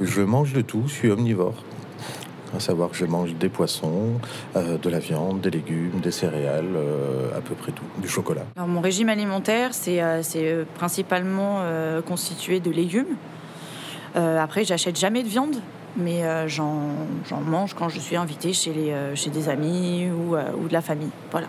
Je 0.00 0.22
mange 0.22 0.52
de 0.52 0.60
tout, 0.60 0.84
je 0.86 0.92
suis 0.92 1.10
omnivore. 1.10 1.54
À 2.56 2.60
savoir 2.60 2.90
que 2.90 2.96
je 2.96 3.04
mange 3.04 3.34
des 3.34 3.48
poissons, 3.48 4.12
euh, 4.54 4.78
de 4.78 4.88
la 4.88 5.00
viande, 5.00 5.40
des 5.40 5.50
légumes, 5.50 5.98
des 6.00 6.12
céréales, 6.12 6.76
euh, 6.76 7.36
à 7.36 7.40
peu 7.40 7.56
près 7.56 7.72
tout, 7.72 7.82
du 8.00 8.06
chocolat. 8.06 8.46
Mon 8.64 8.80
régime 8.80 9.08
alimentaire, 9.08 9.74
c'est 9.74 10.00
euh, 10.00 10.64
principalement 10.76 11.62
constitué 12.06 12.60
de 12.60 12.70
légumes. 12.70 13.16
Après, 14.14 14.64
j'achète 14.64 14.96
jamais 14.96 15.24
de 15.24 15.28
viande, 15.28 15.56
mais 15.96 16.22
j'en 16.48 16.70
mange 17.44 17.74
quand 17.74 17.88
je 17.88 17.98
suis 17.98 18.16
invitée 18.16 18.52
chez, 18.52 18.72
des 18.72 19.48
amis 19.48 20.08
ou, 20.10 20.36
de 20.36 20.72
la 20.72 20.80
famille. 20.80 21.10
Voilà. 21.32 21.48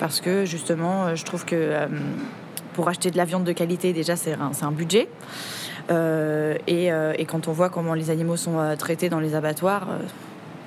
Parce 0.00 0.20
que 0.20 0.44
justement, 0.44 1.14
je 1.14 1.24
trouve 1.24 1.44
que 1.44 1.86
pour 2.74 2.88
acheter 2.88 3.10
de 3.10 3.16
la 3.16 3.24
viande 3.24 3.44
de 3.44 3.52
qualité, 3.52 3.92
déjà, 3.92 4.16
c'est 4.16 4.34
un 4.34 4.72
budget. 4.72 5.08
Euh, 5.90 6.56
et, 6.66 6.92
euh, 6.92 7.12
et 7.16 7.24
quand 7.24 7.48
on 7.48 7.52
voit 7.52 7.68
comment 7.68 7.94
les 7.94 8.10
animaux 8.10 8.36
sont 8.36 8.58
euh, 8.58 8.76
traités 8.76 9.08
dans 9.08 9.20
les 9.20 9.34
abattoirs, 9.34 9.88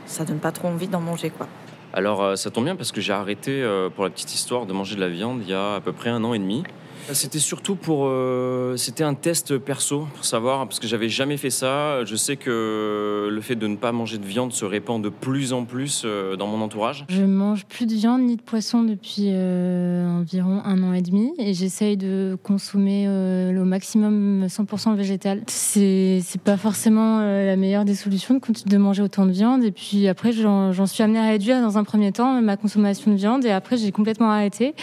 ça 0.05 0.26
donne 0.26 0.40
pas 0.40 0.52
trop 0.52 0.68
envie 0.68 0.88
d'en 0.88 1.02
manger, 1.02 1.30
quoi. 1.30 1.48
Alors 1.92 2.38
ça 2.38 2.52
tombe 2.52 2.66
bien 2.66 2.76
parce 2.76 2.92
que 2.92 3.02
j'ai 3.02 3.14
arrêté, 3.14 3.68
pour 3.95 4.04
la 4.04 4.12
petite 4.12 4.36
histoire, 4.36 4.68
de 4.68 4.73
manger 4.73 4.95
de 4.95 5.02
la 5.02 5.09
viande 5.09 5.42
il 5.42 5.50
y 5.50 5.55
a 5.55 5.76
à 5.76 5.82
peu 5.82 5.92
près 5.92 6.12
un 6.12 6.23
an 6.23 6.36
et 6.36 6.40
demi. 6.40 6.64
C'était 7.13 7.39
surtout 7.39 7.76
pour... 7.76 8.05
euh, 8.05 8.76
C'était 8.77 9.03
un 9.03 9.13
test 9.16 9.58
perso, 9.58 10.08
pour 10.13 10.26
savoir, 10.26 10.66
parce 10.67 10.80
que 10.80 10.88
j'avais 10.88 11.09
jamais 11.09 11.38
fait 11.38 11.49
ça. 11.49 12.05
Je 12.05 12.16
sais 12.16 12.35
que 12.35 13.27
le 13.31 13.41
fait 13.41 13.55
de 13.55 13.67
ne 13.67 13.75
pas 13.75 13.91
manger 13.91 14.17
de 14.17 14.25
viande 14.25 14.53
se 14.53 14.66
répand 14.66 15.02
de 15.02 15.09
plus 15.09 15.53
en 15.53 15.66
plus 15.66 16.03
euh, 16.05 16.35
dans 16.35 16.48
mon 16.48 16.62
entourage. 16.62 17.05
Je 17.09 17.23
mange 17.23 17.66
plus 17.66 17.85
de 17.88 17.94
viande 17.94 18.22
ni 18.22 18.35
de 18.35 18.41
poisson 18.41 18.84
depuis 18.84 19.25
euh, 19.30 20.08
environ 20.08 20.62
un 20.66 20.84
an 20.84 20.94
et 20.94 21.02
demi 21.02 21.31
et 21.39 21.53
j'essaye 21.53 21.98
de 21.98 22.38
consommer 22.44 23.05
euh, 23.08 23.52
le 23.52 23.66
maximum 23.66 24.45
100% 24.47 24.95
végétal. 24.95 25.41
C'est 25.47 26.22
pas 26.44 26.58
forcément 26.58 27.20
euh, 27.22 27.45
la 27.45 27.55
meilleure 27.55 27.86
des 27.86 27.95
solutions 27.95 28.36
de 28.36 28.39
continuer 28.39 28.75
de 28.75 28.77
manger 28.81 29.02
autant 29.02 29.25
de 29.25 29.31
viande 29.31 29.63
et 29.63 29.72
puis 29.72 30.08
après 30.08 30.31
j'en 30.31 30.86
suis 30.86 31.03
amenée 31.03 31.19
à 31.19 31.28
réduire 31.28 31.61
dans 31.61 31.78
un 31.78 31.84
premier 31.84 32.11
temps 32.11 32.39
ma 32.41 32.58
consommation 32.58 33.11
de 33.11 33.16
viande 33.17 33.45
et 33.45 33.52
après 33.52 33.78
j'ai 33.78 33.91
complètement 33.91 34.30
arrêté 34.30 34.73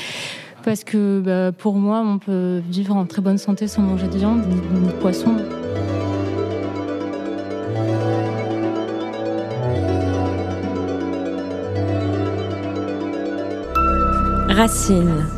parce 0.67 0.83
que 0.83 1.21
bah, 1.21 1.53
pour 1.57 1.77
moi 1.77 2.03
on 2.05 2.19
peut 2.19 2.61
vivre 2.69 2.97
en 2.97 3.07
très 3.07 3.23
bonne 3.23 3.39
santé 3.39 3.69
sans 3.69 3.83
manger 3.83 4.09
de 4.09 4.19
viande 4.19 4.43
ni, 4.49 4.89
de 4.89 4.93
poisson. 4.95 5.37
Racine. 14.49 15.36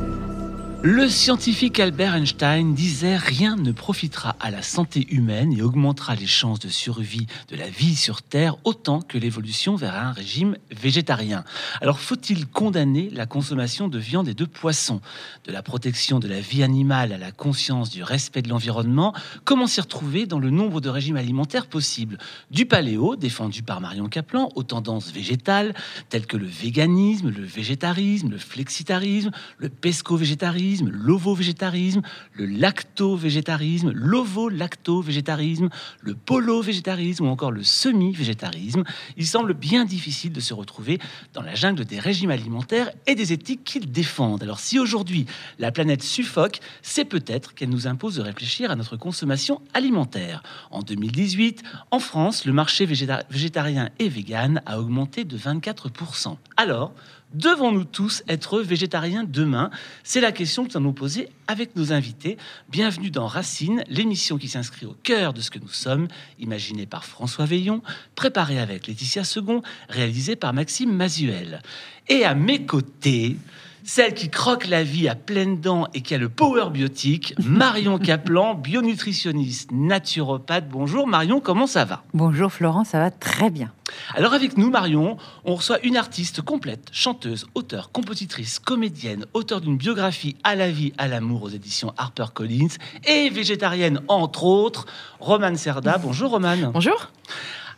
Le 0.81 1.09
scientifique 1.09 1.81
Albert 1.81 2.15
Einstein 2.15 2.73
disait 2.73 3.17
rien 3.17 3.57
ne 3.57 3.73
profitera 3.73 4.37
à 4.39 4.53
la 4.53 4.63
santé 4.63 5.09
humaine 5.11 5.53
et 5.53 5.61
augmentera 5.61 6.15
les 6.15 6.29
chances 6.29 6.61
de 6.61 6.69
survie 6.69 7.27
de 7.49 7.57
la 7.57 7.69
vie 7.69 7.97
sur 7.97 8.23
Terre 8.23 8.57
autant 8.63 9.01
que 9.01 9.19
l'évolution 9.19 9.75
vers 9.75 9.97
un 9.97 10.13
régime 10.13 10.57
végétarien. 10.71 11.43
Alors 11.81 11.99
faut-il 11.99 12.47
condamner 12.47 13.11
la 13.11 13.27
consommation 13.27 13.89
de 13.89 13.99
viande 13.99 14.29
et 14.29 14.35
de 14.35 14.45
poisson 14.45 15.01
De 15.49 15.53
la 15.53 15.65
protection 15.65 16.21
de 16.21 16.29
la 16.29 16.41
vie 16.41 16.63
animale 16.63 17.13
à 17.13 17.19
la 17.19 17.33
conscience 17.33 17.91
du 17.91 18.05
respect 18.05 18.43
de 18.43 18.49
l'environnement, 18.49 19.13
comment 19.45 19.67
s'y 19.67 19.81
retrouver 19.81 20.27
dans 20.27 20.39
le 20.39 20.51
nombre 20.51 20.81
de 20.81 20.89
régimes 20.89 21.17
alimentaires 21.17 21.67
possibles? 21.67 22.19
Du 22.53 22.67
paléo, 22.67 23.17
défendu 23.17 23.65
par 23.65 23.81
Marion 23.81 24.09
Kaplan, 24.09 24.53
aux 24.55 24.63
tendances 24.63 25.11
végétales 25.11 25.75
telles 26.09 26.27
que 26.27 26.37
le 26.37 26.47
véganisme, 26.47 27.31
le 27.31 27.45
végétarisme, 27.45 28.31
le 28.31 28.39
flexitarisme, 28.39 29.33
le 29.59 29.69
pesco-végétarisme, 29.71 30.68
l'ovo-végétarisme, 30.77 32.03
le 32.33 32.47
lacto-végétarisme, 32.47 33.91
l'ovo-lacto-végétarisme, 33.93 35.69
le 36.01 36.15
polo-végétarisme 36.15 37.25
ou 37.25 37.29
encore 37.29 37.51
le 37.51 37.63
semi-végétarisme, 37.63 38.85
il 39.17 39.27
semble 39.27 39.55
bien 39.55 39.85
difficile 39.85 40.33
de 40.33 40.41
se 40.41 40.55
retrouver 40.55 40.99
dans 41.33 41.43
la 41.43 41.55
jungle 41.55 41.85
des 41.85 41.99
régimes 41.99 42.31
alimentaires 42.31 42.91
et 43.07 43.15
des 43.15 43.33
éthiques 43.33 43.65
qu'ils 43.65 43.91
défendent. 43.91 44.43
Alors 44.43 44.61
si 44.61 44.79
aujourd'hui 44.79 45.27
la 45.59 45.73
planète 45.73 46.03
suffoque, 46.03 46.61
c'est 46.83 47.05
peut-être 47.05 47.55
qu'elle 47.55 47.71
nous 47.71 47.87
impose 47.87 48.17
de 48.17 48.23
réfléchir 48.23 48.71
à 48.71 48.77
notre 48.77 48.97
consommation 48.97 49.61
alimentaire. 49.75 50.43
En 50.71 50.83
2018, 50.83 51.63
en 51.91 51.99
France, 51.99 52.45
le 52.45 52.53
marché 52.53 52.87
végéta- 52.87 53.25
végétarien 53.31 53.91
et 53.99 54.09
vegan 54.09 54.63
a 54.67 54.79
augmenté 54.79 55.25
de 55.25 55.37
24%. 55.37 56.37
Alors, 56.57 56.93
Devons-nous 57.35 57.85
tous 57.85 58.23
être 58.27 58.61
végétariens 58.61 59.23
demain 59.23 59.69
C'est 60.03 60.23
la 60.23 60.33
question 60.33 60.65
que 60.65 60.71
nous 60.71 60.79
allons 60.79 60.95
poser 60.95 61.29
avec 61.47 61.77
nos 61.77 61.93
invités. 61.93 62.39
Bienvenue 62.71 63.11
dans 63.11 63.27
Racine, 63.27 63.85
l'émission 63.89 64.39
qui 64.39 64.49
s'inscrit 64.49 64.87
au 64.87 64.97
cœur 65.03 65.35
de 65.35 65.43
ce 65.43 65.51
que 65.51 65.59
nous 65.59 65.69
sommes, 65.69 66.09
imaginée 66.39 66.87
par 66.87 67.05
François 67.05 67.45
Veillon, 67.45 67.83
préparée 68.15 68.59
avec 68.59 68.87
Laetitia 68.87 69.25
Second, 69.25 69.61
réalisée 69.91 70.37
par 70.37 70.55
Maxime 70.55 70.91
Mazuel. 70.91 71.61
Et 72.09 72.25
à 72.25 72.35
mes 72.35 72.65
côtés, 72.65 73.37
celle 73.85 74.15
qui 74.15 74.31
croque 74.31 74.67
la 74.67 74.83
vie 74.83 75.07
à 75.07 75.15
pleines 75.15 75.61
dents 75.61 75.87
et 75.93 76.01
qui 76.01 76.15
a 76.15 76.19
le 76.19 76.31
power 76.31 76.71
biotique, 76.71 77.35
Marion 77.39 77.99
Kaplan, 77.99 78.55
bionutritionniste, 78.55 79.71
naturopathe. 79.73 80.69
Bonjour 80.71 81.07
Marion, 81.07 81.41
comment 81.41 81.67
ça 81.67 81.85
va? 81.85 82.05
Bonjour 82.15 82.51
Florent, 82.51 82.85
ça 82.85 82.99
va 82.99 83.11
très 83.11 83.51
bien. 83.51 83.71
Alors 84.15 84.35
avec 84.35 84.57
nous, 84.57 84.71
Marion, 84.71 85.17
on 85.45 85.55
reçoit 85.55 85.79
une 85.83 85.97
artiste 85.97 86.43
complète, 86.43 86.89
chanteuse, 86.93 87.47
auteure, 87.55 87.91
compositrice, 87.93 88.59
comédienne, 88.59 89.27
auteure 89.35 89.61
d'une 89.61 89.77
biographie 89.77 90.37
à 90.45 90.55
la 90.55 90.71
vie, 90.71 90.93
à 90.99 91.09
l'amour 91.09 91.45
aux 91.45 91.49
éditions 91.49 91.93
HarperCollins 91.97 92.77
et 93.05 93.31
végétarienne 93.31 94.01
entre 94.09 94.45
autres, 94.45 94.87
Romane 95.21 95.57
Serda. 95.57 95.99
Bonjour 95.99 96.31
Romane. 96.31 96.71
Bonjour. 96.73 97.11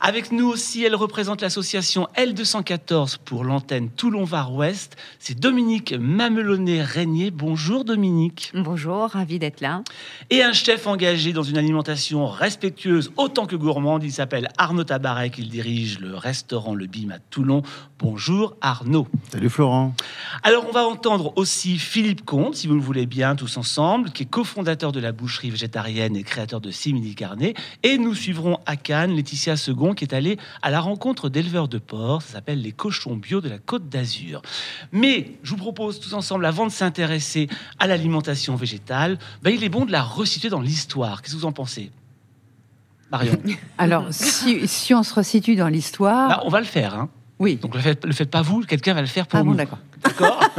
Avec 0.02 0.32
nous 0.32 0.48
aussi, 0.48 0.82
elle 0.82 0.94
représente 0.94 1.42
l'association 1.42 2.08
L214 2.16 3.18
pour 3.22 3.44
l'antenne 3.44 3.90
Toulon-Var 3.90 4.54
Ouest. 4.54 4.96
C'est 5.18 5.38
Dominique 5.38 5.92
Mamelonnet-Régnier. 5.92 7.30
Bonjour 7.30 7.84
Dominique. 7.84 8.50
Bonjour, 8.54 9.08
ravi 9.08 9.38
d'être 9.38 9.60
là. 9.60 9.82
Et 10.30 10.42
un 10.42 10.54
chef 10.54 10.86
engagé 10.86 11.34
dans 11.34 11.42
une 11.42 11.58
alimentation 11.58 12.26
respectueuse 12.26 13.12
autant 13.18 13.44
que 13.44 13.56
gourmande. 13.56 14.02
Il 14.02 14.10
s'appelle 14.10 14.48
Arnaud 14.56 14.84
Tabarek. 14.84 15.36
Il 15.36 15.50
dirige 15.50 15.98
le 15.98 16.16
restaurant 16.16 16.74
Le 16.74 16.86
Bim 16.86 17.10
à 17.10 17.18
Toulon. 17.18 17.60
Bonjour 17.98 18.56
Arnaud. 18.62 19.06
Salut 19.30 19.50
Florent. 19.50 19.94
Alors 20.42 20.64
on 20.66 20.72
va 20.72 20.86
entendre 20.86 21.34
aussi 21.36 21.76
Philippe 21.76 22.24
Comte, 22.24 22.54
si 22.54 22.66
vous 22.66 22.74
le 22.74 22.80
voulez 22.80 23.04
bien, 23.04 23.36
tous 23.36 23.58
ensemble, 23.58 24.10
qui 24.10 24.22
est 24.22 24.26
cofondateur 24.26 24.92
de 24.92 25.00
la 25.00 25.12
boucherie 25.12 25.50
végétarienne 25.50 26.16
et 26.16 26.22
créateur 26.22 26.62
de 26.62 26.70
Simili 26.70 27.14
Carnet. 27.14 27.52
Et 27.82 27.98
nous 27.98 28.14
suivrons 28.14 28.58
à 28.64 28.76
Cannes 28.76 29.14
Laetitia 29.14 29.58
Second, 29.58 29.89
qui 29.94 30.04
est 30.04 30.14
allée 30.14 30.38
à 30.62 30.70
la 30.70 30.80
rencontre 30.80 31.28
d'éleveurs 31.28 31.68
de 31.68 31.78
porc. 31.78 32.22
Ça 32.22 32.34
s'appelle 32.34 32.60
les 32.62 32.72
cochons 32.72 33.16
bio 33.16 33.40
de 33.40 33.48
la 33.48 33.58
Côte 33.58 33.88
d'Azur. 33.88 34.42
Mais 34.92 35.32
je 35.42 35.50
vous 35.50 35.56
propose 35.56 36.00
tous 36.00 36.14
ensemble, 36.14 36.44
avant 36.46 36.66
de 36.66 36.70
s'intéresser 36.72 37.48
à 37.78 37.86
l'alimentation 37.86 38.56
végétale, 38.56 39.18
ben, 39.42 39.54
il 39.54 39.62
est 39.64 39.68
bon 39.68 39.84
de 39.84 39.92
la 39.92 40.02
resituer 40.02 40.48
dans 40.48 40.60
l'histoire. 40.60 41.22
Qu'est-ce 41.22 41.34
que 41.34 41.40
vous 41.40 41.46
en 41.46 41.52
pensez 41.52 41.90
Marion? 43.10 43.36
Alors, 43.78 44.06
si, 44.10 44.66
si 44.68 44.94
on 44.94 45.02
se 45.02 45.14
resitue 45.14 45.56
dans 45.56 45.68
l'histoire, 45.68 46.28
Là, 46.28 46.42
on 46.44 46.48
va 46.48 46.60
le 46.60 46.66
faire. 46.66 46.94
Hein. 46.94 47.08
oui. 47.38 47.56
Donc 47.56 47.74
le 47.74 47.80
faites, 47.80 48.04
le 48.04 48.12
faites 48.12 48.30
pas 48.30 48.42
vous, 48.42 48.60
quelqu'un 48.62 48.94
va 48.94 49.00
le 49.00 49.06
faire 49.06 49.26
pour 49.26 49.38
Ah 49.38 49.42
bon, 49.42 49.50
nous. 49.50 49.56
d'accord. 49.56 49.78
D'accord? 50.02 50.40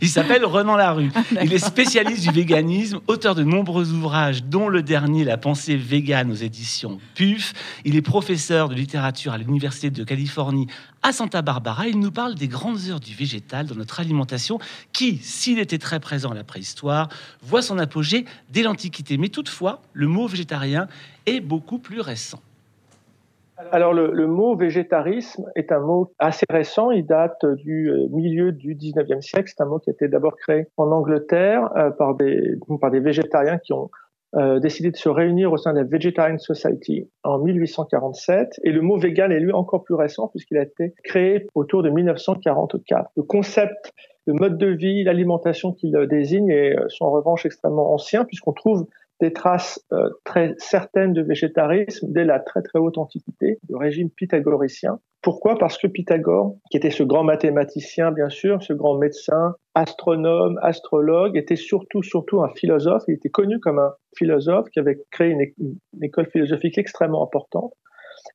Il 0.00 0.08
s'appelle 0.08 0.44
Renan 0.44 0.76
Larue. 0.76 1.10
Il 1.42 1.52
est 1.52 1.58
spécialiste 1.58 2.22
du 2.22 2.30
véganisme, 2.30 3.00
auteur 3.06 3.34
de 3.34 3.44
nombreux 3.44 3.92
ouvrages, 3.92 4.44
dont 4.44 4.68
le 4.68 4.82
dernier 4.82 5.24
La 5.24 5.36
pensée 5.36 5.76
végane 5.76 6.30
aux 6.30 6.36
éditions 6.36 6.98
PUF. 7.14 7.52
Il 7.84 7.96
est 7.96 8.02
professeur 8.02 8.68
de 8.68 8.74
littérature 8.74 9.32
à 9.32 9.38
l'Université 9.38 9.90
de 9.90 10.04
Californie 10.04 10.66
à 11.02 11.12
Santa 11.12 11.42
Barbara. 11.42 11.86
Il 11.86 12.00
nous 12.00 12.10
parle 12.10 12.34
des 12.34 12.48
grandes 12.48 12.88
heures 12.88 13.00
du 13.00 13.14
végétal 13.14 13.66
dans 13.66 13.74
notre 13.74 14.00
alimentation, 14.00 14.58
qui, 14.92 15.18
s'il 15.18 15.58
était 15.58 15.78
très 15.78 16.00
présent 16.00 16.30
à 16.30 16.34
la 16.34 16.44
préhistoire, 16.44 17.08
voit 17.42 17.62
son 17.62 17.78
apogée 17.78 18.24
dès 18.50 18.62
l'Antiquité. 18.62 19.16
Mais 19.18 19.28
toutefois, 19.28 19.82
le 19.92 20.08
mot 20.08 20.26
végétarien 20.26 20.88
est 21.26 21.40
beaucoup 21.40 21.78
plus 21.78 22.00
récent. 22.00 22.40
Alors 23.72 23.94
le, 23.94 24.12
le, 24.12 24.26
mot 24.26 24.54
végétarisme 24.54 25.50
est 25.54 25.72
un 25.72 25.80
mot 25.80 26.12
assez 26.18 26.44
récent, 26.50 26.90
il 26.90 27.06
date 27.06 27.44
du 27.44 27.90
euh, 27.90 28.06
milieu 28.10 28.52
du 28.52 28.74
19e 28.74 29.22
siècle, 29.22 29.50
c'est 29.54 29.62
un 29.62 29.66
mot 29.66 29.78
qui 29.78 29.88
a 29.88 29.92
été 29.94 30.08
d'abord 30.08 30.36
créé 30.36 30.66
en 30.76 30.90
Angleterre 30.90 31.70
euh, 31.76 31.90
par, 31.90 32.14
des, 32.16 32.58
par 32.80 32.90
des 32.90 33.00
végétariens 33.00 33.58
qui 33.58 33.72
ont 33.72 33.90
euh, 34.34 34.60
décidé 34.60 34.90
de 34.90 34.96
se 34.96 35.08
réunir 35.08 35.52
au 35.52 35.56
sein 35.56 35.72
de 35.72 35.78
la 35.78 35.84
Vegetarian 35.84 36.36
Society 36.38 37.08
en 37.24 37.38
1847 37.38 38.60
et 38.62 38.72
le 38.72 38.82
mot 38.82 38.98
vegan 38.98 39.32
est 39.32 39.40
lui 39.40 39.52
encore 39.52 39.84
plus 39.84 39.94
récent 39.94 40.28
puisqu'il 40.28 40.58
a 40.58 40.62
été 40.62 40.92
créé 41.02 41.46
autour 41.54 41.82
de 41.82 41.88
1944. 41.88 43.10
Le 43.16 43.22
concept 43.22 43.92
le 44.26 44.34
mode 44.34 44.58
de 44.58 44.66
vie, 44.66 45.04
l'alimentation 45.04 45.72
qu'il 45.72 45.96
désigne 46.10 46.50
est, 46.50 46.74
sont 46.88 47.04
en 47.04 47.12
revanche 47.12 47.46
extrêmement 47.46 47.94
anciens 47.94 48.24
puisqu'on 48.24 48.52
trouve 48.52 48.86
des 49.20 49.32
traces 49.32 49.84
euh, 49.92 50.10
très 50.24 50.54
certaines 50.58 51.12
de 51.12 51.22
végétarisme 51.22 52.06
dès 52.10 52.24
la 52.24 52.38
très 52.38 52.62
très 52.62 52.78
haute 52.78 52.98
antiquité, 52.98 53.58
le 53.68 53.76
régime 53.76 54.10
pythagoricien. 54.10 54.98
Pourquoi? 55.22 55.56
Parce 55.58 55.78
que 55.78 55.86
Pythagore, 55.86 56.54
qui 56.70 56.76
était 56.76 56.90
ce 56.90 57.02
grand 57.02 57.24
mathématicien 57.24 58.12
bien 58.12 58.28
sûr, 58.28 58.62
ce 58.62 58.72
grand 58.72 58.96
médecin, 58.96 59.54
astronome, 59.74 60.58
astrologue, 60.62 61.36
était 61.36 61.56
surtout 61.56 62.02
surtout 62.02 62.42
un 62.42 62.48
philosophe. 62.54 63.02
Il 63.08 63.14
était 63.14 63.30
connu 63.30 63.58
comme 63.58 63.78
un 63.78 63.92
philosophe 64.16 64.68
qui 64.70 64.78
avait 64.78 64.98
créé 65.10 65.30
une 65.30 65.78
école 66.02 66.26
philosophique 66.26 66.78
extrêmement 66.78 67.24
importante. 67.24 67.72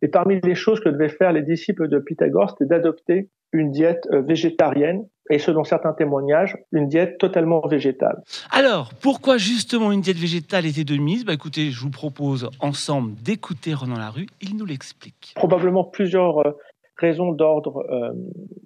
Et 0.01 0.07
parmi 0.07 0.39
les 0.41 0.55
choses 0.55 0.79
que 0.79 0.89
devaient 0.89 1.09
faire 1.09 1.31
les 1.31 1.43
disciples 1.43 1.87
de 1.87 1.99
Pythagore, 1.99 2.49
c'était 2.51 2.65
d'adopter 2.65 3.29
une 3.53 3.71
diète 3.71 4.07
euh, 4.11 4.21
végétarienne 4.21 5.07
et 5.31 5.39
selon 5.39 5.63
certains 5.63 5.93
témoignages, 5.93 6.57
une 6.71 6.87
diète 6.87 7.17
totalement 7.17 7.61
végétale. 7.67 8.21
Alors, 8.51 8.91
pourquoi 9.01 9.37
justement 9.37 9.91
une 9.91 10.01
diète 10.01 10.17
végétale 10.17 10.65
était 10.65 10.83
de 10.83 10.97
mise? 10.97 11.25
Bah, 11.25 11.33
Écoutez, 11.33 11.71
je 11.71 11.81
vous 11.81 11.89
propose 11.89 12.49
ensemble 12.59 13.13
d'écouter 13.15 13.73
Renan 13.73 13.97
Larue, 13.97 14.27
il 14.41 14.57
nous 14.57 14.65
l'explique. 14.65 15.33
Probablement 15.35 15.83
plusieurs 15.83 16.39
euh, 16.45 16.51
raisons 16.97 17.31
d'ordre 17.31 17.83
euh, 17.89 18.11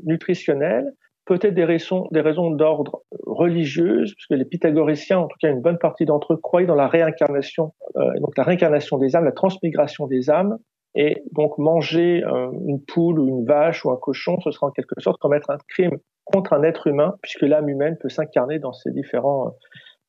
nutritionnel, 0.03 0.91
peut-être 1.25 1.53
des 1.53 1.65
raisons, 1.65 2.07
des 2.11 2.21
raisons 2.21 2.51
d'ordre 2.51 3.03
religieuse, 3.25 4.13
puisque 4.15 4.39
les 4.39 4.45
pythagoriciens, 4.45 5.19
en 5.19 5.27
tout 5.27 5.37
cas 5.39 5.49
une 5.49 5.61
bonne 5.61 5.77
partie 5.77 6.05
d'entre 6.05 6.33
eux, 6.33 6.37
croyaient 6.37 6.67
dans 6.67 6.75
la 6.75 6.87
réincarnation, 6.87 7.73
donc 8.19 8.37
la 8.37 8.43
réincarnation 8.43 8.97
des 8.99 9.15
âmes, 9.15 9.25
la 9.25 9.31
transmigration 9.31 10.05
des 10.05 10.29
âmes, 10.29 10.59
et 10.95 11.23
donc 11.33 11.57
manger 11.57 12.23
euh, 12.23 12.51
une 12.67 12.81
poule 12.83 13.19
ou 13.19 13.27
une 13.27 13.45
vache 13.45 13.85
ou 13.85 13.91
un 13.91 13.97
cochon, 13.97 14.39
ce 14.39 14.51
sera 14.51 14.67
en 14.67 14.71
quelque 14.71 14.99
sorte 14.99 15.19
commettre 15.19 15.49
un 15.49 15.57
crime 15.67 15.97
contre 16.25 16.53
un 16.53 16.63
être 16.63 16.87
humain, 16.87 17.15
puisque 17.21 17.43
l'âme 17.43 17.69
humaine 17.69 17.97
peut 17.97 18.09
s'incarner 18.09 18.59
dans 18.59 18.73
ces 18.73 18.91
différents 18.91 19.55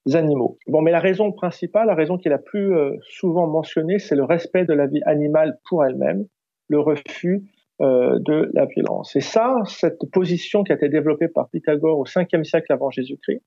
euh, 0.08 0.16
animaux. 0.16 0.58
Bon, 0.66 0.80
mais 0.82 0.90
la 0.90 1.00
raison 1.00 1.32
principale, 1.32 1.86
la 1.86 1.94
raison 1.94 2.16
qui 2.18 2.28
est 2.28 2.30
la 2.30 2.38
plus 2.38 2.74
euh, 2.74 2.96
souvent 3.02 3.46
mentionnée, 3.46 3.98
c'est 3.98 4.16
le 4.16 4.24
respect 4.24 4.64
de 4.64 4.72
la 4.72 4.86
vie 4.86 5.02
animale 5.04 5.58
pour 5.68 5.84
elle-même, 5.84 6.26
le 6.68 6.80
refus 6.80 7.44
de 7.78 8.50
la 8.54 8.64
violence. 8.64 9.14
Et 9.16 9.20
ça, 9.20 9.54
cette 9.66 10.00
position 10.10 10.64
qui 10.64 10.72
a 10.72 10.76
été 10.76 10.88
développée 10.88 11.28
par 11.28 11.50
Pythagore 11.50 11.98
au 11.98 12.06
5e 12.06 12.42
siècle 12.42 12.72
avant 12.72 12.88
Jésus-Christ, 12.88 13.42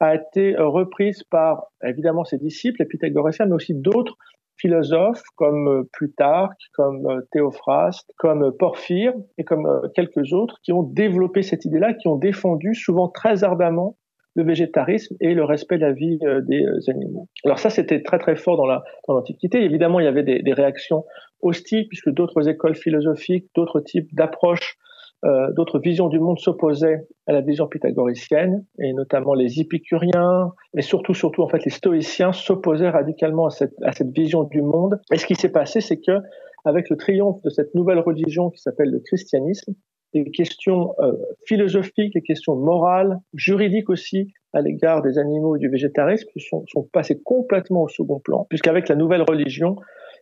a 0.00 0.14
été 0.14 0.54
reprise 0.58 1.22
par 1.24 1.64
évidemment 1.82 2.24
ses 2.24 2.36
disciples, 2.36 2.80
les 2.80 2.86
pythagoriciens, 2.86 3.46
mais 3.46 3.54
aussi 3.54 3.74
d'autres 3.74 4.16
philosophes 4.60 5.22
comme 5.36 5.68
euh, 5.68 5.88
Plutarque, 5.92 6.60
comme 6.74 7.06
euh, 7.06 7.20
Théophraste, 7.32 8.10
comme 8.18 8.44
euh, 8.44 8.50
Porphyre 8.50 9.12
et 9.38 9.44
comme 9.44 9.66
quelques 9.94 10.32
autres 10.32 10.56
qui 10.62 10.72
ont 10.72 10.82
développé 10.82 11.42
cette 11.42 11.64
idée-là, 11.64 11.94
qui 11.94 12.08
ont 12.08 12.16
défendu 12.16 12.74
souvent 12.74 13.08
très 13.08 13.44
ardemment 13.44 13.96
le 14.36 14.44
végétarisme 14.44 15.16
et 15.20 15.34
le 15.34 15.44
respect 15.44 15.76
de 15.76 15.82
la 15.82 15.92
vie 15.92 16.20
des 16.46 16.64
animaux. 16.86 17.26
Alors 17.44 17.58
ça, 17.58 17.68
c'était 17.68 18.00
très 18.00 18.20
très 18.20 18.36
fort 18.36 18.56
dans 18.56 18.66
l'Antiquité. 19.12 19.58
Dans 19.58 19.64
Évidemment, 19.64 19.98
il 19.98 20.04
y 20.04 20.08
avait 20.08 20.22
des, 20.22 20.40
des 20.40 20.52
réactions 20.52 21.04
hostiles 21.42 21.88
puisque 21.88 22.10
d'autres 22.10 22.48
écoles 22.48 22.76
philosophiques, 22.76 23.46
d'autres 23.56 23.80
types 23.80 24.14
d'approches 24.14 24.78
euh, 25.24 25.52
d'autres 25.52 25.78
visions 25.78 26.08
du 26.08 26.18
monde 26.18 26.38
s'opposaient 26.38 27.06
à 27.26 27.32
la 27.32 27.40
vision 27.42 27.66
pythagoricienne, 27.66 28.64
et 28.78 28.92
notamment 28.92 29.34
les 29.34 29.60
épicuriens, 29.60 30.52
et 30.76 30.82
surtout, 30.82 31.14
surtout, 31.14 31.42
en 31.42 31.48
fait, 31.48 31.64
les 31.64 31.70
stoïciens 31.70 32.32
s'opposaient 32.32 32.88
radicalement 32.88 33.46
à 33.46 33.50
cette, 33.50 33.74
à 33.82 33.92
cette 33.92 34.10
vision 34.16 34.44
du 34.44 34.62
monde. 34.62 34.98
Et 35.12 35.18
ce 35.18 35.26
qui 35.26 35.34
s'est 35.34 35.52
passé, 35.52 35.80
c'est 35.80 36.00
que, 36.00 36.20
avec 36.64 36.88
le 36.88 36.96
triomphe 36.96 37.42
de 37.42 37.50
cette 37.50 37.74
nouvelle 37.74 37.98
religion 37.98 38.50
qui 38.50 38.60
s'appelle 38.60 38.90
le 38.90 39.00
christianisme, 39.00 39.74
les 40.14 40.30
questions 40.30 40.94
euh, 40.98 41.12
philosophiques, 41.46 42.14
les 42.14 42.22
questions 42.22 42.56
morales, 42.56 43.18
juridiques 43.34 43.90
aussi, 43.90 44.32
à 44.52 44.60
l'égard 44.60 45.02
des 45.02 45.18
animaux 45.18 45.56
et 45.56 45.58
du 45.58 45.68
végétarisme 45.68 46.28
sont, 46.36 46.64
sont 46.66 46.88
passées 46.92 47.20
complètement 47.22 47.82
au 47.82 47.88
second 47.88 48.18
plan, 48.18 48.46
puisqu'avec 48.48 48.88
la 48.88 48.96
nouvelle 48.96 49.22
religion, 49.22 49.76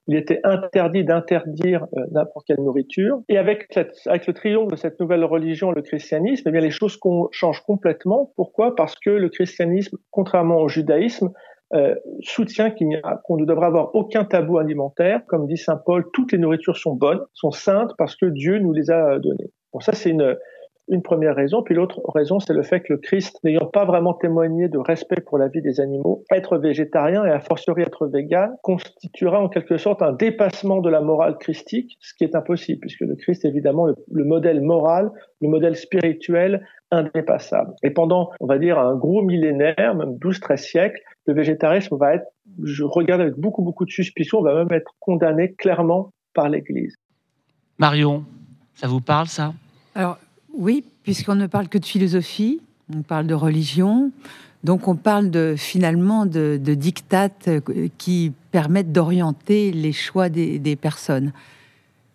il 0.08 0.16
était 0.16 0.40
interdit 0.42 1.04
d'interdire 1.04 1.86
euh, 1.96 2.04
n'importe 2.10 2.46
quelle 2.46 2.60
nourriture. 2.60 3.20
Et 3.28 3.36
avec, 3.36 3.68
avec 4.06 4.26
le 4.26 4.32
triomphe 4.32 4.70
de 4.70 4.76
cette 4.76 4.98
nouvelle 4.98 5.22
religion, 5.22 5.70
le 5.70 5.82
christianisme, 5.82 6.48
eh 6.48 6.50
bien 6.50 6.62
les 6.62 6.70
choses 6.70 6.98
changent 7.30 7.62
complètement. 7.62 8.32
Pourquoi? 8.34 8.74
Parce 8.74 8.96
que 8.98 9.10
le 9.10 9.28
christianisme, 9.28 9.98
contrairement 10.10 10.60
au 10.60 10.68
judaïsme, 10.68 11.30
euh, 11.74 11.94
soutient 12.20 12.70
qu'on 12.70 13.36
ne 13.36 13.44
devrait 13.44 13.66
avoir 13.66 13.94
aucun 13.94 14.24
tabou 14.24 14.56
alimentaire. 14.56 15.20
Comme 15.28 15.46
dit 15.46 15.58
saint 15.58 15.76
Paul, 15.76 16.06
toutes 16.14 16.32
les 16.32 16.38
nourritures 16.38 16.78
sont 16.78 16.94
bonnes, 16.94 17.20
sont 17.34 17.50
saintes 17.50 17.92
parce 17.98 18.16
que 18.16 18.24
Dieu 18.24 18.58
nous 18.58 18.72
les 18.72 18.90
a 18.90 19.18
données. 19.18 19.52
Bon, 19.74 19.80
ça 19.80 19.92
c'est 19.92 20.08
une, 20.08 20.34
une 20.88 21.02
première 21.02 21.34
raison. 21.34 21.62
Puis 21.62 21.74
l'autre 21.74 22.00
raison, 22.14 22.40
c'est 22.40 22.52
le 22.52 22.62
fait 22.62 22.80
que 22.80 22.92
le 22.92 22.98
Christ, 22.98 23.38
n'ayant 23.44 23.66
pas 23.66 23.84
vraiment 23.84 24.14
témoigné 24.14 24.68
de 24.68 24.78
respect 24.78 25.20
pour 25.20 25.38
la 25.38 25.48
vie 25.48 25.62
des 25.62 25.80
animaux, 25.80 26.24
être 26.32 26.58
végétarien 26.58 27.24
et 27.24 27.30
a 27.30 27.40
fortiori 27.40 27.82
être 27.82 28.06
vegan, 28.06 28.50
constituera 28.62 29.40
en 29.40 29.48
quelque 29.48 29.76
sorte 29.76 30.02
un 30.02 30.12
dépassement 30.12 30.80
de 30.80 30.90
la 30.90 31.00
morale 31.00 31.36
christique, 31.38 31.96
ce 32.00 32.14
qui 32.14 32.24
est 32.24 32.34
impossible, 32.34 32.80
puisque 32.80 33.00
le 33.00 33.16
Christ 33.16 33.44
est 33.44 33.48
évidemment 33.48 33.86
le, 33.86 34.24
modèle 34.24 34.62
moral, 34.62 35.10
le 35.40 35.48
modèle 35.48 35.76
spirituel 35.76 36.66
indépassable. 36.90 37.74
Et 37.82 37.90
pendant, 37.90 38.30
on 38.40 38.46
va 38.46 38.58
dire, 38.58 38.78
un 38.78 38.96
gros 38.96 39.22
millénaire, 39.22 39.94
même 39.94 40.16
12-13 40.16 40.56
siècles, 40.56 41.00
le 41.26 41.34
végétarisme 41.34 41.96
va 41.96 42.14
être, 42.14 42.26
je 42.62 42.84
regarde 42.84 43.20
avec 43.20 43.34
beaucoup, 43.34 43.62
beaucoup 43.62 43.84
de 43.84 43.90
suspicion, 43.90 44.40
va 44.42 44.54
même 44.54 44.72
être 44.72 44.92
condamné 44.98 45.52
clairement 45.52 46.12
par 46.32 46.48
l'Église. 46.48 46.94
Marion, 47.78 48.24
ça 48.74 48.88
vous 48.88 49.00
parle 49.00 49.26
ça? 49.26 49.52
Alors, 49.94 50.18
oui, 50.58 50.84
puisqu'on 51.04 51.36
ne 51.36 51.46
parle 51.46 51.68
que 51.68 51.78
de 51.78 51.84
philosophie, 51.84 52.60
on 52.94 53.02
parle 53.02 53.28
de 53.28 53.34
religion, 53.34 54.10
donc 54.64 54.88
on 54.88 54.96
parle 54.96 55.56
finalement 55.56 56.26
de, 56.26 56.58
de 56.60 56.74
dictates 56.74 57.46
euh, 57.46 57.88
qui 57.96 58.32
permettent 58.50 58.92
d'orienter 58.92 59.70
les 59.70 59.92
choix 59.92 60.28
des, 60.28 60.76
personnes. 60.76 61.32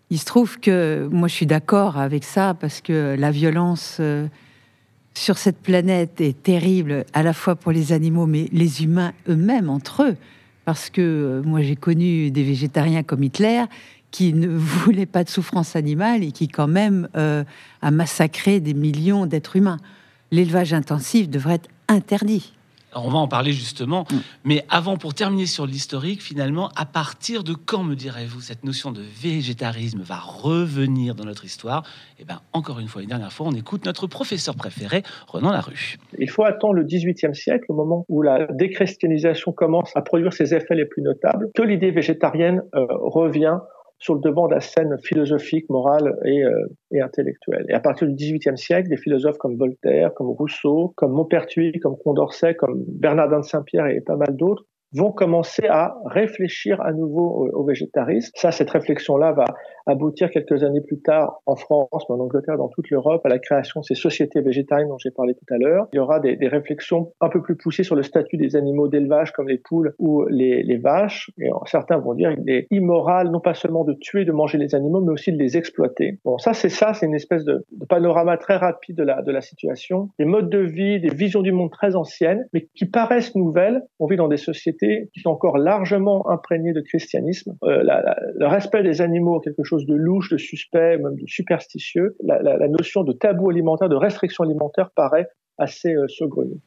Il 0.10 0.20
se 0.20 0.26
trouve 0.26 0.60
que 0.60 1.08
moi 1.10 1.30
je 1.30 1.34
suis 1.36 1.46
d'accord 1.46 1.98
avec 1.98 2.26
ça 2.26 2.54
parce 2.54 2.82
que 2.82 3.16
la 3.18 3.32
violence 3.32 3.98
euh, 4.02 4.28
sur 5.14 5.38
cette 5.38 5.58
planète 5.58 6.20
est 6.20 6.44
terrible 6.44 7.06
à 7.14 7.24
la 7.24 7.34
fois 7.34 7.56
pour 7.56 7.72
les 7.72 7.94
animaux 7.94 8.26
mais 8.26 8.50
les 8.52 8.84
humains 8.84 9.14
eux-mêmes 9.30 9.70
entre 9.70 10.04
eux. 10.04 10.18
Parce 10.66 10.90
que 10.90 11.02
euh, 11.02 11.42
moi 11.44 11.62
j'ai 11.62 11.78
connu 11.78 12.30
des 12.30 12.44
végétariens 12.44 13.04
comme 13.04 13.24
Hitler 13.24 13.64
qui 14.14 14.32
ne 14.32 14.48
voulait 14.56 15.06
pas 15.06 15.26
de 15.26 15.30
souffrance 15.30 15.76
animale 15.76 16.24
et 16.24 16.32
qui 16.32 16.48
quand 16.48 16.68
même 16.68 17.10
euh, 17.18 17.44
a 17.82 17.92
massacré 17.92 18.62
des 18.62 18.74
millions 18.74 19.26
d'êtres 19.26 19.58
humains. 19.58 19.80
L'élevage 20.32 20.74
intensif 20.74 21.30
devrait 21.30 21.56
être 21.56 21.70
interdit. 21.90 22.54
on 22.96 23.10
va 23.10 23.18
en 23.18 23.28
parler 23.28 23.52
justement, 23.52 24.06
mm. 24.10 24.16
mais 24.46 24.66
avant, 24.70 24.98
pour 24.98 25.16
terminer 25.16 25.48
sur 25.48 25.66
l'historique, 25.66 26.22
finalement, 26.22 26.70
à 26.76 26.86
partir 26.86 27.44
de 27.44 27.54
quand, 27.54 27.84
me 27.84 27.96
direz-vous, 27.96 28.40
cette 28.40 28.64
notion 28.64 28.92
de 28.92 29.02
végétarisme 29.02 30.02
va 30.02 30.18
revenir 30.18 31.16
dans 31.16 31.26
notre 31.26 31.44
histoire? 31.44 31.84
Eh 32.20 32.24
bien, 32.24 32.40
encore 32.54 32.80
une 32.80 32.88
fois, 32.88 33.02
une 33.02 33.10
dernière 33.10 33.34
fois, 33.34 33.48
on 33.48 33.54
écoute 33.54 33.86
notre 33.86 34.06
professeur 34.06 34.56
préféré, 34.56 35.02
Renan 35.28 35.52
Larue. 35.52 35.98
Il 36.20 36.30
faut 36.30 36.44
attendre 36.44 36.76
le 36.76 36.84
XVIIIe 36.84 37.36
siècle, 37.36 37.66
au 37.70 37.74
moment 37.74 38.06
où 38.10 38.22
la 38.22 38.46
déchristianisation 38.52 39.52
commence 39.54 39.92
à 39.96 40.02
produire 40.02 40.34
ses 40.34 40.54
effets 40.54 40.76
les 40.76 40.86
plus 40.86 41.02
notables, 41.02 41.50
que 41.56 41.64
l'idée 41.64 41.90
végétarienne 41.90 42.62
euh, 42.76 42.86
revient 43.02 43.58
sur 44.04 44.16
le 44.16 44.20
devant 44.20 44.48
de 44.50 44.54
la 44.54 44.60
scène 44.60 44.98
philosophique, 45.02 45.70
morale 45.70 46.20
et, 46.26 46.44
euh, 46.44 46.68
et 46.92 47.00
intellectuelle. 47.00 47.66
Et 47.70 47.74
à 47.74 47.80
partir 47.80 48.06
du 48.06 48.14
XVIIIe 48.14 48.58
siècle, 48.58 48.90
des 48.90 48.98
philosophes 48.98 49.38
comme 49.38 49.58
Voltaire, 49.58 50.14
comme 50.14 50.30
Rousseau, 50.30 50.94
comme 50.98 51.14
Maupertuis, 51.14 51.80
comme 51.80 51.96
Condorcet, 51.98 52.56
comme 52.56 52.84
Bernardin 52.86 53.40
de 53.40 53.46
Saint-Pierre 53.46 53.88
et 53.88 54.02
pas 54.02 54.18
mal 54.18 54.36
d'autres 54.36 54.66
vont 54.94 55.12
commencer 55.12 55.66
à 55.68 55.96
réfléchir 56.06 56.82
à 56.82 56.94
nouveau 56.94 57.50
au, 57.54 57.64
végétarisme. 57.66 58.32
Ça, 58.36 58.52
cette 58.52 58.70
réflexion-là 58.70 59.32
va 59.32 59.46
aboutir 59.86 60.30
quelques 60.30 60.64
années 60.64 60.82
plus 60.82 61.02
tard 61.02 61.42
en 61.46 61.56
France, 61.56 62.06
mais 62.10 62.16
en 62.16 62.20
Angleterre, 62.20 62.58
dans 62.58 62.70
toute 62.70 62.90
l'Europe, 62.90 63.26
à 63.26 63.30
la 63.30 63.40
création 63.40 63.82
de 63.82 63.86
ces 63.86 63.96
sociétés 63.96 64.42
végétariennes 64.42 64.88
dont 64.88 64.98
j'ai 64.98 65.12
parlé 65.12 65.34
tout 65.34 65.54
à 65.54 65.58
l'heure. 65.58 65.88
Il 65.94 65.98
y 65.98 66.00
aura 66.00 66.20
des, 66.20 66.36
des, 66.36 66.48
réflexions 66.48 67.12
un 67.20 67.30
peu 67.30 67.42
plus 67.42 67.58
poussées 67.58 67.84
sur 67.84 67.96
le 67.96 68.04
statut 68.04 68.38
des 68.38 68.56
animaux 68.56 68.88
d'élevage 68.88 69.32
comme 69.32 69.50
les 69.50 69.58
poules 69.58 69.94
ou 70.00 70.26
les, 70.28 70.64
les 70.64 70.78
vaches. 70.78 71.32
Et 71.40 71.50
certains 71.66 71.98
vont 71.98 72.14
dire 72.14 72.34
qu'il 72.36 72.50
est 72.50 72.68
immoral 72.72 73.30
non 73.30 73.40
pas 73.40 73.54
seulement 73.54 73.84
de 73.84 73.94
tuer, 73.94 74.26
de 74.26 74.32
manger 74.32 74.58
les 74.58 74.76
animaux, 74.76 75.02
mais 75.02 75.12
aussi 75.12 75.32
de 75.32 75.38
les 75.38 75.58
exploiter. 75.58 76.20
Bon, 76.24 76.38
ça, 76.38 76.54
c'est 76.54 76.70
ça, 76.70 76.94
c'est 76.94 77.06
une 77.06 77.16
espèce 77.16 77.44
de, 77.44 77.66
de, 77.72 77.86
panorama 77.86 78.38
très 78.38 78.56
rapide 78.56 78.96
de 78.96 79.04
la, 79.04 79.22
de 79.22 79.32
la 79.32 79.42
situation. 79.42 80.10
Des 80.20 80.26
modes 80.26 80.50
de 80.50 80.60
vie, 80.60 81.02
des 81.02 81.14
visions 81.14 81.42
du 81.42 81.52
monde 81.52 81.72
très 81.72 81.96
anciennes, 81.96 82.46
mais 82.54 82.68
qui 82.76 82.86
paraissent 82.86 83.36
nouvelles. 83.36 83.82
On 84.00 84.08
vit 84.08 84.16
dans 84.16 84.28
des 84.28 84.38
sociétés 84.38 84.83
qui 85.14 85.20
sont 85.22 85.30
encore 85.30 85.58
largement 85.58 86.30
imprégnées 86.30 86.74
de 86.74 86.82
christianisme. 86.82 87.56
Euh, 87.64 87.84
la, 87.84 88.16
le 88.36 88.48
respect 88.48 88.84
des 88.84 89.02
animaux, 89.02 89.40
quelque 89.40 89.64
chose 89.64 89.86
de 89.86 89.96
louche, 89.96 90.30
de 90.30 90.38
suspect, 90.38 90.98
même 90.98 91.16
de 91.16 91.28
superstitieux, 91.28 92.16
la, 92.24 92.68
notion 92.68 93.04
de 93.04 93.14
tabou 93.14 93.50
alimentaire, 93.50 93.90
de 93.90 93.96
restriction 93.96 94.44
alimentaire 94.44 94.90
paraît 94.96 95.28
assez 95.58 95.94
euh, 95.94 96.08
saugrenue. 96.08 96.60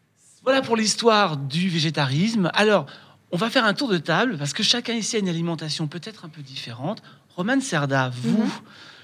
Voilà 0.44 0.62
pour 0.62 0.76
l'histoire 0.76 1.36
du 1.36 1.68
végétarisme. 1.68 2.50
Alors, 2.54 2.86
on 3.32 3.36
va 3.36 3.50
faire 3.50 3.64
un 3.64 3.74
tour 3.74 3.88
de 3.88 3.98
table 3.98 4.36
parce 4.38 4.52
que 4.52 4.62
chacun 4.62 4.94
ici 4.94 5.16
a 5.16 5.18
une 5.18 5.28
alimentation 5.28 5.88
peut-être 5.88 6.24
un 6.24 6.28
peu 6.28 6.42
différente. 6.42 7.02
Romane 7.36 7.60
Serda, 7.60 8.10
vous, 8.14 8.42
mhm. 8.42 8.50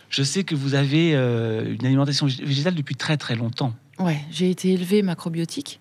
je 0.08 0.22
sais 0.22 0.44
que 0.44 0.54
vous 0.54 0.74
avez 0.74 1.14
euh, 1.14 1.74
une 1.74 1.84
alimentation 1.84 2.26
végétale 2.26 2.74
depuis 2.74 2.94
très 2.94 3.16
très 3.16 3.34
longtemps. 3.34 3.72
Ouais, 3.98 4.18
j'ai 4.30 4.50
été 4.50 4.72
élevée 4.72 5.02
macrobiotique. 5.02 5.80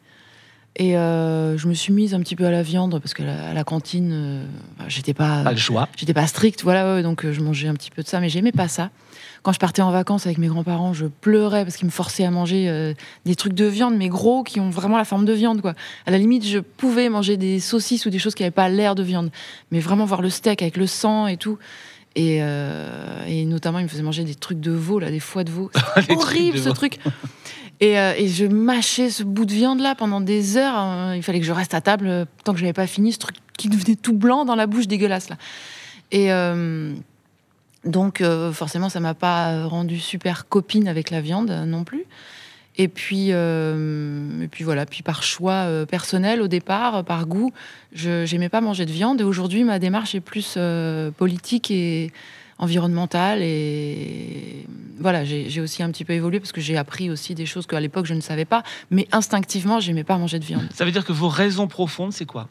Et 0.78 0.96
euh, 0.98 1.58
je 1.58 1.68
me 1.68 1.74
suis 1.74 1.92
mise 1.92 2.13
un 2.13 2.22
petit 2.22 2.38
peu 2.38 2.46
à 2.46 2.51
la 2.51 2.63
viande 2.63 2.98
parce 3.00 3.13
que 3.13 3.24
la, 3.24 3.50
à 3.50 3.54
la 3.54 3.63
cantine, 3.66 4.12
euh, 4.13 4.46
bah, 4.80 4.86
j'étais 4.88 5.13
pas, 5.13 5.44
Pas 5.44 5.51
le 5.51 5.58
choix. 5.58 5.90
j'étais 5.98 6.13
pas 6.13 6.25
stricte, 6.28 6.63
voilà, 6.63 6.96
ouais, 6.96 7.04
donc 7.04 7.25
euh, 7.25 7.34
je 7.34 7.42
mangeais 7.42 7.68
un 7.68 7.74
petit 7.74 7.92
peu 7.92 8.01
de 8.04 8.08
ça, 8.08 8.22
mais 8.22 8.30
j'aimais 8.30 8.54
pas 8.54 8.70
ça. 8.70 8.90
Quand 9.44 9.51
je 9.51 9.60
partais 9.60 9.82
en 9.82 9.92
vacances 9.92 10.28
avec 10.28 10.38
mes 10.38 10.48
grands-parents, 10.48 10.94
je 10.94 11.08
pleurais 11.08 11.66
parce 11.66 11.75
qu'ils 11.75 11.88
me 11.88 11.92
forçaient 11.92 12.24
à 12.24 12.32
manger 12.32 12.70
euh, 12.70 12.94
des 13.25 13.36
trucs 13.36 13.54
de 13.54 13.66
viande, 13.66 13.98
mais 13.98 14.08
gros, 14.08 14.44
qui 14.44 14.62
ont 14.62 14.70
vraiment 14.70 14.98
la 14.98 15.04
forme 15.04 15.25
de 15.25 15.34
viande, 15.34 15.62
quoi. 15.62 15.74
À 16.06 16.12
la 16.12 16.18
limite, 16.18 16.48
je 16.48 16.60
pouvais 16.60 17.10
manger 17.10 17.36
des 17.36 17.60
saucisses 17.60 18.06
ou 18.06 18.10
des 18.10 18.20
choses 18.20 18.34
qui 18.34 18.44
n'avaient 18.44 18.51
pas 18.51 18.70
l'air 18.70 18.96
de 18.96 19.04
viande, 19.04 19.30
mais 19.72 19.82
vraiment 19.82 20.06
voir 20.06 20.22
le 20.22 20.30
steak 20.30 20.62
avec 20.62 20.78
le 20.78 20.88
sang 20.88 21.28
et 21.28 21.36
tout. 21.36 21.58
Et, 22.16 22.42
et 23.28 23.46
notamment, 23.46 23.80
ils 23.80 23.84
me 23.84 23.88
faisaient 23.88 24.04
manger 24.04 24.25
des 24.25 24.36
trucs 24.36 24.60
de 24.60 24.72
veau, 24.72 25.00
là, 25.00 25.10
des 25.10 25.22
foies 25.22 25.46
de 25.46 25.50
veau. 25.51 25.72
Horrible 26.10 26.58
de 26.58 26.62
ce 26.62 26.68
veau. 26.68 26.75
truc. 26.75 27.00
Et, 27.82 28.00
euh, 28.00 28.14
et 28.16 28.28
je 28.28 28.46
mâchais 28.46 29.10
ce 29.10 29.24
bout 29.24 29.46
de 29.46 29.54
viande 29.54 29.82
là 29.82 29.96
pendant 29.96 30.22
des 30.22 30.56
heures. 30.56 30.76
hein. 30.76 31.16
Il 31.16 31.24
fallait 31.24 31.40
que 31.40 31.46
je 31.46 31.52
reste 31.52 31.74
à 31.74 31.82
table 31.82 32.08
euh, 32.08 32.26
tant 32.44 32.54
que 32.54 32.60
je 32.60 32.64
n'avais 32.64 32.74
pas 32.74 32.88
fini 32.88 33.12
ce 33.12 33.18
truc 33.18 33.36
qui 33.58 33.68
devenait 33.70 33.96
tout 33.96 34.14
blanc 34.14 34.46
dans 34.46 34.56
la 34.56 34.68
bouche 34.68 34.88
dégueulasse 34.88 35.30
là. 35.30 35.38
Et 36.12 36.32
euh, 36.32 36.94
donc 37.84 38.22
euh, 38.22 38.52
forcément 38.54 38.88
ça 38.88 39.00
m'a 39.00 39.16
pas 39.16 39.66
rendu 39.66 40.00
super 40.00 40.48
copine 40.48 40.88
avec 40.88 41.10
la 41.10 41.22
viande 41.22 41.50
euh, 41.52 41.66
non 41.66 41.84
plus. 41.84 42.06
Et 42.78 42.88
puis, 42.88 43.28
euh, 43.32 44.42
et 44.42 44.48
puis 44.48 44.64
voilà, 44.64 44.86
puis 44.86 45.04
par 45.04 45.24
choix 45.24 45.66
euh, 45.66 45.86
personnel 45.86 46.42
au 46.42 46.48
départ, 46.48 46.96
euh, 46.96 47.04
par 47.04 47.26
goût, 47.26 47.52
je 47.92 48.32
n'aimais 48.32 48.48
pas 48.48 48.62
manger 48.62 48.86
de 48.86 48.92
viande. 48.92 49.20
Et 49.20 49.26
aujourd'hui, 49.26 49.66
ma 49.66 49.78
démarche 49.78 50.16
est 50.16 50.22
plus 50.22 50.54
euh, 50.56 51.12
politique 51.12 51.70
et 51.70 52.14
environnementale. 52.62 53.41
Et 53.41 54.65
voilà, 55.00 55.25
j'ai 55.25 55.60
aussi 55.60 55.84
un 55.84 55.91
petit 55.91 56.06
peu 56.06 56.13
évolué 56.13 56.39
parce 56.39 56.51
que 56.53 56.62
j'ai 56.62 56.77
appris 56.77 57.10
aussi 57.10 57.36
des 57.36 57.46
choses 57.46 57.68
qu'à 57.68 57.80
l'époque 57.80 58.06
je 58.06 58.13
ne 58.13 58.22
savais 58.22 58.46
pas. 58.46 58.63
Mais 58.89 59.08
instinctivement, 59.12 59.80
j'aimais 59.82 60.03
pas 60.06 60.18
manger 60.18 60.39
de 60.39 60.46
viande. 60.46 60.68
Ça 60.74 60.86
veut 60.86 60.91
dire 60.91 61.03
que 61.03 61.12
vos 61.12 61.27
raisons 61.27 61.68
profondes, 61.68 62.13
c'est 62.13 62.25
quoi? 62.25 62.48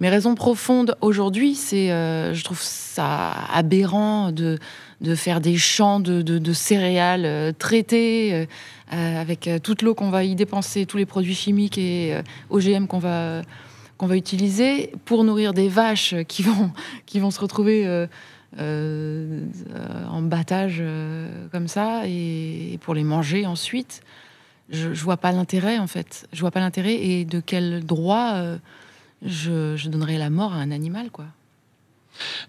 Mes 0.00 0.08
raisons 0.08 0.34
profondes 0.34 0.96
aujourd'hui, 1.00 1.54
c'est, 1.54 1.92
euh, 1.92 2.34
je 2.34 2.42
trouve 2.42 2.60
ça 2.60 3.30
aberrant 3.52 4.32
de, 4.32 4.58
de 5.00 5.14
faire 5.14 5.40
des 5.40 5.56
champs 5.56 6.00
de, 6.00 6.20
de- 6.20 6.38
de 6.38 6.52
céréales 6.52 7.24
euh, 7.24 7.52
traités 7.56 8.34
euh, 8.34 8.46
euh, 8.92 9.20
avec 9.20 9.48
toute 9.62 9.82
l'eau 9.82 9.94
qu'on 9.94 10.10
va 10.10 10.24
y 10.24 10.34
dépenser, 10.34 10.84
tous 10.84 10.96
les 10.96 11.06
produits 11.06 11.34
chimiques 11.34 11.78
et 11.78 12.18
OGM 12.50 12.86
qu'on 12.86 12.98
va 12.98 13.42
qu'on 13.96 14.08
va 14.08 14.16
utiliser 14.16 14.90
pour 15.04 15.22
nourrir 15.22 15.54
des 15.54 15.68
vaches 15.68 16.16
qui 16.26 16.42
vont 16.42 16.72
qui 17.06 17.20
vont 17.20 17.30
se 17.30 17.38
retrouver 17.40 18.06
en 18.58 20.22
battage 20.22 20.78
euh, 20.80 21.46
comme 21.52 21.68
ça 21.68 22.02
et, 22.06 22.72
et 22.74 22.78
pour 22.78 22.94
les 22.94 23.04
manger 23.04 23.46
ensuite. 23.46 24.02
Je, 24.70 24.94
je 24.94 25.04
vois 25.04 25.16
pas 25.18 25.32
l'intérêt 25.32 25.78
en 25.78 25.86
fait. 25.86 26.26
Je 26.32 26.40
vois 26.40 26.50
pas 26.50 26.60
l'intérêt 26.60 26.94
et 26.94 27.24
de 27.24 27.40
quel 27.40 27.84
droit 27.84 28.32
euh, 28.34 28.56
je, 29.22 29.76
je 29.76 29.88
donnerais 29.88 30.18
la 30.18 30.30
mort 30.30 30.52
à 30.54 30.56
un 30.56 30.70
animal 30.70 31.10
quoi. 31.10 31.26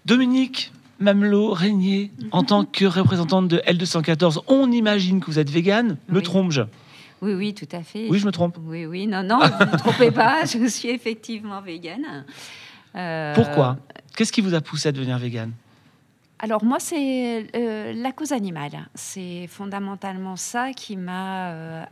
Dominique 0.04 0.72
Mamelot 0.98 1.52
Régnier, 1.52 2.10
en 2.30 2.42
tant 2.42 2.64
que 2.64 2.84
représentante 2.86 3.48
de 3.48 3.58
L214, 3.66 4.38
on 4.46 4.70
imagine 4.72 5.20
que 5.20 5.26
vous 5.26 5.38
êtes 5.38 5.50
végane. 5.50 5.98
Me 6.08 6.18
Oui. 6.18 6.22
trompe-je 6.22 6.62
Oui, 7.20 7.34
oui, 7.34 7.52
tout 7.52 7.68
à 7.72 7.82
fait. 7.82 8.08
Oui, 8.08 8.18
je 8.18 8.24
me 8.26 8.32
trompe. 8.32 8.56
Oui, 8.64 8.86
oui, 8.86 9.06
non, 9.06 9.22
non, 9.22 9.38
vous 9.40 9.64
ne 9.64 9.70
vous 9.70 9.76
trompez 9.76 10.10
pas, 10.10 10.44
je 10.46 10.66
suis 10.68 10.88
effectivement 10.88 11.60
végane. 11.60 12.24
Euh, 12.94 13.34
Pourquoi? 13.34 13.76
Qu'est-ce 14.16 14.32
qui 14.32 14.40
vous 14.40 14.54
a 14.54 14.62
poussé 14.62 14.88
à 14.88 14.92
devenir 14.92 15.18
végane? 15.18 15.52
Alors 16.38 16.64
moi, 16.64 16.78
c'est 16.78 17.46
euh, 17.56 17.92
la 17.94 18.12
cause 18.12 18.32
animale. 18.32 18.88
C'est 18.94 19.46
fondamentalement 19.46 20.36
ça 20.36 20.72
qui 20.72 20.96
m'a 20.96 21.50
euh, 21.52 21.84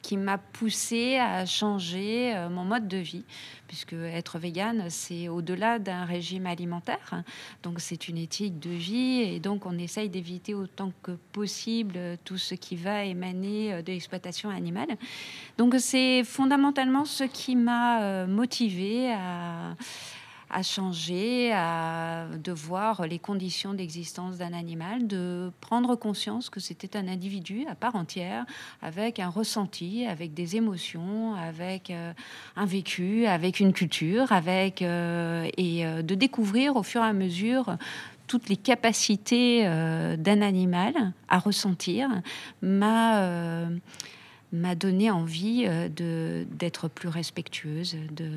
qui 0.00 0.16
m'a 0.16 0.36
poussé 0.38 1.16
à 1.16 1.46
changer 1.46 2.36
euh, 2.36 2.50
mon 2.50 2.64
mode 2.64 2.86
de 2.86 2.98
vie, 2.98 3.24
puisque 3.66 3.94
être 3.94 4.38
végane, 4.38 4.90
c'est 4.90 5.28
au-delà 5.28 5.78
d'un 5.78 6.04
régime 6.04 6.46
alimentaire. 6.46 7.24
Donc 7.62 7.80
c'est 7.80 8.06
une 8.06 8.18
éthique 8.18 8.60
de 8.60 8.70
vie, 8.70 9.22
et 9.22 9.40
donc 9.40 9.66
on 9.66 9.76
essaye 9.76 10.08
d'éviter 10.08 10.54
autant 10.54 10.92
que 11.02 11.12
possible 11.32 11.98
tout 12.24 12.36
ce 12.36 12.54
qui 12.54 12.76
va 12.76 13.04
émaner 13.04 13.82
de 13.82 13.90
l'exploitation 13.90 14.50
animale. 14.50 14.98
Donc 15.56 15.74
c'est 15.78 16.22
fondamentalement 16.22 17.06
ce 17.06 17.24
qui 17.24 17.56
m'a 17.56 18.26
motivé 18.26 19.10
à 19.10 19.74
à 20.54 20.62
changer, 20.62 21.52
à 21.52 22.26
de 22.42 22.52
voir 22.52 23.08
les 23.08 23.18
conditions 23.18 23.74
d'existence 23.74 24.38
d'un 24.38 24.52
animal, 24.52 25.08
de 25.08 25.50
prendre 25.60 25.96
conscience 25.96 26.48
que 26.48 26.60
c'était 26.60 26.96
un 26.96 27.08
individu 27.08 27.66
à 27.68 27.74
part 27.74 27.96
entière, 27.96 28.46
avec 28.80 29.18
un 29.18 29.28
ressenti, 29.28 30.06
avec 30.06 30.32
des 30.32 30.54
émotions, 30.54 31.34
avec 31.34 31.90
euh, 31.90 32.12
un 32.54 32.66
vécu, 32.66 33.26
avec 33.26 33.58
une 33.58 33.72
culture, 33.72 34.30
avec 34.30 34.80
euh, 34.80 35.50
et 35.56 35.84
euh, 35.84 36.02
de 36.02 36.14
découvrir 36.14 36.76
au 36.76 36.84
fur 36.84 37.02
et 37.02 37.08
à 37.08 37.12
mesure 37.12 37.76
toutes 38.28 38.48
les 38.48 38.56
capacités 38.56 39.64
d'un 39.64 40.40
animal 40.40 41.12
à 41.28 41.38
ressentir. 41.38 42.08
M'a 42.62 43.68
m'a 44.54 44.74
donné 44.74 45.10
envie 45.10 45.64
euh, 45.66 45.88
de 45.88 46.46
d'être 46.52 46.88
plus 46.88 47.08
respectueuse 47.08 47.96
de 48.16 48.28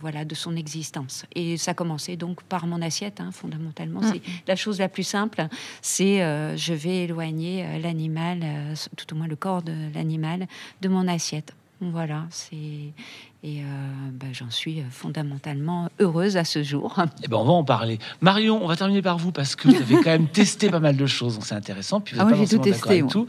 voilà 0.00 0.24
de 0.24 0.34
son 0.34 0.56
existence 0.56 1.24
et 1.34 1.56
ça 1.56 1.70
a 1.70 1.74
commencé 1.74 2.16
donc 2.16 2.42
par 2.42 2.66
mon 2.66 2.82
assiette 2.82 3.20
hein, 3.20 3.30
fondamentalement 3.32 4.00
Mm. 4.00 4.12
c'est 4.12 4.20
la 4.48 4.56
chose 4.56 4.78
la 4.80 4.88
plus 4.88 5.04
simple 5.04 5.46
c'est 5.80 6.22
euh, 6.22 6.56
je 6.56 6.74
vais 6.74 7.04
éloigner 7.04 7.64
euh, 7.64 7.78
l'animal 7.78 8.40
euh, 8.42 8.74
tout 8.96 9.12
au 9.14 9.16
moins 9.16 9.28
le 9.28 9.36
corps 9.36 9.62
de 9.62 9.72
l'animal 9.94 10.46
de 10.82 10.88
mon 10.88 11.06
assiette 11.08 11.54
voilà 11.80 12.26
c'est 12.30 12.56
et 12.56 13.60
euh, 13.60 13.64
bah, 14.12 14.26
j'en 14.32 14.50
suis 14.50 14.82
fondamentalement 14.90 15.88
heureuse 16.00 16.36
à 16.36 16.44
ce 16.44 16.62
jour 16.62 16.96
Eh 17.22 17.28
ben, 17.28 17.36
on 17.36 17.44
va 17.44 17.52
en 17.52 17.62
parler. 17.64 17.98
Marion, 18.22 18.58
on 18.64 18.66
va 18.66 18.74
terminer 18.74 19.02
par 19.02 19.18
vous 19.18 19.32
parce 19.32 19.54
que 19.54 19.68
vous 19.68 19.76
avez 19.76 19.96
quand 19.96 20.06
même 20.10 20.28
testé 20.28 20.70
pas 20.76 20.80
mal 20.80 20.96
de 20.96 21.04
choses, 21.06 21.34
donc 21.34 21.44
c'est 21.44 21.54
intéressant. 21.54 22.00
Puis 22.00 22.16
vous 22.16 22.22
Ah, 22.22 22.32
j'ai 22.34 22.48
tout 22.56 22.62
testé, 22.62 22.88
avec 22.88 23.08
tout. 23.08 23.26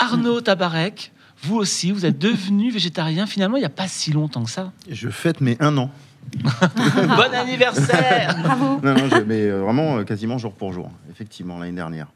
Arnaud 0.00 0.40
Tabarek, 0.40 1.12
vous 1.44 1.56
aussi, 1.56 1.92
vous 1.92 2.04
êtes 2.06 2.18
devenu 2.18 2.70
végétarien 2.70 3.26
finalement 3.26 3.56
il 3.56 3.60
n'y 3.60 3.66
a 3.66 3.70
pas 3.70 3.88
si 3.88 4.12
longtemps 4.12 4.44
que 4.44 4.50
ça. 4.50 4.72
Je 4.90 5.08
fête 5.08 5.40
mes 5.40 5.56
un 5.60 5.76
an. 5.78 5.90
bon 6.42 7.34
anniversaire 7.34 8.34
bravo 8.42 8.80
Non, 8.82 8.94
non, 8.94 9.08
je- 9.10 9.22
mais 9.24 9.42
euh, 9.42 9.60
vraiment 9.60 9.98
euh, 9.98 10.04
quasiment 10.04 10.38
jour 10.38 10.54
pour 10.54 10.72
jour, 10.72 10.90
effectivement, 11.10 11.58
l'année 11.58 11.72
dernière. 11.76 12.06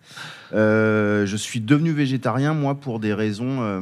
Euh, 0.54 1.26
je 1.26 1.36
suis 1.36 1.60
devenu 1.60 1.92
végétarien, 1.92 2.54
moi, 2.54 2.74
pour 2.74 3.00
des 3.00 3.12
raisons 3.12 3.58
euh, 3.60 3.80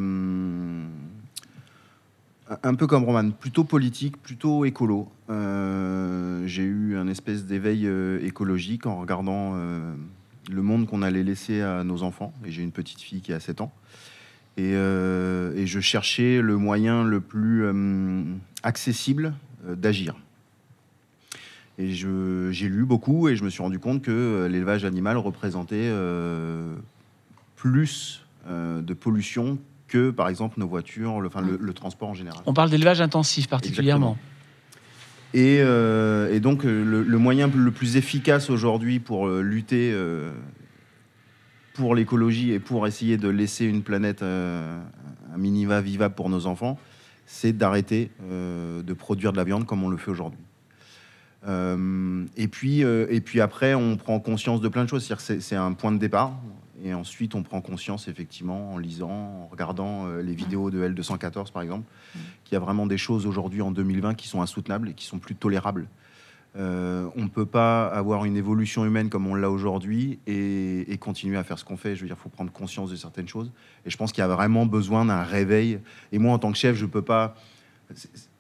un- 2.65 2.75
peu 2.75 2.87
comme 2.89 3.05
Roman, 3.05 3.31
plutôt 3.31 3.63
politique, 3.65 4.17
plutôt 4.21 4.65
écolo. 4.65 5.09
Euh, 5.31 6.43
J'ai 6.47 6.63
eu 6.65 6.97
un 6.97 7.07
espèce 7.09 7.45
d'éveil 7.45 7.87
euh, 7.87 8.19
écologique 8.25 8.87
en 8.87 8.97
regardant 9.01 9.53
euh, 9.55 9.95
le 10.51 10.63
monde 10.63 10.87
qu'on 10.87 11.03
allait 11.03 11.23
laisser 11.25 11.61
à 11.63 11.85
nos 11.85 12.03
enfants. 12.03 12.33
Et 12.45 12.51
j'ai 12.51 12.63
une 12.63 12.73
petite 12.73 13.01
fille 13.01 13.21
qui 13.21 13.33
a 13.33 13.41
7 13.41 13.61
ans. 13.61 13.73
Et, 14.59 14.73
euh, 14.75 15.55
et 15.55 15.67
je 15.67 15.81
cherchais 15.81 16.41
le 16.41 16.57
moyen 16.57 17.05
le 17.05 17.21
plus 17.21 17.65
euh, 17.65 18.23
accessible 18.63 19.35
euh, 19.67 19.77
d'agir. 19.77 20.15
Et 21.79 21.91
j'ai 21.93 22.69
lu 22.69 22.87
beaucoup 22.87 23.29
et 23.29 23.37
je 23.37 23.45
me 23.45 23.51
suis 23.51 23.63
rendu 23.63 23.79
compte 23.79 24.01
que 24.01 24.49
l'élevage 24.51 24.87
animal 24.87 25.19
représentait 25.19 25.77
euh, 25.77 26.75
plus 27.55 28.25
euh, 28.49 28.81
de 28.81 28.95
pollution 28.95 29.59
que, 29.87 30.11
par 30.11 30.31
exemple, 30.31 30.59
nos 30.59 30.67
voitures, 30.67 31.21
le, 31.21 31.29
enfin, 31.29 31.43
le, 31.43 31.59
le 31.61 31.73
transport 31.75 32.09
en 32.09 32.15
général. 32.15 32.41
On 32.47 32.55
parle 32.55 32.71
d'élevage 32.71 33.03
intensif 33.03 33.47
particulièrement. 33.49 34.17
Et, 35.35 35.59
euh, 35.61 36.33
et 36.33 36.41
donc, 36.41 36.65
le, 36.65 37.03
le 37.03 37.19
moyen 37.19 37.51
le 37.55 37.71
plus 37.71 37.99
efficace 37.99 38.49
aujourd'hui 38.49 38.99
pour 38.99 39.29
lutter 39.29 39.95
pour 41.77 41.95
l'écologie 41.95 42.53
et 42.53 42.59
pour 42.59 42.87
essayer 42.87 43.17
de 43.17 43.29
laisser 43.29 43.67
une 43.67 43.83
planète 43.83 44.23
euh, 44.23 44.81
un 45.33 45.39
minima 45.39 45.81
vivable 45.81 46.15
pour 46.15 46.29
nos 46.29 46.47
enfants, 46.47 46.79
c'est 47.27 47.53
d'arrêter 47.53 48.11
euh, 48.31 48.83
de 48.83 48.93
produire 48.93 49.33
de 49.33 49.37
la 49.37 49.45
viande 49.45 49.67
comme 49.67 49.83
on 49.83 49.89
le 49.89 49.97
fait 49.97 50.11
aujourd'hui. 50.11 50.41
Euh, 51.47 52.25
et, 52.37 52.49
puis, 52.49 52.83
euh, 52.83 53.07
et 53.11 53.21
puis 53.21 53.41
après, 53.41 53.75
on 53.75 53.97
prend 53.97 54.19
conscience 54.19 54.61
de 54.61 54.69
plein 54.69 54.85
de 54.85 54.89
choses. 54.89 55.13
C'est- 55.19 55.57
un 55.57 55.73
point 55.75 55.93
de 55.93 55.99
départ. 55.99 56.33
Et 56.85 56.93
ensuite, 56.93 57.35
on 57.35 57.43
prend 57.43 57.61
conscience, 57.61 58.07
effectivement, 58.09 58.75
en 58.75 58.79
lisant, 58.79 59.11
en 59.11 59.49
regardant 59.51 60.07
les 60.09 60.35
vidéos 60.35 60.71
de 60.71 60.87
L214, 60.87 61.51
par 61.51 61.63
exemple, 61.63 61.85
qu'il 62.45 62.53
y 62.53 62.57
a 62.57 62.61
vraiment 62.61 62.87
des 62.87 62.99
choses 62.99 63.25
aujourd'hui, 63.27 63.63
en 63.63 63.71
2020, 63.71 64.15
qui 64.15 64.29
sont 64.29 64.43
insoutenables 64.43 64.91
et 64.91 64.93
qui 64.93 65.07
sont 65.07 65.19
plus 65.19 65.35
tolérables. 65.35 65.89
Euh, 66.57 67.07
on 67.17 67.25
ne 67.25 67.29
peut 67.29 67.45
pas 67.45 67.87
avoir 67.87 68.25
une 68.25 68.37
évolution 68.37 68.87
humaine 68.87 69.11
comme 69.11 69.27
on 69.27 69.35
l'a 69.35 69.51
aujourd'hui 69.51 70.19
et, 70.27 70.91
et 70.91 70.97
continuer 70.97 71.37
à 71.37 71.45
faire 71.45 71.59
ce 71.59 71.65
qu'on 71.65 71.77
fait. 71.77 71.95
Je 71.97 72.01
veux 72.01 72.07
dire, 72.07 72.17
il 72.19 72.23
faut 72.23 72.31
prendre 72.31 72.51
conscience 72.51 72.91
de 72.91 72.97
certaines 72.97 73.29
choses. 73.29 73.51
Et 73.85 73.91
je 73.91 73.97
pense 73.99 74.11
qu'il 74.13 74.23
y 74.23 74.25
a 74.25 74.29
vraiment 74.29 74.65
besoin 74.65 75.05
d'un 75.05 75.23
réveil. 75.23 75.81
Et 76.13 76.19
moi, 76.19 76.33
en 76.33 76.39
tant 76.39 76.51
que 76.53 76.59
chef, 76.59 76.75
je 76.77 76.85
ne 76.87 76.91
peux 76.91 77.03
pas... 77.03 77.35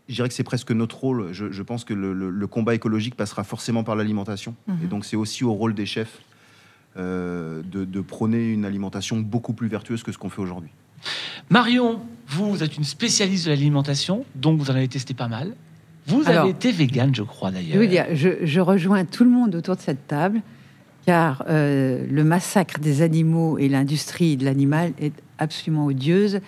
Je 0.08 0.14
dirais 0.14 0.28
que 0.28 0.35
c'est 0.35 0.44
presque 0.44 0.70
notre 0.70 0.96
rôle. 0.99 1.32
Je, 1.32 1.50
je 1.50 1.62
pense 1.62 1.85
que 1.85 1.92
le, 1.92 2.12
le- 2.14 2.30
le 2.30 2.46
combat 2.46 2.75
écologique 2.75 3.16
passera 3.16 3.44
forcément 3.44 3.85
par 3.85 3.96
l'alimentation. 3.96 4.54
Mhm. 4.66 4.78
Et 4.85 4.87
donc, 4.87 5.04
c'est 5.04 5.16
aussi 5.16 5.44
au 5.44 5.52
rôle 5.52 5.75
des 5.75 5.85
chefs 5.87 6.23
euh, 6.96 7.61
de, 7.70 7.85
de 7.85 8.00
prôner 8.00 8.50
une 8.50 8.64
alimentation 8.64 9.18
beaucoup 9.20 9.52
plus 9.52 9.68
vertueuse 9.68 10.02
que 10.02 10.12
ce 10.12 10.16
qu'on 10.18 10.30
fait 10.30 10.40
aujourd'hui. 10.40 10.70
Marion, 11.50 12.00
vous 12.28 12.62
êtes 12.62 12.76
une 12.78 12.85
spécialiste 12.85 13.44
de 13.44 13.50
l'alimentation, 13.50 14.25
donc 14.35 14.58
vous 14.58 14.70
en 14.70 14.75
avez 14.75 14.88
testé 14.88 15.12
pas 15.12 15.28
mal. 15.28 15.54
Vous 16.07 16.23
Alors, 16.27 16.43
avez 16.43 16.51
été 16.51 16.71
végane, 16.73 17.15
je 17.15 17.23
crois 17.23 17.51
Je 17.51 17.55
d'ailleurs. 17.55 17.79
veux 17.79 17.87
dire, 17.89 18.07
je, 18.13 18.29
je 18.43 18.61
rejoins 18.61 19.05
tout 19.05 19.25
le 19.25 19.31
monde 19.31 19.55
autour 19.55 19.77
de 19.77 19.81
cette 19.81 20.07
table, 20.07 20.41
car 21.05 21.45
euh, 21.49 22.05
le 22.11 22.25
massacre 22.25 22.79
des 22.81 23.03
animaux 23.03 23.59
et 23.59 23.69
l'industrie 23.69 24.37
de 24.37 24.45
l'animal 24.45 24.93
est 25.01 25.13
absolument 25.39 25.87
odieuse. 25.87 26.41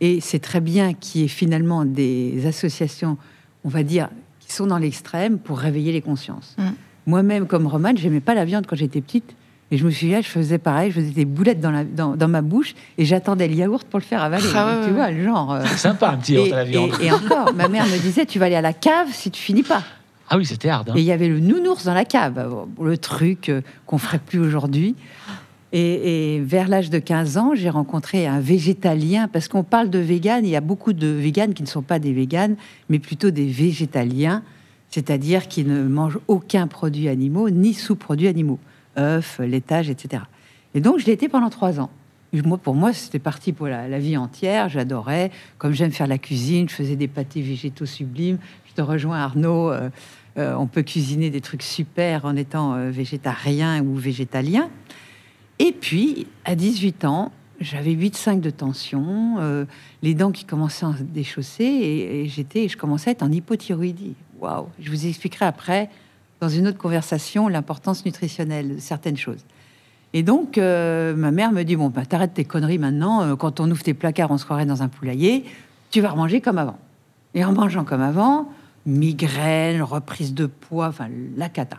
Et 0.00 0.20
c'est 0.20 0.38
très 0.40 0.60
bien 0.60 0.94
qu'il 0.94 1.20
y 1.20 1.24
ait 1.24 1.28
finalement 1.28 1.84
des 1.84 2.46
associations, 2.46 3.16
on 3.64 3.68
va 3.68 3.82
dire, 3.82 4.08
qui 4.40 4.52
sont 4.52 4.66
dans 4.66 4.78
l'extrême 4.78 5.38
pour 5.38 5.58
réveiller 5.58 5.92
les 5.92 6.02
consciences. 6.02 6.56
Mm. 6.58 6.62
Moi-même, 7.06 7.46
comme 7.46 7.66
Romane, 7.66 7.96
j'aimais 7.98 8.20
pas 8.20 8.34
la 8.34 8.44
viande 8.44 8.66
quand 8.66 8.76
j'étais 8.76 9.00
petite. 9.00 9.34
Et 9.72 9.78
je 9.78 9.84
me 9.86 9.90
souviens, 9.90 10.20
je 10.20 10.28
faisais 10.28 10.58
pareil, 10.58 10.90
je 10.90 11.00
faisais 11.00 11.10
des 11.12 11.24
boulettes 11.24 11.60
dans, 11.60 11.70
la, 11.70 11.82
dans, 11.82 12.14
dans 12.14 12.28
ma 12.28 12.42
bouche 12.42 12.74
et 12.98 13.06
j'attendais 13.06 13.48
le 13.48 13.54
yaourt 13.54 13.84
pour 13.88 13.98
le 13.98 14.04
faire 14.04 14.22
avaler. 14.22 14.44
Ah 14.54 14.80
tu 14.84 14.90
ouais, 14.90 14.94
vois, 14.94 15.10
le 15.10 15.24
genre. 15.24 15.52
euh, 15.54 15.62
C'est 15.66 15.78
sympa, 15.78 16.10
un 16.10 16.18
petit 16.18 16.34
et, 16.34 16.36
yaourt 16.36 16.52
à 16.52 16.56
la 16.56 16.64
viande. 16.64 16.90
et- 17.00 17.06
et 17.06 17.12
encore, 17.12 17.54
ma 17.54 17.68
mère 17.68 17.86
me 17.86 17.98
disait, 17.98 18.26
tu 18.26 18.38
vas 18.38 18.44
aller 18.46 18.54
à 18.54 18.60
la 18.60 18.74
cave 18.74 19.08
si 19.12 19.30
tu 19.30 19.40
finis 19.40 19.62
pas. 19.62 19.82
Ah 20.28 20.36
oui, 20.36 20.44
c'était 20.44 20.68
hard. 20.68 20.90
hein. 20.90 20.92
Et 20.94 21.00
il 21.00 21.04
y 21.06 21.10
avait 21.12 21.28
le 21.28 21.40
nounours 21.40 21.84
dans 21.86 21.94
la 21.94 22.04
cave, 22.04 22.66
le 22.82 22.98
truc 22.98 23.48
euh, 23.48 23.62
qu'on 23.86 23.96
ferait 23.96 24.18
plus 24.18 24.40
aujourd'hui. 24.40 24.94
Et, 25.72 26.34
et 26.36 26.40
vers 26.40 26.68
l'âge 26.68 26.90
de 26.90 26.98
15 26.98 27.38
ans, 27.38 27.52
j'ai 27.54 27.70
rencontré 27.70 28.26
un 28.26 28.40
végétalien, 28.40 29.26
parce 29.26 29.48
qu'on 29.48 29.62
parle 29.64 29.88
de 29.88 29.98
vegan, 29.98 30.44
il 30.44 30.50
y 30.50 30.56
a 30.56 30.60
beaucoup 30.60 30.92
de 30.92 31.06
véganes 31.06 31.54
qui 31.54 31.62
ne 31.62 31.68
sont 31.68 31.80
pas 31.80 31.98
des 31.98 32.12
véganes, 32.12 32.56
mais 32.90 32.98
plutôt 32.98 33.30
des 33.30 33.46
végétaliens, 33.46 34.42
c'est-à-dire 34.90 35.48
qui 35.48 35.64
ne 35.64 35.82
mangent 35.84 36.18
aucun 36.28 36.66
produit 36.66 37.08
animaux, 37.08 37.48
ni 37.48 37.72
sous-produits 37.72 38.28
animaux, 38.28 38.58
œufs, 38.98 39.38
laitage, 39.38 39.90
etc. 39.90 40.24
Et 40.74 40.80
donc, 40.80 40.98
je 40.98 41.06
l'ai 41.06 41.12
été 41.12 41.28
pendant 41.28 41.50
trois 41.50 41.80
ans. 41.80 41.90
Pour 42.62 42.74
moi, 42.74 42.94
c'était 42.94 43.18
parti 43.18 43.52
pour 43.52 43.66
la, 43.66 43.98
vie 43.98 44.16
entière. 44.16 44.70
J'adorais. 44.70 45.30
Comme 45.58 45.72
j'aime 45.72 45.92
faire 45.92 46.06
la 46.06 46.16
cuisine, 46.16 46.68
je 46.68 46.74
faisais 46.74 46.96
des 46.96 47.08
pâtés 47.08 47.42
végétaux 47.42 47.84
sublimes. 47.84 48.38
Je 48.66 48.72
te 48.74 48.80
rejoins, 48.80 49.18
Arnaud. 49.18 49.70
euh, 49.70 49.90
euh, 50.38 50.54
on 50.54 50.66
peut 50.66 50.82
cuisiner 50.82 51.28
des 51.28 51.42
trucs 51.42 51.62
super 51.62 52.24
en 52.24 52.36
étant 52.36 52.72
euh, 52.72 52.90
végétarien 52.90 53.84
ou 53.84 53.96
végétalien. 53.96 54.70
Et 55.58 55.72
puis, 55.72 56.26
à 56.46 56.54
18 56.54 57.04
ans, 57.04 57.32
j'avais 57.60 57.92
8,5 57.92 58.40
de 58.40 58.48
tension, 58.48 59.66
les 60.02 60.14
dents 60.14 60.32
qui 60.32 60.44
commençaient 60.44 60.86
à 60.86 60.96
se 60.96 61.02
déchausser 61.04 61.62
et, 61.62 62.22
et 62.22 62.28
j'étais, 62.28 62.66
je 62.66 62.76
commençais 62.76 63.10
à 63.10 63.12
être 63.12 63.22
en 63.22 63.30
hypothyroïdie. 63.30 64.16
Waouh 64.40 64.66
Je 64.80 64.90
vous 64.90 65.06
expliquerai 65.06 65.44
après, 65.44 65.88
dans 66.42 66.48
une 66.48 66.66
autre 66.66 66.76
conversation, 66.78 67.46
l'importance 67.46 68.04
nutritionnelle 68.04 68.74
de 68.74 68.80
certaines 68.80 69.16
choses. 69.16 69.44
Et 70.12 70.24
donc, 70.24 70.58
euh, 70.58 71.14
ma 71.14 71.30
mère 71.30 71.52
me 71.52 71.62
dit 71.62 71.76
Bon, 71.76 71.88
bah, 71.88 72.04
t'arrêtes 72.04 72.34
tes 72.34 72.44
conneries 72.44 72.78
maintenant. 72.78 73.22
euh, 73.22 73.36
quand 73.36 73.60
on 73.60 73.70
ouvre 73.70 73.82
tes 73.84 73.94
placards, 73.94 74.32
on 74.32 74.38
se 74.38 74.44
croirait 74.44 74.66
dans 74.66 74.82
un 74.82 74.88
poulailler. 74.88 75.44
Tu 75.92 76.00
vas 76.00 76.10
remanger 76.10 76.40
comme 76.40 76.58
avant. 76.58 76.78
Et 77.34 77.44
en 77.44 77.52
mangeant 77.52 77.84
comme 77.84 78.02
avant, 78.02 78.48
migraine, 78.86 79.82
reprise 79.82 80.34
de 80.34 80.46
poids, 80.46 80.88
enfin, 80.88 81.08
la 81.36 81.48
cata. 81.48 81.78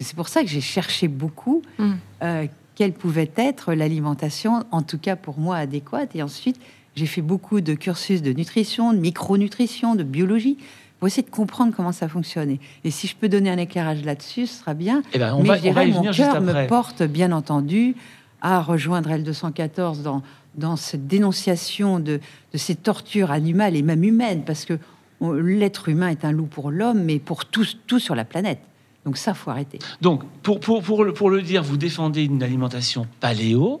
C'est 0.00 0.16
pour 0.16 0.28
ça 0.28 0.42
que 0.42 0.48
j'ai 0.48 0.60
cherché 0.60 1.06
beaucoup 1.06 1.62
Mm. 1.78 1.92
euh, 2.24 2.46
quelle 2.74 2.92
pouvait 2.94 3.30
être 3.36 3.72
l'alimentation, 3.72 4.64
en 4.72 4.82
tout 4.82 4.98
cas 4.98 5.14
pour 5.14 5.38
moi, 5.38 5.56
adéquate. 5.58 6.16
Et 6.16 6.22
ensuite, 6.24 6.58
j'ai 6.96 7.06
fait 7.06 7.22
beaucoup 7.22 7.60
de 7.60 7.74
cursus 7.74 8.20
de 8.20 8.32
nutrition, 8.32 8.92
de 8.92 8.98
micronutrition, 8.98 9.94
de 9.94 10.02
biologie, 10.02 10.58
pour 11.02 11.08
essayer 11.08 11.24
de 11.24 11.30
comprendre 11.34 11.72
comment 11.76 11.90
ça 11.90 12.06
fonctionnait. 12.06 12.60
Et 12.84 12.92
si 12.92 13.08
je 13.08 13.16
peux 13.16 13.28
donner 13.28 13.50
un 13.50 13.56
éclairage 13.58 14.04
là-dessus, 14.04 14.46
ce 14.46 14.60
sera 14.60 14.72
bien. 14.72 15.02
Eh 15.12 15.18
ben, 15.18 15.34
on 15.34 15.42
Mais 15.42 15.48
va, 15.48 15.56
je 15.56 15.62
on 15.68 15.72
va 15.72 15.84
dirais, 15.84 15.88
y 15.88 15.92
mon 15.92 16.12
cœur 16.12 16.40
me 16.40 16.68
porte, 16.68 17.02
bien 17.02 17.32
entendu, 17.32 17.96
à 18.40 18.62
rejoindre 18.62 19.10
L214 19.10 20.02
dans, 20.02 20.22
dans 20.54 20.76
cette 20.76 21.08
dénonciation 21.08 21.98
de, 21.98 22.20
de 22.52 22.56
ces 22.56 22.76
tortures 22.76 23.32
animales 23.32 23.74
et 23.74 23.82
même 23.82 24.04
humaines, 24.04 24.44
parce 24.46 24.64
que 24.64 24.78
on- 25.20 25.32
l'être 25.32 25.88
humain 25.88 26.06
est 26.06 26.24
un 26.24 26.30
loup 26.30 26.46
pour 26.46 26.70
l'homme, 26.70 27.02
mais 27.02 27.18
pour 27.18 27.46
tous, 27.46 27.78
tout 27.88 27.98
sur 27.98 28.14
la 28.14 28.24
planète. 28.24 28.60
Donc 29.04 29.16
ça, 29.16 29.34
faut 29.34 29.50
arrêter. 29.50 29.80
Donc, 30.02 30.22
pour, 30.44 30.60
pour, 30.60 30.84
pour, 30.84 31.02
le, 31.02 31.12
pour 31.12 31.30
le 31.30 31.42
dire, 31.42 31.64
vous 31.64 31.78
défendez 31.78 32.22
une 32.22 32.44
alimentation 32.44 33.08
paléo. 33.18 33.80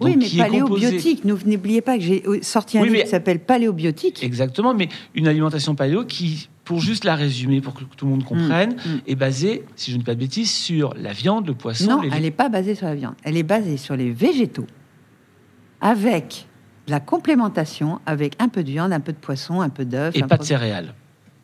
oui, 0.00 0.12
donc 0.12 0.20
mais 0.20 0.24
est 0.24 0.28
composée- 0.30 0.38
paléobiotique. 0.38 1.24
N'oubliez 1.26 1.82
pas 1.82 1.98
que 1.98 2.02
j'ai 2.02 2.22
euh, 2.26 2.38
sorti 2.40 2.78
un 2.78 2.80
Oui, 2.80 2.86
livre 2.86 2.96
mais- 3.00 3.04
qui 3.04 3.10
s'appelle 3.10 3.40
Paléobiotique. 3.40 4.22
Exactement, 4.24 4.72
mais 4.72 4.88
une 5.14 5.28
alimentation 5.28 5.74
paléo 5.74 6.06
qui, 6.06 6.48
pour 6.64 6.80
juste 6.80 7.04
la 7.04 7.16
résumer, 7.16 7.60
pour 7.60 7.74
que 7.74 7.82
tout 7.96 8.04
le 8.06 8.10
monde 8.12 8.24
comprenne, 8.24 8.74
Mm, 8.74 8.88
mm. 8.90 9.00
est 9.06 9.14
basée, 9.16 9.64
si 9.76 9.90
je 9.90 9.96
ne 9.96 10.00
dis 10.00 10.04
pas 10.04 10.14
de 10.14 10.20
bêtises, 10.20 10.50
sur 10.52 10.94
la 10.96 11.12
viande, 11.12 11.46
le 11.46 11.54
poisson, 11.54 11.96
Non, 11.96 12.00
les 12.02 12.10
elle 12.14 12.22
n'est 12.22 12.30
pas 12.30 12.48
basée 12.48 12.74
sur 12.74 12.86
la 12.86 12.94
viande. 12.94 13.14
Elle 13.24 13.36
est 13.36 13.42
basée 13.42 13.76
sur 13.76 13.96
les 13.96 14.10
végétaux, 14.12 14.66
avec 15.80 16.46
la 16.88 17.00
complémentation, 17.00 18.00
avec 18.06 18.34
un 18.40 18.48
peu 18.48 18.62
de 18.62 18.70
viande, 18.70 18.92
un 18.92 19.00
peu 19.00 19.12
de 19.12 19.16
poisson, 19.18 19.60
un 19.60 19.68
peu 19.68 19.84
d'œuf. 19.84 20.14
et 20.16 20.20
pas 20.22 20.36
peu- 20.36 20.42
de 20.42 20.46
céréales. 20.46 20.94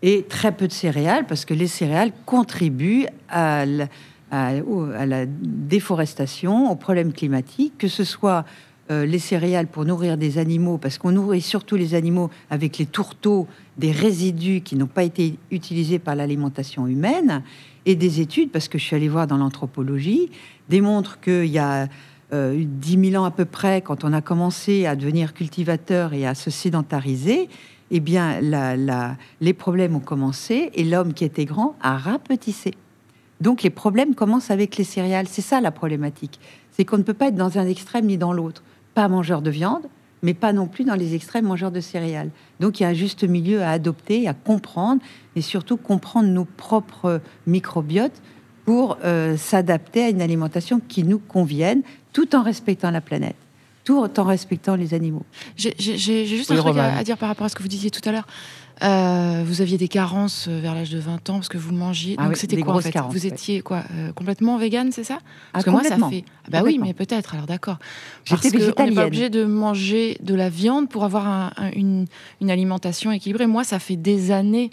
et 0.03 0.25
très 0.29 0.53
peu 0.53 0.69
de 0.69 0.73
céréales, 0.73 1.27
parce 1.27 1.45
que 1.45 1.55
les 1.55 1.66
céréales 1.66 2.12
contribuent 2.27 3.07
à 3.29 3.66
la, 3.66 3.87
à- 4.31 4.55
au- 4.66 4.90
à 4.93 5.07
la 5.07 5.27
déforestation, 5.27 6.71
aux 6.71 6.77
problèmes 6.77 7.12
climatiques, 7.12 7.75
que 7.79 7.88
ce 7.88 8.05
soit 8.05 8.45
euh, 8.90 9.05
les 9.05 9.19
céréales 9.19 9.66
pour 9.66 9.85
nourrir 9.85 10.16
des 10.16 10.38
animaux, 10.38 10.79
parce 10.79 10.97
qu'on 10.97 11.12
nourrit 11.12 11.43
surtout 11.43 11.77
les 11.77 11.95
animaux 11.95 12.31
avec 12.49 12.79
les 12.79 12.87
tourteaux 12.87 13.47
des 13.79 13.93
résidus 13.93 14.61
qui 14.61 14.77
n'ont 14.77 14.87
pas 14.87 15.05
été 15.05 15.38
utilisés 15.51 15.99
par 15.99 16.17
l'alimentation 16.17 16.87
humaine, 16.87 17.43
et 17.87 17.95
des 17.95 18.21
études, 18.21 18.51
parce 18.51 18.69
que 18.69 18.77
je 18.77 18.85
suis 18.85 18.97
allée 18.97 19.09
voir 19.09 19.27
dans 19.27 19.38
l'anthropologie, 19.38 20.31
démontrent 20.69 21.21
qu'il 21.21 21.47
y 21.47 21.59
a 21.59 21.88
euh, 22.35 22.62
10 22.62 23.11
000 23.12 23.23
ans 23.23 23.25
à 23.25 23.31
peu 23.31 23.47
près, 23.47 23.81
quand 23.81 24.05
on 24.05 24.12
a 24.12 24.21
commencé 24.21 24.85
à 24.85 24.95
devenir 24.95 25.33
cultivateur 25.33 26.12
et 26.12 26.27
à 26.27 26.35
se 26.35 26.51
sédentariser, 26.51 27.49
eh 27.91 28.01
bien, 28.01 28.41
les 29.41 29.53
problèmes 29.55 29.97
ont 29.97 30.01
commencé 30.01 30.71
et 30.75 30.85
l'homme 30.85 31.14
qui 31.14 31.25
était 31.25 31.47
grand 31.47 31.77
a 31.81 31.97
rapetissé. 31.97 32.75
Donc, 33.41 33.62
les 33.62 33.71
problèmes 33.71 34.14
commencent 34.14 34.51
avec 34.51 34.77
les 34.77 34.85
céréales. 34.85 35.29
C'est 35.29 35.41
ça 35.41 35.62
la 35.62 35.71
problématique. 35.71 36.38
C'est 36.73 36.85
qu'on 36.85 36.99
ne 36.99 37.03
peut 37.03 37.14
pas 37.14 37.29
être 37.29 37.37
dans 37.37 37.59
un 37.59 37.67
extrême 37.67 38.07
ni 38.07 38.19
dans 38.19 38.35
l'autre. 38.35 38.62
Pas 38.95 39.09
mangeur 39.09 39.41
de 39.41 39.51
viande, 39.51 39.87
mais 40.23 40.35
pas 40.35 40.53
non 40.53 40.67
plus 40.67 40.85
dans 40.85 40.95
les 40.95 41.15
extrêmes 41.15 41.47
mangeurs 41.47 41.71
de 41.71 41.81
céréales. 41.81 42.31
Donc, 42.61 42.81
il 42.81 42.83
y 42.83 42.87
a 42.87 42.89
un 42.89 42.95
juste 42.95 43.25
milieu 43.25 43.63
à 43.63 43.71
adopter, 43.71 44.29
à 44.29 44.35
comprendre 44.35 45.03
et 45.37 45.41
surtout 45.41 45.77
comprendre 45.77 46.29
nos 46.29 46.45
propres 46.45 47.21
microbiotes 47.47 48.21
pour 48.65 48.99
euh, 49.05 49.37
s'adapter 49.37 50.05
à 50.05 50.09
une 50.11 50.21
alimentation 50.21 50.81
qui 50.87 51.03
nous 51.03 51.19
convienne 51.19 51.83
tout 52.13 52.35
en 52.35 52.43
respectant 52.43 52.91
la 52.91 53.01
planète, 53.01 53.37
tout 53.85 54.03
en 54.19 54.25
respectant 54.25 54.77
les 54.77 54.93
animaux. 54.93 55.25
J'ai 55.57 55.75
juste 56.27 56.51
Oui, 56.51 56.59
un 56.59 56.63
truc 56.63 56.77
à 56.77 57.05
dire 57.05 57.17
par 57.17 57.31
rapport 57.31 57.47
à 57.47 57.49
ce 57.49 57.57
que 57.57 57.63
vous 57.63 57.69
disiez 57.69 57.91
tout 57.91 58.07
à 58.07 58.13
l'heure. 58.13 58.27
Euh, 58.83 59.43
vous 59.45 59.61
aviez 59.61 59.77
des 59.77 59.88
carences 59.88 60.47
euh, 60.49 60.61
vers 60.61 60.75
l'âge 60.75 60.91
de 60.91 60.99
20 61.01 61.31
ans 61.31 61.35
parce 61.35 61.49
que 61.49 61.59
vous 61.59 61.73
mangiez. 61.75 62.14
Ah 62.17 62.23
Donc 62.25 62.33
oui, 62.35 62.38
c'était 62.38 62.61
quoi 62.61 62.77
en 62.77 62.81
fait 62.81 62.93
carences, 62.93 63.12
Vous 63.12 63.23
ouais. 63.27 63.33
étiez 63.33 63.61
quoi 63.61 63.83
euh, 63.95 64.12
complètement 64.12 64.57
vegan, 64.57 64.93
c'est 64.93 65.03
ça? 65.05 65.19
Parce 65.53 65.62
Ah, 65.62 65.62
que 65.64 65.71
moi 65.71 65.83
ça 65.83 65.97
fait. 66.09 66.25
Ah 66.45 66.49
bah 66.51 66.61
oui, 66.64 66.79
mais 66.81 66.95
peut-être. 66.95 67.35
Alors 67.35 67.47
d'accord. 67.47 67.79
J'étais 68.25 68.51
Parce 68.51 68.73
qu'on 68.73 68.87
n'est 68.87 68.93
pas 68.95 69.07
obligé 69.07 69.31
de 69.31 69.45
manger 69.45 70.17
de 70.23 70.35
la 70.35 70.49
viande 70.49 70.88
pour 70.88 71.05
avoir 71.05 71.27
un- 71.27 71.51
un- 71.57 71.71
une, 71.73 72.07
une 72.41 72.51
alimentation 72.53 73.11
équilibrée. 73.11 73.47
Moi, 73.49 73.64
ça 73.64 73.79
fait 73.81 73.97
des 73.97 74.31
années 74.31 74.71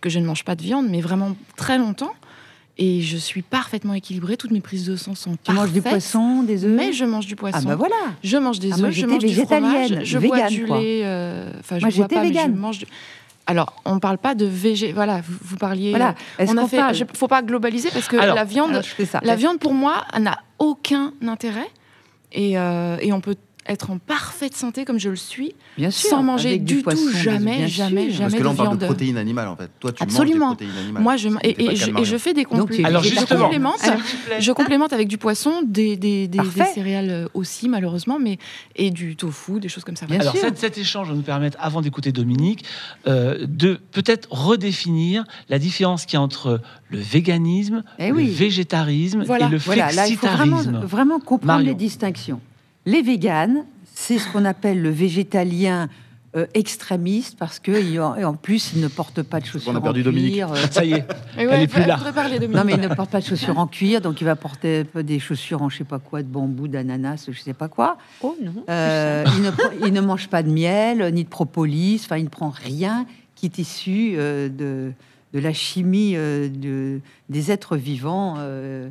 que 0.00 0.10
je 0.10 0.18
ne 0.18 0.26
mange 0.26 0.44
pas 0.44 0.56
de 0.56 0.62
viande, 0.62 0.88
mais 0.90 1.00
vraiment 1.00 1.36
très 1.56 1.78
longtemps. 1.78 2.12
Et 2.76 3.02
je 3.02 3.16
suis 3.16 3.42
parfaitement 3.42 3.94
équilibrée. 3.94 4.36
Toutes 4.36 4.50
mes 4.50 4.60
prises 4.60 4.84
de 4.84 4.96
sang 4.96 5.14
sont 5.14 5.36
Tu 5.44 5.52
manges 5.52 5.70
du 5.72 5.80
parfaites. 5.80 6.00
poisson, 6.02 6.42
des 6.42 6.64
œufs? 6.64 6.76
Mais 6.76 6.92
je 6.92 7.04
mange 7.04 7.26
du 7.26 7.36
poisson. 7.36 7.58
Ah 7.62 7.64
bah 7.68 7.76
voilà 7.76 7.94
Je 8.24 8.36
mange 8.36 8.58
des 8.58 8.72
Ah, 8.72 8.80
œufs, 8.80 8.90
je 8.90 9.06
mange 9.06 9.20
du 9.24 9.32
fromage, 9.32 9.94
je 10.02 10.18
bois 10.18 10.36
végane, 10.38 10.48
du 10.52 10.66
lait. 10.66 11.02
euh, 11.04 11.52
Enfin, 11.60 11.78
je 11.78 11.82
Moi, 11.84 11.90
bois 11.90 11.90
j'étais 11.90 12.14
pas, 12.16 12.20
mais 12.22 12.26
je 12.28 12.32
végane. 12.32 12.56
mange 12.56 12.78
du. 12.80 12.86
Alors, 13.46 13.74
on 13.84 13.98
parle 13.98 14.18
pas 14.18 14.34
de 14.34 14.46
végé. 14.46 14.92
Voilà, 14.92 15.20
vous, 15.26 15.36
vous 15.42 15.56
parliez. 15.56 15.90
Voilà. 15.90 16.14
Est-ce 16.38 16.50
on 16.52 16.56
a 16.56 16.66
fait. 16.66 16.76
parle 16.78 16.94
je- 16.94 17.04
faut 17.14 17.28
pas 17.28 17.42
globaliser 17.42 17.90
parce 17.90 18.08
que 18.08 18.16
Alors, 18.16 18.34
la 18.36 18.44
viande, 18.44 18.70
Alors, 18.70 18.82
fais 18.84 19.04
ça. 19.04 19.20
la 19.22 19.36
viande 19.36 19.58
pour 19.58 19.74
moi 19.74 20.04
n'a 20.18 20.38
aucun 20.58 21.12
intérêt 21.26 21.68
et, 22.32 22.58
euh, 22.58 22.96
et 23.00 23.12
on 23.12 23.20
peut 23.20 23.36
être 23.66 23.90
en 23.90 23.98
parfaite 23.98 24.54
santé 24.56 24.84
comme 24.84 24.98
je 24.98 25.08
le 25.08 25.16
suis 25.16 25.54
Bien 25.78 25.90
sûr, 25.90 26.10
sans 26.10 26.22
manger 26.22 26.58
du, 26.58 26.82
poisson, 26.82 27.00
tout, 27.06 27.10
bien 27.10 27.20
jamais, 27.22 27.58
sûr. 27.68 27.68
jamais, 27.86 28.04
Parce 28.06 28.16
jamais 28.18 28.38
que 28.38 28.42
là, 28.42 28.48
on 28.50 28.52
de 28.52 28.56
parle 28.56 28.68
viande. 28.68 28.78
de 28.80 28.84
protéines 28.86 29.16
animales, 29.16 29.48
en 29.48 29.56
fait. 29.56 29.70
Toi, 29.80 29.92
tu 29.92 30.02
Absolument. 30.02 30.48
manges 30.48 30.56
des 30.58 30.64
protéines 30.66 30.82
animales. 30.84 31.02
Moi, 31.02 31.16
je, 31.16 31.28
et, 31.42 31.64
et 31.64 31.68
le 31.70 31.74
je, 31.76 31.90
de 31.90 32.14
et 32.14 32.18
fais 32.18 32.34
des 32.34 32.44
compléments. 32.44 32.88
Alors, 32.88 33.02
je 33.02 33.08
justement, 33.10 33.44
complémente, 33.44 33.80
je 34.38 34.52
complémente 34.52 34.92
avec 34.92 35.08
du 35.08 35.18
poisson, 35.18 35.62
des, 35.64 35.96
des, 35.96 36.28
des- 36.28 36.28
des 36.28 36.38
Parfait. 36.38 36.72
céréales 36.74 37.10
euh, 37.10 37.26
aussi 37.34 37.68
malheureusement, 37.68 38.18
mais 38.20 38.38
et 38.76 38.90
du 38.90 39.16
tofu, 39.16 39.60
des 39.60 39.68
choses 39.68 39.84
comme 39.84 39.96
ça. 39.96 40.06
Bien 40.06 40.20
Alors, 40.20 40.32
sûr. 40.32 40.42
cet, 40.42 40.58
cet 40.58 40.78
échange 40.78 41.08
va 41.08 41.14
nous 41.14 41.22
permettre, 41.22 41.56
avant 41.60 41.80
d'écouter 41.80 42.12
Dominique, 42.12 42.64
euh, 43.06 43.46
de 43.48 43.80
peut-être 43.92 44.28
redéfinir 44.30 45.24
la 45.48 45.58
différence 45.58 46.04
qu'il 46.06 46.14
y 46.14 46.20
a 46.20 46.22
entre 46.22 46.60
le 46.90 46.98
véganisme, 46.98 47.82
Eh 47.98 48.08
le 48.08 48.14
oui. 48.14 48.26
végétarisme 48.28 49.22
Voilà. 49.24 49.46
et 49.46 49.48
le 49.48 49.56
Voilà, 49.58 49.90
là, 49.92 50.06
il 50.08 50.16
faut 50.16 50.26
vraiment, 50.26 50.56
flexitarisme. 50.58 50.86
vraiment 50.86 51.18
comprendre 51.18 51.46
Marion. 51.54 51.66
les 51.68 51.74
distinctions. 51.74 52.40
Les 52.86 53.02
véganes, 53.02 53.64
c'est 53.94 54.18
ce 54.18 54.28
qu'on 54.30 54.44
appelle 54.44 54.82
le 54.82 54.90
végétalien 54.90 55.88
euh, 56.36 56.46
extrémistes 56.52 57.38
parce 57.38 57.60
que 57.60 58.00
en 58.24 58.34
plus 58.34 58.72
ils 58.74 58.80
ne 58.82 58.88
portent 58.88 59.22
pas 59.22 59.38
de 59.38 59.46
chaussures 59.46 59.74
a 59.76 59.80
perdu 59.80 60.00
en 60.00 60.04
Dominique. 60.04 60.32
cuir. 60.32 60.52
euh, 60.52 60.56
Ça 60.70 60.84
y 60.84 60.94
est, 60.94 61.04
Elle 61.36 61.62
est 61.62 61.66
plus 61.68 61.84
là. 61.84 61.96
non 62.50 62.64
mais 62.64 62.72
il 62.74 62.80
ne 62.80 62.88
porte 62.88 63.10
pas 63.10 63.20
de 63.20 63.24
chaussures 63.24 63.56
en 63.56 63.68
cuir, 63.68 64.00
donc 64.00 64.20
il 64.20 64.24
va 64.24 64.34
porter 64.34 64.84
des 65.04 65.20
chaussures 65.20 65.62
en 65.62 65.68
je 65.68 65.78
sais 65.78 65.84
pas 65.84 66.00
quoi, 66.00 66.22
de 66.22 66.28
bambou, 66.28 66.66
d'ananas, 66.66 67.26
je 67.30 67.38
sais 67.40 67.54
pas 67.54 67.68
quoi. 67.68 67.98
Oh 68.20 68.36
non. 68.42 68.52
Euh, 68.68 69.24
il, 69.36 69.42
ne, 69.42 69.50
il 69.86 70.02
mange 70.02 70.28
pas 70.28 70.42
de 70.42 70.50
miel, 70.50 71.08
ni 71.14 71.22
de 71.22 71.28
propolis, 71.28 72.00
enfin 72.04 72.16
il 72.16 72.24
ne 72.24 72.28
prend 72.28 72.50
rien 72.50 73.06
qui 73.36 73.46
est 73.46 73.58
issu 73.58 74.14
euh, 74.16 74.48
de, 74.48 74.92
de 75.34 75.38
la 75.38 75.52
chimie 75.52 76.14
euh, 76.16 76.48
de, 76.48 77.00
des 77.28 77.52
êtres 77.52 77.76
vivants, 77.76 78.34
euh, 78.38 78.88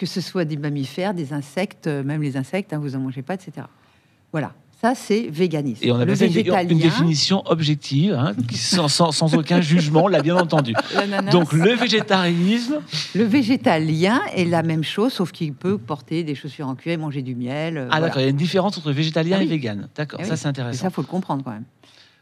que 0.00 0.06
ce 0.06 0.22
soit 0.22 0.46
des 0.46 0.56
mammifères, 0.56 1.12
des 1.12 1.34
insectes, 1.34 1.86
euh, 1.86 2.02
même 2.02 2.22
les 2.22 2.38
insectes, 2.38 2.72
hein, 2.72 2.78
vous 2.78 2.96
en 2.96 3.00
mangez 3.00 3.20
pas, 3.20 3.34
etc. 3.34 3.66
Voilà, 4.32 4.54
ça 4.80 4.94
c'est 4.94 5.28
véganisme. 5.28 5.84
et 5.84 5.92
on 5.92 5.96
a 5.96 6.06
Le 6.06 6.14
fait 6.14 6.26
une, 6.26 6.32
végétalien, 6.32 6.74
définition 6.78 7.42
objective, 7.44 8.14
hein, 8.14 8.32
sans, 8.54 8.88
sans- 8.88 9.12
sans 9.12 9.34
aucun 9.34 9.60
jugement, 9.72 10.04
on 10.04 10.08
l'a 10.08 10.22
bien 10.22 10.36
entendu. 10.36 10.72
Donc 11.32 11.52
le 11.52 11.74
végétarisme, 11.74 12.80
le 13.14 13.24
végétalien 13.24 14.22
est 14.34 14.46
la 14.46 14.62
même 14.62 14.84
chose, 14.84 15.12
sauf 15.12 15.32
qu'il 15.32 15.52
peut 15.52 15.76
porter 15.76 16.24
des 16.24 16.34
chaussures 16.34 16.66
en 16.66 16.76
cuir 16.76 16.94
et 16.94 16.96
manger 16.96 17.20
du 17.20 17.34
miel. 17.34 17.76
euh, 17.76 17.82
ah 17.90 17.98
voilà. 17.98 18.06
d'accord, 18.06 18.22
il 18.22 18.24
y 18.24 18.28
a 18.28 18.30
une 18.30 18.36
différence 18.36 18.78
entre 18.78 18.92
végétalien 18.92 19.36
Ah 19.38 19.42
et 19.42 19.46
vegan. 19.46 19.88
D'accord, 19.94 20.18
Eh 20.22 20.24
ça 20.24 20.32
oui. 20.32 20.38
c'est 20.38 20.46
Et 20.46 20.48
intéressant. 20.48 20.80
ça, 20.80 20.88
faut 20.88 21.02
le 21.02 21.06
comprendre 21.08 21.44
quand 21.44 21.52
même. 21.52 21.64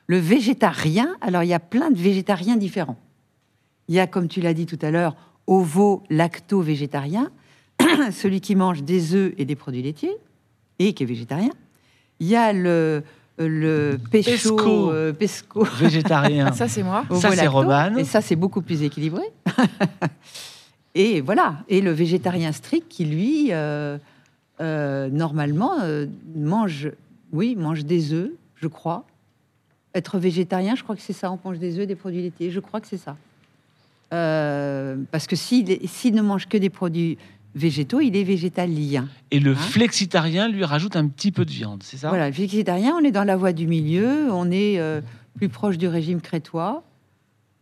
Le 0.09 0.19
végétarien, 0.19 1.11
alors 1.21 1.45
il 1.45 1.49
y 1.49 1.55
a 1.55 1.61
plein 1.61 1.93
de 1.93 1.97
végétariens 1.99 2.57
différents. 2.57 2.97
Il 3.87 3.95
y 3.95 4.01
a, 4.01 4.09
comme 4.09 4.27
tu 4.27 4.41
l'as 4.41 4.53
dit 4.55 4.67
tout 4.67 4.79
à 4.83 4.91
l'heure, 4.91 5.15
ovo-lacto-végétarien, 5.47 7.31
celui 8.13 8.41
qui 8.41 8.55
mange 8.55 8.83
des 8.83 9.15
œufs 9.15 9.33
et 9.39 9.45
des 9.45 9.57
produits 9.57 9.83
laitiers 9.83 10.17
et 10.79 10.93
qui 10.93 11.03
est 11.03 11.07
végétarien. 11.07 11.51
Il 12.21 12.27
y 12.27 12.37
a 12.37 12.53
le, 12.53 13.03
le 13.39 13.99
pécho, 14.11 14.31
Pesco. 14.57 14.91
euh, 14.93 15.13
pesco, 15.13 15.65
Végétarien, 15.79 16.53
Ça, 16.55 16.69
c'est 16.69 16.83
moi. 16.83 17.05
Ça, 17.15 17.31
c'est 17.33 17.47
Romane. 17.47 17.99
Et 17.99 18.05
ça, 18.05 18.21
c'est 18.21 18.37
beaucoup 18.37 18.63
plus 18.63 18.83
équilibré. 18.83 19.23
et 20.95 21.21
voilà. 21.21 21.59
Et 21.69 21.81
le 21.81 21.91
végétarien 21.93 22.53
strict 22.53 22.87
qui, 22.89 23.05
lui, 23.05 23.49
euh, 23.53 23.99
euh, 24.61 25.09
normalement, 25.09 25.75
mange, 26.35 26.91
oui, 27.33 27.55
mange 27.57 27.85
des 27.85 28.13
œufs, 28.13 28.31
je 28.57 28.67
crois. 28.67 29.05
Être 29.95 30.19
végétarien, 30.19 30.75
je 30.75 30.83
crois 30.83 30.97
que 30.97 31.03
c'est 31.03 31.13
ça. 31.13 31.31
On 31.33 31.39
mange 31.45 31.59
des 31.59 31.79
œufs, 31.79 31.87
des 31.87 31.95
produits 31.95 32.23
laitiers. 32.23 32.51
Je 32.51 32.61
crois 32.61 32.81
que 32.81 32.87
c'est 32.89 32.99
ça. 32.99 33.17
Parce 34.11 35.27
que 35.27 35.37
s'il 35.37 35.71
est- 35.71 35.87
s'il 35.87 36.15
ne 36.15 36.23
mange 36.23 36.47
que 36.49 36.57
des 36.57 36.71
produits 36.71 37.19
végétaux, 37.59 38.01
il 38.01 38.17
est 38.17 38.25
végétalien. 38.25 39.09
et 39.31 39.41
le 39.41 39.53
Hein 39.53 39.55
flexitarien 39.57 40.49
lui 40.49 40.65
rajoute 40.65 40.97
un 40.97 41.07
petit 41.09 41.33
peu 41.33 41.45
de 41.45 41.51
viande, 41.51 41.83
c'est 41.83 41.97
ça? 41.99 42.09
Voilà, 42.09 42.29
le 42.31 42.35
végétarien, 42.35 42.95
on 42.99 43.05
est 43.05 43.11
dans 43.13 43.25
la 43.25 43.37
voie 43.37 43.53
du 43.53 43.67
milieu, 43.67 44.29
on 44.33 44.51
est 44.51 44.79
euh, 44.79 45.01
plus 45.37 45.49
proche 45.49 45.77
du 45.79 45.87
régime 45.89 46.21
crétois. 46.21 46.83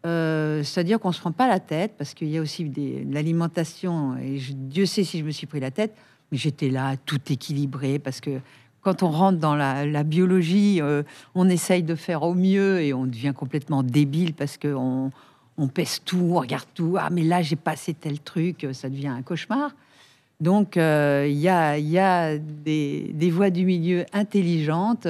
Euh, 0.06 0.62
C'est-à-dire 0.62 1.00
qu'on 1.00 1.08
ne 1.08 1.14
se 1.14 1.20
prend 1.20 1.32
pas 1.32 1.48
la 1.48 1.58
tête, 1.60 1.94
parce 1.98 2.14
qu'il 2.14 2.28
y 2.28 2.38
a 2.38 2.40
aussi 2.40 2.64
de 2.64 3.12
l'alimentation, 3.12 4.16
et 4.16 4.38
je- 4.38 4.52
Dieu 4.54 4.86
sait 4.86 5.02
si 5.04 5.18
je 5.18 5.24
me 5.24 5.30
suis 5.32 5.46
pris 5.46 5.58
la 5.60 5.70
tête, 5.70 5.94
mais 6.30 6.38
j'étais 6.38 6.70
là, 6.70 6.96
tout 7.06 7.20
équilibré, 7.30 7.98
parce 7.98 8.20
que 8.20 8.38
quand 8.82 9.02
on 9.02 9.10
rentre 9.10 9.38
dans 9.38 9.56
la, 9.56 9.84
la 9.84 10.04
biologie, 10.04 10.80
euh, 10.80 11.02
on 11.34 11.48
essaye 11.48 11.82
de 11.82 11.96
faire 11.96 12.22
au 12.22 12.34
mieux 12.34 12.80
et 12.80 12.94
on 12.94 13.06
devient 13.06 13.32
complètement 13.34 13.82
débile 13.82 14.32
parce 14.32 14.58
qu'on 14.58 15.10
on 15.58 15.68
pèse 15.68 16.00
tout, 16.04 16.18
on 16.34 16.38
regarde 16.40 16.68
tout. 16.74 16.96
Ah, 16.98 17.08
mais 17.10 17.24
là, 17.24 17.42
j'ai 17.42 17.56
passé 17.56 17.94
tel 17.94 18.20
truc, 18.20 18.64
ça 18.72 18.88
devient 18.88 19.08
un 19.08 19.22
cauchemar. 19.22 19.72
Donc, 20.40 20.76
euh, 20.76 21.26
il 21.28 21.38
y 21.38 21.48
a, 21.48 22.38
des, 22.38 23.10
des 23.14 23.30
voies 23.30 23.50
du 23.50 23.64
milieu 23.64 24.04
intelligentes. 24.12 25.08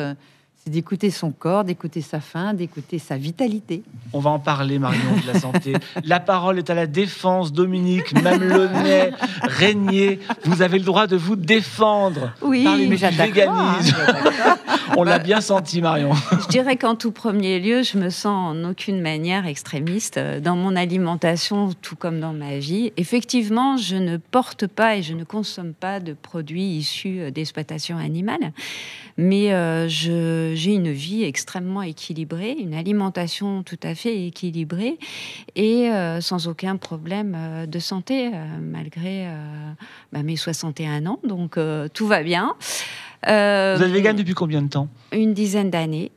C'est 0.66 0.72
d'écouter 0.72 1.12
son 1.12 1.30
corps, 1.30 1.62
d'écouter 1.62 2.00
sa 2.00 2.18
faim, 2.18 2.52
d'écouter 2.52 2.98
sa 2.98 3.16
vitalité. 3.16 3.84
On 4.12 4.18
va 4.18 4.30
en 4.30 4.40
parler, 4.40 4.80
Marion, 4.80 5.12
de 5.24 5.32
la 5.32 5.38
santé. 5.38 5.74
La 6.04 6.18
parole 6.18 6.58
est 6.58 6.68
à 6.70 6.74
la 6.74 6.88
défense. 6.88 7.52
Dominique, 7.52 8.12
Mamelonnet, 8.20 9.12
Régnier, 9.42 10.18
vous 10.44 10.62
avez 10.62 10.78
le 10.80 10.84
droit 10.84 11.06
de 11.06 11.14
vous 11.14 11.36
défendre. 11.36 12.32
Oui, 12.42 12.66
mais 12.88 12.96
j'attaque 12.96 13.38
hein. 13.38 13.76
On 14.96 15.04
l'a 15.04 15.20
bien 15.20 15.40
senti, 15.40 15.80
Marion. 15.80 16.10
Je 16.32 16.48
dirais 16.48 16.76
qu'en 16.76 16.96
tout 16.96 17.12
premier 17.12 17.60
lieu, 17.60 17.82
je 17.84 17.96
me 17.96 18.10
sens 18.10 18.56
en 18.56 18.68
aucune 18.68 19.00
manière 19.00 19.46
extrémiste 19.46 20.16
euh, 20.16 20.40
dans 20.40 20.56
mon 20.56 20.74
alimentation, 20.74 21.70
tout 21.80 21.96
comme 21.96 22.18
dans 22.18 22.32
ma 22.32 22.58
vie. 22.58 22.92
Effectivement, 22.96 23.76
je 23.76 23.94
ne 23.96 24.16
porte 24.16 24.66
pas 24.66 24.96
et 24.96 25.02
je 25.02 25.12
ne 25.14 25.22
consomme 25.22 25.74
pas 25.74 26.00
de 26.00 26.12
produits 26.12 26.64
issus 26.76 27.20
euh, 27.20 27.30
d'exploitation 27.30 27.98
animale, 27.98 28.52
mais 29.16 29.52
euh, 29.52 29.88
je- 29.88 30.54
j'ai 30.56 30.72
une 30.74 30.90
vie 30.90 31.22
extrêmement 31.24 31.82
équilibrée, 31.82 32.56
une 32.58 32.74
alimentation 32.74 33.62
tout 33.62 33.78
à 33.82 33.94
fait 33.94 34.26
équilibrée 34.26 34.98
et 35.54 35.90
euh, 35.90 36.20
sans 36.20 36.48
aucun 36.48 36.76
problème 36.76 37.34
euh, 37.36 37.66
de 37.66 37.78
santé, 37.78 38.30
euh, 38.34 38.44
malgré 38.60 39.28
bah, 40.12 40.22
mes 40.22 40.36
61 40.36 41.06
ans. 41.06 41.20
Donc 41.24 41.58
tout 41.92 42.06
va 42.06 42.22
bien. 42.22 42.54
Vous 43.24 43.30
êtes 43.32 43.90
vegan 43.92 44.16
depuis 44.16 44.34
combien 44.34 44.62
de 44.62 44.68
temps? 44.68 44.88
une 45.12 45.34
dizaine 45.34 45.70
d'années. 45.70 46.10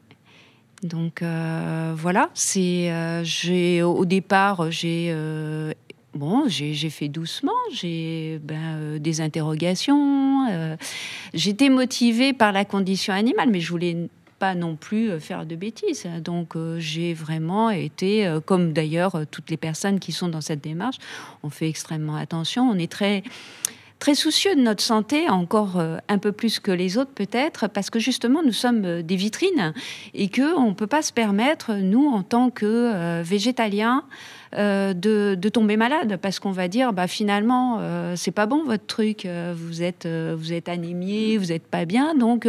Donc 0.84 1.22
voilà, 1.22 2.30
c'est 2.34 2.92
j'ai 3.24 3.84
au 3.84 4.06
départ 4.06 4.72
j'ai 4.72 5.14
bon 6.16 6.46
j'ai 6.48 6.74
j'ai 6.74 6.90
fait 6.90 7.08
doucement, 7.08 7.52
j'ai 7.74 8.40
ben, 8.44 8.56
euh, 8.78 9.00
des 9.00 9.22
interrogations. 9.22 10.48
euh, 10.50 10.76
J'étais 11.34 11.70
motivée 11.70 12.34
par 12.34 12.52
la 12.52 12.66
condition 12.66 13.14
animale, 13.14 13.50
mais 13.52 13.60
je 13.60 13.70
voulais 13.70 14.10
pas 14.40 14.56
non 14.56 14.76
plus 14.76 15.12
euh, 15.12 15.20
faire 15.20 15.46
de 15.46 15.56
bêtises. 15.56 16.08
Donc 16.24 16.56
euh, 16.56 16.80
j'ai 16.80 17.14
vraiment 17.14 17.70
été, 17.70 18.26
euh, 18.26 18.40
comme 18.40 18.74
d'ailleurs 18.74 19.26
toutes 19.30 19.50
les 19.50 19.58
personnes 19.58 20.00
qui 20.00 20.12
sont 20.12 20.30
dans 20.30 20.42
cette 20.42 20.62
démarche, 20.62 20.98
on 21.44 21.50
fait 21.50 21.70
extrêmement 21.70 22.16
attention. 22.16 22.68
On 22.70 22.78
est 22.78 22.92
très 22.92 23.24
très 24.00 24.16
soucieux 24.16 24.56
de 24.56 24.62
notre 24.62 24.82
santé, 24.82 25.30
encore 25.30 25.84
un 26.08 26.18
peu 26.20 26.32
plus 26.32 26.62
que 26.62 26.72
les 26.72 26.98
autres 26.98 27.12
peut-être, 27.12 27.68
parce 27.68 27.90
que 27.90 28.00
justement 28.00 28.42
nous 28.42 28.54
sommes 28.54 29.02
des 29.02 29.16
vitrines 29.18 29.74
et 30.14 30.30
que 30.30 30.58
on 30.58 30.74
peut 30.74 30.88
pas 30.88 31.02
se 31.02 31.12
permettre, 31.12 31.74
nous 31.74 32.08
en 32.08 32.24
tant 32.24 32.50
que 32.50 33.22
végétaliens, 33.24 34.06
euh, 34.56 34.94
de, 34.94 35.50
tomber 35.50 35.78
malade, 35.78 36.18
parce 36.22 36.40
qu'on 36.40 36.52
va 36.52 36.68
dire, 36.68 36.94
bah 36.94 37.08
finalement 37.08 37.78
euh, 37.80 38.16
c'est 38.16 38.32
pas 38.32 38.46
bon 38.46 38.64
votre 38.64 38.86
truc, 38.86 39.26
euh, 39.26 39.54
vous 39.56 39.82
êtes 39.82 40.08
vous 40.08 40.54
êtes 40.54 40.70
vous 40.70 41.52
êtes 41.52 41.68
pas 41.68 41.86
bien, 41.86 42.16
donc 42.16 42.48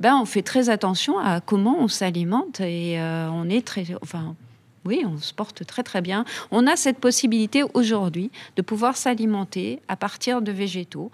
ben 0.00 0.16
on 0.16 0.24
fait 0.24 0.42
très 0.42 0.70
attention 0.70 1.18
à 1.18 1.40
comment 1.40 1.78
on 1.78 1.88
s'alimente 1.88 2.60
et 2.60 2.98
on 3.00 3.48
est 3.48 3.66
très, 3.66 3.86
enfin 4.02 4.34
oui, 4.84 5.04
on 5.06 5.18
se 5.18 5.32
porte 5.32 5.64
très 5.64 5.82
très 5.82 6.00
bien. 6.00 6.24
On 6.50 6.66
a 6.66 6.74
cette 6.74 6.98
possibilité 6.98 7.62
aujourd'hui 7.74 8.30
de 8.56 8.62
pouvoir 8.62 8.96
s'alimenter 8.96 9.80
à 9.88 9.96
partir 9.96 10.42
de 10.42 10.50
végétaux. 10.50 11.10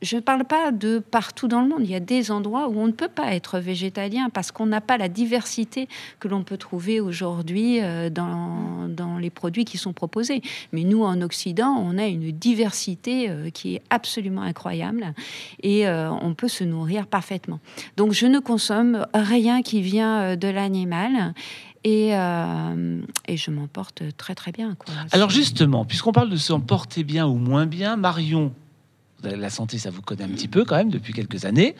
Je 0.00 0.16
ne 0.16 0.20
parle 0.20 0.44
pas 0.44 0.70
de 0.70 1.00
partout 1.00 1.48
dans 1.48 1.60
le 1.60 1.68
monde. 1.68 1.80
Il 1.80 1.90
y 1.90 1.94
a 1.94 2.00
des 2.00 2.30
endroits 2.30 2.68
où 2.68 2.78
on 2.78 2.86
ne 2.86 2.92
peut 2.92 3.08
pas 3.08 3.34
être 3.34 3.58
végétalien 3.58 4.30
parce 4.30 4.52
qu'on 4.52 4.66
n'a 4.66 4.80
pas 4.80 4.96
la 4.96 5.08
diversité 5.08 5.88
que 6.20 6.28
l'on 6.28 6.44
peut 6.44 6.56
trouver 6.56 7.00
aujourd'hui 7.00 7.80
euh, 7.80 8.08
dans, 8.08 8.88
dans 8.88 9.18
les 9.18 9.30
produits 9.30 9.64
qui 9.64 9.76
sont 9.76 9.92
proposés. 9.92 10.40
Mais 10.72 10.84
nous, 10.84 11.02
en 11.02 11.20
Occident, 11.20 11.74
on 11.78 11.98
a 11.98 12.06
une 12.06 12.30
diversité 12.30 13.28
euh, 13.28 13.50
qui 13.50 13.74
est 13.74 13.82
absolument 13.90 14.42
incroyable 14.42 15.14
et 15.62 15.88
euh, 15.88 16.10
on 16.10 16.34
peut 16.34 16.48
se 16.48 16.62
nourrir 16.62 17.08
parfaitement. 17.08 17.58
Donc, 17.96 18.12
je 18.12 18.26
ne 18.26 18.38
consomme 18.38 19.04
rien 19.14 19.62
qui 19.62 19.82
vient 19.82 20.36
de 20.36 20.48
l'animal 20.48 21.34
et, 21.84 22.10
et 22.10 23.36
je 23.36 23.50
m'en 23.50 23.66
porte 23.66 24.02
très 24.16 24.34
très 24.34 24.52
bien. 24.52 24.76
Alors 25.12 25.30
justement, 25.30 25.84
puisqu'on 25.84 26.12
parle 26.12 26.28
de 26.30 26.36
s'en 26.36 26.60
porter 26.60 27.04
bien 27.04 27.26
ou 27.26 27.36
moins 27.36 27.66
bien, 27.66 27.96
Marion, 27.96 28.52
la 29.22 29.50
santé, 29.50 29.78
ça 29.78 29.90
vous 29.90 30.02
connaît 30.02 30.24
un 30.24 30.28
petit 30.28 30.48
peu 30.48 30.64
quand 30.64 30.76
même 30.76 30.90
depuis 30.90 31.12
quelques 31.12 31.44
années. 31.44 31.74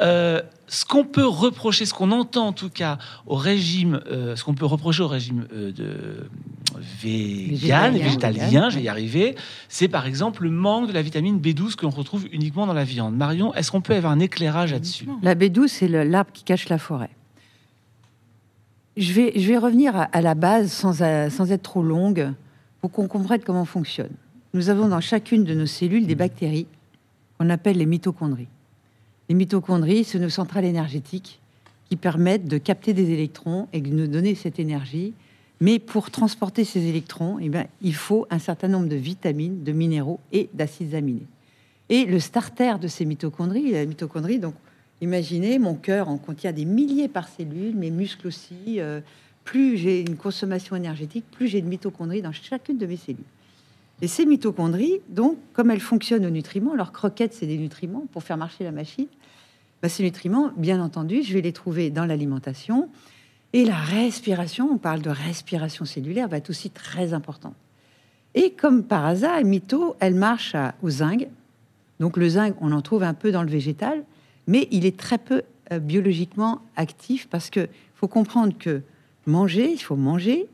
Euh, 0.00 0.42
ce 0.66 0.84
qu'on 0.84 1.04
peut 1.04 1.26
reprocher, 1.26 1.86
ce 1.86 1.94
qu'on 1.94 2.10
entend 2.12 2.46
en 2.48 2.52
tout 2.52 2.70
cas 2.70 2.98
au 3.26 3.36
régime, 3.36 4.00
euh, 4.10 4.34
ce 4.36 4.42
qu'on 4.44 4.54
peut 4.54 4.66
reprocher 4.66 5.02
au 5.02 5.08
régime 5.08 5.46
euh, 5.52 5.70
de 5.72 6.28
vegan, 7.02 7.92
Végétalien, 7.96 8.70
je 8.70 8.76
vais 8.78 8.82
y 8.84 8.88
arriver, 8.88 9.36
c'est 9.68 9.88
par 9.88 10.06
exemple 10.06 10.44
le 10.44 10.50
manque 10.50 10.88
de 10.88 10.92
la 10.92 11.02
vitamine 11.02 11.38
B12 11.40 11.74
que 11.76 11.84
l'on 11.84 11.90
retrouve 11.90 12.26
uniquement 12.32 12.66
dans 12.66 12.72
la 12.72 12.84
viande. 12.84 13.14
Marion, 13.16 13.54
est-ce 13.54 13.70
qu'on 13.70 13.80
peut 13.82 13.94
avoir 13.94 14.12
un 14.12 14.20
éclairage 14.20 14.72
là-dessus? 14.72 15.06
La 15.22 15.34
B12, 15.34 15.68
c'est 15.68 15.88
le- 15.88 16.04
l'arbre 16.04 16.32
qui 16.32 16.42
cache 16.44 16.68
la 16.68 16.78
forêt. 16.78 17.10
Je 18.96 19.12
vais, 19.12 19.32
je 19.36 19.46
vais 19.48 19.56
revenir 19.58 19.96
à, 19.96 20.02
à 20.04 20.20
la 20.20 20.34
base 20.34 20.70
sans, 20.72 20.94
sans 21.30 21.52
être 21.52 21.62
trop 21.62 21.82
longue 21.82 22.32
pour 22.80 22.90
qu'on 22.90 23.08
comprenne 23.08 23.40
comment 23.44 23.62
on 23.62 23.66
fonctionne. 23.66 24.10
Nous 24.54 24.68
avons 24.68 24.88
dans 24.88 25.00
chacune 25.00 25.44
de 25.44 25.54
nos 25.54 25.66
cellules 25.66 26.06
des 26.06 26.14
bactéries 26.14 26.66
qu'on 27.38 27.48
appelle 27.48 27.78
les 27.78 27.86
mitochondries. 27.86 28.48
Les 29.28 29.34
mitochondries, 29.34 30.04
c'est 30.04 30.18
nos 30.18 30.28
centrales 30.28 30.66
énergétiques 30.66 31.40
qui 31.88 31.96
permettent 31.96 32.46
de 32.46 32.58
capter 32.58 32.92
des 32.92 33.10
électrons 33.10 33.68
et 33.72 33.80
de 33.80 33.88
nous 33.88 34.06
donner 34.06 34.34
cette 34.34 34.58
énergie. 34.58 35.14
Mais 35.60 35.78
pour 35.78 36.10
transporter 36.10 36.64
ces 36.64 36.86
électrons, 36.86 37.38
eh 37.40 37.48
bien, 37.48 37.66
il 37.80 37.94
faut 37.94 38.26
un 38.30 38.38
certain 38.38 38.68
nombre 38.68 38.88
de 38.88 38.96
vitamines, 38.96 39.64
de 39.64 39.72
minéraux 39.72 40.20
et 40.32 40.50
d'acides 40.52 40.94
aminés. 40.94 41.26
Et 41.88 42.04
le 42.04 42.20
starter 42.20 42.74
de 42.78 42.88
ces 42.88 43.04
mitochondries, 43.04 43.70
la 43.70 43.86
mitochondrie, 43.86 44.38
donc 44.38 44.54
Imaginez, 45.02 45.58
mon 45.58 45.74
cœur 45.74 46.08
en 46.08 46.16
contient 46.16 46.52
des 46.52 46.64
milliers 46.64 47.08
par 47.08 47.26
cellule, 47.26 47.74
mes 47.74 47.90
muscles 47.90 48.28
aussi. 48.28 48.78
euh, 48.78 49.00
plus 49.44 49.76
j'ai 49.76 50.00
une 50.00 50.14
consommation 50.14 50.76
énergétique, 50.76 51.24
plus 51.32 51.48
j'ai 51.48 51.60
de 51.60 51.66
mitochondries 51.66 52.22
dans 52.22 52.30
chacune 52.30 52.78
de 52.78 52.86
mes 52.86 52.96
cellules. 52.96 53.24
Et 54.02 54.08
ces 54.08 54.26
mitochondries, 54.26 55.00
donc, 55.08 55.38
comme 55.52 55.70
elles 55.70 55.80
fonctionnent 55.80 56.26
aux 56.26 56.30
nutriments, 56.30 56.74
leurs 56.74 56.90
croquettes, 56.90 57.34
c'est 57.34 57.46
des 57.46 57.56
nutriments 57.56 58.04
pour 58.10 58.24
faire 58.24 58.36
marcher 58.36 58.64
la 58.64 58.72
machine. 58.72 59.06
Bah, 59.80 59.88
ces 59.88 60.02
nutriments, 60.02 60.50
bien 60.56 60.82
entendu, 60.82 61.22
je 61.22 61.32
vais 61.32 61.40
les 61.40 61.52
trouver 61.52 61.88
dans 61.88 62.04
l'alimentation. 62.04 62.88
Et 63.52 63.64
la 63.64 63.76
respiration, 63.76 64.68
on 64.72 64.76
parle 64.76 65.02
de 65.02 65.10
respiration 65.10 65.84
cellulaire, 65.84 66.26
va 66.26 66.38
être 66.38 66.50
aussi 66.50 66.68
très 66.68 67.14
importante. 67.14 67.54
Et 68.34 68.50
comme 68.50 68.82
par 68.82 69.06
hasard, 69.06 69.44
Mito, 69.44 69.94
elle 70.00 70.16
marche 70.16 70.56
à- 70.56 70.74
au 70.82 70.90
zinc. 70.90 71.28
Donc 72.00 72.16
le 72.16 72.28
zinc, 72.28 72.56
on 72.60 72.72
en 72.72 72.82
trouve 72.82 73.04
un 73.04 73.14
peu 73.14 73.30
dans 73.30 73.44
le 73.44 73.50
végétal, 73.50 74.02
mais 74.48 74.66
il 74.72 74.84
est 74.84 74.96
très 74.96 75.18
peu 75.18 75.42
euh, 75.70 75.78
biologiquement 75.78 76.60
actif 76.74 77.28
parce 77.28 77.50
que 77.50 77.68
faut 77.94 78.08
comprendre 78.08 78.58
que 78.58 78.82
manger, 79.26 79.70
il 79.70 79.78
faut 79.78 79.94
manger, 79.94 80.48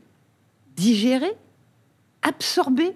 digérer, 0.75 1.31
absorber 2.21 2.93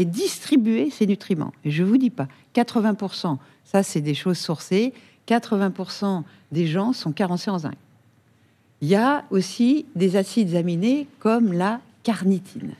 et 0.00 0.06
distribuer 0.06 0.88
ces 0.88 1.06
nutriments. 1.06 1.52
Et 1.62 1.70
je 1.70 1.84
vous 1.84 1.98
dis 1.98 2.08
pas, 2.08 2.26
80%, 2.54 3.36
ça 3.64 3.82
c'est 3.82 4.00
des 4.00 4.14
choses 4.14 4.38
sourcées, 4.38 4.94
80% 5.28 6.22
des 6.52 6.66
gens 6.66 6.94
sont 6.94 7.12
carencés 7.12 7.50
en 7.50 7.58
zinc. 7.58 7.74
Il 8.80 8.88
y 8.88 8.94
a 8.94 9.24
aussi 9.30 9.84
des 9.94 10.16
acides 10.16 10.56
aminés 10.56 11.06
comme 11.18 11.52
la 11.52 11.82
carnitine. 12.02 12.72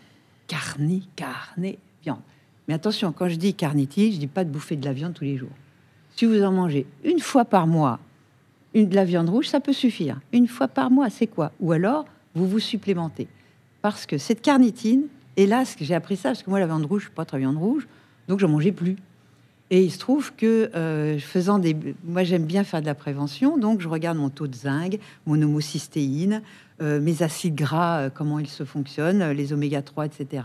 Carni, 0.46 1.06
carné, 1.14 1.78
viande. 2.02 2.22
Mais 2.66 2.72
attention, 2.72 3.12
quand 3.12 3.28
je 3.28 3.36
dis 3.36 3.52
carnitine, 3.52 4.14
je 4.14 4.18
dis 4.18 4.26
pas 4.26 4.44
de 4.44 4.50
bouffer 4.50 4.76
de 4.76 4.86
la 4.86 4.94
viande 4.94 5.12
tous 5.12 5.24
les 5.24 5.36
jours. 5.36 5.50
Si 6.16 6.24
vous 6.24 6.42
en 6.42 6.52
mangez 6.52 6.86
une 7.04 7.20
fois 7.20 7.44
par 7.44 7.66
mois, 7.66 7.98
de 8.74 8.94
la 8.94 9.04
viande 9.04 9.28
rouge, 9.28 9.48
ça 9.48 9.60
peut 9.60 9.74
suffire. 9.74 10.18
Une 10.32 10.48
fois 10.48 10.68
par 10.68 10.90
mois, 10.90 11.10
c'est 11.10 11.26
quoi? 11.26 11.52
Ou 11.60 11.72
alors, 11.72 12.06
vous 12.34 12.48
vous 12.48 12.60
supplémentez. 12.60 13.28
Parce 13.82 14.06
que 14.06 14.16
cette 14.16 14.40
carnitine, 14.40 15.02
hélas, 15.42 15.76
j'ai 15.80 15.94
appris 15.94 16.16
ça, 16.16 16.30
parce 16.30 16.42
que 16.42 16.50
moi, 16.50 16.60
la 16.60 16.66
viande 16.66 16.84
rouge, 16.84 17.02
je 17.02 17.06
suis 17.06 17.14
pas 17.14 17.24
très 17.24 17.38
viande 17.38 17.56
rouge, 17.56 17.86
donc 18.28 18.38
je 18.38 18.46
mangeais 18.46 18.72
plus. 18.72 18.96
Et 19.72 19.84
il 19.84 19.92
se 19.92 19.98
trouve 19.98 20.34
que 20.34 20.70
euh, 20.74 21.18
faisant 21.20 21.60
des, 21.60 21.76
moi 22.04 22.24
j'aime 22.24 22.44
bien 22.44 22.64
faire 22.64 22.80
de 22.80 22.86
la 22.86 22.96
prévention, 22.96 23.56
donc 23.56 23.80
je 23.80 23.88
regarde 23.88 24.18
mon 24.18 24.28
taux 24.28 24.48
de 24.48 24.54
zinc, 24.54 24.98
mon 25.26 25.40
homocystéine, 25.40 26.42
euh, 26.82 27.00
mes 27.00 27.22
acides 27.22 27.54
gras, 27.54 28.00
euh, 28.00 28.10
comment 28.12 28.40
ils 28.40 28.48
se 28.48 28.64
fonctionnent, 28.64 29.30
les 29.30 29.52
oméga 29.52 29.80
3, 29.80 30.06
etc. 30.06 30.42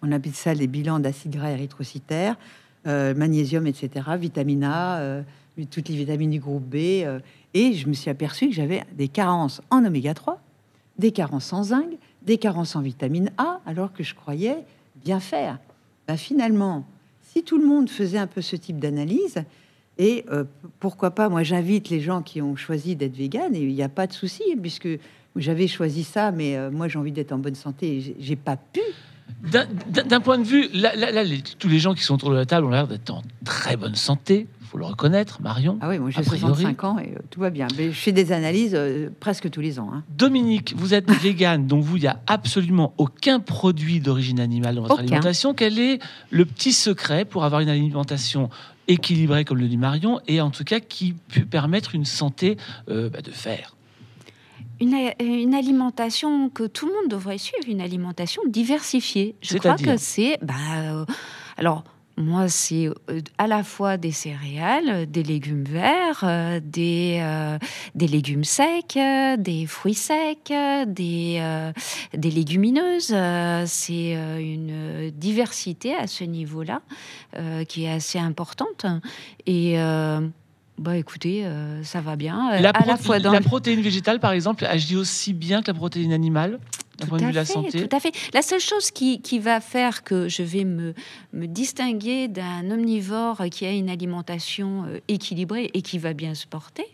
On 0.00 0.10
appelle 0.10 0.32
ça 0.32 0.54
les 0.54 0.66
bilans 0.68 1.00
d'acides 1.00 1.32
gras 1.32 1.50
érythrocytaires, 1.50 2.36
magnésium, 2.84 3.68
etc. 3.68 3.90
Vitamine 4.18 4.64
A, 4.64 5.22
toutes 5.70 5.88
les 5.88 5.94
vitamines 5.94 6.30
du 6.30 6.40
groupe 6.40 6.64
B. 6.64 6.74
et 6.74 7.72
je 7.74 7.86
me 7.86 7.92
suis 7.92 8.10
aperçu 8.10 8.48
que 8.48 8.54
j'avais 8.54 8.82
des 8.94 9.06
carences 9.06 9.62
en 9.70 9.84
oméga 9.84 10.12
3, 10.12 10.40
des 10.98 11.12
carences 11.12 11.52
en 11.52 11.62
zinc, 11.62 11.86
des 12.26 12.38
carences 12.38 12.76
en 12.76 12.80
vitamine 12.80 13.30
A, 13.38 13.60
alors 13.66 13.92
que 13.92 14.02
je 14.02 14.14
croyais 14.14 14.56
bien 15.04 15.20
faire. 15.20 15.58
Ben, 16.08 16.16
finalement, 16.16 16.84
si 17.22 17.42
tout 17.42 17.58
le 17.58 17.66
monde 17.66 17.88
faisait 17.90 18.18
un 18.18 18.26
peu 18.26 18.42
ce 18.42 18.56
type 18.56 18.78
d'analyse, 18.78 19.42
et 19.98 20.24
euh, 20.30 20.44
pourquoi 20.80 21.10
pas, 21.10 21.28
moi 21.28 21.42
j'invite 21.42 21.88
les 21.90 22.00
gens 22.00 22.22
qui 22.22 22.40
ont 22.40 22.56
choisi 22.56 22.96
d'être 22.96 23.16
véganes, 23.16 23.54
et 23.54 23.60
il 23.62 23.74
n'y 23.74 23.82
a 23.82 23.88
pas 23.88 24.06
de 24.06 24.12
souci, 24.12 24.42
puisque 24.60 24.88
j'avais 25.36 25.66
choisi 25.68 26.04
ça, 26.04 26.30
mais 26.32 26.56
euh, 26.56 26.70
moi 26.70 26.88
j'ai 26.88 26.98
envie 26.98 27.12
d'être 27.12 27.32
en 27.32 27.38
bonne 27.38 27.54
santé, 27.54 27.96
et 27.98 28.14
j'ai- 28.18 28.36
pas 28.36 28.56
pu. 28.56 28.80
D'un- 29.42 30.20
point 30.20 30.38
de 30.38 30.44
vue, 30.44 30.68
là, 30.74 30.92
tous 31.58 31.68
les 31.68 31.78
gens 31.78 31.94
qui 31.94 32.02
sont 32.02 32.14
autour 32.14 32.30
de 32.30 32.36
la 32.36 32.46
table 32.46 32.66
ont 32.66 32.70
l'air 32.70 32.86
d'être 32.88 33.10
en 33.10 33.22
très 33.44 33.76
bonne 33.76 33.94
santé. 33.94 34.46
Il 34.72 34.76
faut 34.76 34.78
le 34.78 34.86
reconnaître, 34.86 35.42
Marion. 35.42 35.76
Ah 35.82 35.90
oui, 35.90 35.98
moi 35.98 36.08
j'ai 36.08 36.20
A 36.20 36.22
priori. 36.22 36.40
65 36.40 36.84
ans 36.84 36.98
et 36.98 37.12
euh, 37.14 37.20
tout 37.28 37.40
va 37.40 37.50
bien. 37.50 37.68
Mais 37.76 37.88
je 37.92 37.98
fais 37.98 38.10
des 38.12 38.32
analyses 38.32 38.74
euh, 38.74 39.10
presque 39.20 39.50
tous 39.50 39.60
les 39.60 39.78
ans. 39.78 39.90
hein. 39.92 40.02
Dominique, 40.16 40.72
vous 40.78 40.94
êtes 40.94 41.10
végane, 41.20 41.66
donc 41.66 41.84
vous, 41.84 41.98
il 41.98 42.02
n'y 42.02 42.06
a 42.06 42.20
absolument 42.26 42.94
aucun 42.96 43.38
produit 43.38 44.00
d'origine 44.00 44.40
animale 44.40 44.76
dans 44.76 44.80
votre 44.82 44.94
Aucun. 44.94 45.02
alimentation. 45.02 45.52
Quel 45.52 45.78
est 45.78 45.98
le 46.30 46.46
petit 46.46 46.72
secret 46.72 47.26
pour 47.26 47.44
avoir 47.44 47.60
une 47.60 47.68
alimentation 47.68 48.48
équilibrée, 48.88 49.44
comme 49.44 49.58
le 49.58 49.68
dit 49.68 49.76
Marion, 49.76 50.20
et 50.26 50.40
en 50.40 50.48
tout 50.50 50.64
cas 50.64 50.80
qui 50.80 51.12
peut 51.12 51.44
permettre 51.44 51.94
une 51.94 52.06
santé 52.06 52.56
euh, 52.88 53.10
bah, 53.10 53.20
de 53.20 53.30
fer? 53.30 53.76
Une, 54.80 55.54
alimentation 55.54 56.48
que 56.48 56.64
tout 56.64 56.86
le 56.86 56.94
monde 56.94 57.10
devrait 57.10 57.36
suivre, 57.36 57.68
une 57.68 57.82
alimentation 57.82 58.40
diversifiée. 58.48 59.36
Je 59.42 59.58
crois 59.58 59.76
que 59.76 59.98
c'est. 59.98 60.38
Bah, 60.42 60.54
euh, 60.78 61.04
alors, 61.58 61.84
moi, 62.16 62.48
c'est 62.48 62.88
euh, 62.88 63.20
à 63.38 63.46
la 63.46 63.62
fois 63.62 63.96
des 63.96 64.12
céréales, 64.12 64.88
euh, 64.88 65.06
des 65.06 65.22
légumes 65.22 65.64
verts, 65.64 66.22
euh, 66.24 66.60
des, 66.62 67.18
euh, 67.22 67.58
des 67.94 68.06
légumes 68.06 68.44
secs, 68.44 68.96
euh, 68.96 69.36
des 69.36 69.66
fruits 69.66 69.94
secs, 69.94 70.52
des, 70.86 71.62
des 72.14 72.30
légumineuses. 72.30 73.14
C'est 73.66 74.12
une 74.12 75.10
diversité 75.10 75.94
à 75.94 76.06
ce 76.06 76.24
niveau-là 76.24 76.82
qui 77.68 77.84
est 77.84 77.90
assez 77.90 78.18
importante. 78.18 78.86
Et. 79.46 79.76
bah 80.78 80.96
écoutez, 80.96 81.44
euh, 81.44 81.82
ça 81.84 82.00
va 82.00 82.16
bien. 82.16 82.58
La, 82.60 82.70
à 82.70 82.84
la 82.84 82.96
fois 82.96 83.20
dans 83.20 83.32
la 83.32 83.40
protéine 83.40 83.80
végétale, 83.80 84.18
par 84.20 84.32
exemple, 84.32 84.64
agit 84.64 84.96
aussi 84.96 85.32
bien 85.32 85.62
que 85.62 85.68
la 85.68 85.74
protéine 85.74 86.12
animale? 86.12 86.58
D'un 86.98 87.06
point 87.06 87.18
de 87.18 87.22
Tout 87.22 87.24
vue 87.24 87.30
à 87.30 87.32
de 87.32 87.36
la 87.36 87.44
fait, 87.44 87.52
santé. 87.52 87.88
Tout 87.88 87.96
à 87.96 88.00
fait. 88.00 88.12
La 88.34 88.42
seule 88.42 88.60
chose 88.60 88.90
qui, 88.90 89.20
qui 89.20 89.38
va 89.38 89.60
faire 89.60 90.04
que 90.04 90.28
je 90.28 90.42
vais 90.42 90.64
me, 90.64 90.94
me 91.32 91.46
distinguer 91.46 92.28
d'un 92.28 92.70
omnivore 92.70 93.42
qui 93.50 93.66
a 93.66 93.72
une 93.72 93.90
alimentation 93.90 94.84
euh, 94.84 94.98
équilibrée 95.08 95.70
et 95.74 95.82
qui 95.82 95.98
va 95.98 96.12
bien 96.12 96.34
se 96.34 96.46
porter, 96.46 96.86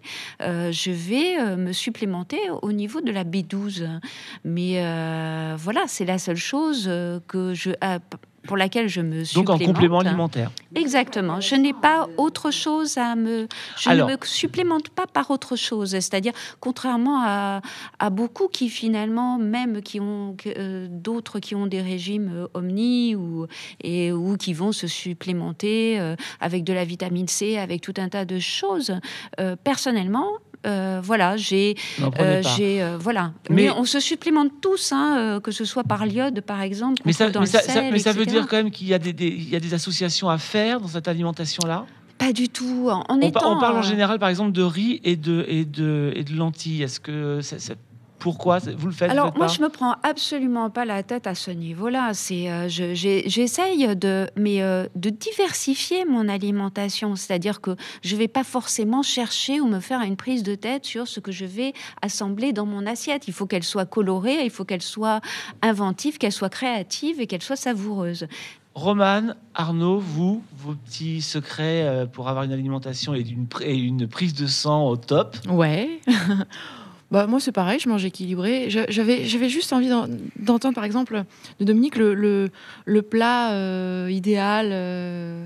euh, 0.42 0.72
je 0.72 0.90
vais 0.90 1.38
euh, 1.38 1.56
me 1.56 1.72
supplémenter 1.72 2.38
au 2.62 2.72
niveau 2.72 3.00
de 3.00 3.10
la 3.10 3.24
B12. 3.24 4.00
Mais 4.44 4.78
voilà, 5.56 5.84
c'est 5.86 6.04
la 6.04 6.18
seule 6.18 6.36
chose 6.36 6.90
que 7.26 7.54
je, 7.54 7.70
ah, 7.80 7.98
pour 8.46 8.56
laquelle 8.56 8.88
je 8.88 9.00
me 9.00 9.22
Donc 9.34 9.50
en 9.50 9.58
complément 9.58 9.98
alimentaire. 10.00 10.50
Exactement. 10.74 11.40
Je 11.40 11.54
n'ai 11.54 11.72
pas 11.72 12.08
autre 12.16 12.50
chose 12.50 12.96
à 12.96 13.14
me. 13.16 13.46
Je 13.76 13.90
Alors- 13.90 14.08
ne 14.08 14.14
me 14.14 14.18
supplémente 14.24 14.88
pas 14.90 15.06
par 15.06 15.30
autre 15.30 15.56
chose. 15.56 15.90
C'est-à-dire, 15.90 16.32
contrairement 16.60 17.20
à, 17.24 17.60
à 17.98 18.10
beaucoup 18.10 18.48
qui 18.48 18.68
finalement, 18.68 19.38
même 19.38 19.82
qui 19.82 20.00
ont 20.00 20.36
euh, 20.46 20.86
d'autres 20.90 21.38
qui 21.40 21.54
ont 21.54 21.66
des 21.66 21.82
régimes 21.82 22.30
euh, 22.34 22.46
omni 22.54 23.14
ou 23.14 23.46
et 23.82 24.12
ou 24.12 24.36
qui 24.36 24.52
vont 24.54 24.72
se 24.72 24.86
supplémenter 24.86 25.98
euh, 26.00 26.14
avec 26.40 26.64
de 26.64 26.72
la 26.72 26.84
vitamine 26.84 27.28
C, 27.28 27.58
avec 27.58 27.80
tout 27.80 27.94
un 27.98 28.08
tas 28.08 28.24
de 28.24 28.38
choses. 28.38 28.94
Euh, 29.40 29.56
personnellement. 29.62 30.28
euh, 30.66 30.98
voilà, 31.00 31.36
j'ai, 31.36 31.76
euh, 32.02 32.42
euh, 32.60 32.96
voilà. 32.98 33.30
Mais- 33.48 33.56
Mais, 33.66 33.70
on 33.70 33.84
se 33.84 34.00
supplémente 34.00 34.50
tous, 34.60 34.90
hein, 34.92 35.38
que 35.40 35.52
ce 35.52 35.64
soit 35.64 35.84
par 35.84 36.04
l'iode, 36.04 36.40
par 36.40 36.62
exemple, 36.62 37.00
Mais 37.06 37.12
ça, 37.12 37.24
trouve 37.26 37.34
dans 37.34 37.40
mais 37.40 37.46
le 37.46 37.52
ça- 37.52 37.60
ça- 37.60 37.72
sel, 37.74 37.92
mais 37.92 37.98
ça 38.00 38.10
veut 38.12 38.22
etc.. 38.22 38.27
dire 38.28 38.46
quand 38.48 38.56
même 38.56 38.70
qu'il 38.70 38.86
y, 38.86 38.94
a 38.94 38.98
des- 38.98 39.12
des- 39.12 39.28
il 39.28 39.48
y 39.48 39.56
a 39.56 39.60
des 39.60 39.74
associations 39.74 40.28
à 40.28 40.38
faire 40.38 40.80
dans 40.80 40.88
cette 40.88 41.08
alimentation-là? 41.08 41.86
Pas 42.18 42.32
du 42.32 42.48
tout. 42.48 42.88
En, 42.90 43.04
on, 43.08 43.20
étant, 43.20 43.56
on 43.56 43.60
parle 43.60 43.76
en 43.76 43.80
euh, 43.80 43.82
général, 43.82 44.18
par 44.18 44.28
exemple, 44.28 44.52
de 44.52 44.62
riz 44.62 45.00
et 45.04 45.14
de, 45.16 45.44
et 45.48 45.64
de, 45.64 46.12
et 46.16 46.24
de 46.24 46.34
lentilles. 46.34 46.82
Est-ce 46.82 46.98
que 47.00 47.40
ça- 47.42 47.58
ça- 47.60 47.74
pourquoi 48.18 48.58
vous 48.58 48.86
le 48.88 48.92
faites 48.92 49.08
le 49.08 49.12
Alors 49.12 49.26
faites 49.26 49.36
moi, 49.36 49.46
pas 49.46 49.52
je 49.52 49.60
me 49.62 49.68
prends 49.68 49.94
absolument 50.02 50.70
pas 50.70 50.84
la 50.84 51.02
tête 51.02 51.26
à 51.26 51.34
ce 51.34 51.50
niveau-là. 51.50 52.10
C'est, 52.14 52.50
euh, 52.50 52.68
je- 52.68 52.94
j'essaye 52.94 53.96
de, 53.96 54.28
mais 54.36 54.62
euh, 54.62 54.86
de 54.94 55.10
diversifier 55.10 56.04
mon 56.04 56.28
alimentation, 56.28 57.14
c'est-à-dire 57.16 57.60
que 57.60 57.76
je 58.02 58.16
vais 58.16 58.28
pas 58.28 58.44
forcément 58.44 59.02
chercher 59.02 59.60
ou 59.60 59.66
me 59.68 59.80
faire 59.80 60.00
une 60.02 60.16
prise 60.16 60.42
de 60.42 60.54
tête 60.54 60.84
sur 60.84 61.06
ce 61.08 61.20
que 61.20 61.32
je 61.32 61.44
vais 61.44 61.72
assembler 62.02 62.52
dans 62.52 62.66
mon 62.66 62.86
assiette. 62.86 63.28
Il 63.28 63.32
faut 63.34 63.46
qu'elle 63.46 63.62
soit 63.64 63.86
colorée, 63.86 64.44
il 64.44 64.50
faut 64.50 64.64
qu'elle 64.64 64.82
soit 64.82 65.20
inventive, 65.62 66.18
qu'elle 66.18 66.32
soit 66.32 66.48
créative 66.50 67.20
et 67.20 67.26
qu'elle 67.26 67.42
soit 67.42 67.56
savoureuse. 67.56 68.26
Romane, 68.74 69.34
Arnaud, 69.54 69.98
vous, 69.98 70.42
vos 70.56 70.74
petits 70.74 71.20
secrets 71.20 71.82
euh, 71.82 72.06
pour 72.06 72.28
avoir 72.28 72.44
une 72.44 72.52
alimentation 72.52 73.12
et 73.12 73.20
une, 73.20 73.46
et 73.62 73.74
une 73.76 74.06
prise 74.06 74.34
de 74.34 74.46
sang 74.46 74.86
au 74.88 74.96
top? 74.96 75.36
Ouais. 75.48 76.00
bah, 77.10 77.26
moi, 77.26 77.40
c'est 77.40 77.52
pareil, 77.52 77.78
je 77.80 77.88
mange 77.88 78.04
équilibré. 78.04 78.68
J'avais 78.68 79.24
j'avais 79.24 79.48
juste 79.48 79.72
envie 79.72 79.88
d'en- 79.88 80.08
d'entendre, 80.38 80.74
par 80.74 80.84
exemple, 80.84 81.24
de 81.58 81.64
Dominique, 81.64 81.96
le, 81.96 82.14
le, 82.14 82.50
le 82.84 83.02
plat 83.02 83.52
euh, 83.52 84.08
idéal 84.10 84.70
euh, 84.72 85.44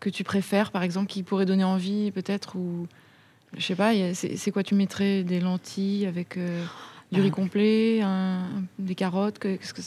que 0.00 0.10
tu 0.10 0.24
préfères, 0.24 0.70
par 0.72 0.82
exemple, 0.82 1.06
qui 1.08 1.22
pourrait 1.22 1.46
donner 1.46 1.64
envie, 1.64 2.10
peut-être, 2.10 2.56
ou. 2.56 2.86
Je 3.56 3.62
sais 3.64 3.74
pas, 3.76 3.92
c'est 4.12 4.50
quoi 4.50 4.62
tu 4.62 4.74
mettrais 4.74 5.22
Des 5.22 5.40
lentilles 5.40 6.04
avec 6.06 6.36
euh, 6.36 6.62
du 7.12 7.20
riz 7.22 7.30
complet, 7.30 8.02
un- 8.02 8.42
des 8.78 8.94
carottes 8.94 9.38
que- 9.38 9.56
Qu'est-ce 9.56 9.72
que 9.72 9.80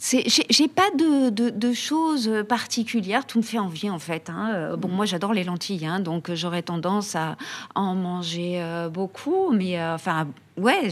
J'ai 0.00 0.68
pas 0.68 0.88
de, 0.98 1.30
de- 1.30 1.50
de 1.50 1.72
choses 1.72 2.30
particulières, 2.48 3.26
tout 3.26 3.38
me 3.38 3.42
fait 3.44 3.58
envie 3.58 3.90
en 3.90 3.98
fait. 3.98 4.30
hein. 4.30 4.50
Euh, 4.54 4.76
Bon, 4.76 4.88
moi 4.88 5.04
j'adore 5.06 5.32
les 5.34 5.44
lentilles, 5.44 5.84
hein, 5.86 6.00
donc 6.00 6.30
euh, 6.30 6.34
j'aurais 6.34 6.62
tendance 6.62 7.14
à 7.16 7.36
en 7.74 7.94
manger 7.94 8.62
euh, 8.62 8.88
beaucoup, 8.88 9.50
mais 9.52 9.78
euh, 9.78 9.94
enfin, 9.94 10.26
ouais, 10.56 10.88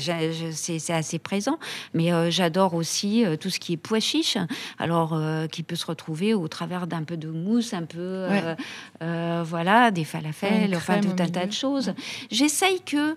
c'est 0.53 0.91
assez 0.93 1.19
présent. 1.19 1.59
Mais 1.95 2.13
euh, 2.13 2.31
j'adore 2.31 2.75
aussi 2.75 3.25
tout 3.41 3.49
ce 3.51 3.59
qui 3.59 3.73
est 3.75 3.77
pois 3.79 4.01
chiche, 4.01 4.37
alors 4.79 5.19
qui 5.51 5.63
peut 5.63 5.77
se 5.77 5.87
retrouver 5.87 6.35
au 6.35 6.47
travers 6.49 6.87
d'un 6.87 7.03
peu 7.05 7.17
de 7.17 7.29
mousse, 7.29 7.73
un 7.73 7.85
peu, 7.85 8.27
voilà, 9.01 9.91
des 9.91 10.05
falafels, 10.05 10.75
enfin 10.77 11.01
tout 11.01 11.23
un 11.23 11.29
tas 11.29 11.47
de 11.47 11.53
choses. 11.53 11.95
J'essaye 12.31 12.81
que. 12.83 13.17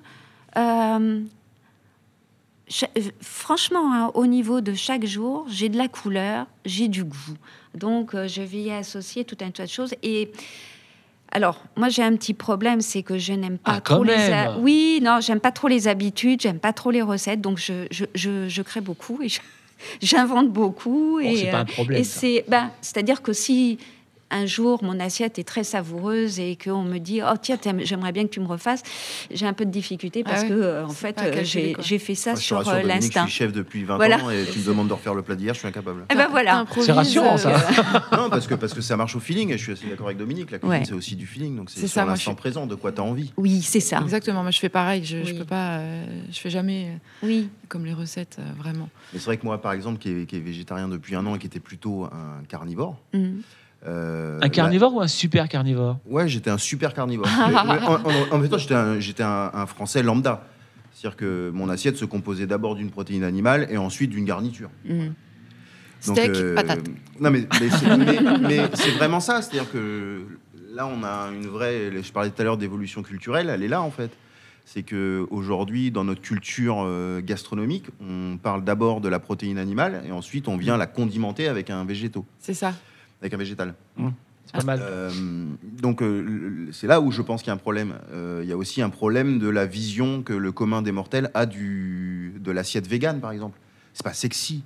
Euh, 2.97 3.01
franchement, 3.21 3.93
hein, 3.93 4.11
au 4.13 4.25
niveau 4.27 4.61
de 4.61 4.73
chaque 4.73 5.05
jour, 5.05 5.45
j'ai 5.49 5.69
de 5.69 5.77
la 5.77 5.87
couleur, 5.87 6.47
j'ai 6.65 6.87
du 6.87 7.03
goût. 7.03 7.35
Donc, 7.75 8.13
euh, 8.15 8.27
je 8.27 8.41
vais 8.41 8.57
y 8.61 8.71
associer 8.71 9.23
tout 9.25 9.37
un 9.41 9.51
tas 9.51 9.65
de 9.65 9.69
choses. 9.69 9.93
Et 10.03 10.31
alors, 11.31 11.63
moi, 11.77 11.89
j'ai 11.89 12.03
un 12.03 12.15
petit 12.15 12.33
problème, 12.33 12.81
c'est 12.81 13.03
que 13.03 13.17
je 13.17 13.33
n'aime 13.33 13.57
pas 13.57 13.75
Ah, 13.75 13.81
trop 13.81 14.03
les. 14.03 14.13
ha- 14.31 14.57
Oui, 14.59 14.99
non, 15.01 15.19
j'aime 15.21 15.39
pas 15.39 15.51
trop 15.51 15.67
les 15.69 15.87
habitudes, 15.87 16.41
j'aime 16.41 16.59
pas 16.59 16.73
trop 16.73 16.91
les 16.91 17.01
recettes, 17.01 17.39
donc 17.41 17.57
je, 17.57 17.87
je, 17.91 18.05
je, 18.15 18.49
je 18.49 18.61
crée 18.61 18.81
beaucoup 18.81 19.21
et 19.23 19.27
j'invente 20.01 20.49
beaucoup. 20.49 21.13
Bon, 21.13 21.19
et 21.19 21.35
c'est 21.37 21.51
pas 21.51 21.59
un 21.59 21.61
euh, 21.61 21.65
problème. 21.65 22.03
c'est, 22.03 22.43
ben, 22.47 22.71
c'est-à-dire 22.81 23.21
que 23.21 23.31
si 23.33 23.77
un 24.31 24.45
jour 24.45 24.83
mon 24.83 24.99
assiette 24.99 25.37
est 25.39 25.43
très 25.43 25.63
savoureuse 25.63 26.39
et 26.39 26.57
qu'on 26.61 26.83
me 26.83 26.97
dit 26.97 27.21
oh 27.23 27.35
tiens 27.41 27.57
j'aimerais 27.79 28.11
bien 28.11 28.23
que 28.23 28.29
tu 28.29 28.39
me 28.39 28.47
refasses, 28.47 28.81
j'ai 29.29 29.45
un 29.45 29.53
peu 29.53 29.65
de 29.65 29.71
difficulté 29.71 30.23
parce 30.23 30.39
Ah 30.41 30.43
ouais. 30.43 30.49
que 30.49 30.53
euh, 30.53 30.85
en 30.85 30.89
fait 30.89 31.19
euh, 31.21 31.43
j'ai, 31.43 31.99
fait 31.99 32.15
ça 32.15 32.31
Moi, 32.31 32.39
je 32.39 32.45
sur 32.45 32.69
euh, 32.69 32.81
l'instinct. 32.81 33.25
Je 33.25 33.31
suis 33.31 33.37
chef 33.39 33.51
depuis 33.51 33.83
20 33.83 33.95
Voilà. 33.97 34.23
ans 34.23 34.29
et 34.29 34.45
tu 34.51 34.59
me 34.59 34.65
demandes 34.65 34.87
de 34.87 34.93
refaire 34.93 35.13
le 35.13 35.21
plat 35.21 35.35
d'hier, 35.35 35.53
je 35.53 35.59
suis 35.59 35.67
incapable. 35.67 36.05
Eh 36.11 36.15
ben 36.15 36.27
voilà. 36.29 36.65
C'est 36.79 36.91
rassurant, 36.91 37.37
ça. 37.37 37.51
non, 38.17 38.29
parce 38.29 38.47
que, 38.47 38.55
parce 38.55 38.73
que 38.73 38.81
ça 38.81 38.95
marche 38.97 39.15
au 39.15 39.19
feeling, 39.19 39.49
et 39.51 39.57
je 39.57 39.63
suis 39.63 39.71
assez 39.73 39.87
d'accord 39.87 40.07
avec 40.07 40.17
Dominique. 40.17 40.51
La 40.51 40.59
cuisine, 40.59 40.79
Ouais. 40.79 40.85
c'est 40.85 40.93
aussi 40.93 41.15
du 41.15 41.25
feeling, 41.27 41.55
donc 41.57 41.69
c'est 41.69 41.87
sur 41.87 42.01
l'instant 42.05 42.15
je 42.15 42.21
suis- 42.21 42.35
présent, 42.35 42.65
de 42.67 42.75
quoi 42.75 42.91
tu 42.91 43.01
as 43.01 43.03
envie. 43.03 43.33
Oui, 43.37 43.61
c'est 43.61 43.79
ça. 43.79 43.99
Exactement, 44.01 44.41
moi 44.41 44.51
je 44.51 44.59
fais 44.59 44.69
pareil, 44.69 45.03
je, 45.03 45.23
je 45.23 45.31
Oui. 45.33 45.39
peux 45.39 45.45
pas, 45.45 45.79
euh, 45.79 46.05
je 46.31 46.39
fais 46.39 46.49
jamais 46.49 46.85
euh, 47.23 47.25
Oui. 47.27 47.49
comme 47.67 47.85
les 47.85 47.93
recettes, 47.93 48.37
euh, 48.39 48.43
vraiment. 48.57 48.89
Mais 49.13 49.19
c'est 49.19 49.25
vrai 49.25 49.37
que 49.37 49.45
moi, 49.45 49.61
par 49.61 49.73
exemple, 49.73 49.99
qui 49.99 50.09
est, 50.09 50.25
qui 50.25 50.37
est 50.37 50.39
végétarien 50.39 50.87
depuis 50.87 51.15
un 51.15 51.25
an 51.25 51.35
et 51.35 51.39
qui 51.39 51.47
était 51.47 51.59
plutôt 51.59 52.05
un 52.05 52.43
carnivore. 52.47 52.97
Mhm. 53.13 53.41
Euh, 53.87 54.39
Un 54.41 54.49
carnivore 54.49 54.93
ou 54.95 55.01
un 55.01 55.07
super 55.07 55.47
carnivore? 55.49 55.97
Ouais, 56.05 56.27
j'étais 56.27 56.49
un 56.49 56.57
super 56.57 56.93
carnivore. 56.93 57.27
Mais- 57.47 57.53
mais 57.79 57.83
en, 57.85 57.93
en- 57.95 58.35
en 58.35 58.37
même 58.37 58.49
temps, 58.49 58.57
j'étais 58.57 58.75
un, 58.75 58.99
j'étais 58.99 59.23
un- 59.23 59.51
un 59.53 59.65
Français 59.65 60.03
lambda. 60.03 60.43
C'est-à-dire 60.93 61.17
que 61.17 61.49
mon 61.53 61.69
assiette 61.69 61.97
se 61.97 62.05
composait 62.05 62.45
d'abord 62.47 62.75
d'une 62.75 62.91
protéine 62.91 63.23
animale 63.23 63.67
et 63.71 63.77
ensuite 63.77 64.11
d'une 64.11 64.25
garniture. 64.25 64.69
Mhm. 64.85 65.13
Donc, 66.07 66.17
Steak, 66.17 66.31
euh, 66.35 66.55
patate. 66.55 66.79
Non, 67.19 67.29
mais, 67.31 67.47
mais 68.41 68.61
c'est 68.73 68.91
vraiment 68.91 69.19
ça. 69.19 69.41
C'est-à-dire 69.41 69.71
que 69.71 70.21
là, 70.73 70.87
on 70.87 71.03
a 71.03 71.29
une 71.31 71.47
vraie. 71.47 71.91
Je 72.01 72.11
parlais 72.11 72.29
tout 72.31 72.41
à 72.41 72.45
l'heure 72.45 72.57
d'évolution 72.57 73.03
culturelle, 73.03 73.49
elle 73.49 73.63
est 73.63 73.67
là 73.67 73.81
en 73.81 73.91
fait. 73.91 74.11
C'est 74.65 74.83
que 74.83 75.25
aujourd'hui, 75.31 75.89
dans 75.91 76.03
notre 76.03 76.21
culture 76.21 76.83
euh, 76.85 77.19
gastronomique, 77.21 77.85
on 77.99 78.37
parle 78.37 78.63
d'abord 78.63 79.01
de 79.01 79.09
la 79.09 79.19
protéine 79.19 79.57
animale 79.57 80.03
et 80.07 80.11
ensuite 80.11 80.47
on 80.47 80.55
vient 80.55 80.77
la 80.77 80.85
condimenter 80.87 81.47
avec 81.47 81.69
un 81.71 81.83
végétaux, 81.83 82.25
C'est 82.39 82.53
ça. 82.53 82.73
Avec 83.21 83.33
un 83.33 83.37
végétal. 83.37 83.73
C'est 84.45 84.53
pas 84.57 84.63
mal. 84.63 84.79
Euh, 84.81 85.09
donc 85.81 86.01
euh, 86.01 86.67
c'est 86.71 86.87
là 86.87 86.99
où 86.99 87.11
je 87.11 87.21
pense 87.21 87.41
qu'il 87.41 87.47
y 87.47 87.51
a 87.51 87.53
un 87.53 87.57
problème. 87.57 87.93
Euh, 88.11 88.41
Il 88.43 88.49
y 88.49 88.51
a 88.51 88.57
aussi 88.57 88.81
un 88.81 88.89
problème 88.89 89.39
de 89.39 89.47
la 89.47 89.65
vision 89.65 90.23
que 90.23 90.33
le 90.33 90.51
commun 90.51 90.81
des 90.81 90.91
mortels 90.91 91.29
a 91.33 91.45
du 91.45 92.33
de 92.39 92.51
l'assiette 92.51 92.87
végane, 92.87 93.19
par 93.21 93.31
exemple. 93.31 93.59
C'est 93.93 94.03
pas 94.03 94.13
sexy. 94.13 94.63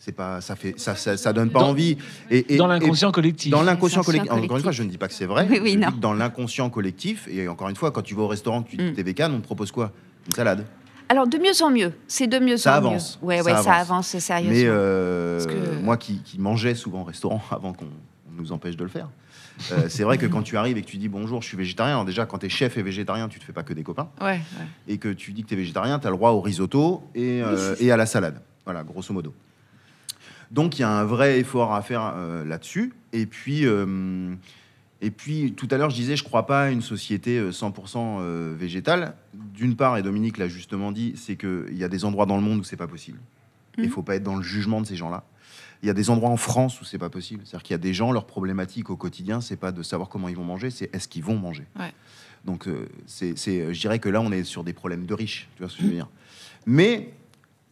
C'est 0.00 0.12
pas 0.12 0.40
ça 0.40 0.56
fait 0.56 0.74
ça 0.78 0.94
ça, 0.94 1.16
ça 1.16 1.32
donne 1.32 1.50
pas 1.50 1.60
Dans- 1.60 1.70
envie. 1.70 1.98
Et, 2.30 2.54
et- 2.54 2.56
Dans 2.56 2.66
l'inconscient 2.68 3.12
collectif. 3.12 3.50
dans 3.50 3.62
l'inconscient 3.62 4.02
collectif. 4.02 4.30
Encore 4.32 4.56
une 4.56 4.62
fois, 4.62 4.72
je 4.72 4.82
ne 4.82 4.88
dis 4.88 4.98
pas 4.98 5.08
que 5.08 5.14
c'est 5.14 5.26
vrai. 5.26 5.46
Oui, 5.50 5.58
oui, 5.62 5.72
je 5.72 5.76
dis 5.78 5.84
non. 5.84 5.90
que 5.92 5.96
dans 5.98 6.14
l'inconscient 6.14 6.70
collectif, 6.70 7.28
et 7.30 7.46
encore 7.48 7.68
une 7.68 7.76
fois, 7.76 7.90
quand 7.90 8.02
tu 8.02 8.14
vas 8.14 8.22
au 8.22 8.28
restaurant, 8.28 8.62
tu 8.62 8.76
Mm. 8.76 8.94
es 8.96 9.02
vegan, 9.02 9.32
on 9.34 9.40
te 9.40 9.44
propose 9.44 9.70
quoi? 9.72 9.92
Une 10.26 10.32
salade. 10.34 10.64
Alors 11.08 11.26
de 11.26 11.38
mieux 11.38 11.62
en 11.62 11.70
mieux, 11.70 11.92
c'est 12.06 12.26
de 12.26 12.38
mieux 12.38 12.56
Ça 12.58 12.72
en 12.74 12.76
avance, 12.76 13.18
mieux. 13.22 13.28
Ouais, 13.28 13.38
ça 13.38 13.44
ouais, 13.44 13.50
ça 13.52 13.58
avance. 13.74 13.90
avance 13.90 14.18
sérieusement. 14.18 14.52
Mais 14.52 14.64
euh, 14.66 15.44
que- 15.44 15.82
moi 15.82 15.96
qui, 15.96 16.18
qui 16.22 16.38
mangeais 16.38 16.74
souvent 16.74 17.00
au 17.00 17.04
restaurant 17.04 17.42
avant 17.50 17.72
qu'on 17.72 17.86
on 17.86 18.36
nous 18.42 18.52
empêche 18.52 18.76
de 18.76 18.82
le 18.84 18.90
faire, 18.90 19.08
euh, 19.72 19.86
c'est 19.88 20.04
vrai 20.04 20.18
que 20.18 20.26
quand 20.26 20.42
tu 20.42 20.56
arrives 20.56 20.76
et 20.76 20.82
que 20.82 20.86
tu 20.86 20.98
dis 20.98 21.08
bonjour, 21.08 21.40
je 21.42 21.48
suis 21.48 21.56
végétarien, 21.56 21.94
alors 21.94 22.04
déjà 22.04 22.26
quand 22.26 22.38
tu 22.38 22.46
es 22.46 22.48
chef 22.50 22.76
et 22.76 22.82
végétarien, 22.82 23.28
tu 23.28 23.38
te 23.40 23.44
fais 23.44 23.52
pas 23.54 23.62
que 23.62 23.72
des 23.72 23.82
copains, 23.82 24.08
Ouais, 24.20 24.26
ouais. 24.32 24.40
et 24.86 24.98
que 24.98 25.08
tu 25.08 25.32
dis 25.32 25.42
que 25.42 25.48
tu 25.48 25.54
es 25.54 25.56
végétarien, 25.56 25.98
tu 25.98 26.06
as 26.06 26.10
le 26.10 26.16
droit 26.16 26.30
au 26.30 26.40
risotto 26.40 27.02
et, 27.14 27.42
euh, 27.42 27.74
et 27.80 27.90
à 27.90 27.96
la 27.96 28.06
salade. 28.06 28.40
Voilà, 28.64 28.84
grosso 28.84 29.12
modo. 29.14 29.34
Donc 30.50 30.78
il 30.78 30.82
y 30.82 30.84
a 30.84 30.90
un 30.90 31.04
vrai 31.04 31.38
effort 31.40 31.74
à 31.74 31.82
faire 31.82 32.14
là-dessus. 32.46 32.92
Et 33.12 33.26
puis, 33.26 33.64
et 35.00 35.10
puis 35.10 35.52
tout 35.52 35.68
à 35.70 35.76
l'heure, 35.78 35.90
je 35.90 35.94
disais, 35.96 36.16
je 36.16 36.24
crois 36.24 36.46
pas 36.46 36.64
à 36.64 36.70
une 36.70 36.82
société 36.82 37.38
euh, 37.38 37.50
100% 37.52 38.18
euh, 38.20 38.54
végétale. 38.58 39.14
D'une 39.34 39.76
part, 39.76 39.96
et 39.96 40.02
Dominique 40.02 40.38
l'a 40.38 40.48
justement 40.48 40.90
dit, 40.92 41.14
c'est 41.16 41.36
qu'il 41.36 41.76
y 41.76 41.84
a 41.84 41.88
des 41.88 42.04
endroits 42.04 42.26
dans 42.26 42.36
le 42.36 42.42
monde 42.42 42.58
où 42.60 42.64
c'est 42.64 42.76
pas 42.76 42.88
possible. 42.88 43.18
Il 43.76 43.84
Mhm. 43.84 43.90
faut 43.90 44.02
pas 44.02 44.16
être 44.16 44.24
dans 44.24 44.34
le 44.36 44.42
jugement 44.42 44.80
de 44.80 44.86
ces 44.86 44.96
gens-là. 44.96 45.22
Il 45.82 45.86
y 45.86 45.90
a 45.90 45.94
des 45.94 46.10
endroits 46.10 46.30
en 46.30 46.36
France 46.36 46.80
où 46.80 46.84
c'est 46.84 46.98
pas 46.98 47.10
possible. 47.10 47.42
C'est-à-dire 47.44 47.62
qu'il 47.62 47.74
y 47.74 47.76
a 47.76 47.78
des 47.78 47.94
gens, 47.94 48.10
leur 48.10 48.26
problématique 48.26 48.90
au 48.90 48.96
quotidien, 48.96 49.40
c'est 49.40 49.56
pas 49.56 49.70
de 49.70 49.84
savoir 49.84 50.08
comment 50.08 50.28
ils 50.28 50.34
vont 50.36 50.42
manger, 50.44 50.70
c'est 50.70 50.92
est-ce 50.92 51.06
qu'ils 51.06 51.22
vont 51.22 51.36
manger. 51.38 51.64
Ouais. 51.78 51.92
Donc, 52.44 52.66
euh, 52.66 52.88
c'est, 53.06 53.36
je 53.36 53.80
dirais 53.80 54.00
que 54.00 54.08
là, 54.08 54.20
on 54.20 54.32
est 54.32 54.42
sur 54.42 54.64
des 54.64 54.72
problèmes 54.72 55.06
de 55.06 55.14
riches. 55.14 55.48
Tu 55.54 55.62
vois 55.62 55.70
ce 55.70 55.76
que 55.76 55.82
je 55.82 55.88
veux 55.88 55.94
dire 55.94 56.08
Mais 56.66 57.12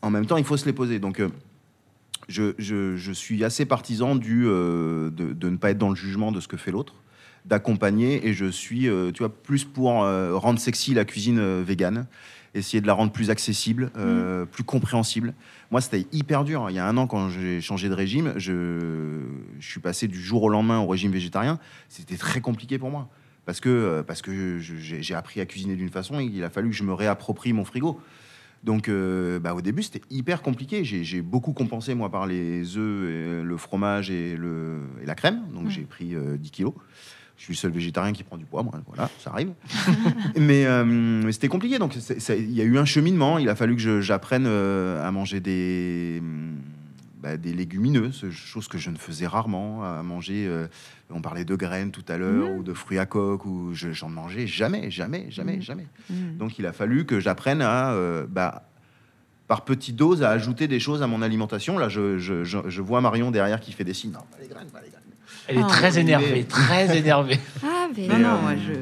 en 0.02 0.10
même 0.10 0.26
temps, 0.26 0.36
il 0.36 0.44
faut 0.44 0.56
se 0.56 0.66
les 0.66 0.72
poser. 0.72 1.00
Donc, 1.00 1.18
euh, 1.18 1.28
je, 2.28 2.54
je- 2.58 2.96
je 2.96 3.12
suis 3.12 3.42
assez 3.42 3.66
partisan 3.66 4.14
du, 4.14 4.44
euh, 4.46 5.10
de, 5.10 5.32
de 5.32 5.48
ne 5.50 5.56
pas 5.56 5.70
être 5.70 5.78
dans 5.78 5.90
le 5.90 5.96
jugement 5.96 6.30
de 6.30 6.40
ce 6.40 6.46
que 6.48 6.56
fait 6.56 6.70
l'autre, 6.70 6.94
d'accompagner, 7.46 8.26
et 8.26 8.32
je 8.32 8.46
suis, 8.46 8.88
euh, 8.88 9.12
tu 9.12 9.20
vois, 9.20 9.32
plus 9.32 9.64
pour 9.64 10.02
euh, 10.02 10.36
rendre 10.36 10.58
sexy 10.58 10.94
la 10.94 11.04
cuisine 11.04 11.38
euh, 11.38 11.62
végane, 11.64 12.06
essayer 12.54 12.80
de 12.80 12.86
la 12.86 12.92
rendre 12.94 13.12
plus 13.12 13.30
accessible, 13.30 13.90
euh, 13.96 14.44
plus 14.46 14.64
compréhensible. 14.64 15.34
Moi, 15.70 15.80
c'était 15.80 16.06
hyper 16.12 16.44
dur. 16.44 16.66
Il 16.70 16.76
y 16.76 16.78
a 16.78 16.86
un 16.86 16.96
an, 16.96 17.06
quand 17.06 17.28
j'ai 17.28 17.60
changé 17.60 17.88
de 17.88 17.94
régime, 17.94 18.32
je, 18.36 19.20
je 19.60 19.66
suis 19.68 19.80
passé 19.80 20.08
du 20.08 20.20
jour 20.20 20.42
au 20.42 20.48
lendemain 20.48 20.80
au 20.80 20.86
régime 20.86 21.12
végétarien. 21.12 21.58
C'était 21.88 22.16
très 22.16 22.40
compliqué 22.40 22.78
pour 22.78 22.90
moi. 22.90 23.08
Parce 23.44 23.60
que, 23.60 24.02
parce 24.04 24.22
que 24.22 24.58
j'ai 24.58 25.14
appris 25.14 25.40
à 25.40 25.46
cuisiner 25.46 25.76
d'une 25.76 25.90
façon 25.90 26.18
et 26.18 26.24
il 26.24 26.42
a 26.42 26.50
fallu 26.50 26.70
que 26.70 26.74
je 26.74 26.82
me 26.82 26.92
réapproprie 26.92 27.52
mon 27.52 27.64
frigo. 27.64 28.00
Donc, 28.66 28.88
euh, 28.88 29.38
bah, 29.38 29.54
au 29.54 29.60
début, 29.60 29.84
c'était 29.84 30.02
hyper 30.10 30.42
compliqué. 30.42 30.84
J'ai 30.84 31.22
beaucoup 31.22 31.52
compensé, 31.52 31.94
moi, 31.94 32.10
par 32.10 32.26
les 32.26 32.76
œufs, 32.76 33.10
et 33.10 33.42
le 33.44 33.56
fromage 33.56 34.10
et, 34.10 34.36
le, 34.36 34.80
et 35.00 35.06
la 35.06 35.14
crème. 35.14 35.42
Donc, 35.54 35.68
j'ai 35.70 35.82
pris 35.82 36.14
euh, 36.16 36.36
10 36.36 36.50
kilos. 36.50 36.74
Je 37.38 37.42
suis 37.44 37.52
le 37.52 37.56
seul 37.58 37.70
végétarien 37.70 38.12
qui 38.12 38.22
prend 38.24 38.36
du 38.38 38.44
poids, 38.46 38.62
moi. 38.62 38.72
Voilà, 38.86 39.10
ça 39.18 39.30
arrive. 39.30 39.52
mais 40.40 40.64
euh, 40.66 40.84
mais 40.84 41.32
c'était 41.32 41.48
compliqué. 41.48 41.78
Donc, 41.78 41.94
il 42.28 42.52
y 42.52 42.60
a 42.60 42.64
eu 42.64 42.78
un 42.78 42.84
cheminement. 42.84 43.38
Il 43.38 43.48
a 43.48 43.54
fallu 43.54 43.76
que 43.76 44.00
j'apprenne 44.00 44.44
euh, 44.46 45.06
à 45.06 45.10
manger 45.10 45.40
des, 45.40 46.16
hum, 46.20 46.56
bah, 47.22 47.36
des 47.36 47.52
légumineuses, 47.52 48.24
chose 48.30 48.68
que 48.68 48.78
je 48.78 48.90
ne 48.90 48.96
faisais 48.96 49.26
rarement. 49.26 49.84
À 49.84 50.02
manger, 50.02 50.46
euh, 50.46 50.66
on 51.10 51.20
parlait 51.20 51.44
de 51.44 51.54
graines 51.56 51.90
tout 51.90 52.04
à 52.08 52.16
l'heure, 52.16 52.50
ou 52.52 52.62
de 52.62 52.72
fruits 52.72 52.98
à 52.98 53.04
coque, 53.06 53.44
ou 53.44 53.70
je- 53.74 53.92
j'en 53.92 54.08
mangeais 54.08 54.46
jamais, 54.46 54.90
jamais, 54.90 55.26
jamais, 55.30 55.56
Mhm. 55.56 55.62
jamais. 55.62 55.86
Mhm. 56.10 56.36
Donc, 56.38 56.58
il 56.58 56.64
a 56.66 56.72
fallu 56.72 57.04
que 57.04 57.20
j'apprenne 57.20 57.60
à, 57.62 57.90
euh, 57.92 58.26
bah, 58.28 58.66
par 59.46 59.64
petites 59.64 59.94
doses, 59.94 60.22
à 60.22 60.30
ajouter 60.30 60.66
des 60.68 60.80
choses 60.80 61.02
à 61.02 61.06
mon 61.06 61.20
alimentation. 61.22 61.78
Là, 61.78 61.88
je, 61.88 62.18
je- 62.18 62.42
je- 62.44 62.66
je 62.68 62.80
vois 62.82 63.00
Marion 63.02 63.30
derrière 63.30 63.60
qui 63.60 63.72
fait 63.72 63.84
des 63.84 63.94
signes. 63.94 64.12
Non, 64.12 64.20
pas 64.32 64.38
les 64.42 64.48
graines, 64.48 64.68
pas 64.70 64.80
les 64.80 64.88
graines. 64.88 65.02
Elle 65.48 65.58
est 65.58 65.60
Ah, 65.62 65.68
très 65.68 65.90
mais- 65.92 66.00
énervée, 66.00 66.44
très 66.44 66.96
énervée. 66.98 67.38
Ah, 67.64 67.86
mais 67.96 68.06
Mais, 68.08 68.18
non, 68.18 68.28
euh, 68.30 68.40
moi, 68.42 68.52
je... 68.56 68.72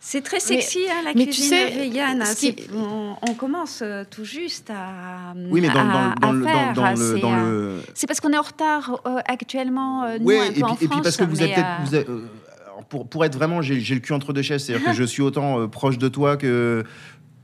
C'est 0.00 0.22
très 0.22 0.38
sexy, 0.38 0.86
hein, 0.88 1.02
la 1.04 1.14
mais 1.14 1.24
tu 1.24 1.30
cuisine 1.32 1.48
sais, 1.50 1.70
végane. 1.70 2.24
ce 2.24 2.36
C'est- 2.36 2.52
qui- 2.54 2.68
On, 2.74 3.16
on 3.28 3.34
commence 3.34 3.80
euh, 3.82 4.04
tout 4.08 4.24
juste 4.24 4.70
à, 4.70 5.34
Oui, 5.50 5.60
mais 5.60 5.68
dans, 5.68 5.80
à- 5.80 6.14
dans- 6.20 6.20
dans 6.20 6.28
à 6.28 6.32
le, 6.32 6.40
dans, 6.42 6.48
faire. 6.48 6.72
dans 6.74 6.90
le, 6.90 6.96
C'est, 6.96 7.20
dans 7.20 7.36
le- 7.36 7.82
C'est 7.94 8.06
parce 8.06 8.20
qu'on 8.20 8.32
est 8.32 8.38
en 8.38 8.42
retard 8.42 9.00
euh, 9.04 9.18
actuellement, 9.26 10.04
euh, 10.04 10.18
nous, 10.20 10.30
un 10.30 10.44
et 10.44 10.46
peu 10.48 10.52
puis, 10.52 10.62
en 10.62 10.74
et 10.74 10.76
puis 10.76 10.86
France. 10.86 11.00
parce 11.02 11.16
que 11.16 11.24
vous 11.24 11.42
êtes 11.42 11.56
mais, 11.56 11.64
euh, 11.94 12.04
vous 12.04 12.84
pour, 12.88 13.08
pour 13.08 13.24
être 13.24 13.34
vraiment, 13.36 13.62
j'ai 13.62 13.74
le 13.94 14.00
cul 14.00 14.12
entre 14.12 14.32
deux 14.32 14.42
chaises, 14.42 14.64
c'est-à-dire 14.64 14.86
que 14.86 14.92
je 14.96 15.02
suis 15.02 15.22
autant 15.22 15.60
euh, 15.60 15.66
proche 15.66 15.98
de 15.98 16.08
toi 16.08 16.36
que. 16.36 16.84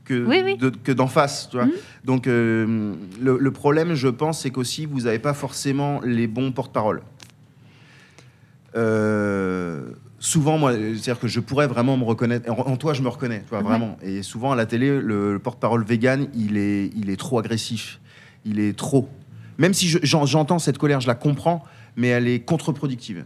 Que, 0.05 0.25
Oui, 0.25 0.41
oui. 0.43 0.57
de- 0.57 0.91
d'en 0.93 1.07
face, 1.07 1.47
tu 1.49 1.55
vois. 1.55 1.65
Mhm. 1.65 1.71
Donc, 2.03 2.27
euh, 2.27 2.93
le, 3.21 3.37
le 3.37 3.51
problème, 3.51 3.93
je 3.93 4.09
pense, 4.09 4.41
c'est 4.41 4.49
qu'aussi, 4.49 4.85
vous 4.85 5.01
n'avez 5.01 5.17
pas 5.19 5.33
forcément 5.33 6.01
les 6.03 6.27
bons 6.27 6.51
porte-parole. 6.51 7.01
Euh, 8.75 9.81
souvent, 10.19 10.57
moi, 10.57 10.73
c'est-à-dire 10.73 11.19
que 11.19 11.27
je 11.27 11.39
pourrais 11.39 11.67
vraiment 11.67 11.97
me 11.97 12.03
reconnaître. 12.03 12.49
En, 12.51 12.55
en 12.71 12.77
toi, 12.77 12.93
je 12.93 13.01
me 13.01 13.07
reconnais, 13.09 13.39
tu 13.43 13.49
vois, 13.49 13.59
Ouais. 13.59 13.63
vraiment. 13.65 13.97
Et 14.01 14.23
souvent, 14.23 14.51
à 14.51 14.55
la 14.55 14.65
télé, 14.65 14.99
le, 14.99 15.33
le 15.33 15.39
porte-parole 15.39 15.83
vegan, 15.83 16.27
il 16.35 16.57
est, 16.57 16.89
il 16.95 17.09
est 17.09 17.17
trop 17.17 17.39
agressif. 17.39 17.99
Il 18.45 18.59
est 18.59 18.77
trop. 18.77 19.09
Même 19.57 19.73
si 19.73 19.87
je- 19.87 19.99
j'en- 20.03 20.25
j'entends 20.25 20.59
cette 20.59 20.77
colère, 20.77 21.01
je 21.01 21.07
la 21.07 21.15
comprends, 21.15 21.63
mais 21.95 22.07
elle 22.07 22.27
est 22.27 22.39
contre-productive. 22.39 23.25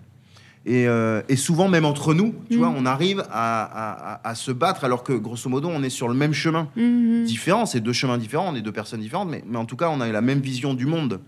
Et, 0.66 0.86
euh, 0.88 1.22
et 1.30 1.38
souvent, 1.38 1.70
même 1.70 1.86
entre 1.86 2.14
nous, 2.14 2.36
tu 2.50 2.58
Mm. 2.58 2.60
vois, 2.60 2.74
on 2.78 2.86
arrive 2.86 3.22
à, 3.32 3.64
à- 3.64 4.14
à- 4.16 4.30
à 4.30 4.36
se 4.36 4.52
battre 4.52 4.84
alors 4.84 5.04
que, 5.04 5.14
grosso 5.14 5.50
modo, 5.50 5.70
on 5.72 5.82
est 5.82 5.90
sur 5.90 6.10
le 6.10 6.14
même 6.14 6.34
chemin. 6.34 6.68
mhm. 6.76 7.24
Différent, 7.24 7.66
c'est 7.66 7.80
deux 7.80 7.94
chemins 7.94 8.18
différents, 8.18 8.52
on 8.52 8.56
est 8.56 8.62
deux 8.62 8.74
personnes 8.74 9.00
différentes, 9.00 9.30
mais, 9.30 9.44
mais 9.48 9.58
en 9.58 9.64
tout 9.66 9.78
cas, 9.78 9.88
on 9.90 10.02
a 10.02 10.08
la 10.12 10.22
même 10.22 10.40
vision 10.40 10.74
du 10.74 10.86
monde. 10.86 11.22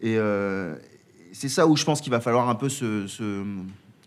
Et 0.00 0.16
euh, 0.18 0.74
c'est 1.34 1.48
ça 1.50 1.66
où 1.66 1.76
je 1.76 1.84
pense 1.84 2.00
qu'il 2.00 2.10
va 2.10 2.20
falloir 2.20 2.48
un 2.48 2.54
peu 2.54 2.68
se, 2.70 3.06
se 3.06 3.44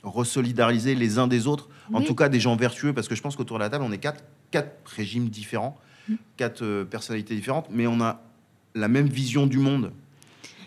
resolidariser 0.04 0.96
les 0.96 1.20
uns 1.20 1.28
des 1.28 1.46
autres, 1.48 1.70
en 1.94 2.02
tout 2.02 2.16
cas 2.16 2.30
des 2.30 2.40
gens 2.40 2.56
vertueux, 2.56 2.94
parce 2.94 3.08
que 3.08 3.16
je 3.16 3.22
pense 3.22 3.36
qu'autour 3.36 3.58
de 3.58 3.64
la 3.64 3.70
table, 3.70 3.84
on 3.88 3.92
est 3.92 3.98
quatre, 3.98 4.24
quatre 4.52 4.72
régimes 4.96 5.30
différents, 5.30 5.78
Mm. 6.10 6.14
quatre 6.38 6.64
euh, 6.64 6.86
personnalités 6.86 7.36
différentes, 7.36 7.68
mais 7.70 7.86
on 7.86 8.00
a 8.00 8.22
la 8.76 8.88
même 8.88 9.08
vision 9.08 9.46
du 9.46 9.58
monde, 9.58 9.92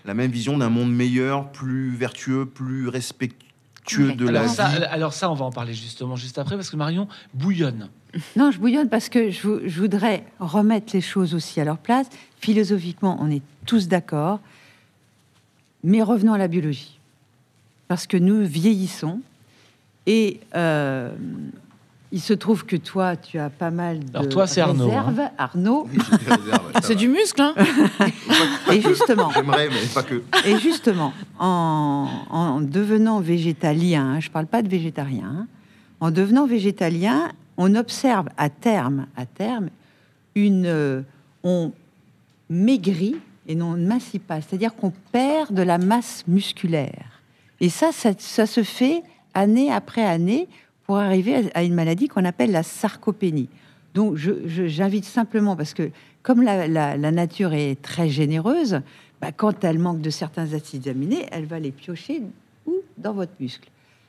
la 0.04 0.12
même 0.12 0.30
vision 0.30 0.58
d'un 0.58 0.68
monde 0.68 0.92
meilleur, 0.94 1.50
plus 1.50 1.96
vertueux, 1.96 2.44
plus 2.44 2.88
respectueux 2.88 4.12
de 4.12 4.28
la 4.28 4.40
Alors 4.40 4.50
vie. 4.50 4.56
ça, 4.56 4.66
alors 4.66 5.14
ça, 5.14 5.30
on 5.30 5.34
va 5.34 5.46
en 5.46 5.50
parler 5.50 5.72
justement 5.72 6.16
juste 6.16 6.36
après, 6.38 6.56
parce 6.56 6.68
que 6.68 6.76
Marion 6.76 7.08
bouillonne. 7.32 7.88
Non, 8.36 8.50
je 8.50 8.58
bouillonne 8.58 8.90
parce 8.90 9.08
que 9.08 9.30
je 9.30 9.48
voudrais 9.80 10.26
remettre 10.40 10.92
les 10.92 11.00
choses 11.00 11.34
aussi 11.34 11.58
à 11.60 11.64
leur 11.64 11.78
place. 11.78 12.08
Philosophiquement, 12.40 13.16
on 13.20 13.30
est 13.30 13.42
tous 13.64 13.88
d'accord. 13.88 14.40
Mais 15.84 16.02
revenons 16.02 16.32
à 16.32 16.38
la 16.38 16.48
biologie. 16.48 16.98
Parce 17.88 18.06
que 18.06 18.16
nous 18.16 18.44
vieillissons. 18.44 19.20
Et 20.06 20.40
euh, 20.54 21.10
il 22.12 22.20
se 22.20 22.32
trouve 22.32 22.64
que 22.64 22.76
toi, 22.76 23.16
tu 23.16 23.38
as 23.38 23.50
pas 23.50 23.70
mal 23.70 24.00
de 24.00 24.16
Alors 24.16 24.28
toi, 24.28 24.46
c'est 24.46 24.60
Arnaud. 24.60 24.90
Oui, 25.92 25.98
ça 26.00 26.80
C'est 26.82 26.94
va. 26.94 26.94
du 26.94 27.08
muscle, 27.08 27.40
hein 27.40 27.54
Et 28.72 28.80
justement, 28.80 29.30
J'aimerais, 29.30 29.68
mais 29.68 29.86
pas 29.94 30.02
que. 30.02 30.22
Et 30.46 30.58
justement, 30.58 31.12
en, 31.38 32.08
en 32.30 32.60
devenant 32.60 33.20
végétalien, 33.20 34.14
hein, 34.14 34.20
je 34.20 34.28
ne 34.28 34.32
parle 34.32 34.46
pas 34.46 34.62
de 34.62 34.68
végétarien, 34.68 35.24
hein, 35.26 35.46
en 36.00 36.10
devenant 36.10 36.46
végétalien, 36.46 37.30
on 37.56 37.74
observe 37.74 38.28
à 38.36 38.48
terme, 38.48 39.06
à 39.16 39.26
terme, 39.26 39.68
une, 40.34 40.66
euh, 40.66 41.02
on 41.44 41.72
maigrit 42.48 43.16
et 43.50 43.56
non 43.56 43.72
on 43.72 43.76
ne 43.76 43.86
mincit 43.86 44.20
pas, 44.20 44.40
c'est-à-dire 44.40 44.74
qu'on 44.76 44.92
perd 45.12 45.52
de 45.52 45.62
la 45.62 45.76
masse 45.76 46.24
musculaire. 46.28 47.20
Et 47.60 47.68
ça, 47.68 47.90
ça, 47.92 48.46
se 48.46 48.62
fait 48.62 49.02
année 49.34 49.70
après 49.70 50.04
année 50.04 50.48
pour 50.86 50.96
arriver 50.98 51.50
à- 51.54 51.64
une 51.64 51.74
maladie 51.74 52.08
qu'on 52.08 52.24
appelle 52.24 52.52
la 52.52 52.62
sarcopénie. 52.62 53.48
Donc, 53.94 54.16
j'invite 54.16 55.04
simplement, 55.04 55.56
parce 55.56 55.74
que 55.74 55.90
comme 56.22 56.42
la, 56.42 56.96
nature 56.96 57.52
est 57.52 57.80
très 57.82 58.08
généreuse, 58.08 58.80
bah, 59.20 59.32
quand 59.32 59.64
elle 59.64 59.80
manque 59.80 60.00
de 60.00 60.10
certains 60.10 60.54
acides 60.54 60.86
aminés, 60.86 61.26
elle 61.32 61.46
va 61.46 61.58
les 61.58 61.72
piocher 61.72 62.22
où? 62.66 62.76
Dans 62.98 63.12
votre 63.12 63.32
muscle. 63.40 63.68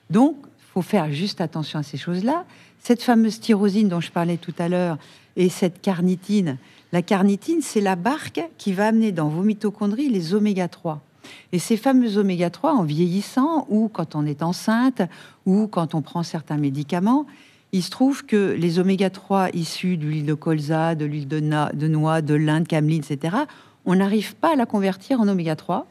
Donc, 0.09 0.35
faut 0.73 0.83
faire 0.83 1.11
juste 1.11 1.41
attention 1.41 1.79
à 1.79 1.83
ces 1.83 1.97
choses-là. 1.97 2.45
Cette 2.79 3.01
fameuse 3.01 3.39
tyrosine 3.39 3.89
dont 3.89 4.01
je 4.01 4.11
parlais 4.11 4.37
tout 4.37 4.53
à 4.59 4.69
l'heure 4.69 4.97
et 5.35 5.49
cette 5.49 5.81
carnitine, 5.81 6.57
la 6.91 7.01
carnitine, 7.01 7.61
c'est 7.61 7.81
la 7.81 7.95
barque 7.95 8.41
qui 8.57 8.73
va 8.73 8.87
amener 8.87 9.11
dans 9.11 9.29
vos 9.29 9.43
mitochondries 9.43 10.09
les 10.09 10.33
oméga 10.33 10.67
3. 10.67 11.01
Et 11.53 11.59
ces 11.59 11.77
fameux 11.77 12.17
oméga 12.17 12.49
3, 12.49 12.73
en 12.73 12.83
vieillissant, 12.83 13.65
ou 13.69 13.87
quand 13.87 14.15
on 14.15 14.25
est 14.25 14.43
enceinte, 14.43 15.01
ou 15.45 15.67
quand 15.67 15.95
on 15.95 16.01
prend 16.01 16.23
certains 16.23 16.57
médicaments, 16.57 17.25
il 17.71 17.83
se 17.83 17.89
trouve 17.89 18.25
que 18.25 18.53
les 18.57 18.79
oméga 18.79 19.09
3 19.09 19.49
issus 19.53 19.97
de 19.97 20.05
l'huile 20.05 20.25
de 20.25 20.33
colza, 20.33 20.95
de 20.95 21.05
l'huile 21.05 21.27
de, 21.27 21.39
noix, 21.87 22.21
de 22.21 22.35
lin, 22.35 22.61
de 22.61 22.67
cameline, 22.67 23.03
etc., 23.09 23.37
on 23.85 23.95
n'arrive 23.95 24.35
pas 24.35 24.53
à 24.53 24.55
la 24.55 24.65
convertir 24.65 25.21
en 25.21 25.27
oméga 25.27 25.55
3 25.55 25.87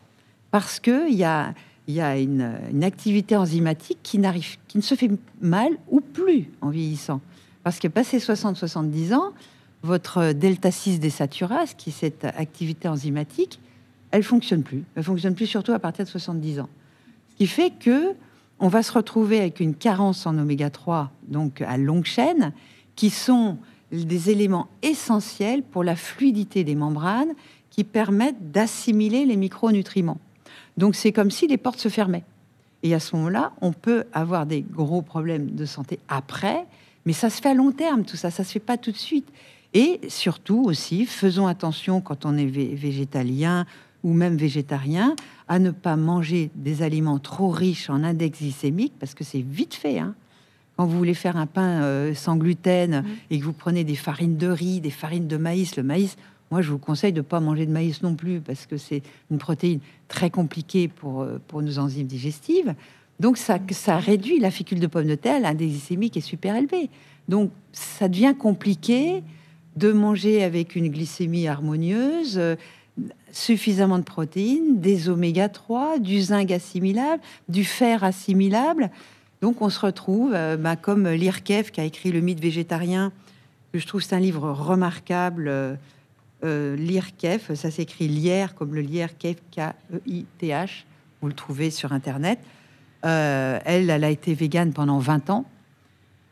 parce 0.50 0.78
qu'il 0.78 1.14
y 1.14 1.24
a, 1.24 1.54
y 1.88 2.00
a 2.00 2.16
une, 2.18 2.84
activité 2.84 3.36
enzymatique 3.36 3.98
qui, 4.02 4.20
qui 4.68 4.78
ne 4.78 4.82
se 4.82 4.94
fait 4.94 5.10
mal 5.40 5.72
ou 5.88 6.00
plus 6.00 6.50
en 6.60 6.68
vieillissant. 6.68 7.20
Parce 7.64 7.78
que 7.78 7.88
passé 7.88 8.18
60-70 8.18 9.14
ans, 9.14 9.32
votre 9.82 10.32
delta 10.32 10.70
6 10.70 11.00
désaturase, 11.00 11.74
qui 11.74 11.90
est 11.90 11.92
cette 11.92 12.24
activité 12.24 12.88
enzymatique, 12.88 13.60
elle 14.10 14.22
fonctionne 14.22 14.62
plus. 14.62 14.84
Elle 14.94 15.04
fonctionne 15.04 15.34
plus 15.34 15.46
surtout 15.46 15.72
à 15.72 15.78
partir 15.78 16.04
de 16.04 16.10
70 16.10 16.60
ans. 16.60 16.68
Ce 17.30 17.36
qui 17.36 17.46
fait 17.46 17.70
que 17.70 18.14
on 18.62 18.68
va 18.68 18.82
se 18.82 18.92
retrouver 18.92 19.40
avec 19.40 19.60
une 19.60 19.74
carence 19.74 20.26
en 20.26 20.36
oméga 20.36 20.68
3, 20.68 21.10
donc 21.28 21.62
à 21.62 21.78
longue 21.78 22.04
chaîne, 22.04 22.52
qui 22.94 23.08
sont 23.08 23.56
des 23.90 24.30
éléments 24.30 24.68
essentiels 24.82 25.62
pour 25.62 25.82
la 25.82 25.96
fluidité 25.96 26.62
des 26.62 26.74
membranes 26.74 27.32
qui 27.70 27.84
permettent 27.84 28.52
d'assimiler 28.52 29.24
les 29.24 29.36
micronutriments. 29.36 30.18
Donc 30.76 30.94
c'est 30.94 31.12
comme 31.12 31.30
si 31.30 31.46
les 31.46 31.56
portes 31.56 31.80
se 31.80 31.88
fermaient. 31.88 32.24
Et 32.82 32.94
à 32.94 33.00
ce 33.00 33.16
moment-là, 33.16 33.52
on 33.60 33.72
peut 33.72 34.04
avoir 34.12 34.46
des 34.46 34.62
gros 34.62 35.02
problèmes 35.02 35.50
de 35.50 35.64
santé 35.64 35.98
après, 36.08 36.66
mais 37.06 37.12
ça 37.12 37.30
se 37.30 37.40
fait 37.40 37.50
à 37.50 37.54
long 37.54 37.72
terme, 37.72 38.04
tout 38.04 38.16
ça, 38.16 38.30
ça 38.30 38.44
se 38.44 38.52
fait 38.52 38.60
pas 38.60 38.76
tout 38.76 38.92
de 38.92 38.96
suite. 38.96 39.28
Et 39.74 40.00
surtout 40.08 40.64
aussi, 40.64 41.06
faisons 41.06 41.46
attention 41.46 42.00
quand 42.00 42.26
on 42.26 42.36
est 42.36 42.46
vé- 42.46 42.74
végétalien 42.74 43.66
ou 44.02 44.12
même 44.14 44.36
végétarien, 44.36 45.14
à 45.46 45.58
ne 45.58 45.70
pas 45.70 45.96
manger 45.96 46.50
des 46.54 46.82
aliments 46.82 47.18
trop 47.18 47.50
riches 47.50 47.90
en 47.90 48.02
index 48.02 48.38
glycémique, 48.40 48.94
parce 48.98 49.14
que 49.14 49.24
c'est 49.24 49.42
vite 49.42 49.74
fait. 49.74 49.98
hein. 49.98 50.14
Quand 50.76 50.86
vous 50.86 50.96
voulez 50.96 51.14
faire 51.14 51.36
un 51.36 51.46
pain 51.46 51.82
euh, 51.82 52.14
sans 52.14 52.36
gluten 52.36 53.04
et 53.30 53.38
que 53.38 53.44
vous 53.44 53.52
prenez 53.52 53.84
des 53.84 53.96
farines 53.96 54.38
de 54.38 54.46
riz, 54.48 54.80
des 54.80 54.90
farines 54.90 55.28
de 55.28 55.36
maïs, 55.36 55.76
le 55.76 55.82
maïs, 55.82 56.16
moi 56.50 56.62
je 56.62 56.70
vous 56.70 56.78
conseille 56.78 57.12
de 57.12 57.18
ne 57.18 57.24
pas 57.24 57.40
manger 57.40 57.66
de 57.66 57.70
maïs 57.70 58.02
non 58.02 58.14
plus, 58.14 58.40
parce 58.40 58.64
que 58.64 58.78
c'est 58.78 59.02
une 59.30 59.38
protéine 59.38 59.80
très 60.08 60.30
compliquée 60.30 60.88
pour, 60.88 61.20
euh, 61.20 61.38
pour 61.46 61.60
nos 61.62 61.78
enzymes 61.78 62.06
digestives. 62.06 62.74
Donc 63.20 63.36
ça, 63.36 63.58
ça 63.70 63.98
réduit 63.98 64.40
la 64.40 64.50
fécule 64.50 64.80
de 64.80 64.86
pomme 64.86 65.06
de 65.06 65.14
terre, 65.14 65.40
l'index 65.40 65.70
glycémique 65.70 66.16
est 66.16 66.22
super 66.22 66.56
élevé. 66.56 66.88
Donc 67.28 67.50
ça 67.72 68.08
devient 68.08 68.34
compliqué 68.38 69.22
de 69.80 69.92
manger 69.92 70.44
avec 70.44 70.76
une 70.76 70.88
glycémie 70.88 71.48
harmonieuse, 71.48 72.38
suffisamment 73.32 73.98
de 73.98 74.04
protéines, 74.04 74.78
des 74.78 75.08
oméga 75.08 75.48
3, 75.48 75.98
du 75.98 76.20
zinc 76.20 76.50
assimilable, 76.50 77.22
du 77.48 77.64
fer 77.64 78.04
assimilable. 78.04 78.90
Donc 79.40 79.62
on 79.62 79.70
se 79.70 79.80
retrouve, 79.80 80.32
euh, 80.34 80.58
bah, 80.58 80.76
comme 80.76 81.08
Lirkev 81.08 81.70
qui 81.70 81.80
a 81.80 81.84
écrit 81.84 82.12
Le 82.12 82.20
mythe 82.20 82.40
végétarien, 82.40 83.10
que 83.72 83.78
je 83.78 83.86
trouve 83.86 84.02
c'est 84.02 84.14
un 84.14 84.20
livre 84.20 84.50
remarquable. 84.50 85.48
Euh, 85.48 85.74
euh, 86.44 86.76
Lirkev, 86.76 87.54
ça 87.54 87.70
s'écrit 87.70 88.08
lierre 88.08 88.54
comme 88.54 88.74
le 88.74 88.82
lierre 88.82 89.16
Kev, 89.16 89.36
K-E-I-T-H. 89.50 90.84
Vous 91.22 91.28
le 91.28 91.34
trouvez 91.34 91.70
sur 91.70 91.92
Internet. 91.92 92.38
Elle, 93.02 93.88
elle 93.88 94.04
a 94.04 94.10
été 94.10 94.34
végane 94.34 94.74
pendant 94.74 94.98
20 94.98 95.30
ans. 95.30 95.46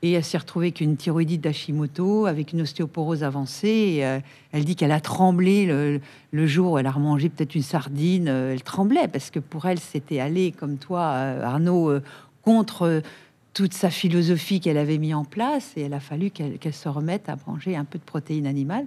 Et 0.02 0.12
elle 0.12 0.24
s'est 0.24 0.38
retrouvée 0.38 0.66
avec 0.66 0.80
une 0.80 0.96
thyroïdite 0.96 1.40
d'Hashimoto, 1.40 2.26
avec 2.26 2.52
une 2.52 2.60
ostéoporose 2.60 3.24
avancée. 3.24 3.98
Euh, 4.02 4.20
elle 4.52 4.64
dit 4.64 4.76
qu'elle 4.76 4.92
a 4.92 5.00
tremblé 5.00 5.66
le, 5.66 6.46
jour 6.46 6.72
où 6.72 6.78
elle 6.78 6.86
a 6.86 6.92
remangé 6.92 7.28
peut-être 7.28 7.56
une 7.56 7.62
sardine. 7.62 8.28
Euh, 8.28 8.52
elle 8.52 8.62
tremblait 8.62 9.08
parce 9.08 9.30
que 9.30 9.40
pour 9.40 9.66
elle, 9.66 9.80
c'était 9.80 10.20
aller, 10.20 10.52
comme 10.52 10.76
toi, 10.76 11.00
euh, 11.00 11.42
Arnaud, 11.42 11.92
contre 12.42 13.02
toute 13.54 13.74
sa 13.74 13.90
philosophie 13.90 14.60
qu'elle 14.60 14.78
avait 14.78 14.98
mis 14.98 15.14
en 15.14 15.24
place. 15.24 15.72
Et 15.76 15.82
elle 15.82 15.94
a 15.94 16.00
fallu 16.00 16.30
qu'elle 16.30 16.74
se 16.74 16.88
remette 16.88 17.28
à 17.28 17.36
manger 17.48 17.74
un 17.74 17.84
peu 17.84 17.98
de 17.98 18.04
protéines 18.04 18.46
animales 18.46 18.86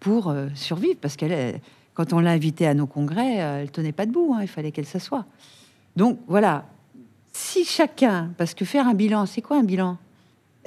pour 0.00 0.34
survivre. 0.54 0.96
Parce 0.98 1.16
qu'elle, 1.16 1.32
elle- 1.32 1.60
quand 1.92 2.14
on 2.14 2.20
l'a 2.20 2.30
invitée 2.30 2.66
à 2.66 2.72
nos 2.72 2.86
congrès, 2.86 3.34
elle 3.34 3.70
tenait 3.70 3.92
pas 3.92 4.06
debout. 4.06 4.34
hein, 4.34 4.40
il 4.40 4.48
fallait 4.48 4.72
qu'elle 4.72 4.86
s'assoie. 4.86 5.26
Donc 5.94 6.18
voilà. 6.26 6.64
Si 7.34 7.66
chacun, 7.66 8.30
parce 8.38 8.54
que 8.54 8.64
faire 8.64 8.88
un 8.88 8.94
bilan, 8.94 9.26
c'est 9.26 9.42
quoi 9.42 9.58
un 9.58 9.64
bilan? 9.64 9.98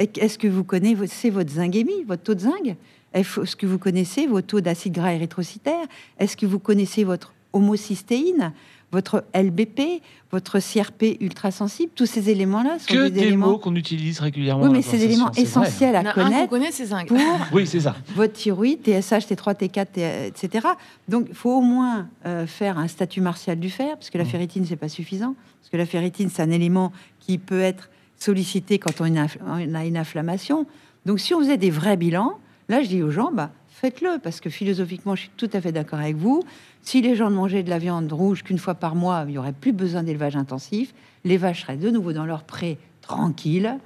Est-ce 0.02 0.38
que 0.38 0.48
vous 0.48 0.64
connaissez 0.64 1.30
votre 1.30 1.52
zinguémie, 1.52 2.04
votre 2.08 2.24
taux 2.24 2.34
de 2.36 2.40
zinc? 2.40 2.76
Est-ce 3.14 3.56
que 3.56 3.66
vous 3.66 3.78
connaissez 3.78 4.26
vos 4.28 4.42
taux 4.42 4.62
d'acide 4.62 4.94
gras 4.94 5.14
érythrocytaire? 5.14 5.86
Est-ce 6.20 6.38
que 6.38 6.46
vous 6.46 6.60
connaissez 6.60 7.04
votre 7.04 7.34
homocystéine, 7.54 8.54
votre 8.94 9.24
LBP, 9.36 10.02
votre 10.32 10.60
CRP 10.60 11.18
ultrasensible? 11.22 11.92
Tous 11.96 12.06
ces 12.06 12.30
éléments-là 12.30 12.80
sont 12.80 12.94
Que 12.94 13.04
des, 13.04 13.10
des 13.12 13.22
éléments. 13.28 13.48
mots 13.52 13.58
qu'on 13.58 13.76
utilise 13.76 14.20
régulièrement. 14.20 14.64
Oui, 14.64 14.70
mais 14.72 14.80
des 14.98 15.04
éléments 15.04 15.32
essentiels 15.34 15.96
à 15.96 16.00
un 16.00 16.14
connaître 16.48 16.86
zinc. 16.86 17.08
pour 17.08 17.18
Oui, 17.54 17.68
c'est 17.68 17.82
ça. 17.82 17.96
votre 18.16 18.34
thyroïde, 18.34 18.80
TSH, 18.84 19.26
T3, 19.28 19.56
T4, 19.56 19.86
T- 19.92 20.28
etc. 20.28 20.68
Donc, 21.10 21.26
il 21.30 21.36
faut 21.36 21.58
au 21.58 21.62
moins 21.62 22.08
euh, 22.26 22.48
faire 22.48 22.78
un 22.78 22.88
statut 22.88 23.22
martial 23.22 23.60
du 23.60 23.70
fer, 23.70 23.96
parce 23.96 24.10
que 24.10 24.18
la 24.18 24.26
ferritine, 24.26 24.66
c'est 24.66 24.76
pas 24.78 24.90
suffisant. 24.90 25.36
Parce 25.60 25.70
que 25.70 25.78
la 25.78 25.86
ferritine, 25.86 26.30
c'est 26.30 26.42
un 26.42 26.52
élément 26.52 26.92
qui 27.20 27.38
peut 27.38 27.62
être 27.62 27.90
sollicité 28.22 28.80
quand 28.80 29.02
on 29.02 29.16
a 29.16 29.58
une, 29.62 29.98
inflammation. 29.98 30.68
Donc, 31.06 31.20
si 31.20 31.34
on 31.34 31.40
faisait 31.40 31.58
des 31.58 31.72
vrais 31.72 31.98
bilans, 31.98 32.40
là, 32.70 32.84
je 32.84 32.88
dis 32.88 33.02
aux 33.02 33.10
gens, 33.10 33.32
bah, 33.32 33.52
faites-le, 33.70 34.20
parce 34.22 34.40
que 34.40 34.50
philosophiquement, 34.50 35.16
je 35.16 35.22
suis 35.22 35.32
tout 35.38 35.50
à 35.54 35.62
fait 35.62 35.72
d'accord 35.72 36.00
avec 36.00 36.16
vous. 36.16 36.44
Si 36.84 37.02
les 37.02 37.16
gens 37.16 37.30
ne 37.30 37.36
mangeaient 37.36 37.64
de 37.64 37.70
la 37.70 37.80
viande 37.80 38.12
rouge 38.12 38.44
qu'une 38.44 38.60
fois 38.60 38.76
par 38.76 38.96
mois, 38.96 39.24
il 39.26 39.32
n'y 39.32 39.38
aurait 39.38 39.54
plus 39.54 39.74
besoin 39.74 40.04
d'élevage 40.04 40.36
intensif. 40.36 40.94
Les 41.24 41.38
vaches 41.38 41.62
seraient 41.62 41.78
de 41.78 41.90
nouveau 41.90 42.14
dans 42.14 42.26
leur 42.26 42.44
pré, 42.44 42.78
tranquilles. 43.02 43.80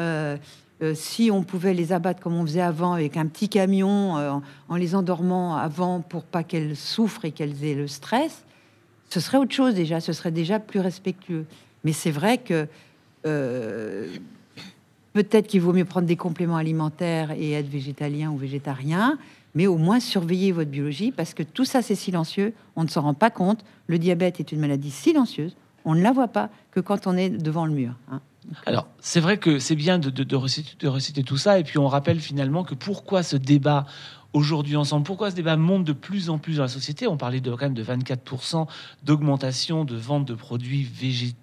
Euh, 0.00 0.36
euh, 0.80 0.94
si 0.94 1.30
on 1.32 1.42
pouvait 1.42 1.74
les 1.74 1.92
abattre 1.92 2.20
comme 2.20 2.34
on 2.34 2.46
faisait 2.46 2.60
avant 2.60 2.92
avec 2.92 3.16
un 3.16 3.26
petit 3.26 3.48
camion 3.48 4.16
euh, 4.16 4.32
en, 4.68 4.76
les 4.76 4.94
endormant 4.94 5.56
avant 5.56 6.00
pour 6.00 6.22
pas 6.22 6.44
qu'elles 6.44 6.76
souffrent 6.76 7.24
et 7.24 7.32
qu'elles 7.32 7.64
aient 7.64 7.74
le 7.74 7.88
stress, 7.88 8.44
ce 9.08 9.18
serait 9.18 9.38
autre 9.38 9.54
chose 9.54 9.74
déjà, 9.74 10.00
ce 10.00 10.12
serait 10.12 10.30
déjà 10.30 10.60
plus 10.60 10.78
respectueux. 10.78 11.46
Mais 11.82 11.92
c'est 11.92 12.10
vrai 12.10 12.38
que 12.38 12.68
Peut-être 13.22 15.46
qu'il 15.46 15.60
vaut 15.60 15.72
mieux 15.72 15.84
prendre 15.84 16.06
des 16.06 16.16
compléments 16.16 16.56
alimentaires 16.56 17.32
et 17.32 17.52
être 17.52 17.68
végétalien 17.68 18.30
ou 18.30 18.36
végétarien, 18.36 19.18
mais 19.54 19.66
au 19.66 19.76
moins 19.76 20.00
surveiller 20.00 20.52
votre 20.52 20.70
biologie 20.70 21.10
parce 21.10 21.34
que 21.34 21.42
tout 21.42 21.64
ça 21.64 21.82
c'est 21.82 21.94
silencieux, 21.94 22.52
on 22.76 22.84
ne 22.84 22.88
s'en 22.88 23.02
rend 23.02 23.14
pas 23.14 23.30
compte. 23.30 23.64
Le 23.86 23.98
diabète 23.98 24.38
est 24.38 24.52
une 24.52 24.60
maladie 24.60 24.90
silencieuse, 24.90 25.56
on 25.84 25.94
ne 25.94 26.02
la 26.02 26.12
voit 26.12 26.28
pas 26.28 26.50
que 26.70 26.80
quand 26.80 27.06
on 27.06 27.16
est 27.16 27.30
devant 27.30 27.66
le 27.66 27.72
mur. 27.72 27.94
hein. 28.10 28.20
Alors, 28.64 28.88
c'est 29.00 29.20
vrai 29.20 29.36
que 29.36 29.58
c'est 29.58 29.76
bien 29.76 29.98
de 29.98 30.36
reciter, 30.36 30.70
de 30.78 30.88
reciter 30.88 31.22
tout 31.22 31.36
ça, 31.36 31.58
et 31.58 31.64
puis 31.64 31.78
on 31.78 31.86
rappelle 31.86 32.20
finalement 32.20 32.64
que 32.64 32.74
pourquoi 32.74 33.22
ce 33.22 33.36
débat 33.36 33.86
aujourd'hui 34.32 34.76
ensemble, 34.76 35.04
pourquoi 35.04 35.30
ce 35.30 35.36
débat 35.36 35.56
monte 35.56 35.84
de 35.84 35.92
plus 35.92 36.30
en 36.30 36.38
plus 36.38 36.56
dans 36.56 36.62
la 36.62 36.68
société? 36.68 37.06
On 37.06 37.16
parlait 37.16 37.40
de, 37.40 37.50
quand 37.50 37.62
même 37.62 37.74
de 37.74 37.84
24% 37.84 38.66
d'augmentation 39.04 39.84
de 39.84 39.96
vente 39.96 40.24
de 40.24 40.34
produits 40.34 40.84
végétaux, 40.84 41.36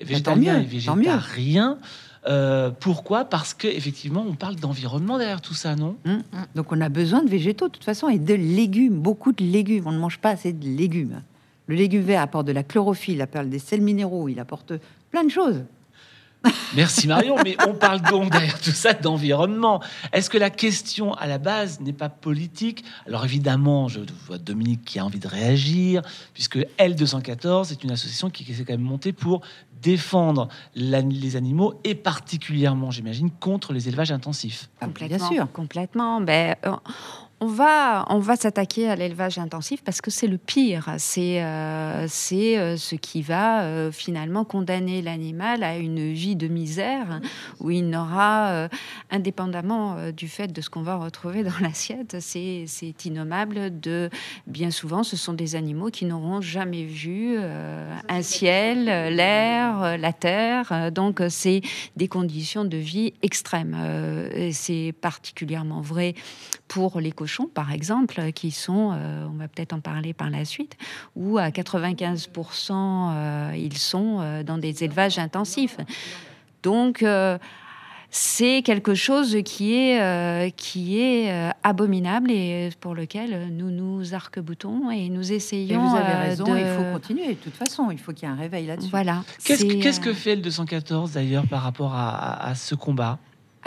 végétaliens 0.00 0.58
mieux, 0.58 0.62
et 0.62 0.66
végétariens. 0.66 1.78
Euh, 2.26 2.70
pourquoi? 2.70 3.24
Parce 3.24 3.54
que 3.54 3.68
effectivement, 3.68 4.24
on 4.28 4.34
parle 4.34 4.56
d'environnement 4.56 5.18
derrière 5.18 5.40
tout 5.40 5.54
ça, 5.54 5.76
non? 5.76 5.96
Hum. 6.04 6.22
Donc 6.54 6.72
on 6.72 6.80
a 6.80 6.88
besoin 6.88 7.22
de 7.22 7.30
végétaux 7.30 7.68
de 7.68 7.72
toute 7.72 7.84
façon 7.84 8.08
et 8.08 8.18
de 8.18 8.34
légumes, 8.34 8.98
beaucoup 8.98 9.32
de 9.32 9.44
légumes. 9.44 9.84
On 9.86 9.92
ne 9.92 9.98
mange 9.98 10.18
pas 10.18 10.30
assez 10.30 10.52
de 10.52 10.66
légumes. 10.66 11.22
Le 11.66 11.76
légume 11.76 12.02
vert 12.02 12.22
apporte 12.22 12.46
de 12.46 12.52
la 12.52 12.62
chlorophylle, 12.62 13.16
il 13.16 13.22
apporte 13.22 13.48
des 13.48 13.58
sels 13.58 13.82
minéraux, 13.82 14.28
il 14.28 14.40
apporte 14.40 14.72
plein 15.10 15.24
de 15.24 15.30
choses. 15.30 15.62
Merci 16.76 17.08
Marion, 17.08 17.36
mais 17.42 17.56
on 17.66 17.74
parle 17.74 18.00
donc 18.02 18.30
derrière 18.30 18.60
tout 18.60 18.70
ça 18.70 18.92
d'environnement. 18.92 19.82
Est-ce 20.12 20.30
que 20.30 20.38
la 20.38 20.50
question 20.50 21.14
à 21.14 21.26
la 21.26 21.38
base 21.38 21.80
n'est 21.80 21.92
pas 21.92 22.08
politique? 22.08 22.84
Alors 23.06 23.24
évidemment, 23.24 23.88
je 23.88 24.00
vois 24.26 24.38
Dominique 24.38 24.84
qui 24.84 24.98
a 24.98 25.04
envie 25.04 25.18
de 25.18 25.28
réagir, 25.28 26.02
puisque 26.34 26.58
L214 26.78 27.72
est 27.72 27.82
une 27.82 27.90
association 27.90 28.30
qui 28.30 28.44
s'est 28.44 28.64
quand 28.64 28.74
même 28.74 28.80
montée 28.82 29.12
pour 29.12 29.40
défendre 29.80 30.48
les 30.74 31.36
animaux 31.36 31.80
et 31.84 31.94
particulièrement, 31.94 32.90
j'imagine, 32.90 33.30
contre 33.30 33.72
les 33.72 33.88
élevages 33.88 34.12
intensifs. 34.12 34.68
Complètement, 34.80 35.16
Bien 35.16 35.28
sûr. 35.28 35.52
Complètement. 35.52 36.20
Ben, 36.20 36.56
euh, 36.66 36.72
on 37.40 37.46
va, 37.46 38.04
on 38.08 38.18
va 38.18 38.34
s'attaquer 38.34 38.88
à 38.88 38.96
l'élevage 38.96 39.38
intensif 39.38 39.82
parce 39.84 40.00
que 40.00 40.10
c'est 40.10 40.26
le 40.26 40.38
pire. 40.38 40.94
C'est 40.98 41.42
euh, 41.42 42.06
euh, 42.32 42.76
ce 42.76 42.94
qui 42.96 43.22
va 43.22 43.62
euh, 43.62 43.92
finalement 43.92 44.44
condamner 44.44 45.02
l'animal 45.02 45.62
à 45.62 45.76
une 45.76 46.12
vie 46.12 46.34
de 46.34 46.48
misère 46.48 47.20
où 47.60 47.70
il 47.70 47.88
n'aura, 47.88 48.68
indépendamment 49.10 50.10
du 50.10 50.28
fait 50.28 50.48
de 50.48 50.60
ce 50.60 50.68
qu'on 50.68 50.82
va 50.82 50.96
retrouver 50.96 51.44
dans 51.44 51.56
l'assiette, 51.60 52.16
c'est 52.18 53.04
innommable. 53.04 53.78
De 53.78 54.10
bien 54.46 54.70
souvent, 54.70 55.04
ce 55.04 55.16
sont 55.16 55.32
des 55.32 55.54
animaux 55.54 55.90
qui 55.90 56.06
n'auront 56.06 56.40
jamais 56.40 56.84
vu 56.84 57.38
un 57.38 58.22
ciel, 58.22 58.84
l'air, 58.84 59.96
la 59.96 60.12
terre. 60.12 60.90
Donc, 60.92 61.22
c'est 61.28 61.60
des 61.96 62.08
conditions 62.08 62.64
de 62.64 62.76
vie 62.76 63.14
extrêmes. 63.22 63.76
C'est 64.52 64.92
particulièrement 65.00 65.80
vrai 65.80 66.14
pour 66.68 67.00
les 67.00 67.12
cochons, 67.12 67.48
par 67.52 67.72
exemple, 67.72 68.30
qui 68.32 68.50
sont, 68.50 68.92
euh, 68.92 69.26
on 69.26 69.38
va 69.38 69.48
peut-être 69.48 69.72
en 69.72 69.80
parler 69.80 70.12
par 70.12 70.28
la 70.30 70.44
suite, 70.44 70.76
où 71.16 71.38
à 71.38 71.48
95%, 71.50 73.10
euh, 73.14 73.52
ils 73.56 73.78
sont 73.78 74.18
euh, 74.20 74.42
dans 74.42 74.58
des 74.58 74.84
élevages 74.84 75.18
intensifs. 75.18 75.78
Donc, 76.62 77.02
euh, 77.02 77.38
c'est 78.10 78.62
quelque 78.62 78.94
chose 78.94 79.36
qui 79.44 79.74
est, 79.74 80.00
euh, 80.00 80.50
qui 80.50 80.98
est 81.00 81.30
euh, 81.30 81.50
abominable 81.62 82.30
et 82.30 82.70
pour 82.80 82.94
lequel 82.94 83.48
nous 83.50 83.70
nous 83.70 84.14
arc-boutons 84.14 84.90
et 84.90 85.08
nous 85.08 85.30
Et 85.32 85.36
essayons 85.36 85.86
vous 85.88 85.96
avez 85.96 86.14
raison, 86.14 86.44
de... 86.44 86.58
il 86.58 86.66
faut 86.66 86.92
continuer. 86.92 87.28
De 87.28 87.34
toute 87.34 87.54
façon, 87.56 87.90
il 87.90 87.98
faut 87.98 88.12
qu'il 88.12 88.28
y 88.28 88.30
ait 88.30 88.34
un 88.34 88.38
réveil 88.38 88.66
là-dessus. 88.66 88.90
Voilà. 88.90 89.24
Qu'est-ce 89.44 90.00
que- 90.00 90.12
fait 90.14 90.36
L214 90.36 91.12
d'ailleurs 91.12 91.46
par 91.46 91.62
rapport 91.62 91.94
à 91.94 92.54
ce 92.54 92.74
combat? 92.74 93.18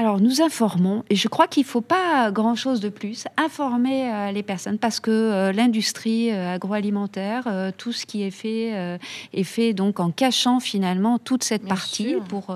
Alors, 0.02 0.20
nous 0.20 0.42
informons, 0.42 1.04
et 1.12 1.16
je 1.16 1.28
crois 1.28 1.46
qu'il 1.46 1.62
ne 1.62 1.68
faut 1.68 1.82
pas 1.82 2.32
grand-chose 2.32 2.80
de 2.80 2.90
plus, 2.90 3.26
informer 3.38 4.12
euh, 4.12 4.32
les 4.32 4.42
personnes, 4.42 4.80
parce 4.80 5.00
que 5.00 5.12
euh, 5.12 5.52
l'industrie 5.52 6.32
euh, 6.32 6.56
agroalimentaire, 6.56 7.72
tout 7.78 7.92
ce 7.92 8.08
qui 8.08 8.24
est 8.24 8.32
fait, 8.32 8.98
est 9.32 9.44
fait 9.44 9.74
donc 9.74 10.00
en 10.00 10.10
cachant 10.10 10.60
finalement 10.60 11.20
toute 11.20 11.44
cette 11.44 11.66
Bien 11.66 11.76
partie. 11.76 12.10
sûr. 12.10 12.24
Pour 12.24 12.56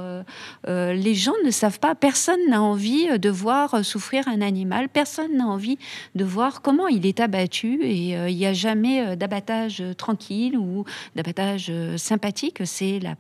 Les 0.67 1.13
gens 1.13 1.35
ne 1.45 1.51
savent 1.51 1.79
pas, 1.79 1.93
personne 1.93 2.39
n'a 2.49 2.63
envie 2.63 3.19
de 3.19 3.29
voir 3.29 3.85
souffrir 3.85 4.27
un 4.27 4.41
animal, 4.41 4.89
personne 4.89 5.37
n'a 5.37 5.45
envie 5.45 5.77
de 6.15 6.23
voir 6.23 6.63
comment 6.63 6.87
il 6.87 7.05
est 7.05 7.19
abattu, 7.19 7.79
et 7.83 8.13
il 8.13 8.35
n'y 8.35 8.47
a 8.47 8.53
jamais 8.53 9.15
d'abattage 9.15 9.83
tranquille 9.97 10.57
ou 10.57 10.83
d'abattage 11.15 11.71
sympathique, 11.97 12.61
c'est 12.65 12.99
la- 12.99 13.13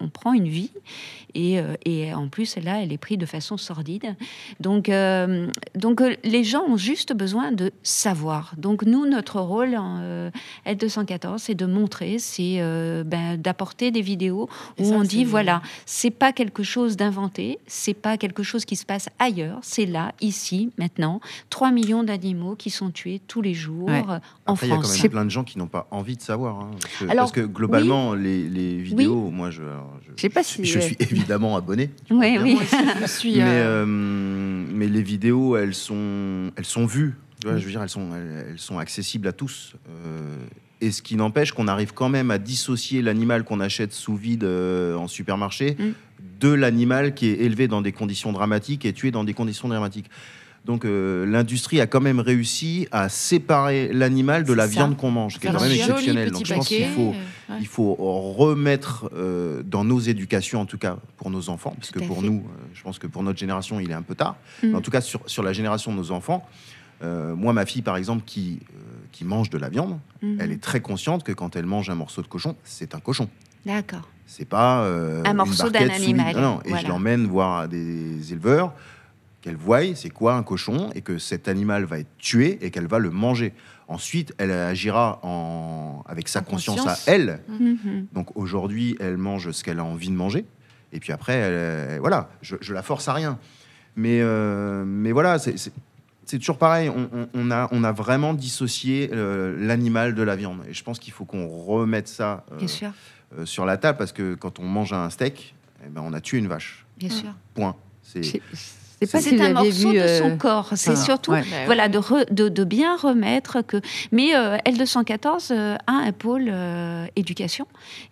on 0.00 0.08
prend 0.08 0.32
une 0.32 0.46
vie 0.46 0.70
et, 1.34 1.58
euh, 1.60 1.74
et 1.84 2.12
en 2.14 2.28
plus 2.28 2.56
là 2.56 2.82
elle 2.82 2.92
est 2.92 2.98
prise 2.98 3.18
de 3.18 3.26
façon 3.26 3.56
sordide. 3.56 4.16
Donc 4.60 4.88
euh, 4.88 5.48
donc 5.74 6.00
euh, 6.00 6.14
les 6.24 6.44
gens 6.44 6.62
ont 6.68 6.76
juste 6.76 7.12
besoin 7.14 7.52
de 7.52 7.70
savoir. 7.82 8.52
Donc 8.56 8.82
nous 8.84 9.06
notre 9.06 9.40
rôle 9.40 9.76
en 9.76 9.98
euh, 10.00 10.30
L214 10.66 11.38
c'est 11.38 11.54
de 11.54 11.66
montrer 11.66 12.18
c'est 12.18 12.56
euh, 12.58 13.04
ben, 13.04 13.36
d'apporter 13.36 13.90
des 13.90 14.02
vidéos 14.02 14.48
où 14.78 14.84
ça, 14.84 14.94
on 14.94 15.02
dit 15.02 15.24
voilà 15.24 15.62
c'est 15.86 16.10
pas 16.10 16.32
quelque 16.32 16.62
chose 16.62 16.96
d'inventé 16.96 17.58
c'est 17.66 17.94
pas 17.94 18.16
quelque 18.16 18.42
chose 18.42 18.64
qui 18.64 18.76
se 18.76 18.84
passe 18.86 19.08
ailleurs. 19.18 19.58
C'est 19.62 19.86
là 19.86 20.12
ici 20.20 20.70
maintenant. 20.78 21.20
3 21.50 21.70
millions 21.70 22.02
d'animaux 22.04 22.54
qui 22.56 22.70
sont 22.70 22.90
tués 22.90 23.20
tous 23.26 23.42
les 23.42 23.54
jours 23.54 23.88
Ouais. 23.88 24.02
en 24.46 24.54
Après, 24.54 24.66
il 24.66 24.70
y 24.70 24.72
a 24.72 24.76
quand 24.76 24.82
France. 24.82 25.02
même 25.02 25.10
plein 25.10 25.24
de 25.24 25.30
gens 25.30 25.44
qui 25.44 25.58
n'ont 25.58 25.66
pas 25.66 25.86
envie 25.90 26.16
de 26.16 26.22
savoir. 26.22 26.60
hein, 26.60 26.70
parce, 26.80 26.94
que, 26.98 27.04
Alors, 27.04 27.16
parce 27.24 27.32
que 27.32 27.40
globalement, 27.40 28.14
les, 28.14 28.48
les 28.48 28.76
vidéos, 28.78 29.30
moi, 29.30 29.50
je, 29.50 29.62
alors, 29.62 29.92
je, 30.06 30.12
Je 30.16 30.20
sais 30.22 30.28
pas 30.28 30.42
si, 30.42 30.54
suis- 30.54 30.64
je 30.64 30.78
suis 30.80 30.96
évidemment 30.98 31.17
abonné. 31.56 31.90
oui 32.10 32.38
oui 32.40 32.58
Je 33.00 33.06
suis. 33.06 33.36
Mais, 33.36 33.42
euh, 33.42 33.84
euh, 33.84 33.86
mais 33.86 34.86
les 34.86 35.02
vidéos, 35.02 35.56
elles 35.56 35.74
sont, 35.74 36.50
elles 36.56 36.64
sont 36.64 36.86
vues. 36.86 37.14
Tu 37.40 37.46
vois, 37.48 37.56
Je 37.56 37.64
veux 37.64 37.70
dire, 37.70 37.82
elles 37.82 37.88
sont, 37.88 38.14
elles, 38.14 38.46
elles 38.50 38.58
sont 38.58 38.78
accessibles 38.78 39.28
à 39.28 39.32
tous. 39.32 39.74
Euh, 39.88 40.36
et 40.80 40.92
ce 40.92 41.02
qui 41.02 41.16
n'empêche 41.16 41.52
qu'on 41.52 41.68
arrive 41.68 41.92
quand 41.92 42.08
même 42.08 42.30
à 42.30 42.38
dissocier 42.38 43.02
l'animal 43.02 43.44
qu'on 43.44 43.60
achète 43.60 43.92
sous 43.92 44.16
vide 44.16 44.44
euh, 44.44 44.94
en 44.94 45.08
supermarché 45.08 45.76
Mm. 45.78 45.92
de 46.40 46.48
l'animal 46.48 47.14
qui 47.14 47.26
est 47.26 47.40
élevé 47.40 47.68
dans 47.68 47.82
des 47.82 47.92
conditions 47.92 48.32
dramatiques 48.32 48.84
et 48.84 48.92
tué 48.92 49.10
dans 49.10 49.24
des 49.24 49.34
conditions 49.34 49.68
dramatiques. 49.68 50.10
Donc 50.64 50.84
euh, 50.84 51.24
l'industrie 51.24 51.80
a 51.80 51.86
quand 51.86 52.00
même 52.00 52.20
réussi 52.20 52.88
à 52.92 53.08
séparer 53.08 53.90
l'animal 53.92 54.44
de 54.44 54.52
la 54.52 54.64
ça. 54.64 54.70
viande 54.70 54.96
qu'on 54.96 55.10
mange, 55.10 55.38
qui 55.38 55.46
est 55.46 55.50
quand 55.50 55.60
même 55.60 55.70
joli 55.70 55.80
exceptionnel. 55.80 56.30
petit 56.30 56.32
Donc 56.34 56.46
je 56.46 56.54
pense 56.54 56.68
qu'il 56.68 56.86
faut, 56.88 57.00
euh, 57.14 57.52
ouais. 57.52 57.58
il 57.60 57.66
faut 57.66 57.94
remettre 57.94 59.10
euh, 59.16 59.62
dans 59.64 59.84
nos 59.84 59.98
éducations, 60.00 60.60
en 60.60 60.66
tout 60.66 60.76
cas 60.78 60.98
pour 61.16 61.30
nos 61.30 61.48
enfants, 61.48 61.74
parce 61.78 61.90
que 61.90 62.00
pour 62.00 62.20
fait. 62.20 62.26
nous, 62.26 62.44
je 62.74 62.82
pense 62.82 62.98
que 62.98 63.06
pour 63.06 63.22
notre 63.22 63.38
génération, 63.38 63.80
il 63.80 63.90
est 63.90 63.94
un 63.94 64.02
peu 64.02 64.14
tard. 64.14 64.36
Mm. 64.62 64.68
Mais 64.68 64.74
en 64.74 64.80
tout 64.82 64.90
cas, 64.90 65.00
sur, 65.00 65.20
sur 65.26 65.42
la 65.42 65.52
génération 65.54 65.92
de 65.92 65.96
nos 65.96 66.10
enfants, 66.10 66.46
euh, 67.02 67.34
moi, 67.34 67.52
ma 67.52 67.64
fille, 67.64 67.82
par 67.82 67.96
exemple, 67.96 68.24
qui, 68.26 68.58
qui 69.12 69.24
mange 69.24 69.50
de 69.50 69.58
la 69.58 69.68
viande, 69.68 69.98
Mhm. 70.20 70.38
elle 70.40 70.50
est 70.52 70.60
très 70.60 70.80
consciente 70.80 71.22
que 71.22 71.30
quand 71.32 71.54
elle 71.54 71.64
mange 71.66 71.88
un 71.90 71.94
morceau 71.94 72.20
de 72.22 72.26
cochon, 72.26 72.56
c'est 72.64 72.94
un 72.96 73.00
cochon. 73.00 73.28
d'accord 73.64 74.08
C'est 74.26 74.48
pas 74.48 74.84
Un 75.24 75.32
morceau 75.32 75.70
d'un 75.70 75.88
animal, 75.88 76.34
Non, 76.34 76.42
non. 76.42 76.60
Et 76.64 76.70
voilà. 76.70 76.82
je 76.82 76.88
l'emmène 76.88 77.26
voir 77.26 77.68
des 77.68 78.32
éleveurs 78.32 78.72
qu'elle 79.40 79.56
voie 79.56 79.94
c'est 79.94 80.10
quoi 80.10 80.34
un 80.34 80.42
cochon 80.42 80.90
et 80.94 81.00
que 81.00 81.18
cet 81.18 81.48
animal 81.48 81.84
va 81.84 81.98
être 82.00 82.16
tué 82.18 82.58
et 82.60 82.70
qu'elle 82.70 82.86
va 82.86 82.98
le 82.98 83.10
manger. 83.10 83.52
Ensuite, 83.86 84.34
elle 84.38 84.50
agira 84.50 85.18
en, 85.22 86.02
avec 86.06 86.28
sa 86.28 86.40
En 86.40 86.42
conscience, 86.42 86.76
conscience. 86.80 87.08
à 87.08 87.12
elle. 87.12 87.40
Mhm. 87.48 88.06
Donc 88.12 88.36
aujourd'hui, 88.36 88.96
elle 89.00 89.16
mange 89.16 89.50
ce 89.52 89.64
qu'elle 89.64 89.78
a 89.78 89.84
envie 89.84 90.08
de 90.10 90.14
manger. 90.14 90.44
Et 90.92 91.00
puis 91.00 91.12
après, 91.12 91.34
elle- 91.34 91.88
elle- 91.92 92.00
voilà, 92.00 92.28
je, 92.42 92.56
je 92.60 92.74
la 92.74 92.82
force 92.82 93.08
à 93.08 93.12
rien. 93.14 93.38
Mais, 93.96 94.20
euh, 94.20 94.84
mais 94.86 95.12
voilà, 95.12 95.38
c'est- 95.38 95.72
toujours 96.38 96.58
pareil. 96.58 96.90
On, 96.90 97.08
on- 97.12 97.28
on 97.32 97.50
a, 97.50 97.68
on 97.72 97.82
a 97.84 97.92
vraiment 97.92 98.34
dissocié 98.34 99.08
euh, 99.14 99.56
l'animal 99.58 100.14
de 100.14 100.22
la 100.22 100.36
viande. 100.36 100.58
Et 100.68 100.74
je 100.74 100.84
pense 100.84 100.98
qu'il 100.98 101.12
faut 101.12 101.24
qu'on 101.24 101.46
remette 101.48 102.08
ça 102.08 102.44
euh, 102.52 102.56
bien 102.58 102.66
sûr 102.68 102.90
euh, 103.38 103.46
sur 103.46 103.64
la 103.64 103.76
table 103.78 103.96
parce 103.98 104.12
que 104.12 104.34
quand 104.34 104.58
on 104.58 104.64
mange 104.66 104.92
un 104.92 105.08
steak, 105.10 105.54
eh 105.84 105.88
ben, 105.88 106.02
on 106.04 106.12
a 106.12 106.20
tué 106.20 106.38
une 106.38 106.48
vache. 106.48 106.84
bien 106.98 107.08
sûr 107.10 107.30
Point. 107.54 107.74
C'est 108.02 108.22
Sais 109.00 109.06
pas 109.06 109.20
si 109.20 109.30
C'est 109.30 109.40
un 109.40 109.52
morceau 109.52 109.90
vu, 109.90 109.98
de 109.98 110.06
son 110.08 110.30
euh, 110.30 110.36
corps. 110.36 110.70
C'est 110.74 110.90
enfin, 110.90 111.00
surtout 111.02 111.30
ouais. 111.32 111.42
Bah, 111.42 111.56
voilà 111.66 111.88
de, 111.88 111.98
re- 111.98 112.32
de, 112.32 112.48
de 112.48 112.64
bien 112.64 112.96
remettre 112.96 113.62
que. 113.62 113.80
Mais 114.12 114.34
euh, 114.34 114.56
L214 114.66 115.52
euh, 115.52 115.76
a 115.86 115.92
un 115.92 116.12
pôle 116.12 116.48
euh, 116.50 117.06
éducation 117.16 117.66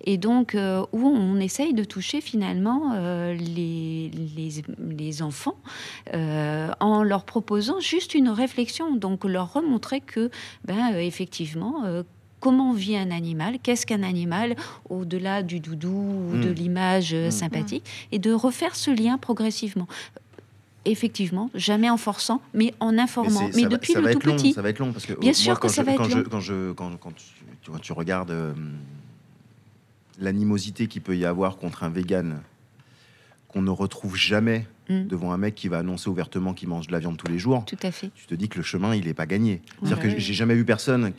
et 0.04 0.16
donc 0.16 0.54
euh, 0.54 0.82
où 0.92 1.06
on 1.08 1.40
essaye 1.40 1.74
de 1.74 1.84
toucher 1.84 2.20
finalement 2.20 2.92
euh, 2.94 3.34
les, 3.34 4.10
les, 4.36 4.62
les 4.96 5.22
enfants 5.22 5.56
euh, 6.14 6.68
en 6.80 7.02
leur 7.02 7.24
proposant 7.24 7.80
juste 7.80 8.14
une 8.14 8.28
réflexion. 8.28 8.94
Donc 8.94 9.24
leur 9.24 9.52
remontrer 9.52 10.00
que 10.00 10.30
ben 10.64 10.92
euh, 10.94 10.98
effectivement. 11.00 11.82
euh, 11.84 12.02
Comment 12.38 12.74
vit 12.74 12.96
un 12.98 13.10
animal 13.10 13.56
Qu'est-ce 13.62 13.86
qu'un 13.86 14.02
animal 14.02 14.54
au-delà 14.90 15.42
du 15.42 15.58
doudou 15.58 15.88
ou 15.88 16.36
de 16.36 16.50
Mm. 16.50 16.52
l'image 16.52 17.14
euh, 17.14 17.28
Mm. 17.28 17.30
sympathique 17.30 17.84
Et 18.12 18.18
de 18.18 18.30
refaire 18.30 18.76
ce 18.76 18.90
lien 18.90 19.16
progressivement 19.16 19.88
effectivement, 20.90 21.50
jamais 21.54 21.90
en 21.90 21.96
forçant, 21.96 22.40
mais 22.54 22.74
en 22.80 22.96
informant. 22.98 23.48
Mais, 23.54 23.62
va- 23.62 23.68
depuis 23.68 23.94
le 23.94 24.14
tout 24.14 24.26
long, 24.28 24.36
petit. 24.36 24.52
Ça 24.52 24.62
va 24.62 24.70
être 24.70 24.78
long 24.78 24.92
parce 24.92 25.06
que 25.06 25.12
Bien 25.18 25.30
euh, 25.30 25.34
sûr 25.34 25.54
que 25.56 25.60
quand 25.62 25.68
ça 25.68 25.82
je- 25.82 25.86
va 25.86 25.92
être 25.92 25.98
quand 25.98 26.08
je- 26.08 26.18
long. 26.18 26.24
quand 26.30 26.40
je 26.40 26.72
quand, 26.72 26.90
quand 27.00 27.78
tu, 27.80 27.92
regardes 27.92 28.30
euh, 28.30 28.52
l'animosité 30.18 30.86
qu'il 30.86 31.02
peut 31.02 31.16
y 31.16 31.24
avoir 31.24 31.56
contre 31.58 31.84
un 31.84 31.88
vegan, 31.90 32.40
qu'on 33.48 33.62
ne 33.62 33.70
retrouve 33.70 34.16
jamais 34.16 34.66
Mm. 34.88 35.06
devant 35.08 35.32
un 35.32 35.36
mec 35.36 35.56
qui 35.56 35.66
va 35.66 35.78
annoncer 35.78 36.08
ouvertement 36.08 36.54
qu'il 36.54 36.68
mange 36.68 36.86
de 36.86 36.92
la 36.92 37.00
viande 37.00 37.16
tous 37.16 37.26
les 37.26 37.40
jours, 37.40 37.64
Tout 37.64 37.76
à 37.82 37.90
fait. 37.90 38.10
tu 38.14 38.26
te 38.26 38.34
dis 38.36 38.48
que 38.48 38.56
le 38.58 38.62
chemin, 38.62 38.94
il 38.94 39.04
n'est 39.06 39.14
pas 39.14 39.26
gagné. 39.26 39.60
C'est-à-dire 39.82 39.98
que 39.98 40.08
j'ai 40.20 40.32
jamais 40.32 40.54
vu 40.54 40.64
personne, 40.64 41.12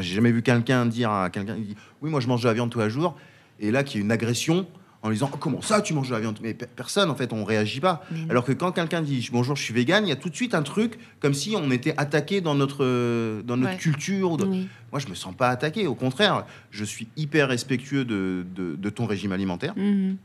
j'ai 0.00 0.14
jamais 0.14 0.30
vu 0.32 0.42
quelqu'un 0.42 0.84
dire 0.84 1.10
à 1.10 1.30
quelqu'un, 1.30 1.56
oui, 2.02 2.10
moi 2.10 2.20
je 2.20 2.28
mange 2.28 2.42
de 2.42 2.48
la 2.48 2.52
viande 2.52 2.68
tous 2.68 2.80
les 2.80 2.90
jours, 2.90 3.16
et 3.58 3.70
là, 3.70 3.84
qu'il 3.84 4.00
y 4.00 4.02
a 4.02 4.04
une 4.04 4.12
agression 4.12 4.66
en 5.02 5.08
lui 5.08 5.16
disant, 5.16 5.30
Oh, 5.32 5.36
comment 5.38 5.60
ça, 5.62 5.80
tu 5.82 5.94
manges 5.94 6.08
de 6.08 6.14
la 6.14 6.20
viande? 6.20 6.38
Mais 6.42 6.54
pe- 6.54 6.66
personne, 6.66 7.10
en 7.10 7.14
fait, 7.14 7.32
on 7.32 7.44
réagit 7.44 7.80
pas. 7.80 8.02
Alors 8.28 8.44
que 8.44 8.52
quand 8.52 8.72
quelqu'un 8.72 9.02
dit, 9.02 9.28
bonjour, 9.32 9.54
je 9.56 9.62
suis 9.62 9.74
vegan, 9.74 10.04
il 10.04 10.08
y 10.08 10.12
a 10.12 10.16
tout 10.16 10.28
de 10.30 10.34
suite 10.34 10.54
un 10.54 10.62
truc 10.62 10.98
comme 11.20 11.34
si 11.34 11.54
on 11.56 11.70
était 11.70 11.94
attaqué 11.96 12.40
dans 12.40 12.54
notre, 12.54 13.42
dans 13.42 13.56
notre 13.56 13.72
Ouais. 13.72 13.78
culture. 13.78 14.36
de-. 14.36 14.44
Moi, 14.46 14.98
je 14.98 15.08
me 15.08 15.14
sens 15.14 15.34
pas 15.36 15.48
attaqué. 15.50 15.86
Au 15.86 15.94
contraire, 15.94 16.44
je 16.70 16.84
suis 16.84 17.08
hyper 17.16 17.48
respectueux 17.48 18.04
de, 18.04 18.44
de- 18.54 18.74
de 18.76 18.90
ton 18.90 19.06
régime 19.06 19.32
alimentaire. 19.32 19.74
Mhm. 19.76 20.16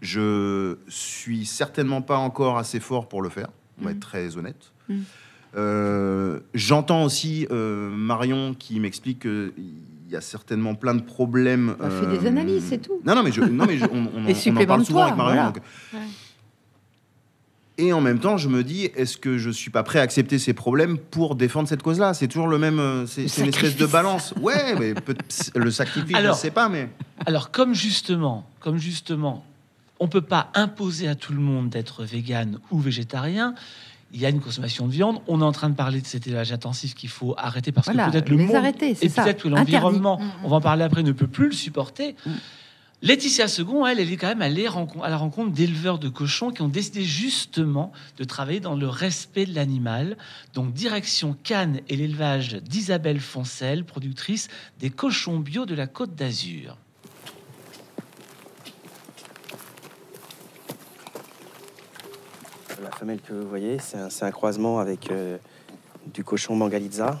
Je 0.00 0.76
suis 0.88 1.44
certainement 1.46 2.02
pas 2.02 2.18
encore 2.18 2.58
assez 2.58 2.80
fort 2.80 3.08
pour 3.08 3.20
le 3.22 3.28
faire. 3.28 3.48
On 3.80 3.84
va 3.84 3.90
Mhm. 3.90 3.96
être 3.96 4.00
très 4.02 4.36
honnête. 4.36 4.72
Mhm. 4.88 5.02
Euh, 5.56 6.40
J'entends 6.54 7.04
aussi 7.04 7.46
euh, 7.50 7.88
Marion 7.90 8.54
qui 8.58 8.78
m'explique 8.80 9.20
qu'il 9.20 9.52
y 10.10 10.16
a 10.16 10.20
certainement 10.20 10.74
plein 10.74 10.94
de 10.94 11.02
problèmes. 11.02 11.76
On 11.80 11.90
fait 11.90 12.06
des 12.18 12.24
euh, 12.24 12.28
analyses, 12.28 12.64
c'est 12.68 12.78
tout. 12.78 13.00
Non, 13.04 13.14
non, 13.14 13.22
mais, 13.22 13.32
je, 13.32 13.40
non, 13.42 13.66
mais 13.66 13.78
je- 13.78 13.84
on, 13.84 14.08
on 14.14 14.24
en- 14.24 14.26
Et 14.28 14.34
on 14.50 14.56
en, 14.56 14.66
parle 14.66 14.84
souvent 14.84 15.02
avec 15.02 15.14
supplémente-toi, 15.14 15.14
Marion. 15.16 15.16
voilà. 15.34 15.44
donc- 15.50 15.62
Ouais. 15.92 15.98
Et 17.80 17.92
en 17.92 18.00
même 18.00 18.18
temps, 18.18 18.36
je 18.38 18.48
me 18.48 18.64
dis, 18.64 18.86
est-ce 18.96 19.16
que 19.16 19.38
je 19.38 19.50
suis 19.50 19.70
pas 19.70 19.84
prêt 19.84 20.00
à 20.00 20.02
accepter 20.02 20.40
ces 20.40 20.52
problèmes 20.52 20.98
pour 20.98 21.36
défendre 21.36 21.68
cette 21.68 21.82
cause-là? 21.82 22.12
C'est 22.12 22.26
toujours 22.26 22.48
le 22.48 22.58
même. 22.58 22.80
euh, 22.80 23.06
C'est 23.06 23.22
une 23.38 23.46
espèce 23.48 23.76
de 23.76 23.86
balance. 23.86 24.34
Ouais, 24.40 24.74
mais 24.80 24.94
peut- 24.94 25.14
le 25.54 25.70
sacrifice, 25.70 26.16
Alors- 26.16 26.34
je 26.34 26.40
sais 26.40 26.50
pas, 26.50 26.68
mais. 26.68 26.88
Alors, 27.24 27.52
comme 27.52 27.74
justement, 27.74 28.48
comme 28.58 28.78
justement, 28.78 29.44
on 30.00 30.08
peut 30.08 30.22
pas 30.22 30.50
imposer 30.54 31.06
à 31.06 31.14
tout 31.14 31.32
le 31.32 31.38
monde 31.40 31.68
d'être 31.70 32.02
vegan 32.04 32.58
ou 32.72 32.80
végétarien. 32.80 33.54
Il 34.12 34.20
y 34.20 34.26
a 34.26 34.30
une 34.30 34.40
consommation 34.40 34.86
de 34.86 34.92
viande. 34.92 35.20
On 35.26 35.40
est 35.40 35.44
en 35.44 35.52
train 35.52 35.68
de 35.68 35.74
parler 35.74 36.00
de 36.00 36.06
cet 36.06 36.26
élevage 36.26 36.52
intensif 36.52 36.94
qu'il 36.94 37.10
faut 37.10 37.34
arrêter 37.36 37.72
parce 37.72 37.88
Voilà, 37.88 38.06
que 38.06 38.12
peut-être 38.12 38.28
le 38.30 38.38
monde 38.38 38.56
arrêter, 38.56 38.96
et 39.00 39.08
peut-être 39.08 39.42
que 39.42 39.48
l'environnement, 39.48 40.18
Mm, 40.18 40.44
on 40.44 40.48
va 40.48 40.56
en 40.56 40.60
parler 40.60 40.84
après, 40.84 41.02
ne 41.02 41.12
peut 41.12 41.26
plus 41.26 41.46
le 41.46 41.52
supporter. 41.52 42.16
Mm. 42.24 42.30
Laetitia 43.00 43.46
Second, 43.46 43.86
elle, 43.86 44.00
elle 44.00 44.12
est 44.12 44.16
quand 44.16 44.26
même 44.26 44.42
allée 44.42 44.66
à 44.66 45.08
la 45.08 45.16
rencontre 45.16 45.52
d'éleveurs 45.52 46.00
de 46.00 46.08
cochons 46.08 46.50
qui 46.50 46.62
ont 46.62 46.68
décidé 46.68 47.04
justement 47.04 47.92
de 48.16 48.24
travailler 48.24 48.58
dans 48.58 48.74
le 48.74 48.88
respect 48.88 49.46
de 49.46 49.54
l'animal. 49.54 50.16
Donc, 50.54 50.72
direction 50.72 51.36
Cannes 51.44 51.80
et 51.88 51.96
l'élevage 51.96 52.54
d'Isabelle 52.54 53.20
Foncel, 53.20 53.84
productrice 53.84 54.48
des 54.80 54.90
cochons 54.90 55.38
bio 55.38 55.64
de 55.64 55.76
la 55.76 55.86
Côte 55.86 56.16
d'Azur. 56.16 56.76
La 62.82 62.90
femelle 62.90 63.20
que 63.20 63.32
vous 63.32 63.48
voyez, 63.48 63.78
c'est 63.80 64.22
un, 64.24 64.30
croisement 64.30 64.78
avec 64.78 65.10
euh, 65.10 65.36
du 66.14 66.22
cochon 66.22 66.54
Mangalitza, 66.54 67.20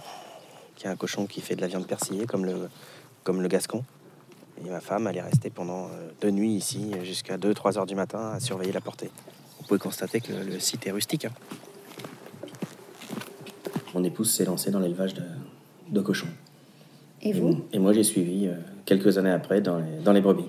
qui 0.76 0.86
est 0.86 0.90
un 0.90 0.96
cochon 0.96 1.26
qui 1.26 1.40
fait 1.40 1.56
de 1.56 1.60
la 1.60 1.66
viande 1.66 1.86
persillée 1.86 2.26
comme 2.26 2.44
le, 2.44 2.68
comme 3.24 3.42
le 3.42 3.48
gascon. 3.48 3.84
Et 4.64 4.68
ma 4.70 4.80
femme, 4.80 5.06
elle 5.08 5.16
est 5.16 5.22
restée 5.22 5.50
pendant 5.50 5.86
euh, 5.86 6.10
deux 6.20 6.30
nuits 6.30 6.52
ici, 6.54 6.92
jusqu'à 7.02 7.36
2-3 7.38 7.78
heures 7.78 7.86
du 7.86 7.94
matin, 7.96 8.30
à 8.34 8.40
surveiller 8.40 8.72
la 8.72 8.80
portée. 8.80 9.10
Vous 9.60 9.66
pouvez 9.66 9.80
constater 9.80 10.20
que 10.20 10.32
le, 10.32 10.42
le 10.44 10.60
site 10.60 10.86
est 10.86 10.90
rustique. 10.92 11.24
hein. 11.24 11.32
Mon 13.94 14.04
épouse 14.04 14.30
s'est 14.32 14.44
lancée 14.44 14.70
dans 14.70 14.80
l'élevage 14.80 15.14
de, 15.14 15.22
de 15.88 16.00
cochons. 16.00 16.28
Et 17.22 17.30
Et, 17.30 17.32
vous? 17.32 17.64
et 17.72 17.78
moi, 17.80 17.92
j'ai 17.92 18.04
suivi 18.04 18.46
euh, 18.46 18.54
quelques 18.84 19.18
années 19.18 19.32
après 19.32 19.60
dans 19.60 19.78
les, 19.78 19.98
dans 20.04 20.12
les 20.12 20.20
brebis. 20.20 20.48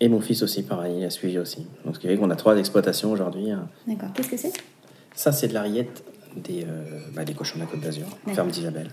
Et 0.00 0.08
mon 0.08 0.20
fils 0.20 0.42
aussi, 0.42 0.62
pareil, 0.62 0.96
il 0.98 1.04
a 1.04 1.10
suivi 1.10 1.38
aussi. 1.38 1.66
Donc, 1.84 1.94
ce 1.94 2.00
qui 2.00 2.06
fait 2.08 2.16
qu'on 2.16 2.30
a 2.30 2.36
trois 2.36 2.56
exploitations 2.58 3.12
aujourd'hui. 3.12 3.50
hein. 3.50 3.68
D'accord. 3.86 4.08
Qu'est-ce 4.14 4.28
que 4.30 4.36
c'est? 4.36 4.52
Ça, 5.14 5.30
c'est 5.32 5.48
de 5.48 5.54
la 5.54 5.62
rillette 5.62 6.02
des, 6.36 6.64
euh, 6.64 6.98
bah, 7.14 7.24
des 7.24 7.32
cochons 7.34 7.56
de 7.56 7.60
la 7.60 7.66
Côte 7.70 7.80
d'Azur, 7.80 8.06
ferme 8.34 8.50
d'Isabelle. 8.50 8.88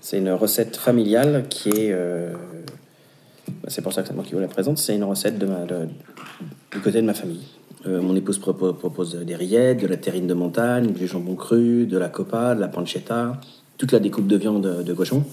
C'est 0.00 0.18
une 0.18 0.30
recette 0.30 0.76
familiale 0.76 1.46
qui 1.48 1.68
est. 1.70 1.92
euh, 1.92 2.32
bah, 3.62 3.68
c'est 3.68 3.82
pour 3.82 3.92
ça 3.92 4.02
que 4.02 4.08
c'est 4.08 4.14
moi 4.14 4.24
qui 4.24 4.34
vous 4.34 4.40
la 4.40 4.48
présente. 4.48 4.78
C'est 4.78 4.94
une 4.94 5.04
recette 5.04 5.38
de 5.38 5.46
ma- 5.46 5.64
de- 5.64 5.88
du 6.72 6.80
côté 6.80 7.00
de 7.02 7.06
ma 7.06 7.14
famille. 7.14 7.44
Euh, 7.86 8.00
mon 8.00 8.16
épouse 8.16 8.38
propo- 8.38 8.72
propose 8.74 9.14
des 9.16 9.34
rillettes, 9.36 9.80
de 9.82 9.86
la 9.86 9.96
terrine 9.96 10.26
de 10.26 10.34
montagne, 10.34 10.92
du 10.92 11.06
jambon 11.06 11.34
cru, 11.34 11.86
de 11.86 11.98
la 11.98 12.08
copa, 12.08 12.54
de 12.54 12.60
la 12.60 12.68
pancetta, 12.68 13.40
toute 13.78 13.92
la 13.92 13.98
découpe 13.98 14.26
de 14.26 14.36
viande 14.36 14.82
de 14.84 14.94
cochon 14.94 15.24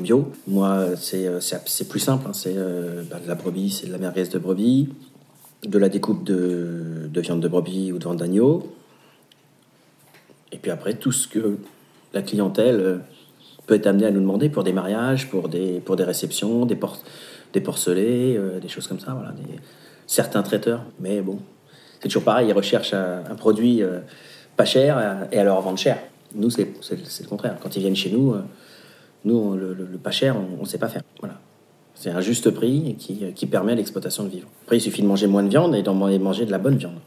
bio. 0.00 0.32
Moi, 0.46 0.96
c'est 0.96 1.26
euh, 1.26 1.40
plus 1.88 2.00
simple. 2.00 2.26
hein. 2.28 2.32
C'est 2.32 2.54
euh, 2.56 3.02
bah, 3.10 3.18
de 3.22 3.28
la 3.28 3.34
brebis, 3.34 3.70
c'est 3.70 3.86
de 3.86 3.92
la 3.92 3.98
merguez 3.98 4.24
de 4.24 4.38
brebis, 4.38 4.88
de 5.64 5.78
la 5.78 5.88
découpe 5.88 6.24
de, 6.24 7.08
de 7.08 7.20
viande 7.20 7.40
de 7.40 7.48
brebis 7.48 7.92
ou 7.92 7.98
de 7.98 8.04
viande 8.04 8.18
d'agneau. 8.18 8.74
Et 10.52 10.58
puis 10.58 10.70
après, 10.70 10.94
tout 10.94 11.12
ce 11.12 11.26
que 11.28 11.58
la 12.12 12.22
clientèle 12.22 12.80
euh, 12.80 12.98
peut 13.66 13.74
être 13.74 13.86
amenée 13.86 14.06
à 14.06 14.10
nous 14.10 14.20
demander 14.20 14.48
pour 14.48 14.64
des 14.64 14.72
mariages, 14.72 15.28
pour 15.30 15.48
des, 15.48 15.80
pour 15.80 15.96
des 15.96 16.04
réceptions, 16.04 16.66
des, 16.66 16.76
por- 16.76 17.02
des 17.52 17.60
porcelets, 17.60 18.38
des 18.60 18.68
choses 18.68 18.86
comme 18.86 19.00
ça. 19.00 19.12
Voilà, 19.12 19.32
certains 20.06 20.42
traiteurs. 20.42 20.84
Mais 21.00 21.22
bon, 21.22 21.38
c'est 22.00 22.08
toujours 22.08 22.24
pareil, 22.24 22.48
ils 22.48 22.52
recherchent 22.52 22.92
un, 22.94 23.34
produit 23.36 23.82
pas 24.56 24.66
cher 24.66 25.26
et 25.32 25.38
alors 25.38 25.62
vendre 25.62 25.78
cher. 25.78 25.98
Nous, 26.34 26.50
c'est 26.50 26.68
le 26.92 27.26
contraire. 27.28 27.56
Quand 27.62 27.74
ils 27.74 27.80
viennent 27.80 27.96
chez 27.96 28.10
nous, 28.10 28.34
nous, 29.24 29.54
le, 29.56 29.74
le- 29.74 29.88
le 29.90 29.98
pas 29.98 30.10
cher, 30.10 30.36
on 30.58 30.62
ne 30.62 30.66
sait 30.66 30.78
pas 30.78 30.88
faire. 30.88 31.02
Voilà. 31.20 31.40
C'est 31.94 32.10
un 32.10 32.20
juste 32.20 32.50
prix 32.50 32.96
qui, 32.98 33.32
qui 33.34 33.46
permet 33.46 33.72
à 33.72 33.74
l'exploitation 33.76 34.24
de 34.24 34.28
vivre. 34.28 34.48
Après, 34.64 34.76
il 34.78 34.80
suffit 34.80 35.00
de 35.02 35.06
manger 35.06 35.26
moins 35.28 35.42
de 35.44 35.48
viande 35.48 35.74
et 35.74 35.82
d'en 35.82 35.94
man- 35.94 36.18
manger 36.20 36.44
de 36.44 36.50
la 36.50 36.58
bonne 36.58 36.76
viande. 36.76 36.98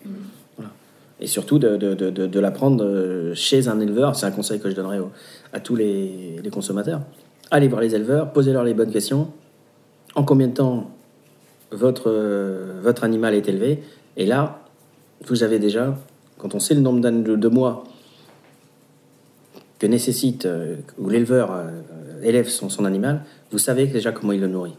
Voilà. 0.58 0.72
Et 1.20 1.28
surtout 1.28 1.60
de, 1.60 1.76
de, 1.78 1.94
de, 1.94 2.10
de- 2.28 2.40
la 2.40 2.52
prendre 2.52 2.84
euh, 2.84 3.34
chez 3.36 3.68
un 3.68 3.80
éleveur. 3.80 4.16
C'est 4.16 4.26
un 4.26 4.32
conseil 4.32 4.60
que 4.60 4.70
je 4.70 4.76
donnerais 4.76 5.00
au- 5.00 5.12
à 5.54 5.60
tous 5.60 5.76
les, 5.76 6.38
les 6.42 6.50
consommateurs. 6.50 7.02
Allez 7.52 7.68
voir 7.68 7.82
les 7.82 7.94
éleveurs, 7.96 8.32
posez-leur 8.32 8.64
les 8.64 8.74
bonnes 8.74 8.92
questions. 8.92 9.28
En 10.16 10.24
combien 10.24 10.48
de 10.48 10.54
temps 10.54 10.90
votre, 11.72 12.06
euh, 12.10 12.80
votre 12.82 13.04
animal 13.04 13.34
est 13.36 13.48
élevé? 13.50 13.84
Et 14.16 14.26
là, 14.26 14.62
vous 15.26 15.44
avez 15.44 15.60
déjà, 15.60 15.96
quand 16.38 16.56
on 16.56 16.60
sait 16.60 16.74
le 16.76 16.82
nombre 16.82 17.02
de 17.02 17.48
mois 17.50 17.84
que 19.80 19.88
nécessite, 19.88 20.46
euh, 20.46 20.76
où 20.98 21.10
l'éleveur 21.10 21.52
euh, 21.52 21.70
élève 22.24 22.48
son, 22.50 22.70
son 22.70 22.86
animal, 22.86 23.22
vous 23.52 23.58
savez 23.60 23.86
déjà 23.88 24.12
comment 24.12 24.34
il 24.34 24.42
le 24.42 24.48
nourrit. 24.48 24.76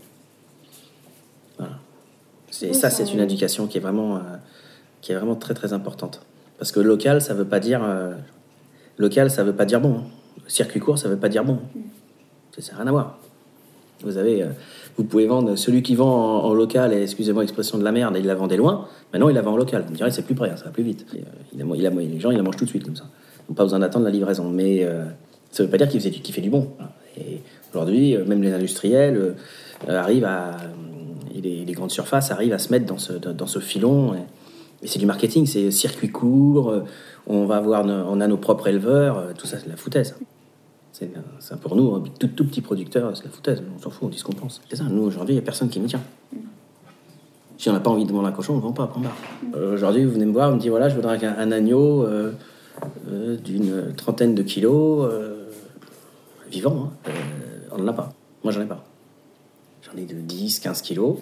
Voilà. 1.59 1.75
Oui, 2.63 2.75
ça, 2.75 2.91
c'est 2.91 3.05
une 3.13 3.19
oui. 3.19 3.25
éducation 3.25 3.67
qui 3.67 3.79
est 3.79 3.81
vraiment, 3.81 4.17
euh, 4.17 4.21
qui 5.01 5.13
est 5.13 5.15
vraiment 5.17 5.37
très 5.37 5.55
très 5.55 5.73
importante. 5.73 6.21
Parce 6.59 6.73
que 6.73 6.81
local, 6.81 7.21
ça 7.23 7.35
veut 7.35 7.45
pas 7.45 7.61
dire 7.61 7.81
local, 8.97 9.31
ça 9.31 9.45
veut 9.45 9.53
pas 9.55 9.65
dire 9.65 9.81
bon. 9.81 10.03
Circuit 10.49 10.81
court, 10.81 10.99
ça 10.99 11.09
veut 11.09 11.17
pas 11.17 11.29
dire 11.29 11.45
bon. 11.45 11.59
Ça 12.59 12.73
n'a 12.73 12.79
rien 12.79 12.87
à 12.89 12.91
voir. 12.91 13.19
Vous 14.03 14.17
avez, 14.17 14.43
euh, 14.43 14.49
vous 14.97 15.05
pouvez 15.05 15.27
vendre 15.29 15.55
celui 15.55 15.83
qui 15.85 15.95
vend 15.95 16.11
en, 16.11 16.45
en 16.47 16.55
local, 16.55 16.93
et 16.93 17.03
excusez-moi 17.03 17.43
l'expression 17.45 17.79
de 17.79 17.85
la 17.85 17.93
merde, 17.93 18.17
il 18.19 18.27
la 18.27 18.35
vendait 18.35 18.57
loin. 18.57 18.89
Maintenant, 19.13 19.29
il 19.29 19.35
la 19.37 19.43
vend 19.43 19.53
en 19.53 19.57
local. 19.57 19.83
Vous 19.85 19.91
me 19.93 19.97
direz, 19.97 20.11
c'est 20.11 20.23
plus 20.23 20.35
près, 20.35 20.51
hein, 20.51 20.57
ça 20.57 20.65
va 20.65 20.71
plus 20.73 20.83
vite. 20.83 21.07
Et, 21.15 21.19
euh, 21.19 21.23
il 21.55 21.63
a- 21.63 21.77
il 21.77 21.87
a- 21.87 21.91
les 21.91 22.19
gens, 22.21 22.31
ils 22.33 22.37
la 22.37 22.43
mangent 22.43 22.57
tout 22.57 22.65
de 22.65 22.71
suite 22.71 22.85
comme 22.85 22.97
ça. 22.97 23.05
Pas 23.55 23.65
besoin 23.65 23.79
d'attendre 23.79 24.05
la 24.05 24.11
livraison. 24.11 24.49
Mais 24.51 24.85
euh, 24.85 25.05
ça 25.51 25.63
ne 25.63 25.67
veut 25.67 25.71
pas 25.71 25.79
dire 25.79 25.89
qu'il 25.89 26.01
faisait 26.01 26.11
du- 26.11 26.21
qu'il 26.21 26.35
fait 26.35 26.41
du 26.41 26.51
bon. 26.51 26.69
Aujourd'hui, 27.73 28.17
euh, 28.17 28.25
même 28.25 28.43
les 28.43 28.53
industriels 28.53 29.17
euh, 29.89 29.99
arrivent 30.01 30.25
à. 30.25 30.57
les, 31.35 31.73
grandes 31.73 31.91
surfaces 31.91 32.31
arrivent 32.31 32.53
à 32.53 32.59
se 32.59 32.71
mettre 32.71 32.87
dans 32.87 32.99
ce, 32.99 33.13
dans, 33.13 33.47
ce 33.47 33.59
filon. 33.59 34.15
Et, 34.15 34.87
c'est 34.87 34.99
du 34.99 35.07
marketing, 35.07 35.47
c'est 35.47 35.73
circuit 35.73 36.11
court, 36.11 36.73
on 37.27 37.47
va 37.47 37.57
avoir, 37.57 37.85
on 37.85 38.21
a 38.21 38.29
nos 38.29 38.37
propres 38.37 38.69
éleveurs, 38.69 39.35
tout 39.37 39.45
ça, 39.45 39.59
c'est 39.59 39.65
de 39.65 39.71
la 39.71 39.77
foutaise. 39.77 40.15
C'est 40.93 41.61
pour 41.61 41.75
nous, 41.75 41.97
un 41.97 42.03
tout, 42.19 42.29
petit 42.29 42.61
producteur, 42.61 43.11
c'est 43.17 43.25
de 43.25 43.29
la 43.29 43.35
foutaise. 43.35 43.63
On 43.77 43.83
s'en 43.83 43.91
fout, 43.91 44.05
on 44.05 44.09
dit 44.09 44.19
ce 44.19 44.25
qu'on 44.25 44.33
pense. 44.35 44.61
C'est 44.71 44.77
ça, 44.77 44.85
nous 44.85 45.03
aujourd'hui, 45.03 45.35
il 45.35 45.39
n'y 45.39 45.43
a 45.43 45.45
personne 45.45 45.69
qui 45.69 45.81
nous 45.81 45.89
tient. 45.89 46.01
Si 47.57 47.69
on 47.69 47.73
n'a 47.73 47.81
pas 47.81 47.91
envie 47.91 48.05
de 48.05 48.13
vendre 48.13 48.29
un 48.29 48.33
cochon, 48.33 48.55
on 48.55 48.57
ne 48.59 48.63
vend 48.63 48.73
pas, 48.73 48.87
point 48.87 49.03
aujourd'hui, 49.75 50.05
vous 50.05 50.13
venez 50.13 50.27
me 50.27 50.33
voir, 50.33 50.51
vous 50.51 50.57
me 50.57 50.61
dites 50.61 50.71
voilà, 50.71 50.89
je 50.89 50.95
voudrais 50.95 51.25
un, 51.25 51.51
agneau 51.51 52.07
euh, 53.09 53.37
d'une 53.37 53.95
trentaine 53.97 54.35
de 54.35 54.43
kilos, 54.43 55.09
euh, 55.11 55.51
vivant, 56.51 56.91
hein. 56.91 57.09
Euh, 57.09 57.13
on 57.73 57.79
n'en 57.79 57.89
a 57.89 57.93
pas. 57.93 58.13
Moi, 58.45 58.53
j'en 58.53 58.61
ai 58.61 58.67
pas. 58.67 58.85
J'en 59.83 59.97
ai 59.97 60.05
de 60.05 60.15
10, 60.15 60.61
15 60.61 60.83
kilos, 60.83 61.17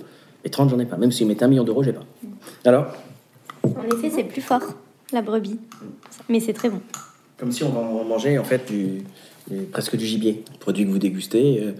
et 0.44 0.50
30, 0.50 0.70
j'en 0.70 0.78
ai 0.78 0.86
pas. 0.86 0.96
Même 0.96 1.12
si 1.12 1.24
mettait 1.24 1.44
un 1.44 1.48
million 1.48 1.64
d'euros, 1.64 1.82
j'ai 1.82 1.92
pas. 1.92 2.04
Alors 2.64 2.86
En 3.62 3.96
effet, 3.96 4.10
c'est 4.10 4.24
plus 4.24 4.40
fort, 4.40 4.62
la 5.12 5.22
brebis. 5.22 5.58
Mais 6.28 6.40
c'est 6.40 6.52
très 6.52 6.70
bon. 6.70 6.80
Comme 7.38 7.52
si 7.52 7.64
on 7.64 8.04
manger 8.04 8.38
en 8.38 8.44
fait 8.44 8.70
du, 8.70 9.02
presque 9.70 9.96
du 9.96 10.06
gibier. 10.06 10.42
Produit 10.58 10.84
que 10.84 10.90
vous 10.90 10.98
dégustez, 10.98 11.74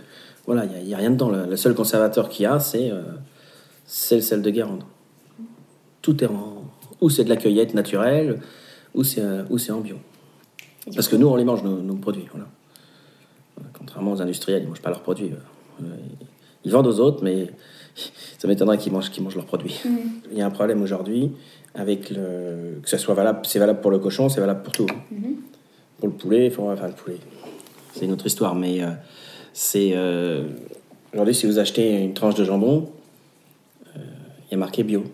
voilà, 0.45 0.67
il 0.67 0.87
n'y 0.87 0.95
a, 0.95 0.99
rien 0.99 1.11
dedans. 1.11 1.31
Le, 1.31 1.47
le 1.47 1.57
seul 1.57 1.75
conservateur 1.75 2.29
qu'il 2.29 2.45
y 2.45 2.47
a, 2.47 2.61
c'est 2.61 2.93
c'est 3.87 4.17
le 4.17 4.21
sel 4.21 4.43
de 4.43 4.51
Guérande. 4.51 4.83
Tout 6.03 6.23
est 6.23 6.27
en. 6.27 6.65
Ou 7.01 7.11
c'est 7.11 7.25
de 7.25 7.29
la 7.29 7.37
cueillette 7.37 7.75
naturelle, 7.75 8.41
ou 8.97 9.05
c'est 9.05 9.21
euh, 9.21 9.45
ou 9.51 9.59
c'est 9.59 9.71
en 9.73 9.81
bio. 9.81 9.97
Parce 10.95 11.07
que 11.09 11.15
nous, 11.17 11.27
on 11.29 11.37
les 11.37 11.45
mange, 11.45 11.63
nos, 11.63 11.77
nos 11.81 11.95
produits. 11.95 12.27
Voilà. 12.33 12.47
Voilà, 13.57 13.71
Contrairement 13.79 14.13
aux 14.13 14.21
industriels, 14.23 14.63
ils 14.63 14.65
ne 14.65 14.69
mangent 14.71 14.83
pas 14.83 14.91
leurs 14.91 15.03
produits. 15.03 15.31
euh. 15.33 15.85
Euh, 15.85 15.97
Ils 16.65 16.71
vendent 16.73 16.87
aux 16.89 16.99
autres, 17.01 17.23
mais 17.25 17.49
ça 18.39 18.49
m'étonnerait 18.49 18.79
qu'ils 18.79 18.93
mangent, 18.93 19.11
qu'ils 19.11 19.23
mangent 19.23 19.37
leurs 19.37 19.47
produits. 19.47 19.81
Mhm. 19.85 19.99
Il 20.33 20.39
y 20.39 20.43
a 20.43 20.47
un 20.47 20.51
problème 20.51 20.83
aujourd'hui 20.83 21.31
avec 21.75 22.11
le. 22.11 22.81
Que 22.83 22.89
ce 22.89 22.97
soit 22.99 23.15
valable, 23.15 23.41
c'est 23.45 23.59
valable 23.59 23.81
pour 23.81 23.91
le 23.91 23.99
cochon, 23.99 24.29
c'est 24.29 24.41
valable 24.41 24.63
pour 24.63 24.73
tout. 24.73 24.87
Mhm. 25.11 25.37
Pour 25.99 26.09
le 26.09 26.15
poulet, 26.15 26.51
faut- 26.51 26.71
enfin 26.71 26.89
le 26.89 26.93
poulet, 26.95 27.19
c'est 27.95 28.05
une 28.05 28.13
autre 28.13 28.27
histoire, 28.27 28.55
mais 28.55 28.83
euh, 28.83 28.91
c'est. 29.53 29.93
euh, 29.95 30.45
aujourd'hui, 31.13 31.35
si 31.35 31.47
vous 31.47 31.59
achetez 31.59 32.03
une 32.03 32.13
tranche 32.15 32.35
de 32.35 32.45
jambon, 32.45 32.91
euh, 33.97 34.01
il 34.49 34.53
y 34.53 34.55
a 34.55 34.59
marqué 34.59 34.83
bio. 34.85 35.05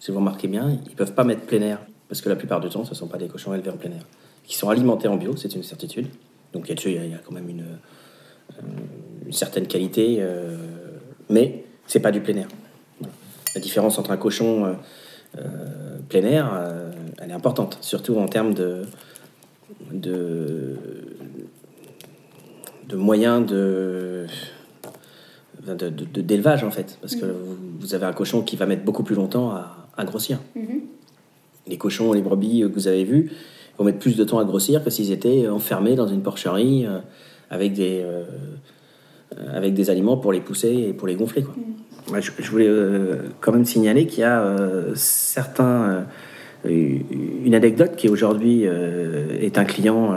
Si 0.00 0.10
vous 0.10 0.18
remarquez 0.18 0.48
bien, 0.48 0.78
ils 0.88 0.96
peuvent 0.96 1.14
pas 1.14 1.22
mettre 1.24 1.42
plein 1.42 1.60
air, 1.62 1.78
parce 2.12 2.20
que 2.20 2.28
la 2.28 2.36
plupart 2.36 2.60
du 2.60 2.68
temps, 2.68 2.84
ce 2.84 2.90
ne 2.90 2.94
sont 2.94 3.06
pas 3.06 3.16
des 3.16 3.26
cochons 3.26 3.54
élevés 3.54 3.70
en 3.70 3.78
plein 3.78 3.88
air. 3.90 4.04
Qui 4.44 4.54
sont 4.54 4.68
alimentés 4.68 5.08
en 5.08 5.16
bio, 5.16 5.34
c'est 5.34 5.54
une 5.54 5.62
certitude. 5.62 6.08
Donc 6.52 6.68
là-dessus, 6.68 6.90
il 6.90 6.96
y 6.96 6.98
a- 6.98 7.04
il 7.06 7.10
y, 7.10 7.14
a 7.14 7.18
quand 7.24 7.32
même 7.32 7.48
une, 7.48 7.62
euh, 7.62 8.60
une 9.24 9.32
certaine 9.32 9.66
qualité, 9.66 10.18
euh, 10.20 10.54
mais 11.30 11.64
c'est 11.86 12.00
pas 12.00 12.10
du 12.10 12.20
plein 12.20 12.36
air. 12.36 12.48
Voilà. 13.00 13.14
La 13.54 13.62
différence 13.62 13.98
entre 13.98 14.10
un 14.10 14.18
cochon 14.18 14.66
euh, 14.66 14.72
euh, 15.38 15.96
plein 16.10 16.22
air, 16.24 16.50
euh, 16.52 16.90
elle 17.18 17.30
est 17.30 17.32
importante, 17.32 17.78
surtout 17.80 18.18
en 18.18 18.26
termes 18.28 18.52
de, 18.52 18.82
de, 19.90 20.76
de 22.90 22.96
moyens 22.96 23.46
de 23.46 24.26
d'élevage 26.16 26.62
en 26.62 26.70
fait, 26.70 26.98
parce 27.00 27.14
que 27.16 27.24
vous, 27.24 27.56
vous 27.80 27.94
avez 27.94 28.04
un 28.04 28.12
cochon 28.12 28.42
qui 28.42 28.56
va 28.56 28.66
mettre 28.66 28.82
beaucoup 28.84 29.02
plus 29.04 29.14
longtemps 29.14 29.50
à, 29.52 29.88
à 29.96 30.04
grossir. 30.04 30.40
Mhm. 30.54 30.81
Les 31.72 31.78
cochons, 31.78 32.12
les 32.12 32.20
brebis 32.20 32.62
euh, 32.62 32.68
que 32.68 32.74
vous 32.74 32.86
avez 32.86 33.02
vus 33.02 33.32
vont 33.78 33.84
mettre 33.84 33.98
plus 33.98 34.14
de 34.14 34.24
temps 34.24 34.38
à 34.38 34.44
grossir 34.44 34.84
que 34.84 34.90
s'ils 34.90 35.10
étaient 35.10 35.48
enfermés 35.48 35.96
dans 35.96 36.06
une 36.06 36.20
porcherie 36.20 36.84
euh, 36.86 36.98
avec 37.50 37.72
des 37.72 38.02
euh, 38.04 38.24
avec 39.54 39.72
des 39.72 39.88
aliments 39.88 40.18
pour 40.18 40.34
les 40.34 40.40
pousser 40.40 40.88
et 40.88 40.92
pour 40.92 41.08
les 41.08 41.14
gonfler. 41.14 41.46
Je, 42.20 42.50
voulais 42.50 42.68
quand 43.40 43.52
même 43.52 43.64
signaler 43.64 44.06
qu'il 44.06 44.20
y 44.20 44.24
a 44.24 44.42
euh, 44.42 44.94
une 46.66 47.54
anecdote 47.54 47.96
qui 47.96 48.10
aujourd'hui 48.10 48.64
est 48.64 49.56
un 49.56 49.64
client, 49.64 50.14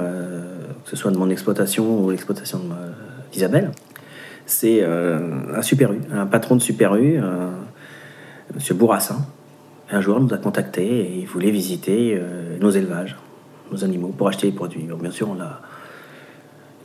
que 0.83 0.89
ce 0.89 0.97
soit 0.97 1.11
de 1.11 1.17
mon 1.17 1.29
exploitation 1.29 2.03
ou 2.03 2.11
l'exploitation 2.11 2.59
d'Isabelle. 3.31 3.71
C'est 4.45 4.83
un 4.83 5.61
Super 5.61 5.93
U, 5.93 6.01
un 6.11 6.25
patron 6.25 6.57
de 6.57 6.61
Super 6.61 6.95
U, 6.97 7.21
Monsieur 8.53 8.75
Bourrassin. 8.75 9.25
Un 9.91 10.01
jour, 10.01 10.19
nous 10.19 10.33
a 10.33 10.37
contacté 10.37 10.83
et 10.83 11.19
il 11.19 11.27
voulait 11.27 11.51
visiter 11.51 12.17
euh, 12.17 12.57
nos 12.59 12.71
élevages, 12.71 13.15
nos 13.71 13.83
animaux, 13.83 14.13
pour 14.17 14.27
acheter 14.27 14.47
les 14.47 14.53
produits. 14.53 14.87
Bien 14.99 15.11
sûr, 15.11 15.35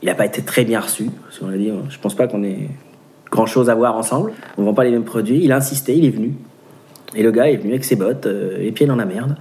il 0.01 0.05
n'a 0.05 0.15
pas 0.15 0.25
été 0.25 0.43
très 0.43 0.65
bien 0.65 0.79
reçu. 0.79 1.09
Parce 1.23 1.39
qu'on 1.39 1.49
a 1.49 1.57
dit, 1.57 1.71
je 1.89 1.97
pense 1.97 2.15
pas 2.15 2.27
qu'on 2.27 2.43
ait 2.43 2.69
grand 3.31 3.47
chose 3.47 3.69
à 3.71 3.75
voir 3.75 3.97
ensemble. 3.97 4.33
On 4.57 4.63
vend 4.63 4.75
pas 4.75 4.83
les 4.83 4.91
mêmes 4.91 5.03
produits. 5.03 5.43
Il 5.43 5.51
a 5.51 5.57
insisté, 5.57 5.97
il 5.97 6.05
est 6.05 6.11
venu. 6.11 6.33
Et 7.15 7.23
le 7.23 7.31
gars 7.31 7.49
est 7.49 7.57
venu 7.57 7.71
avec 7.71 7.83
ses 7.83 7.95
bottes, 7.95 8.27
euh, 8.27 8.59
les 8.59 8.71
pieds 8.71 8.85
dans 8.85 8.95
la 8.95 9.05
merde, 9.05 9.35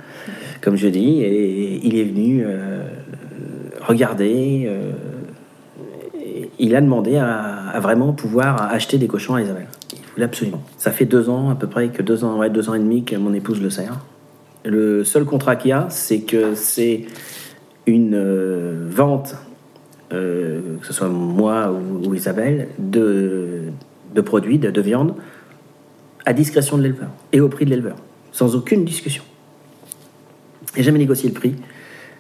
comme 0.61 0.77
je 0.77 0.89
dis, 0.89 1.21
et 1.23 1.87
il 1.87 1.99
est 1.99 2.05
venu 2.05 2.43
euh, 2.45 2.83
regarder. 3.81 4.69
il 6.59 6.75
a 6.75 6.81
demandé 6.81 7.17
à, 7.17 7.69
à 7.69 7.81
vraiment 7.81 8.13
pouvoir 8.13 8.63
acheter 8.73 8.99
des 8.99 9.07
cochons 9.07 9.35
à 9.35 9.43
Isabelle. 9.43 9.69
Il 10.11 10.15
voulait 10.15 10.25
absolument. 10.25 10.63
Ça 10.77 10.91
fait 10.91 11.05
deux 11.05 11.29
ans, 11.29 11.51
à 11.51 11.55
peu 11.55 11.69
près, 11.69 11.89
que 11.89 12.03
deux 12.03 12.25
ans, 12.25 12.39
ouais, 12.39 12.51
deux 12.51 12.69
ans 12.69 12.75
et 12.75 12.79
demi 12.79 13.05
que 13.05 13.17
mon 13.17 13.33
épouse 13.33 13.63
le 13.63 13.71
sert. 13.71 13.99
Le 14.65 15.05
seul 15.05 15.25
contrat 15.25 15.57
qu'il 15.57 15.71
y 15.71 15.73
a, 15.73 15.87
c'est 15.89 16.21
que 16.21 16.55
c'est 16.55 17.07
une 17.87 18.15
euh, 18.15 18.89
vente, 18.91 19.37
euh, 20.13 20.77
que 20.81 20.87
ce 20.87 20.93
soit 20.93 21.09
moi 21.09 21.73
ou, 21.73 22.15
Isabelle, 22.15 22.69
de, 22.79 23.63
de 24.15 24.21
produits, 24.21 24.59
de, 24.59 24.71
de 24.71 24.81
viande, 24.81 25.15
à 26.27 26.33
discrétion 26.33 26.77
de 26.77 26.83
l'éleveur 26.83 27.09
et 27.33 27.41
au 27.41 27.49
prix 27.49 27.65
de 27.65 27.71
l'éleveur, 27.71 27.97
sans 28.33 28.55
aucune 28.55 28.85
discussion. 28.85 29.23
Et 30.77 30.83
jamais 30.83 30.99
négocié 30.99 31.29
le 31.29 31.35
prix. 31.35 31.55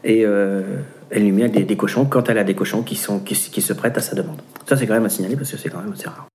Et 0.03 0.24
euh, 0.24 0.62
elle 1.11 1.24
lui 1.24 1.32
met 1.32 1.49
des, 1.49 1.64
des 1.64 1.76
cochons 1.76 2.07
quand 2.07 2.30
elle 2.30 2.38
a 2.38 2.45
des 2.45 2.55
cochons 2.55 2.82
qui, 2.82 2.97
sont, 2.97 3.18
qui, 3.18 3.34
qui 3.34 3.61
se 3.61 3.72
prêtent 3.72 3.99
à 3.99 4.01
sa 4.01 4.14
demande. 4.14 4.41
Ça, 4.66 4.76
c'est 4.76 4.86
quand 4.86 4.95
même 4.95 5.05
à 5.05 5.11
signaler 5.11 5.36
parce 5.36 5.51
que 5.51 5.59
c'est 5.59 5.68
quand 5.68 5.82
même 5.82 5.93
assez 5.93 6.09
rare. 6.09 6.28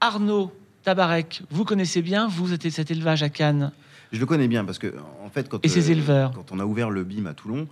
Arnaud 0.00 0.50
Tabarek, 0.86 1.42
vous 1.50 1.64
connaissez 1.64 2.00
bien, 2.00 2.28
vous 2.28 2.52
êtes 2.52 2.70
cet 2.70 2.92
élevage 2.92 3.24
à 3.24 3.28
Cannes. 3.28 3.72
Je 4.12 4.20
le 4.20 4.26
connais 4.26 4.46
bien 4.46 4.64
parce 4.64 4.78
que, 4.78 4.94
en 5.24 5.28
fait, 5.30 5.48
quand, 5.48 5.58
Et 5.64 5.68
ses 5.68 5.90
éleveurs. 5.90 6.30
quand 6.30 6.52
on 6.52 6.60
a 6.60 6.64
ouvert 6.64 6.90
le 6.90 7.02
BIM 7.02 7.26
à 7.26 7.34
Toulon, 7.34 7.66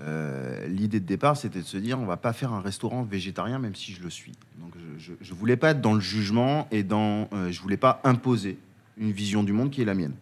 euh, 0.00 0.66
l'idée 0.66 0.98
de 0.98 1.04
départ, 1.04 1.36
c'était 1.36 1.58
de 1.58 1.66
se 1.66 1.76
dire 1.76 2.00
on 2.00 2.06
va 2.06 2.16
pas 2.16 2.32
faire 2.32 2.54
un 2.54 2.62
restaurant 2.62 3.02
végétarien, 3.02 3.58
même 3.58 3.74
si 3.74 3.92
je 3.92 4.02
le 4.02 4.08
suis. 4.08 4.32
Donc, 4.60 4.72
je, 4.96 5.12
je 5.20 5.34
voulais 5.34 5.58
pas 5.58 5.72
être 5.72 5.82
dans 5.82 5.92
le 5.92 6.00
jugement 6.00 6.66
et 6.70 6.84
dans, 6.84 7.28
euh, 7.34 7.52
je 7.52 7.60
voulais 7.60 7.76
pas 7.76 8.00
imposer 8.02 8.56
une 8.96 9.12
vision 9.12 9.42
du 9.42 9.52
monde 9.52 9.70
qui 9.70 9.82
est 9.82 9.84
la 9.84 9.94
mienne. 9.94 10.14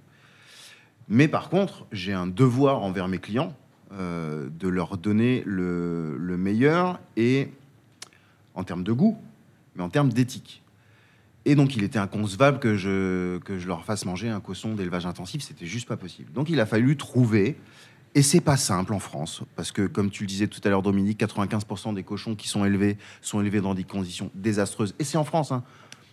Mais 1.08 1.28
par 1.28 1.48
contre, 1.48 1.86
j'ai 1.92 2.12
un 2.12 2.26
devoir 2.26 2.82
envers 2.82 3.06
mes 3.06 3.20
clients 3.20 3.54
euh, 3.92 4.48
de 4.58 4.66
leur 4.66 4.96
donner 4.96 5.44
le, 5.46 6.16
le 6.18 6.36
meilleur 6.36 6.98
et 7.16 7.52
en 8.56 8.64
termes 8.64 8.82
de 8.82 8.90
goût, 8.92 9.16
mais 9.76 9.84
en 9.84 9.90
termes 9.90 10.12
d'éthique. 10.12 10.64
Et 11.48 11.54
donc, 11.54 11.76
il 11.76 11.84
était 11.84 12.00
inconcevable 12.00 12.58
que 12.58 12.76
je, 12.76 13.38
que 13.38 13.56
je 13.56 13.68
leur 13.68 13.84
fasse 13.84 14.04
manger 14.04 14.28
un 14.28 14.40
cochon 14.40 14.74
d'élevage 14.74 15.06
intensif. 15.06 15.42
C'était 15.42 15.64
juste 15.64 15.86
pas 15.86 15.96
possible. 15.96 16.32
Donc, 16.32 16.50
il 16.50 16.58
a 16.58 16.66
fallu 16.66 16.96
trouver. 16.96 17.56
Et 18.16 18.22
c'est 18.22 18.40
pas 18.40 18.56
simple 18.56 18.94
en 18.94 18.98
France, 18.98 19.42
parce 19.56 19.72
que, 19.72 19.86
comme 19.86 20.10
tu 20.10 20.22
le 20.22 20.26
disais 20.26 20.48
tout 20.48 20.60
à 20.64 20.70
l'heure, 20.70 20.82
Dominique, 20.82 21.20
95% 21.20 21.94
des 21.94 22.02
cochons 22.02 22.34
qui 22.34 22.48
sont 22.48 22.64
élevés 22.64 22.96
sont 23.20 23.42
élevés 23.42 23.60
dans 23.60 23.74
des 23.74 23.84
conditions 23.84 24.30
désastreuses. 24.34 24.94
Et 24.98 25.04
c'est 25.04 25.18
en 25.18 25.24
France, 25.24 25.52
hein. 25.52 25.62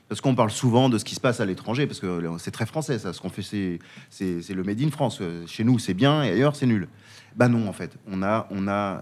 Parce 0.10 0.20
qu'on 0.20 0.36
parle 0.36 0.52
souvent 0.52 0.90
de 0.90 0.98
ce 0.98 1.06
qui 1.06 1.16
se 1.16 1.22
passe 1.22 1.40
à 1.40 1.46
l'étranger, 1.46 1.88
parce 1.88 2.00
que 2.00 2.22
c'est 2.38 2.52
très 2.52 2.66
français, 2.66 3.00
ça. 3.00 3.14
Ce 3.14 3.22
qu'on 3.22 3.30
fait, 3.30 3.42
c'est, 3.42 3.80
c'est, 4.10 4.42
c'est 4.42 4.54
le 4.54 4.64
made 4.64 4.82
in 4.82 4.92
France. 4.92 5.22
Chez 5.48 5.64
nous, 5.64 5.80
c'est 5.80 5.94
bien, 5.94 6.24
et 6.24 6.30
ailleurs, 6.30 6.56
c'est 6.56 6.68
nul. 6.68 6.90
Bah 7.38 7.48
non, 7.48 7.68
en 7.68 7.74
fait. 7.74 7.98
On 8.06 8.22
a, 8.22 8.48
on 8.52 8.68
a 8.68 9.02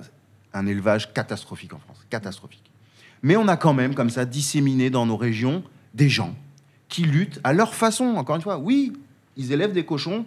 un 0.53 0.67
élevage 0.67 1.11
catastrophique 1.11 1.73
en 1.73 1.79
France. 1.79 2.05
Catastrophique. 2.09 2.71
Mais 3.23 3.36
on 3.36 3.47
a 3.47 3.57
quand 3.57 3.73
même, 3.73 3.95
comme 3.95 4.11
ça, 4.11 4.25
disséminé 4.25 4.89
dans 4.91 5.05
nos 5.05 5.17
régions 5.17 5.63
des 5.93 6.09
gens 6.09 6.35
qui 6.89 7.03
luttent 7.03 7.39
à 7.43 7.53
leur 7.53 7.73
façon. 7.73 8.05
Encore 8.17 8.35
une 8.35 8.41
fois, 8.41 8.57
oui, 8.57 8.93
ils 9.37 9.51
élèvent 9.51 9.73
des 9.73 9.85
cochons 9.85 10.25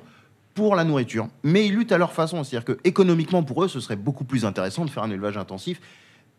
pour 0.55 0.77
la 0.77 0.85
nourriture, 0.85 1.29
mais 1.43 1.67
ils 1.67 1.75
luttent 1.75 1.93
à 1.93 1.99
leur 1.99 2.13
façon. 2.13 2.45
C'est-à-dire 2.45 2.65
que 2.65 2.79
économiquement, 2.85 3.43
pour 3.43 3.65
eux, 3.65 3.69
ce 3.69 3.81
serait 3.81 3.97
beaucoup 3.97 4.25
plus 4.25 4.45
intéressant 4.45 4.85
de 4.85 4.91
faire 4.91 5.03
un 5.03 5.11
élevage 5.11 5.37
intensif 5.37 5.81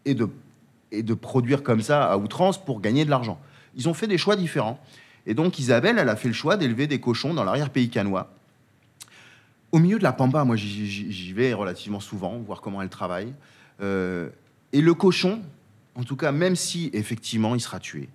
et 0.05 0.15
de, 0.15 1.13
produire 1.13 1.63
comme 1.63 1.81
ça 1.81 2.05
à 2.05 2.17
outrance 2.17 2.63
pour 2.63 2.79
gagner 2.79 3.05
de 3.05 3.09
l'argent. 3.09 3.39
Ils 3.75 3.89
ont 3.89 3.93
fait 3.93 4.07
des 4.07 4.17
choix 4.17 4.35
différents. 4.35 4.79
Et 5.25 5.33
donc 5.33 5.59
Isabelle, 5.59 5.97
elle 5.99 6.09
a 6.09 6.15
fait 6.15 6.27
le 6.27 6.33
choix 6.33 6.55
d'élever 6.55 6.87
des 6.87 6.99
cochons 6.99 7.33
dans 7.33 7.43
l'arrière-pays 7.43 7.89
canois. 7.89 8.31
Au 9.71 9.79
milieu 9.79 9.97
de 9.97 10.03
la 10.03 10.13
pampa, 10.13 10.43
moi 10.45 10.55
j'y 10.55 11.33
vais 11.33 11.53
relativement 11.53 11.99
souvent, 11.99 12.37
voir 12.37 12.61
comment 12.61 12.81
elle 12.81 12.89
travaille. 12.89 13.33
Euh, 13.81 14.29
et 14.71 14.81
le 14.81 14.93
cochon, 14.93 15.41
en 15.95 16.03
tout 16.03 16.15
cas, 16.15 16.31
même 16.31 16.55
si 16.55 16.89
effectivement 16.93 17.55
il 17.55 17.59
sera 17.59 17.79
tué, 17.79 18.07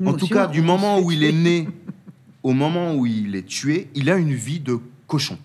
Nous 0.00 0.10
en 0.10 0.14
tout 0.14 0.28
cas, 0.28 0.46
du 0.46 0.62
moment 0.62 1.00
où 1.00 1.10
il 1.10 1.24
est 1.24 1.32
né 1.32 1.68
au 2.42 2.52
moment 2.52 2.94
où 2.94 3.06
il 3.06 3.34
est 3.34 3.46
tué, 3.46 3.88
il 3.94 4.10
a 4.10 4.16
une 4.16 4.34
vie 4.34 4.60
de 4.60 4.78
cochon. 5.06 5.38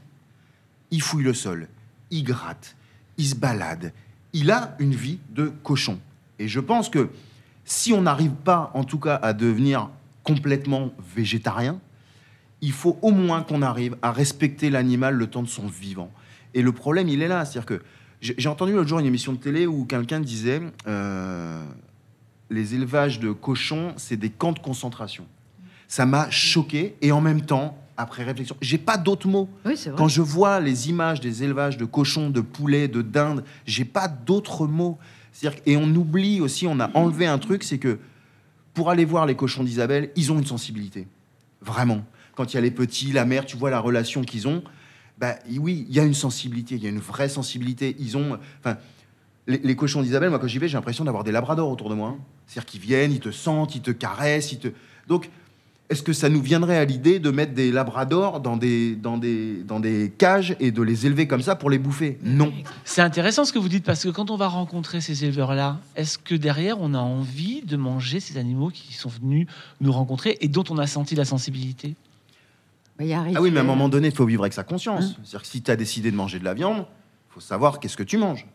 Il 0.92 1.02
fouille 1.02 1.24
le 1.24 1.34
sol, 1.34 1.68
il 2.10 2.24
gratte, 2.24 2.76
il 3.18 3.26
se 3.26 3.36
balade. 3.36 3.94
Il 4.34 4.52
a 4.52 4.76
une 4.80 4.94
vie 4.94 5.20
de 5.30 5.52
cochon. 5.64 6.00
Et 6.40 6.48
je 6.48 6.60
pense 6.60 6.90
que 6.90 7.10
si 7.66 7.94
on 7.94 8.02
n'arrive 8.02 8.32
pas, 8.32 8.72
en 8.74 8.84
tout 8.84 9.00
cas, 9.00 9.16
à 9.16 9.34
devenir 9.34 9.90
complètement 10.24 10.92
végétarien, 11.16 11.80
il 12.62 12.72
faut 12.72 12.98
au 13.02 13.12
moins 13.12 13.42
qu'on 13.42 13.62
arrive 13.62 13.98
à 14.02 14.12
respecter 14.12 14.70
l'animal 14.70 15.16
le 15.16 15.28
temps 15.28 15.44
de 15.44 15.48
son 15.48 15.68
vivant. 15.68 16.12
Et 16.54 16.62
le 16.62 16.72
problème, 16.72 17.10
il 17.10 17.22
est 17.22 17.28
là. 17.28 17.46
C'est-à-dire 17.46 17.66
que 17.66 17.82
j'ai 18.22 18.36
j'ai 18.38 18.50
entendu 18.50 18.74
l'autre 18.74 18.88
jour 18.88 19.00
une 19.00 19.06
émission 19.06 19.34
de 19.34 19.38
télé 19.38 19.66
où 19.66 19.86
quelqu'un 19.86 20.20
disait 20.20 20.62
euh, 20.88 21.66
les 22.52 22.76
élevages 22.76 23.20
de 23.20 23.32
cochons, 23.32 23.94
c'est 23.98 24.18
des 24.18 24.30
camps 24.30 24.52
de 24.52 24.60
concentration. 24.60 25.26
Ça 25.88 26.06
m'a 26.06 26.30
choqué 26.30 26.96
et 27.02 27.12
en 27.12 27.22
même 27.22 27.42
temps, 27.42 27.78
après 27.98 28.24
réflexion, 28.24 28.56
j'ai 28.62 28.78
pas 28.78 28.98
d'autres 28.98 29.28
mots. 29.28 29.50
Oui. 29.66 29.76
Quand 29.98 30.08
je 30.08 30.22
vois 30.22 30.60
les 30.60 30.90
images 30.90 31.20
des 31.22 31.44
élevages 31.44 31.78
de 31.78 31.86
cochons, 31.86 32.30
de 32.30 32.42
poulets, 32.42 32.88
de 32.88 33.02
dindes, 33.02 33.44
j'ai 33.66 33.86
pas 33.86 34.08
d'autres 34.08 34.68
mots. 34.68 34.98
Et 35.66 35.78
on 35.78 35.88
oublie 35.96 36.42
aussi, 36.42 36.68
on 36.68 36.80
a 36.80 36.96
enlevé 36.96 37.26
un 37.26 37.40
truc, 37.40 37.64
c'est 37.64 37.78
que 37.78 38.00
pour 38.74 38.90
aller 38.90 39.06
voir 39.06 39.26
les 39.26 39.36
cochons 39.36 39.64
d'Isabelle, 39.64 40.12
ils 40.16 40.32
ont 40.32 40.40
une 40.40 40.46
sensibilité, 40.46 41.08
vraiment. 41.62 42.04
Quand 42.36 42.54
il 42.54 42.56
y 42.56 42.58
a 42.58 42.62
les 42.62 42.72
petits, 42.72 43.12
la 43.12 43.26
mère, 43.26 43.46
tu 43.46 43.58
vois 43.58 43.70
la 43.70 43.80
relation 43.80 44.22
qu'ils 44.22 44.48
ont. 44.48 44.64
Bah 45.18 45.36
oui, 45.58 45.86
il 45.90 45.96
y 45.96 46.00
a 46.00 46.04
une 46.04 46.14
sensibilité, 46.14 46.76
il 46.76 46.84
y 46.84 46.88
a 46.88 46.90
une 46.90 47.00
vraie 47.00 47.30
sensibilité. 47.30 47.96
Ils 48.00 48.18
ont, 48.18 48.40
enfin, 48.60 48.78
les, 49.48 49.58
les 49.64 49.76
cochons 49.76 50.02
d'Isabelle, 50.02 50.30
moi 50.30 50.40
quand 50.40 50.48
j'y 50.48 50.60
vais, 50.60 50.68
j'ai 50.68 50.78
l'impression 50.78 51.04
d'avoir 51.04 51.24
des 51.24 51.32
labradors 51.32 51.70
autour 51.70 51.90
de 51.90 51.96
moi. 51.96 52.10
hein. 52.10 52.18
C'est-à-dire 52.48 52.66
qu'ils 52.70 52.82
viennent, 52.82 53.12
ils 53.12 53.20
te 53.20 53.32
sentent, 53.32 53.76
ils 53.76 53.82
te 53.82 53.92
caressent, 53.92 54.52
ils 54.52 54.60
te. 54.60 54.68
Donc 55.08 55.30
est-ce 55.90 56.04
que 56.04 56.14
ça 56.14 56.30
nous 56.30 56.42
viendrait 56.42 56.78
à 56.78 56.86
l'idée 56.86 57.20
de 57.20 57.32
mettre 57.32 57.54
des 57.54 57.70
labradors 57.70 58.40
dans 58.40 58.56
des, 58.56 58.96
dans, 58.96 59.18
des, 59.18 59.56
dans 59.64 59.82
des 59.82 60.10
cages 60.18 60.56
et 60.62 60.72
de 60.72 60.82
les 60.82 61.06
élever 61.06 61.28
comme 61.28 61.42
ça 61.42 61.58
pour 61.58 61.70
les 61.70 61.80
bouffer? 61.80 62.18
Non. 62.24 62.54
C'est 62.86 63.02
intéressant 63.02 63.44
ce 63.44 63.52
que 63.52 63.60
vous 63.60 63.68
dites 63.68 63.84
parce 63.84 64.04
que 64.04 64.08
quand 64.10 64.32
on 64.32 64.38
va 64.38 64.48
rencontrer 64.48 65.02
ces 65.02 65.26
éleveurs-là, 65.26 65.80
est-ce 65.98 66.18
que 66.18 66.34
derrière 66.34 66.80
on 66.80 66.94
a 66.94 67.00
envie 67.00 67.62
de 67.64 67.76
manger 67.76 68.22
ces 68.22 68.38
animaux 68.38 68.70
qui 68.70 68.94
sont 68.94 69.10
venus 69.10 69.48
nous 69.82 69.92
rencontrer 69.92 70.38
et 70.40 70.48
dont 70.48 70.64
on 70.70 70.78
a 70.78 70.88
senti 70.88 71.14
la 71.16 71.26
sensibilité? 71.26 71.96
Il 73.02 73.08
y 73.08 73.14
a 73.14 73.20
un 73.20 73.36
Ah 73.36 73.42
oui, 73.42 73.52
mais 73.52 73.60
à 73.60 73.64
un 73.64 73.66
moment 73.66 73.90
donné, 73.90 74.10
il 74.10 74.16
faut 74.16 74.26
vivre 74.26 74.44
avec 74.44 74.54
sa 74.54 74.64
conscience. 74.64 75.16
C'est-à-dire 75.24 75.42
que 75.42 75.48
si 75.48 75.62
tu 75.62 75.72
as 75.72 75.76
décidé 75.76 76.12
de 76.12 76.16
manger 76.16 76.40
de 76.40 76.46
la 76.46 76.54
viande, 76.54 76.86
il 77.30 77.34
faut 77.34 77.40
savoir 77.42 77.80
qu'est-ce 77.82 77.98
que 77.98 78.04
tu 78.04 78.18
manges. 78.18 78.46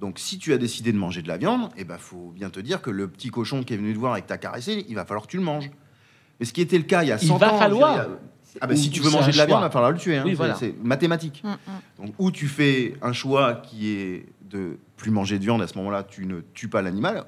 Donc 0.00 0.18
si 0.18 0.38
tu 0.38 0.52
as 0.54 0.58
décidé 0.58 0.92
de 0.92 0.96
manger 0.98 1.20
de 1.22 1.28
la 1.28 1.36
viande, 1.36 1.70
il 1.76 1.84
ben, 1.84 1.98
faut 1.98 2.32
bien 2.34 2.48
te 2.50 2.58
dire 2.58 2.80
que 2.82 2.90
le 2.90 3.06
petit 3.06 3.28
cochon 3.28 3.62
qui 3.62 3.74
est 3.74 3.76
venu 3.76 3.92
te 3.92 3.98
voir 3.98 4.16
et 4.16 4.22
que 4.22 4.26
tu 4.26 4.32
as 4.32 4.38
caressé, 4.38 4.84
il 4.88 4.94
va 4.94 5.04
falloir 5.04 5.26
que 5.26 5.30
tu 5.30 5.36
le 5.36 5.42
manges. 5.42 5.70
Mais 6.40 6.46
ce 6.46 6.52
qui 6.54 6.62
était 6.62 6.78
le 6.78 6.84
cas 6.84 7.02
il 7.02 7.08
y 7.08 7.12
a 7.12 7.18
Il 7.22 7.28
100 7.28 7.36
va 7.36 7.52
ans... 7.52 7.58
falloir. 7.58 7.96
je 7.96 8.00
veux 8.02 8.06
dire, 8.08 8.18
Ah 8.62 8.66
ben, 8.66 8.74
Ou- 8.74 8.78
si 8.80 8.90
tu 8.90 9.00
veux 9.00 9.10
manger 9.10 9.30
de 9.32 9.36
la 9.36 9.44
viande, 9.46 9.60
il 9.60 9.64
va 9.64 9.70
falloir 9.70 9.92
le 9.92 9.98
tuer. 9.98 10.16
hein. 10.16 10.22
Oui, 10.24 10.30
C'est- 10.30 10.36
voilà. 10.36 10.54
C'est 10.54 10.74
mathématique. 10.82 11.42
Mm, 11.44 11.48
mm. 11.50 12.04
Donc, 12.06 12.14
ou 12.18 12.30
tu 12.30 12.48
fais 12.48 12.94
un 13.02 13.12
choix 13.12 13.54
qui 13.56 13.90
est 13.90 14.26
de 14.48 14.78
plus 14.96 15.10
manger 15.10 15.38
de 15.38 15.44
viande, 15.44 15.60
à 15.62 15.66
ce 15.68 15.76
moment-là, 15.78 16.02
tu 16.02 16.24
ne 16.26 16.40
tues 16.54 16.68
pas 16.68 16.80
l'animal. 16.82 17.24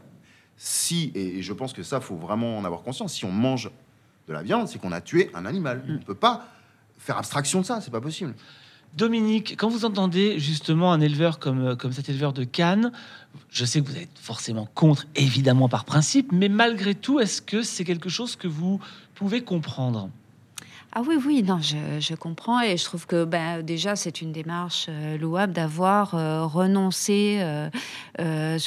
Si, 0.57 1.12
et 1.14 1.43
je 1.43 1.53
pense 1.53 1.73
que 1.73 1.83
ça, 1.83 2.01
faut 2.01 2.16
vraiment 2.16 2.59
en 2.59 2.64
avoir 2.64 2.83
conscience, 2.83 3.12
si 3.14 3.25
on 3.25 3.33
mange 3.33 3.70
de 4.29 4.33
la 4.33 4.43
viande, 4.43 4.68
c'est 4.68 4.79
qu'on 4.81 4.93
a 4.93 5.01
tué 5.01 5.31
un 5.35 5.45
animal. 5.47 5.83
On 5.89 5.93
ne 5.93 5.99
peut 5.99 6.14
pas 6.14 6.47
faire 6.99 7.18
abstraction 7.18 7.61
de 7.61 7.66
ça, 7.66 7.81
c'est 7.81 7.91
pas 7.91 8.01
possible. 8.01 8.35
Dominique, 8.97 9.55
quand 9.57 9.68
vous 9.68 9.84
entendez 9.86 10.38
justement 10.38 10.93
un 10.93 11.01
éleveur 11.01 11.38
comme, 11.38 11.66
euh, 11.66 11.76
comme 11.76 11.93
cet 11.93 12.11
éleveur 12.11 12.32
de 12.32 12.45
Cannes, 12.45 12.93
je 13.49 13.64
sais 13.64 13.80
que 13.80 13.88
vous 13.88 13.97
êtes 13.97 14.18
forcément 14.18 14.68
contre, 14.74 15.07
évidemment 15.14 15.68
par 15.68 15.84
principe, 15.84 16.30
mais 16.30 16.51
malgré 16.51 16.95
tout, 16.95 17.18
est-ce 17.18 17.40
que 17.40 17.62
c'est 17.62 17.84
quelque 17.84 18.11
chose 18.11 18.36
que 18.36 18.49
vous 18.49 18.80
pouvez 19.14 19.43
comprendre? 19.43 20.11
Ah 20.95 21.01
oui, 21.09 21.14
oui, 21.24 21.43
non, 21.43 21.59
je, 21.59 22.14
comprends 22.14 22.61
et 22.61 22.76
je 22.76 22.84
trouve 22.84 23.07
que 23.07 23.24
ben, 23.24 23.62
déjà 23.62 23.97
c'est 23.97 24.20
une 24.20 24.30
démarche 24.30 24.88
euh, 24.90 25.16
louable 25.16 25.55
d'avoir 25.55 26.11
renoncé 26.53 27.40
à, 28.18 28.59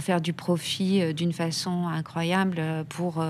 faire 0.00 0.20
du 0.20 0.32
profit 0.32 1.00
euh, 1.00 1.12
d'une 1.12 1.32
façon 1.32 1.86
incroyable 1.86 2.56
euh, 2.58 2.82
pour 2.82 3.24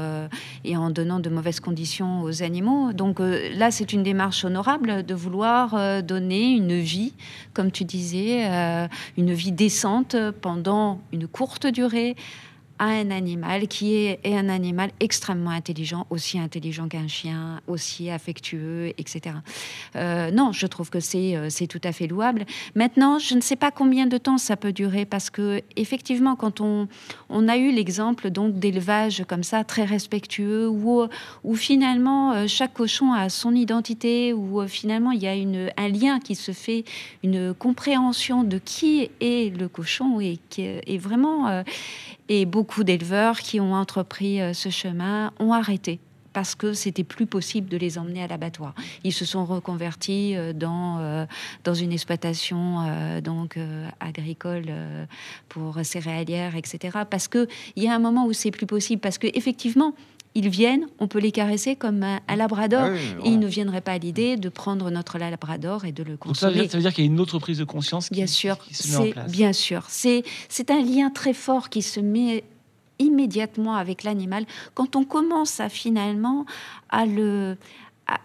et 0.64 0.74
en 0.74 0.88
donnant 0.88 1.20
de 1.20 1.28
mauvaises 1.28 1.60
conditions 1.60 2.22
aux 2.22 2.42
animaux. 2.42 2.94
Donc 2.94 3.20
là, 3.20 3.70
c'est 3.70 3.92
une 3.92 4.02
démarche 4.02 4.46
honorable 4.46 5.04
de 5.04 5.14
vouloir 5.14 6.02
donner 6.02 6.52
une 6.52 6.78
vie, 6.78 7.12
comme 7.52 7.70
tu 7.70 7.84
disais, 7.84 8.48
une 9.18 9.34
vie 9.34 9.52
décente 9.52 10.16
pendant 10.40 11.02
une 11.12 11.28
courte 11.28 11.66
durée 11.66 12.16
à 12.80 12.86
un 12.86 13.10
animal 13.10 13.68
qui 13.68 13.94
est, 13.94 14.18
un 14.24 14.48
animal 14.48 14.90
extrêmement 15.00 15.50
intelligent, 15.50 16.06
aussi 16.08 16.38
intelligent 16.38 16.88
qu'un 16.88 17.08
chien, 17.08 17.60
aussi 17.68 18.10
affectueux, 18.10 18.94
etc. 18.96 19.36
Euh, 19.96 20.30
non, 20.30 20.52
je 20.52 20.66
trouve 20.66 20.88
que 20.88 20.98
c'est 20.98 21.36
euh, 21.36 21.50
c'est 21.50 21.66
tout 21.66 21.80
à 21.84 21.92
fait 21.92 22.06
louable. 22.06 22.46
Maintenant, 22.74 23.18
je 23.18 23.34
ne 23.34 23.42
sais 23.42 23.54
pas 23.54 23.70
combien 23.70 24.06
de 24.06 24.16
temps 24.16 24.38
ça 24.38 24.56
peut 24.56 24.72
durer 24.72 25.04
parce 25.04 25.28
que 25.28 25.60
effectivement, 25.76 26.36
quand 26.36 26.62
on, 26.62 26.88
a 27.48 27.56
eu 27.58 27.70
l'exemple 27.70 28.30
donc 28.30 28.58
d'élevage 28.58 29.24
comme 29.28 29.42
ça 29.42 29.62
très 29.62 29.84
respectueux 29.84 30.66
où, 30.68 31.06
finalement 31.54 32.32
euh, 32.32 32.46
chaque 32.46 32.72
cochon 32.72 33.12
a 33.12 33.28
son 33.28 33.54
identité, 33.54 34.32
où 34.32 34.66
finalement 34.66 35.10
il 35.10 35.20
y 35.20 35.28
a 35.28 35.32
un 35.32 35.88
lien 35.88 36.18
qui 36.18 36.34
se 36.34 36.52
fait, 36.52 36.84
une 37.22 37.52
compréhension 37.52 38.42
de 38.42 38.56
qui 38.56 39.10
est 39.20 39.54
le 39.54 39.68
cochon 39.68 40.18
et 40.20 40.38
qui 40.48 40.62
est 40.62 40.98
vraiment 40.98 41.62
et 42.30 42.46
beaucoup 42.46 42.84
d'éleveurs 42.84 43.40
qui 43.40 43.60
ont 43.60 43.74
entrepris 43.74 44.40
euh, 44.40 44.54
ce 44.54 44.70
chemin 44.70 45.32
ont 45.38 45.52
arrêté 45.52 45.98
parce 46.32 46.54
que 46.54 46.74
c'était 46.74 47.02
plus 47.02 47.26
possible 47.26 47.68
de 47.68 47.76
les 47.76 47.98
emmener 47.98 48.22
à 48.22 48.28
l'abattoir. 48.28 48.72
Ils 49.02 49.12
se 49.12 49.24
sont 49.24 49.44
reconvertis 49.44 50.36
euh, 50.36 50.52
dans, 50.52 51.00
euh, 51.00 51.26
dans 51.64 51.74
une 51.74 51.92
exploitation 51.92 52.86
donc 53.20 53.58
agricole 53.98 54.66
pour 55.48 55.80
céréalière, 55.82 56.54
etc. 56.54 57.00
Parce 57.10 57.26
que 57.26 57.48
il 57.74 57.82
y 57.82 57.88
a 57.88 57.94
un 57.94 57.98
moment 57.98 58.26
où 58.26 58.32
c'est 58.32 58.52
plus 58.52 58.66
possible. 58.66 59.00
Parce 59.00 59.18
que 59.18 59.26
effectivement, 59.34 59.92
ils 60.36 60.48
viennent, 60.48 60.86
on 61.00 61.08
peut 61.08 61.18
les 61.18 61.32
caresser 61.32 61.74
comme 61.74 62.02
un, 62.04 62.20
un 62.28 62.36
labrador. 62.36 62.82
Ah 62.84 62.90
oui, 62.92 62.98
et 62.98 63.06
vraiment. 63.08 63.24
ils 63.24 63.38
ne 63.40 63.46
viendraient 63.48 63.80
pas 63.80 63.92
à 63.92 63.98
l'idée 63.98 64.36
de 64.36 64.48
prendre 64.48 64.90
notre 64.90 65.18
labrador 65.18 65.84
et 65.84 65.92
de 65.92 66.02
le 66.04 66.16
Donc 66.16 66.36
ça 66.36 66.46
veut 66.46 66.52
consommer. 66.52 66.60
dire, 66.62 66.70
ça 66.70 66.76
veut 66.78 66.82
dire 66.82 66.94
qu'il 66.94 67.04
y 67.04 67.08
a 67.08 67.10
une 67.10 67.18
autre 67.20 67.38
prise 67.40 67.58
de 67.58 67.64
conscience 67.64 68.08
qui, 68.08 68.14
Bien 68.14 68.26
sûr, 68.28 68.58
qui 68.58 68.74
se 68.74 68.88
met 68.88 68.96
en 68.96 69.02
c'est 69.04 69.10
place. 69.10 69.32
bien 69.32 69.52
sûr, 69.52 69.84
c'est 69.88 70.22
c'est 70.48 70.70
un 70.70 70.82
lien 70.82 71.10
très 71.10 71.32
fort 71.34 71.68
qui 71.68 71.82
se 71.82 71.98
met 72.00 72.44
immédiatement 73.00 73.74
avec 73.76 74.02
l'animal 74.04 74.44
quand 74.74 74.94
on 74.94 75.04
commence 75.04 75.58
à 75.58 75.68
finalement 75.70 76.44
à 76.90 77.06
le 77.06 77.56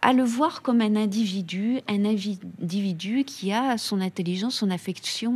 à, 0.02 0.14
le 0.14 0.24
voir 0.24 0.62
comme 0.62 0.82
un 0.82 0.96
individu, 0.96 1.80
un 1.88 2.06
individu 2.06 3.24
qui 3.24 3.52
a 3.52 3.78
son 3.78 4.02
intelligence, 4.02 4.56
son 4.56 4.72
affection, 4.72 5.36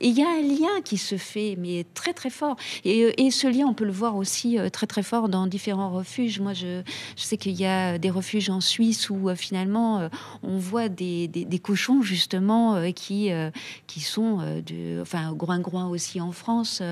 et 0.00 0.08
il 0.08 0.18
y 0.18 0.22
a 0.22 0.28
un 0.28 0.42
lien 0.42 0.80
qui 0.84 0.98
se 0.98 1.16
fait, 1.16 1.56
mais 1.58 1.86
très 1.94 2.12
très 2.12 2.30
fort. 2.30 2.56
Et, 2.84 3.04
euh, 3.04 3.30
ce 3.30 3.46
lien, 3.46 3.66
on 3.66 3.74
peut 3.74 3.84
le 3.84 3.92
voir 3.92 4.16
aussi 4.16 4.58
euh, 4.58 4.70
très 4.70 4.86
très 4.86 5.02
fort 5.02 5.28
dans 5.28 5.46
différents 5.46 5.90
refuges. 5.90 6.40
Moi, 6.40 6.52
je, 6.54 6.82
sais 7.16 7.36
qu'il 7.36 7.52
y 7.52 7.66
a 7.66 7.98
des 7.98 8.10
refuges 8.10 8.50
en 8.50 8.60
Suisse 8.60 9.10
où 9.10 9.28
euh, 9.28 9.34
finalement 9.34 10.08
on 10.42 10.58
voit 10.58 10.88
des, 10.88 11.28
cochons 11.62 12.02
justement 12.02 12.80
qui 12.92 13.30
qui 13.86 14.00
sont 14.00 14.38
de, 14.38 15.00
enfin 15.00 15.32
groin-groin 15.32 15.88
aussi 15.88 16.20
en 16.20 16.32
France, 16.32 16.82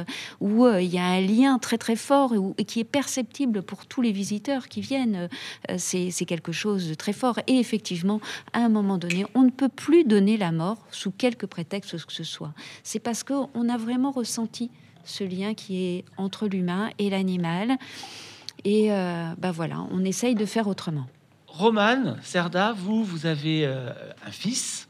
où 0.41 0.67
il 0.67 0.93
y 0.93 0.99
a 0.99 1.05
un 1.05 1.21
lien 1.21 1.59
très 1.59 1.79
très 1.79 1.97
fort 1.97 2.33
et, 2.59 2.65
qui 2.65 2.81
est 2.81 2.85
perceptible 2.85 3.63
pour 3.63 3.87
tous 3.87 4.03
les 4.03 4.13
visiteurs 4.13 4.69
qui 4.69 4.81
viennent. 4.81 5.29
C'est 5.77 6.25
quelque 6.27 6.53
chose 6.53 6.84
de 6.89 6.95
très 6.95 7.13
fort. 7.13 7.39
Et 7.47 7.59
effectivement, 7.59 8.21
à 8.53 8.61
un 8.61 8.69
moment 8.69 8.99
donné, 8.99 9.25
on 9.35 9.43
ne 9.43 9.51
peut 9.51 9.69
plus 9.69 10.05
donner 10.05 10.37
la 10.37 10.53
mort 10.53 10.79
sous 10.91 11.11
quelque 11.11 11.47
prétexte 11.47 12.05
que 12.05 12.13
ce 12.13 12.25
soit. 12.25 12.53
C'est 12.83 12.99
parce 13.01 13.23
qu'on 13.25 13.69
a 13.69 13.77
vraiment 13.77 14.11
ressenti 14.11 14.71
ce 15.05 15.25
lien 15.25 15.55
qui 15.55 15.85
est 15.85 16.05
entre 16.17 16.47
l'humain 16.49 16.91
et 16.99 17.11
l'animal. 17.11 17.77
Et 18.65 18.91
euh, 18.93 19.29
ben 19.39 19.51
voilà, 19.51 19.87
on 19.91 20.05
essaye 20.05 20.35
de 20.35 20.47
faire 20.47 20.67
autrement. 20.69 21.07
Romane, 21.47 22.17
Serda, 22.23 22.73
vous, 22.73 23.05
vous 23.05 23.27
avez 23.27 23.65
euh, 23.67 23.91
un 24.27 24.31
fils. 24.31 24.89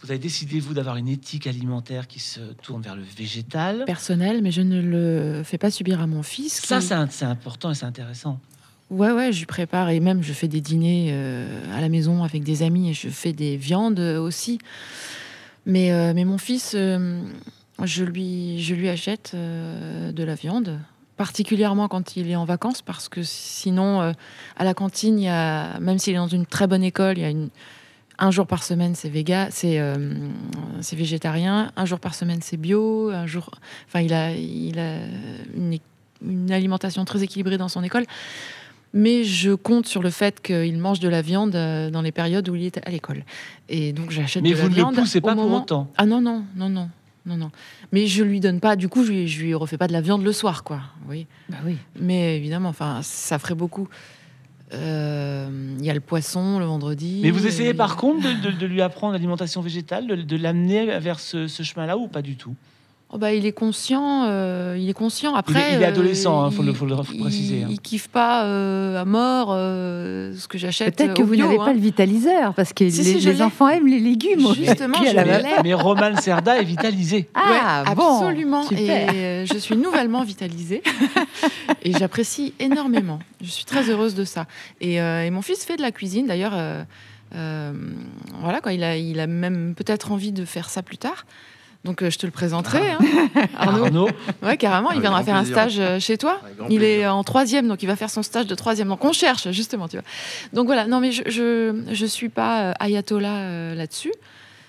Vous 0.00 0.10
avez 0.10 0.18
décidé, 0.18 0.58
vous, 0.58 0.74
d'avoir 0.74 0.96
une 0.96 1.06
éthique 1.06 1.46
alimentaire 1.46 2.08
qui 2.08 2.18
se 2.18 2.40
tourne 2.60 2.82
vers 2.82 2.96
le 2.96 3.02
végétal. 3.02 3.84
Personnel, 3.86 4.42
mais 4.42 4.50
je 4.50 4.60
ne 4.60 4.80
le 4.80 5.42
fais 5.44 5.58
pas 5.58 5.70
subir 5.70 6.00
à 6.00 6.08
mon 6.08 6.24
fils. 6.24 6.54
Ça, 6.60 6.80
qui- 6.80 7.12
c'est 7.12 7.24
important 7.24 7.70
et 7.70 7.74
c'est 7.76 7.86
intéressant. 7.86 8.40
Ouais, 8.92 9.10
ouais, 9.10 9.32
je 9.32 9.46
prépare 9.46 9.88
et 9.88 10.00
même 10.00 10.22
je 10.22 10.34
fais 10.34 10.48
des 10.48 10.60
dîners 10.60 11.08
euh, 11.12 11.46
à 11.74 11.80
la 11.80 11.88
maison 11.88 12.24
avec 12.24 12.44
des 12.44 12.62
amis 12.62 12.90
et 12.90 12.92
je 12.92 13.08
fais 13.08 13.32
des 13.32 13.56
viandes 13.56 13.98
euh, 13.98 14.20
aussi. 14.20 14.58
Mais, 15.64 15.92
euh, 15.92 16.12
mais 16.14 16.26
mon 16.26 16.36
fils, 16.36 16.72
je, 16.72 18.04
lui, 18.04 18.62
je 18.62 18.74
lui 18.74 18.90
achète 18.90 19.34
de 19.34 20.22
la 20.22 20.34
viande, 20.34 20.78
particulièrement 21.16 21.88
quand 21.88 22.16
il 22.16 22.30
est 22.30 22.36
en 22.36 22.44
vacances, 22.44 22.82
parce 22.82 23.08
que 23.08 23.22
sinon, 23.22 24.00
à 24.56 24.64
la 24.64 24.74
cantine, 24.74 25.20
même 25.80 25.98
s'il 25.98 26.12
est 26.12 26.18
dans 26.18 26.26
une 26.26 26.44
très 26.44 26.66
bonne 26.66 26.84
école, 26.84 27.16
il 27.16 27.22
y 27.22 27.32
a 27.32 27.48
un 28.18 28.30
jour 28.30 28.46
par 28.46 28.62
semaine 28.62 28.94
c'est 28.94 29.08
véga, 29.08 29.48
c'est 29.50 29.80
végétarien, 30.92 31.70
un 31.76 31.84
jour 31.86 32.00
par 32.00 32.14
semaine 32.14 32.40
c'est 32.42 32.58
bio, 32.58 33.08
un 33.10 33.26
jour, 33.26 33.52
enfin 33.86 34.00
il 34.00 34.12
a, 34.12 34.32
il 34.34 34.78
a 34.80 34.96
une, 35.56 35.78
une 36.26 36.50
alimentation 36.50 37.04
très 37.04 37.22
équilibrée 37.22 37.56
dans 37.56 37.68
son 37.68 37.84
école. 37.84 38.04
Mais 38.94 39.24
je 39.24 39.52
compte 39.54 39.86
sur 39.86 40.02
le 40.02 40.10
fait 40.10 40.40
qu'il 40.42 40.76
mange 40.78 41.00
de 41.00 41.08
la 41.08 41.22
viande 41.22 41.54
euh, 41.54 41.90
dans 41.90 42.02
les 42.02 42.12
périodes 42.12 42.48
où 42.48 42.54
il 42.54 42.64
est 42.64 42.78
à 42.86 42.90
l'école. 42.90 43.24
Et 43.68 43.92
donc 43.92 44.10
j'achète 44.10 44.42
Mais 44.42 44.50
de 44.50 44.54
vous 44.54 44.62
la 44.64 44.68
ne 44.68 44.74
viande. 44.74 44.94
le 44.96 45.00
poussez 45.02 45.20
pas 45.22 45.34
pour 45.34 45.44
moment- 45.44 45.62
autant. 45.62 45.90
Ah 45.96 46.04
non, 46.04 46.20
non, 46.20 46.44
non, 46.56 46.68
non, 46.68 46.90
non, 47.24 47.36
non. 47.36 47.50
Mais 47.92 48.06
je 48.06 48.22
lui 48.22 48.40
donne 48.40 48.60
pas, 48.60 48.76
du 48.76 48.88
coup, 48.88 49.04
je 49.04 49.12
lui, 49.12 49.28
je 49.28 49.42
lui 49.42 49.54
refais 49.54 49.78
pas 49.78 49.86
de 49.88 49.92
la 49.92 50.00
viande 50.02 50.22
le 50.24 50.32
soir, 50.32 50.62
quoi. 50.62 50.80
Oui. 51.08 51.26
Bah 51.48 51.56
oui. 51.64 51.76
Mais 51.98 52.36
évidemment, 52.36 52.68
enfin, 52.68 53.00
ça 53.02 53.38
ferait 53.38 53.54
beaucoup. 53.54 53.88
Euh, 54.74 55.48
Il 55.78 55.84
y 55.84 55.90
a 55.90 55.94
le 55.94 56.00
poisson 56.00 56.58
le 56.58 56.64
vendredi. 56.64 57.20
Mais 57.22 57.30
vous 57.30 57.46
essayez 57.46 57.70
et- 57.70 57.74
par 57.74 57.96
contre 57.96 58.22
de, 58.26 58.50
de- 58.50 58.56
de 58.56 58.66
lui 58.66 58.80
apprendre 58.82 59.12
l'alimentation 59.12 59.60
végétale, 59.60 60.06
de, 60.06 60.16
de 60.16 60.36
l'amener 60.36 60.98
vers 60.98 61.20
ce, 61.20 61.46
ce 61.48 61.62
chemin-là 61.62 61.96
ou 61.98 62.08
pas 62.08 62.22
du 62.22 62.36
tout? 62.36 62.54
Oh 63.14 63.18
bah, 63.18 63.34
il 63.34 63.44
est 63.44 63.52
conscient, 63.52 64.24
euh, 64.26 64.74
il 64.80 64.88
est 64.88 64.94
conscient. 64.94 65.34
Après, 65.34 65.52
Il 65.52 65.74
est- 65.74 65.76
il 65.76 65.82
est 65.82 65.84
euh, 65.84 65.88
adolescent, 65.88 66.42
hein, 66.42 66.50
faut 66.50 66.62
le- 66.62 66.70
il- 66.70 66.74
faut 66.74 66.86
le- 66.86 66.96
faut 66.96 67.12
il- 67.12 67.20
préciser, 67.20 67.62
hein. 67.62 67.66
Il 67.70 67.78
kiffe 67.78 68.08
pas 68.08 68.44
euh, 68.46 68.98
à 69.00 69.04
mort 69.04 69.48
euh, 69.52 70.34
ce 70.34 70.48
que 70.48 70.56
j'achète. 70.56 70.96
Peut-être 70.96 71.12
que 71.14 71.22
vous 71.22 71.36
n'avez 71.36 71.56
hein. 71.58 71.64
pas 71.66 71.74
le 71.74 71.78
vitaliseur, 71.78 72.54
parce 72.54 72.72
que 72.72 72.88
Si, 72.88 73.02
les, 73.02 73.20
si, 73.34 73.42
enfants 73.42 73.68
aiment 73.68 73.86
les 73.86 73.98
légumes. 74.00 74.54
Justement, 74.54 74.96
je 75.04 75.14
la 75.14 75.24
valeur. 75.24 75.60
Mais 75.62 75.74
Roman 75.74 76.16
Serda 76.16 76.58
est 76.58 76.64
vitalisé. 76.64 77.28
Ah, 77.34 77.84
Ouais, 77.86 77.94
bon, 77.94 78.16
absolument. 78.20 78.62
super. 78.62 79.14
Et 79.14 79.24
euh, 79.24 79.44
je 79.46 79.58
suis 79.58 79.76
nouvellement 79.76 80.22
vitalisée 80.24 80.82
et 81.84 81.92
j'apprécie 81.92 82.54
énormément. 82.60 83.18
Je 83.42 83.50
suis 83.50 83.66
très 83.66 83.90
heureuse 83.90 84.14
de 84.14 84.24
ça. 84.24 84.46
Et, 84.80 85.02
euh, 85.02 85.24
et 85.26 85.30
mon 85.30 85.42
fils 85.42 85.64
fait 85.66 85.76
de 85.76 85.82
la 85.82 85.92
cuisine 85.92 86.26
d'ailleurs. 86.26 86.52
euh, 86.54 86.82
euh, 87.34 87.72
voilà 88.42 88.60
quoi, 88.60 88.72
il 88.74 88.82
a, 88.84 88.96
il 88.96 89.18
a 89.20 89.26
même 89.26 89.74
peut-être 89.74 90.12
envie 90.12 90.32
de 90.32 90.44
faire 90.44 90.68
ça 90.68 90.82
plus 90.82 90.98
tard. 90.98 91.24
Donc 91.84 92.08
je 92.08 92.16
te 92.16 92.26
le 92.26 92.32
présenterai. 92.32 92.80
Ah. 92.90 92.98
hein. 93.00 93.48
Arnaud. 93.56 93.84
Arnaud. 93.86 94.08
Ouais, 94.42 94.56
carrément, 94.56 94.90
il 94.90 94.92
Avec 94.92 95.02
viendra 95.02 95.22
faire 95.24 95.36
un 95.36 95.44
stage 95.44 95.78
euh, 95.78 95.98
chez 95.98 96.16
toi. 96.16 96.40
Il 96.70 96.84
est 96.84 97.06
en 97.06 97.24
troisième, 97.24 97.68
donc 97.68 97.82
il 97.82 97.86
va 97.86 97.96
faire 97.96 98.10
son 98.10 98.22
stage 98.22 98.46
de 98.46 98.54
troisième. 98.54 98.88
Donc 98.88 99.04
on 99.04 99.12
cherche, 99.12 99.50
justement, 99.50 99.88
tu 99.88 99.96
vois. 99.96 100.04
Donc 100.52 100.66
voilà, 100.66 100.86
non, 100.86 101.00
mais 101.00 101.12
je 101.12 101.22
je, 101.26 101.82
je 101.92 102.06
suis 102.06 102.28
pas 102.28 102.62
euh, 102.62 102.72
ayatollah 102.78 103.36
euh, 103.36 103.74
là-dessus. 103.74 104.12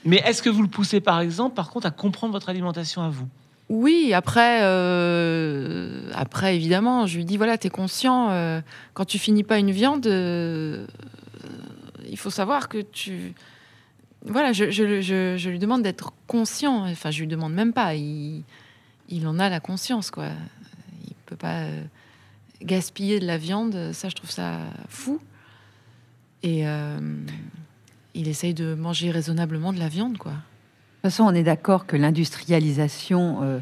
Mais 0.06 0.22
est-ce 0.26 0.42
que 0.42 0.50
vous 0.50 0.62
le 0.62 0.68
poussez, 0.68 1.00
par 1.00 1.20
exemple, 1.20 1.56
par 1.56 1.70
contre, 1.70 1.88
à 1.88 1.92
comprendre 1.92 2.34
votre 2.34 2.50
alimentation 2.50 3.02
à 3.02 3.10
vous? 3.10 3.28
Oui, 3.70 4.14
après, 4.14 4.60
euh, 4.64 6.12
après 6.14 6.56
évidemment, 6.56 7.08
je 7.08 7.18
lui 7.18 7.26
dis 7.26 7.38
voilà, 7.38 7.58
tu 7.58 7.68
es 7.68 7.70
conscient, 7.70 8.30
euh, 8.30 8.62
quand 8.94 9.06
tu 9.06 9.18
finis 9.18 9.44
pas 9.44 9.58
une 9.58 9.72
viande, 9.72 10.06
euh, 10.06 10.86
il 12.10 12.18
faut 12.18 12.30
savoir 12.30 12.70
que 12.70 12.80
tu. 12.80 13.34
Voilà, 14.26 14.54
je, 14.54 15.50
lui 15.50 15.60
demande 15.60 15.84
d'être 15.84 16.14
conscient. 16.28 16.86
Enfin, 16.90 17.12
je 17.12 17.20
lui 17.20 17.28
demande 17.28 17.54
même 17.54 17.74
pas. 17.74 17.96
Il, 17.96 18.44
il 19.10 19.28
en 19.28 19.38
a 19.40 19.50
la 19.50 19.60
conscience, 19.60 20.12
quoi. 20.12 20.30
Il 21.06 21.14
peut 21.26 21.36
pas 21.36 21.64
euh, 21.64 21.84
gaspiller 22.62 23.20
de 23.20 23.26
la 23.26 23.38
viande. 23.38 23.92
Ça, 23.94 24.10
je 24.10 24.16
trouve 24.16 24.32
ça 24.32 24.60
fou. 24.88 25.20
Et 26.42 26.68
euh, 26.68 27.00
il 28.14 28.28
essaye 28.28 28.54
de 28.54 28.76
manger 28.76 29.12
raisonnablement 29.12 29.74
de 29.74 29.80
la 29.80 29.90
viande, 29.90 30.18
quoi. 30.18 30.32
De 30.32 30.38
toute 31.10 31.12
façon, 31.12 31.24
on 31.24 31.34
est 31.34 31.44
d'accord 31.44 31.86
que 31.86 31.98
l'industrialisation, 31.98 33.40
euh, 33.44 33.60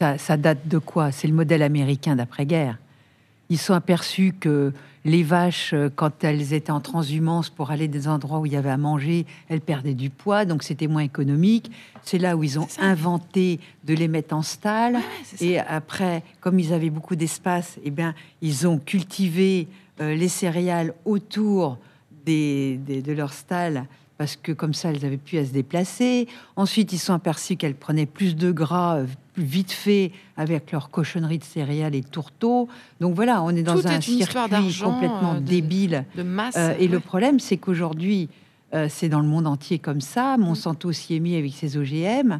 ça, 0.00 0.18
ça 0.18 0.36
date 0.36 0.66
de 0.66 0.78
quoi? 0.78 1.12
C'est 1.12 1.28
le 1.28 1.34
modèle 1.34 1.62
américain 1.62 2.16
d'après-guerre. 2.16 2.78
Ils 3.48 3.58
sont 3.58 3.74
aperçus 3.74 4.32
que 4.32 4.72
les 5.04 5.22
vaches, 5.22 5.72
euh, 5.72 5.88
quand 5.94 6.24
elles 6.24 6.52
étaient 6.52 6.70
en 6.70 6.80
transhumance 6.80 7.48
pour 7.48 7.70
aller 7.70 7.88
des 7.88 8.06
endroits 8.08 8.40
où 8.40 8.46
il 8.46 8.52
y 8.52 8.56
avait 8.56 8.70
à 8.70 8.76
manger, 8.76 9.24
elles 9.48 9.60
perdaient 9.62 9.94
du 9.94 10.10
poids, 10.10 10.44
donc 10.44 10.62
c'était 10.62 10.86
moins 10.88 11.02
économique. 11.02 11.70
C'est 12.02 12.18
là 12.18 12.36
où 12.36 12.44
ils 12.44 12.58
ont 12.58 12.68
inventé 12.78 13.60
de 13.84 13.94
les 13.94 14.08
mettre 14.08 14.34
en 14.34 14.42
stall. 14.42 14.98
Et 15.40 15.58
après, 15.58 16.22
comme 16.40 16.58
ils 16.58 16.72
avaient 16.74 16.90
beaucoup 16.90 17.16
d'espace, 17.16 17.78
eh 17.84 17.90
bien, 17.90 18.14
ils 18.42 18.66
ont 18.68 18.78
cultivé 18.78 19.68
euh, 20.00 20.14
les 20.14 20.28
céréales 20.28 20.92
autour 21.04 21.78
des, 22.26 22.76
des- 22.78 23.02
de 23.02 23.12
leur 23.12 23.32
stall 23.32 23.84
parce 24.18 24.36
que 24.36 24.52
comme 24.52 24.74
ça, 24.74 24.90
elles 24.90 25.06
avaient 25.06 25.16
pu 25.16 25.38
à 25.38 25.46
se 25.46 25.50
déplacer. 25.50 26.28
Ensuite, 26.56 26.92
ils 26.92 26.98
sont 26.98 27.14
aperçus 27.14 27.56
qu'elles 27.56 27.74
prenaient 27.74 28.04
plus 28.04 28.36
de 28.36 28.52
gras 28.52 28.98
euh, 28.98 29.06
vite 29.42 29.72
fait 29.72 30.12
avec 30.36 30.72
leur 30.72 30.90
cochonnerie 30.90 31.38
de 31.38 31.44
céréales 31.44 31.94
et 31.94 32.00
de 32.00 32.06
tourteaux. 32.06 32.68
Donc 33.00 33.14
voilà, 33.14 33.42
on 33.42 33.50
est 33.50 33.62
dans 33.62 33.78
Tout 33.80 33.86
un 33.88 33.98
est 33.98 34.00
circuit 34.00 34.44
complètement 34.82 35.34
euh, 35.34 35.40
de- 35.40 35.44
débile. 35.44 36.04
De 36.16 36.22
masse. 36.22 36.54
Euh, 36.56 36.74
et 36.78 36.88
le 36.88 37.00
problème, 37.00 37.40
c'est 37.40 37.56
qu'aujourd'hui, 37.56 38.28
euh, 38.74 38.86
c'est 38.88 39.08
dans 39.08 39.20
le 39.20 39.26
monde 39.26 39.46
entier 39.46 39.78
comme 39.78 40.00
ça. 40.00 40.36
Monsanto 40.38 40.92
s'y 40.92 41.16
est 41.16 41.20
mis 41.20 41.36
avec 41.36 41.52
ses 41.52 41.76
OGM, 41.76 42.38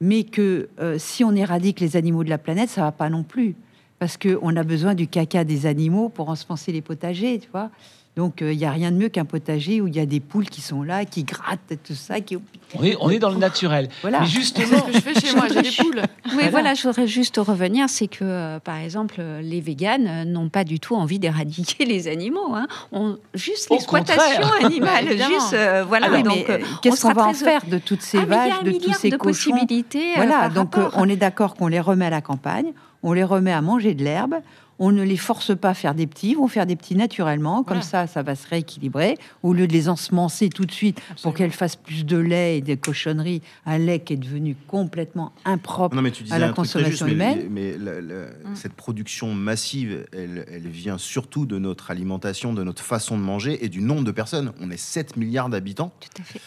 mais 0.00 0.24
que 0.24 0.68
si 0.96 1.24
on 1.24 1.32
éradique 1.34 1.80
les 1.80 1.96
animaux 1.96 2.24
de 2.24 2.30
la 2.30 2.38
planète, 2.38 2.70
ça 2.70 2.82
va 2.82 2.92
pas 2.92 3.10
non 3.10 3.24
plus, 3.24 3.56
parce 3.98 4.16
que 4.16 4.38
on 4.42 4.54
a 4.56 4.62
besoin 4.62 4.94
du 4.94 5.08
caca 5.08 5.42
des 5.44 5.66
animaux 5.66 6.08
pour 6.08 6.28
ensemencer 6.28 6.70
les 6.72 6.82
potagers, 6.82 7.40
tu 7.40 7.48
vois. 7.50 7.70
Donc 8.18 8.38
il 8.40 8.56
n'y 8.56 8.64
a 8.64 8.72
rien 8.72 8.90
de 8.90 8.96
mieux 8.96 9.08
qu'un 9.08 9.24
potager 9.24 9.80
où 9.80 9.86
il 9.86 9.94
y 9.94 10.00
a 10.00 10.04
des 10.06 10.18
poules 10.18 10.46
qui 10.50 10.60
sont 10.60 10.82
là, 10.82 11.04
qui 11.04 11.22
grattent 11.22 11.70
et 11.70 11.76
tout 11.76 11.94
ça, 11.94 12.20
qui 12.20 12.36
on 12.76 12.82
est, 12.82 12.96
on 13.00 13.10
est 13.10 13.20
dans 13.20 13.30
le 13.30 13.36
naturel. 13.36 13.88
Voilà. 14.02 14.18
Mais 14.20 14.26
C'est 14.26 14.32
justement, 14.32 14.78
ce 14.78 14.84
que 14.86 14.92
je 14.92 14.98
fais 14.98 15.14
chez 15.26 15.36
moi, 15.36 15.46
j'ai 15.48 15.62
des 15.62 15.70
poules. 15.78 16.02
Oui, 16.36 16.42
voilà, 16.50 16.74
je 16.74 16.82
voudrais 16.82 17.06
juste 17.06 17.36
revenir, 17.38 17.88
c'est 17.88 18.08
que, 18.08 18.24
euh, 18.24 18.58
par 18.58 18.76
exemple, 18.78 19.14
euh, 19.20 19.40
les 19.40 19.60
véganes 19.60 20.06
euh, 20.08 20.24
n'ont 20.24 20.48
pas 20.48 20.64
du 20.64 20.80
tout 20.80 20.96
envie 20.96 21.20
d'éradiquer 21.20 21.84
les 21.84 22.08
animaux. 22.08 22.54
Hein. 22.56 22.66
On, 22.90 23.16
juste 23.34 23.70
l'exploitation 23.70 24.48
animale, 24.64 25.06
juste, 25.30 25.52
euh, 25.54 25.84
voilà. 25.86 26.08
Ah 26.12 26.20
donc, 26.22 26.50
euh, 26.50 26.58
euh, 26.58 26.64
qu'est-ce 26.82 27.02
qu'on 27.02 27.12
va 27.12 27.28
en 27.28 27.34
faire 27.34 27.64
de 27.66 27.78
toutes 27.78 28.02
ces 28.02 28.18
Ah, 28.18 28.24
vaches, 28.26 28.62
de 28.64 28.72
tous 28.72 28.94
ces 28.94 29.10
de 29.10 29.16
cochons 29.16 29.52
possibilités. 29.52 30.10
euh, 30.12 30.16
Voilà, 30.16 30.48
donc 30.48 30.76
euh, 30.76 30.88
on 30.94 31.08
est 31.08 31.16
d'accord 31.16 31.54
qu'on 31.54 31.68
les 31.68 31.80
remet 31.80 32.06
à 32.06 32.10
la 32.10 32.20
campagne, 32.20 32.72
on 33.04 33.12
les 33.12 33.22
remet 33.24 33.52
à 33.52 33.62
manger 33.62 33.94
de 33.94 34.02
l'herbe, 34.02 34.34
on 34.78 34.92
ne 34.92 35.02
les 35.02 35.16
force 35.16 35.56
pas 35.56 35.70
à 35.70 35.74
faire 35.74 35.94
des 35.94 36.06
petits, 36.06 36.30
ils 36.30 36.36
vont 36.36 36.46
faire 36.48 36.66
des 36.66 36.76
petits 36.76 36.94
naturellement, 36.94 37.62
comme 37.64 37.78
Voilà. 37.78 37.82
ça, 37.82 38.06
ça 38.06 38.22
va 38.22 38.34
se 38.36 38.46
rééquilibrer, 38.48 39.16
au 39.42 39.52
lieu 39.52 39.66
de 39.66 39.72
les 39.72 39.88
ensemencer 39.88 40.48
tout 40.50 40.64
de 40.66 40.70
suite 40.72 41.00
pour 41.22 41.34
qu'elles 41.34 41.50
fassent 41.52 41.76
plus 41.76 42.04
de 42.06 42.16
lait 42.16 42.58
et 42.58 42.60
des 42.60 42.76
cochonneries, 42.76 43.42
un 43.66 43.78
lait 43.78 43.98
qui 44.00 44.12
est 44.12 44.16
devenu 44.16 44.56
complètement 44.68 45.32
impropre. 45.44 45.96
Non, 45.96 46.02
mais 46.02 46.10
tu 46.12 46.22
disais 46.22 46.34
à 46.34 46.38
la 46.38 46.48
un 46.48 46.52
truc 46.52 46.68
très 46.68 46.84
juste, 46.84 47.00
consommation 47.02 47.06
mais- 47.06 47.12
humaine. 47.12 47.48
Mais, 47.50 47.76
la- 47.78 48.00
la- 48.00 48.26
cette 48.54 48.74
production 48.74 49.34
massive, 49.34 50.06
elle, 50.12 50.44
elle 50.50 50.68
vient 50.68 50.98
surtout 50.98 51.44
de 51.46 51.58
notre 51.58 51.90
alimentation, 51.90 52.52
de 52.52 52.62
notre 52.62 52.82
façon 52.82 53.16
de 53.18 53.22
manger 53.22 53.64
et 53.64 53.68
du 53.68 53.80
nombre 53.80 54.04
de 54.04 54.12
personnes. 54.12 54.52
On 54.60 54.70
est 54.70 54.76
7 54.76 55.16
milliards 55.16 55.48
d'habitants, 55.48 55.92
Tout 56.00 56.22
à 56.22 56.24
fait. 56.24 56.40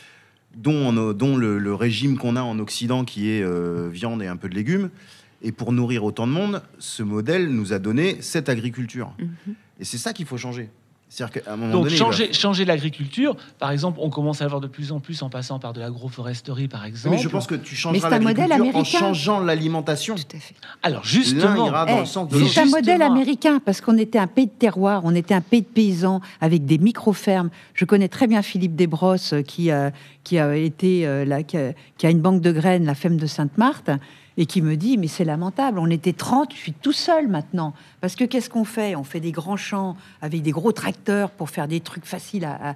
dont, 0.56 0.96
on- 0.98 1.14
dont 1.14 1.36
le, 1.38 1.58
le 1.60 1.74
régime 1.76 2.18
qu'on 2.18 2.36
a 2.36 2.42
en 2.42 2.60
Occident 2.60 3.04
qui 3.06 3.30
est 3.30 3.44
euh, 3.44 3.90
viande 3.92 4.22
et 4.24 4.28
un 4.28 4.38
peu 4.38 4.48
de 4.50 4.56
légumes. 4.56 4.90
Et 5.44 5.52
pour 5.52 5.72
nourrir 5.72 6.04
autant 6.04 6.28
de 6.28 6.32
monde, 6.32 6.62
ce 6.80 7.02
modèle 7.04 7.48
nous 7.50 7.74
a 7.74 7.80
donné 7.80 8.18
cette 8.22 8.48
agriculture. 8.50 9.12
Mhm. 9.20 9.56
Et 9.80 9.86
c'est 9.86 9.98
ça 9.98 10.14
qu'il 10.14 10.26
faut 10.28 10.38
changer. 10.38 10.70
C'est-à-dire 11.14 11.44
qu'à 11.44 11.52
un 11.52 11.58
moment 11.58 11.74
donc 11.74 11.84
donné, 11.90 11.96
il 11.98 12.28
va- 12.28 12.32
changer, 12.32 12.64
l'agriculture, 12.64 13.36
par 13.60 13.72
exemple, 13.72 13.98
on 14.02 14.10
commence 14.10 14.40
à 14.40 14.46
le 14.46 14.50
voir 14.50 14.62
de 14.62 14.68
plus 14.68 14.94
en 14.94 15.02
plus 15.02 15.22
en 15.24 15.30
passant 15.30 15.60
par 15.60 15.74
de 15.74 15.82
l'agroforesterie, 15.82 16.70
par 16.70 16.86
exemple. 16.86 17.16
Mais 17.18 17.22
je 17.22 17.28
pense 17.28 17.48
que 17.48 17.56
tu 17.56 17.72
Mais 17.74 17.78
changeras 17.78 18.10
c'est 18.12 18.16
un 18.16 18.20
modèle 18.20 18.48
l'agriculture 18.48 18.76
en 18.78 18.80
américain. 18.80 19.00
changeant 19.00 19.40
l'alimentation. 19.42 20.16
Tout 20.16 20.22
à 20.38 20.40
fait. 20.40 20.56
Alors 20.84 21.04
justement, 21.04 21.68
ira 21.68 21.86
dans 21.86 21.98
Eh, 21.98 22.00
le 22.02 22.06
sens 22.06 22.30
de 22.30 22.36
c'est 22.38 22.42
un 22.44 22.46
Justement. 22.46 22.72
modèle 22.78 23.02
américain 23.02 23.60
parce 23.60 23.82
qu'on 23.82 23.98
était 23.98 24.20
un 24.20 24.28
pays 24.28 24.46
de 24.46 24.52
terroir, 24.58 25.02
on 25.04 25.14
était 25.14 25.34
un 25.34 25.42
pays 25.42 25.64
de 25.64 25.68
paysans 25.68 26.22
avec 26.40 26.66
des 26.66 26.78
micro-fermes. 26.78 27.50
Je 27.74 27.84
connais 27.84 28.08
très 28.08 28.28
bien 28.28 28.42
Philippe 28.42 28.78
Desbrosses 28.78 29.34
euh, 29.34 29.42
qui, 29.42 29.70
a- 29.70 29.92
qui 30.24 30.40
a 30.40 30.56
été 30.56 31.06
euh, 31.06 31.26
là, 31.26 31.44
qui 31.44 31.58
a, 31.58 31.74
qui 31.98 32.06
a 32.08 32.10
une 32.10 32.22
banque 32.22 32.40
de 32.42 32.54
graines, 32.54 32.86
la 32.86 32.96
ferme 32.96 33.18
de 33.18 33.26
Sainte-Marthe, 33.28 33.90
et 34.38 34.46
qui 34.46 34.62
me 34.62 34.78
dit 34.78 34.98
mais 34.98 35.08
c'est 35.08 35.26
lamentable, 35.26 35.80
on 35.80 35.90
était 35.90 36.14
30, 36.14 36.54
je 36.54 36.58
suis 36.58 36.74
tout 36.74 36.94
seul 36.94 37.28
maintenant. 37.28 37.74
Parce 38.00 38.16
que 38.16 38.24
qu'est-ce 38.24 38.50
qu'on 38.50 38.66
fait? 38.66 38.96
On 38.96 39.04
fait 39.04 39.20
des 39.20 39.32
grands 39.32 39.58
champs 39.58 39.96
avec 40.22 40.42
des 40.42 40.52
gros 40.52 40.72
tracteurs 40.72 41.32
pour 41.32 41.50
faire 41.50 41.68
des 41.68 41.80
trucs 41.80 42.06
faciles 42.06 42.46
à, 42.46 42.76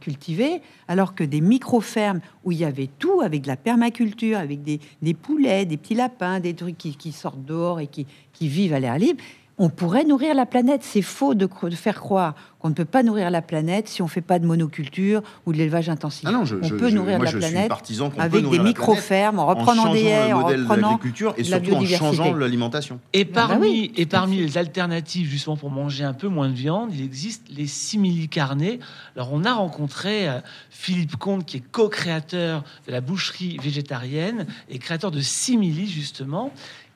cultiver, 0.00 0.62
alors 0.88 1.14
que 1.14 1.24
des 1.24 1.40
micro-fermes 1.40 2.20
où 2.44 2.52
il 2.52 2.58
y 2.58 2.64
avait 2.64 2.88
tout, 2.98 3.20
avec 3.20 3.42
de 3.42 3.48
la 3.48 3.56
permaculture, 3.56 4.38
avec 4.38 4.62
des, 4.62 5.14
poulets, 5.14 5.66
des 5.66 5.76
petits 5.76 5.94
lapins, 5.94 6.40
des 6.40 6.54
trucs 6.54 6.78
qui, 6.78 7.12
sortent 7.12 7.44
dehors 7.44 7.80
et 7.80 7.88
qui 7.88 8.06
vivent 8.48 8.74
à 8.74 8.80
l'air 8.80 8.98
libre, 8.98 9.22
on 9.60 9.68
pourrait 9.68 10.04
nourrir 10.04 10.34
la 10.34 10.46
planète. 10.46 10.80
C'est 10.82 11.02
faux 11.02 11.34
de, 11.34 11.46
cro- 11.46 11.68
de 11.68 11.76
faire 11.76 12.00
croire 12.00 12.34
qu'on 12.58 12.68
ne 12.70 12.74
peut 12.74 12.84
pas 12.84 13.02
nourrir 13.02 13.30
la 13.30 13.40
planète 13.42 13.88
si 13.88 14.02
on 14.02 14.08
fait 14.08 14.20
pas 14.20 14.38
de 14.38 14.46
monoculture 14.46 15.22
ou 15.46 15.52
de 15.52 15.58
l'élevage 15.58 15.88
intensif. 15.88 16.24
Ah 16.28 16.32
non, 16.32 16.44
je, 16.44 16.56
on 16.56 16.62
je- 16.68 16.74
peut 16.74 16.90
je- 16.90 16.94
nourrir 16.96 17.16
moi, 17.16 17.24
la 17.26 17.32
planète 17.32 17.70
avec 18.18 18.48
des 18.50 18.58
micro-fermes, 18.58 19.38
en 19.38 19.46
reprenant 19.46 19.86
en 19.88 19.92
des 19.94 20.00
changeant 20.00 20.10
haies, 20.24 20.28
le 20.28 20.34
en 20.34 20.44
reprenant 20.46 20.88
l'agriculture 20.90 21.34
et 21.38 21.44
surtout 21.44 21.74
en 21.74 21.84
changeant 21.84 22.34
l'alimentation. 22.34 23.00
Et 23.14 23.24
bah 23.24 23.46
parmi, 23.48 23.66
oui, 23.68 23.92
et 23.96 24.04
parmi 24.06 24.36
les 24.38 24.58
alternatives, 24.58 25.28
justement, 25.28 25.56
pour 25.56 25.70
manger 25.70 26.04
un 26.04 26.12
peu 26.14 26.28
moins 26.28 26.48
de 26.48 26.54
viande, 26.54 26.90
il 26.94 27.02
existe 27.02 27.46
les 27.50 27.66
simili-carnés. 27.66 28.80
Alors, 29.16 29.30
on 29.32 29.44
a 29.44 29.52
rencontré 29.54 30.28
euh, 30.28 30.40
Philippe 30.70 31.16
Comte, 31.16 31.44
qui 31.46 31.58
est 31.58 31.62
co-créateur 31.72 32.62
de 32.86 32.92
la 32.92 33.00
boucherie 33.00 33.58
végétarienne 33.62 34.46
et 34.68 34.78
créateur 34.78 35.10
de 35.10 35.20
simili, 35.20 35.86
justement. 35.88 36.52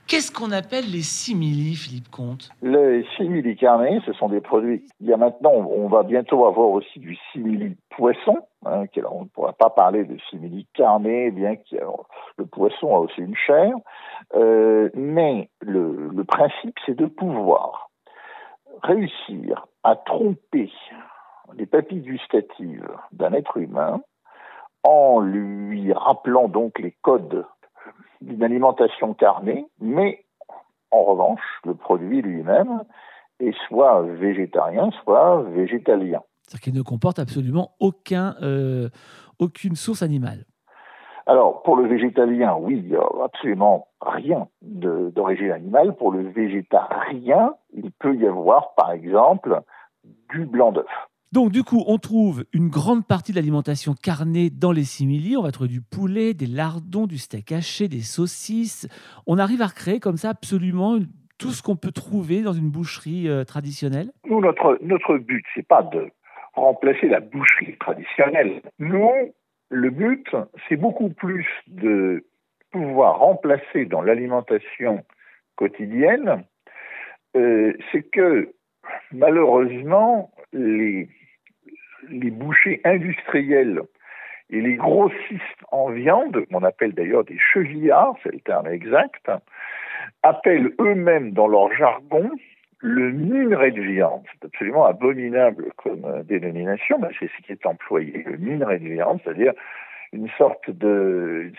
Qu'est-ce 0.07 0.31
qu'on 0.31 0.53
appelle 0.53 0.85
les 0.91 1.03
simili, 1.03 1.75
Philippe 1.75 2.11
Comte? 2.11 2.51
Les 2.63 3.07
simili 3.17 3.57
carnés, 3.57 4.01
ce 4.05 4.13
sont 4.13 4.29
des 4.29 4.43
produits. 4.43 4.87
Il 5.01 5.07
y 5.07 5.13
a 5.15 5.17
maintenant, 5.17 5.53
on 5.53 5.89
va 5.89 6.03
bientôt 6.03 6.45
avoir 6.45 6.69
aussi 6.69 6.99
du 6.99 7.17
simili 7.33 7.77
poisson. 7.97 8.37
Hein, 8.67 8.85
on 9.11 9.23
ne 9.23 9.29
pourra 9.29 9.55
pas 9.55 9.71
parler 9.71 10.05
de 10.05 10.19
simili 10.29 10.67
carné, 10.75 11.31
bien 11.31 11.57
que 11.57 11.77
le 12.37 12.47
poisson 12.47 12.95
a 12.95 12.99
aussi 12.99 13.21
une 13.21 13.37
chair. 13.37 13.75
Euh, 14.35 14.91
mais 14.95 15.49
le 15.61 16.23
principe, 16.25 16.79
c'est 16.85 16.97
de 16.97 17.07
pouvoir 17.07 17.91
réussir 18.83 19.67
à 19.83 19.97
tromper 19.97 20.71
les 21.57 21.67
papilles 21.67 22.03
gustatives 22.03 22.89
d'un 23.13 23.33
être 23.33 23.57
humain 23.57 24.01
en 24.83 25.21
lui 25.21 25.93
rappelant 25.93 26.49
donc 26.49 26.79
les 26.79 26.95
codes 27.03 27.47
d'une 28.25 28.43
alimentation 28.43 29.15
carnée, 29.15 29.67
mais 29.81 30.25
en 30.91 31.03
revanche, 31.05 31.43
le 31.65 31.75
produit 31.75 32.23
lui-même 32.23 32.83
est 33.41 33.55
soit 33.69 34.03
végétarien, 34.03 34.91
soit 35.03 35.43
végétalien. 35.43 36.23
C'est-à-dire 36.43 36.61
qu'il 36.61 36.75
ne 36.75 36.83
comporte 36.83 37.19
absolument 37.19 37.73
aucun, 37.81 38.37
euh, 38.43 38.89
aucune 39.39 39.77
source 39.77 40.03
animale. 40.03 40.45
Alors, 41.27 41.63
pour 41.63 41.77
le 41.77 41.89
végétalien, 41.89 42.57
oui, 42.61 42.83
il 42.85 42.91
n'y 42.91 42.97
a 42.97 43.07
absolument 43.25 43.89
rien 44.03 44.47
d'origine 44.61 45.53
animale. 45.53 45.97
Pour 45.97 46.13
le 46.13 46.29
végétarien, 46.29 47.55
il 47.73 47.91
peut 47.93 48.15
y 48.15 48.27
avoir, 48.27 48.75
par 48.75 48.93
exemple, 48.93 49.63
du 50.31 50.45
blanc 50.45 50.71
d'œuf. 50.71 50.87
Donc, 51.35 51.51
du 51.51 51.65
coup, 51.65 51.83
on 51.89 51.99
trouve 51.99 52.45
une 52.53 52.69
grande 52.69 53.05
partie 53.09 53.33
de 53.33 53.37
l'alimentation 53.37 53.95
carnée 54.01 54.51
dans 54.51 54.71
les 54.71 54.85
simili. 54.85 55.37
On 55.37 55.43
va 55.43 55.51
trouver 55.51 55.69
du 55.69 55.81
poulet, 55.81 56.33
des 56.33 56.47
lardons, 56.47 57.09
du 57.09 57.19
steak 57.19 57.51
haché, 57.51 57.89
des 57.89 58.03
saucisses. 58.03 58.87
On 59.27 59.39
arrive 59.39 59.61
à 59.61 59.67
recréer 59.67 59.99
comme 59.99 60.17
ça 60.17 60.29
absolument 60.29 60.97
tout 61.41 61.51
ce 61.51 61.61
qu'on 61.61 61.75
peut 61.75 61.91
trouver 61.91 62.43
dans 62.43 62.53
une 62.53 62.71
boucherie 62.71 63.29
euh, 63.29 63.43
traditionnelle. 63.43 64.13
Nous, 64.25 64.41
notre, 64.41 64.79
notre 64.81 65.19
but, 65.19 65.45
c'est 65.57 65.67
pas 65.67 65.83
de 65.83 66.07
remplacer 66.53 67.09
la 67.09 67.19
boucherie 67.19 67.77
traditionnelle. 67.79 68.63
Nous, 68.79 69.11
le 69.71 69.91
but, 69.91 70.29
c'est 70.69 70.77
beaucoup 70.77 71.11
plus 71.11 71.49
de 71.67 72.25
pouvoir 72.71 73.19
remplacer 73.19 73.87
dans 73.87 74.03
l'alimentation 74.03 75.05
quotidienne, 75.57 76.45
euh, 77.35 77.73
c'est 77.91 78.09
que 78.09 78.55
malheureusement, 79.11 80.31
les, 80.53 81.09
les 82.11 82.31
bouchers 82.31 82.81
industriels 82.85 83.83
et 84.51 84.61
les 84.61 84.77
grossistes 84.77 85.65
en 85.71 85.91
viande, 85.91 86.45
qu'on 86.47 86.63
appelle 86.63 86.93
d'ailleurs 86.93 87.25
des 87.25 87.39
chevillards, 87.39 88.17
c'est 88.23 88.33
le 88.33 88.41
terme 88.41 88.67
exact, 88.69 89.31
appellent 90.23 90.73
eux-mêmes 90.81 91.33
dans 91.33 91.49
leur 91.49 91.73
jargon 91.75 92.31
le 92.85 93.13
minerai 93.13 93.71
de 93.71 93.81
viande. 93.81 94.23
C'est 94.33 94.47
absolument 94.47 94.85
abominable 94.85 95.73
comme 95.77 96.05
euh, 96.05 96.23
dénomination, 96.23 96.99
mais 97.01 97.09
c'est 97.19 97.31
ce 97.35 97.43
qui 97.43 97.53
est 97.53 97.65
employé, 97.65 98.23
le 98.27 98.37
minerai 98.37 98.79
de 98.79 98.89
viande, 98.89 99.21
c'est-à-dire 99.25 99.55
une 100.13 100.29
sorte 100.37 100.71
de, 100.71 101.51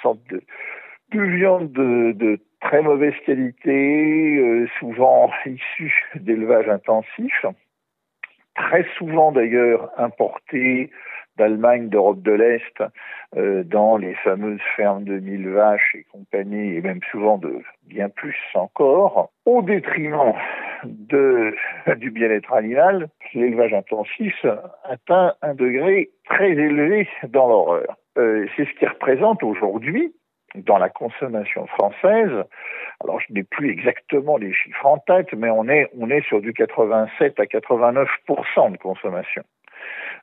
viande 1.12 1.72
de, 1.72 2.40
très 2.62 2.84
mauvaise 2.84 3.16
qualité, 3.26 4.38
euh, 4.38 4.68
souvent 4.80 5.32
issue 5.48 6.06
d'élevage 6.16 6.70
intensif, 6.70 7.46
très 8.56 8.86
souvent 8.98 9.32
d'ailleurs 9.32 9.92
importée 9.98 10.90
d'Allemagne, 11.38 11.90
d'Europe 11.90 12.22
de 12.22 12.32
l'Est, 12.32 12.84
euh, 13.36 13.64
dans 13.64 13.98
les 13.98 14.14
fameuses 14.16 14.62
fermes 14.76 15.04
de 15.04 15.20
mille 15.20 15.50
vaches 15.50 15.96
et 15.96 16.06
compagnie, 16.12 16.76
et 16.76 16.82
même 16.82 17.02
souvent 17.12 17.38
de 17.38 17.60
bien 17.84 18.10
plus 18.10 18.38
encore, 18.54 19.32
au 19.46 19.62
détriment 19.62 20.34
de, 20.86 21.54
du 21.98 22.12
bien-être 22.12 22.54
animal, 22.54 23.10
l'élevage 23.34 23.74
intensif 23.74 24.46
atteint 24.86 25.34
un 25.42 25.54
degré 25.54 26.10
très 26.26 26.52
élevé 26.52 27.08
dans 27.28 27.48
l'horreur. 27.48 27.98
Euh, 28.18 28.48
c'est 28.56 28.66
ce 28.66 28.74
qui 28.80 28.86
représente 28.86 29.44
aujourd'hui 29.44 30.14
dans 30.56 30.78
la 30.78 30.90
consommation 30.90 31.68
française, 31.68 32.32
alors 33.04 33.20
je 33.20 33.34
n'ai 33.34 33.44
plus 33.44 33.72
exactement 33.72 34.38
les 34.38 34.54
chiffres 34.54 34.86
en 34.86 34.98
tête, 35.00 35.34
mais 35.34 35.50
on 35.50 35.68
est, 35.68 35.90
on 35.98 36.10
est 36.10 36.26
sur 36.28 36.42
du 36.42 36.54
87 36.54 37.40
à 37.40 37.44
89% 37.44 38.72
de 38.72 38.78
consommation 38.78 39.44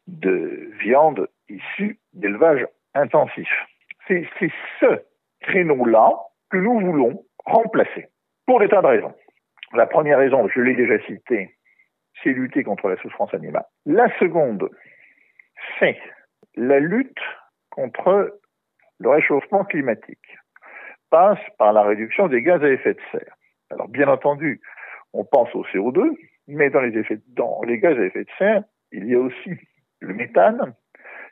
de 0.06 0.70
viande 0.80 1.28
issue 1.48 1.98
d'élevage 2.14 2.66
intensif. 2.94 3.48
C'est 4.08 4.26
ce 4.80 5.02
créneau-là 5.40 6.10
que 6.50 6.56
nous 6.56 6.80
voulons 6.80 7.24
remplacer 7.44 8.08
pour 8.46 8.60
des 8.60 8.68
tas 8.68 8.82
de 8.82 8.86
raisons. 8.86 9.14
La 9.74 9.86
première 9.86 10.18
raison, 10.18 10.48
je 10.48 10.60
l'ai 10.60 10.74
déjà 10.74 10.98
citée, 11.06 11.54
c'est 12.22 12.30
lutter 12.30 12.62
contre 12.62 12.88
la 12.88 12.96
souffrance 12.96 13.32
animale. 13.32 13.64
La 13.86 14.08
seconde, 14.18 14.68
c'est 15.78 15.98
la 16.56 16.78
lutte 16.78 17.20
contre 17.70 18.38
le 18.98 19.08
réchauffement 19.08 19.64
climatique 19.64 20.38
passe 21.12 21.38
par 21.58 21.74
la 21.74 21.82
réduction 21.82 22.26
des 22.26 22.40
gaz 22.40 22.64
à 22.64 22.70
effet 22.70 22.94
de 22.94 23.00
serre. 23.12 23.36
Alors 23.70 23.88
bien 23.88 24.08
entendu, 24.08 24.62
on 25.12 25.24
pense 25.24 25.54
au 25.54 25.62
CO2, 25.64 26.16
mais 26.48 26.70
dans 26.70 26.80
les, 26.80 26.98
effets, 26.98 27.20
dans 27.28 27.60
les 27.64 27.78
gaz 27.78 27.98
à 27.98 28.04
effet 28.04 28.24
de 28.24 28.30
serre, 28.38 28.64
il 28.92 29.06
y 29.06 29.14
a 29.14 29.20
aussi 29.20 29.50
le 30.00 30.14
méthane 30.14 30.74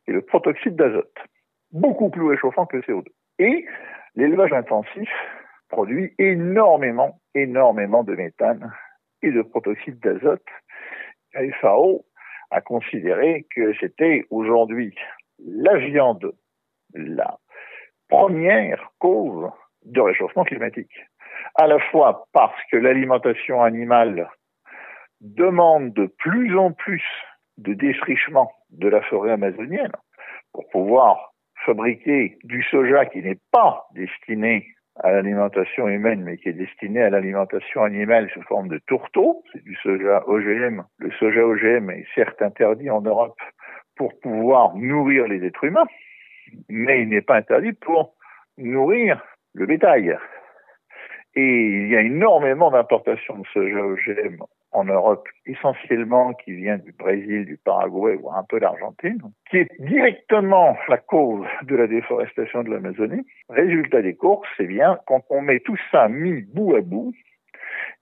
et 0.07 0.13
le 0.13 0.21
protoxyde 0.21 0.77
d'azote, 0.77 1.17
beaucoup 1.73 2.11
plus 2.11 2.27
réchauffant 2.29 2.67
que 2.67 2.77
le 2.77 2.83
CO2. 2.83 3.07
Et 3.39 3.67
l'élevage 4.17 4.53
intensif 4.53 5.09
produit 5.71 6.15
énormément, 6.19 7.19
énormément 7.35 8.05
de 8.05 8.15
méthane 8.15 8.71
et 9.23 9.31
de 9.31 9.41
protoxyde 9.41 9.99
d'azote. 10.01 10.45
La 11.33 11.51
FAO 11.61 12.05
a 12.51 12.61
considéré 12.61 13.47
que 13.55 13.73
c'était 13.81 14.27
aujourd'hui 14.29 14.95
la 15.39 15.79
viande 15.79 16.35
la 16.93 17.39
première 18.11 18.91
cause 18.99 19.51
de 19.85 20.01
réchauffement 20.01 20.45
climatique. 20.45 20.93
À 21.55 21.67
la 21.67 21.79
fois 21.91 22.27
parce 22.33 22.61
que 22.71 22.77
l'alimentation 22.77 23.63
animale 23.63 24.29
demande 25.21 25.93
de 25.93 26.07
plus 26.07 26.57
en 26.57 26.73
plus 26.73 27.05
de 27.59 27.75
défrichement 27.75 28.53
de 28.71 28.89
la 28.89 29.03
forêt 29.03 29.33
amazonienne 29.33 29.93
pour 30.53 30.69
pouvoir 30.71 31.33
fabriquer 31.67 32.39
du 32.45 32.63
soja 32.65 33.07
qui 33.07 33.23
n'est 33.23 33.39
pas 33.51 33.87
destiné 33.95 34.67
à 35.03 35.13
l'alimentation 35.13 35.89
humaine, 35.89 36.23
mais 36.23 36.37
qui 36.37 36.49
est 36.49 36.55
destiné 36.55 37.03
à 37.03 37.11
l'alimentation 37.11 37.83
animale 37.83 38.31
sous 38.33 38.43
forme 38.43 38.69
de 38.69 38.79
tourteau. 38.87 39.43
C'est 39.53 39.63
du 39.63 39.75
soja 39.77 40.23
OGM. 40.27 40.83
Le 40.99 41.11
soja 41.13 41.47
OGM 41.47 41.91
est 41.91 42.07
certes 42.15 42.43
interdit 42.43 42.91
en 42.91 43.01
Europe 43.01 43.39
pour 43.97 44.19
pouvoir 44.21 44.75
nourrir 44.77 45.27
les 45.27 45.45
êtres 45.45 45.65
humains, 45.65 45.87
mais 46.69 47.03
il 47.03 47.09
n'est 47.09 47.23
pas 47.23 47.37
interdit 47.37 47.73
pour 47.73 48.15
nourrir 48.59 49.23
le 49.55 49.67
bétail. 49.67 50.17
Et 51.35 51.43
il 51.43 51.89
y 51.89 51.97
a 51.97 52.01
énormément 52.01 52.71
d'importations 52.71 53.39
de 53.39 53.47
soja 53.53 53.85
OGM 53.85 54.43
en 54.73 54.85
Europe, 54.85 55.29
essentiellement 55.47 56.33
qui 56.33 56.53
vient 56.53 56.79
du 56.79 56.93
Brésil, 56.93 57.45
du 57.45 57.57
Paraguay 57.57 58.17
ou 58.21 58.31
un 58.31 58.45
peu 58.49 58.61
d'Argentine, 58.61 59.21
qui 59.51 59.59
est 59.59 59.69
directement 59.81 60.77
la 60.89 60.99
cause 60.99 61.47
de 61.63 61.77
la 61.77 61.87
déforestation 61.87 62.63
de 62.63 62.71
l'Amazonie. 62.71 63.27
Résultat 63.49 64.03
des 64.03 64.15
courses, 64.15 64.49
c'est 64.57 64.67
bien, 64.67 64.99
quand 65.07 65.25
on 65.31 65.41
met 65.41 65.61
tout 65.61 65.79
ça 65.91 66.09
mis 66.09 66.43
bout 66.43 66.77
à 66.77 66.81
bout, 66.81 67.13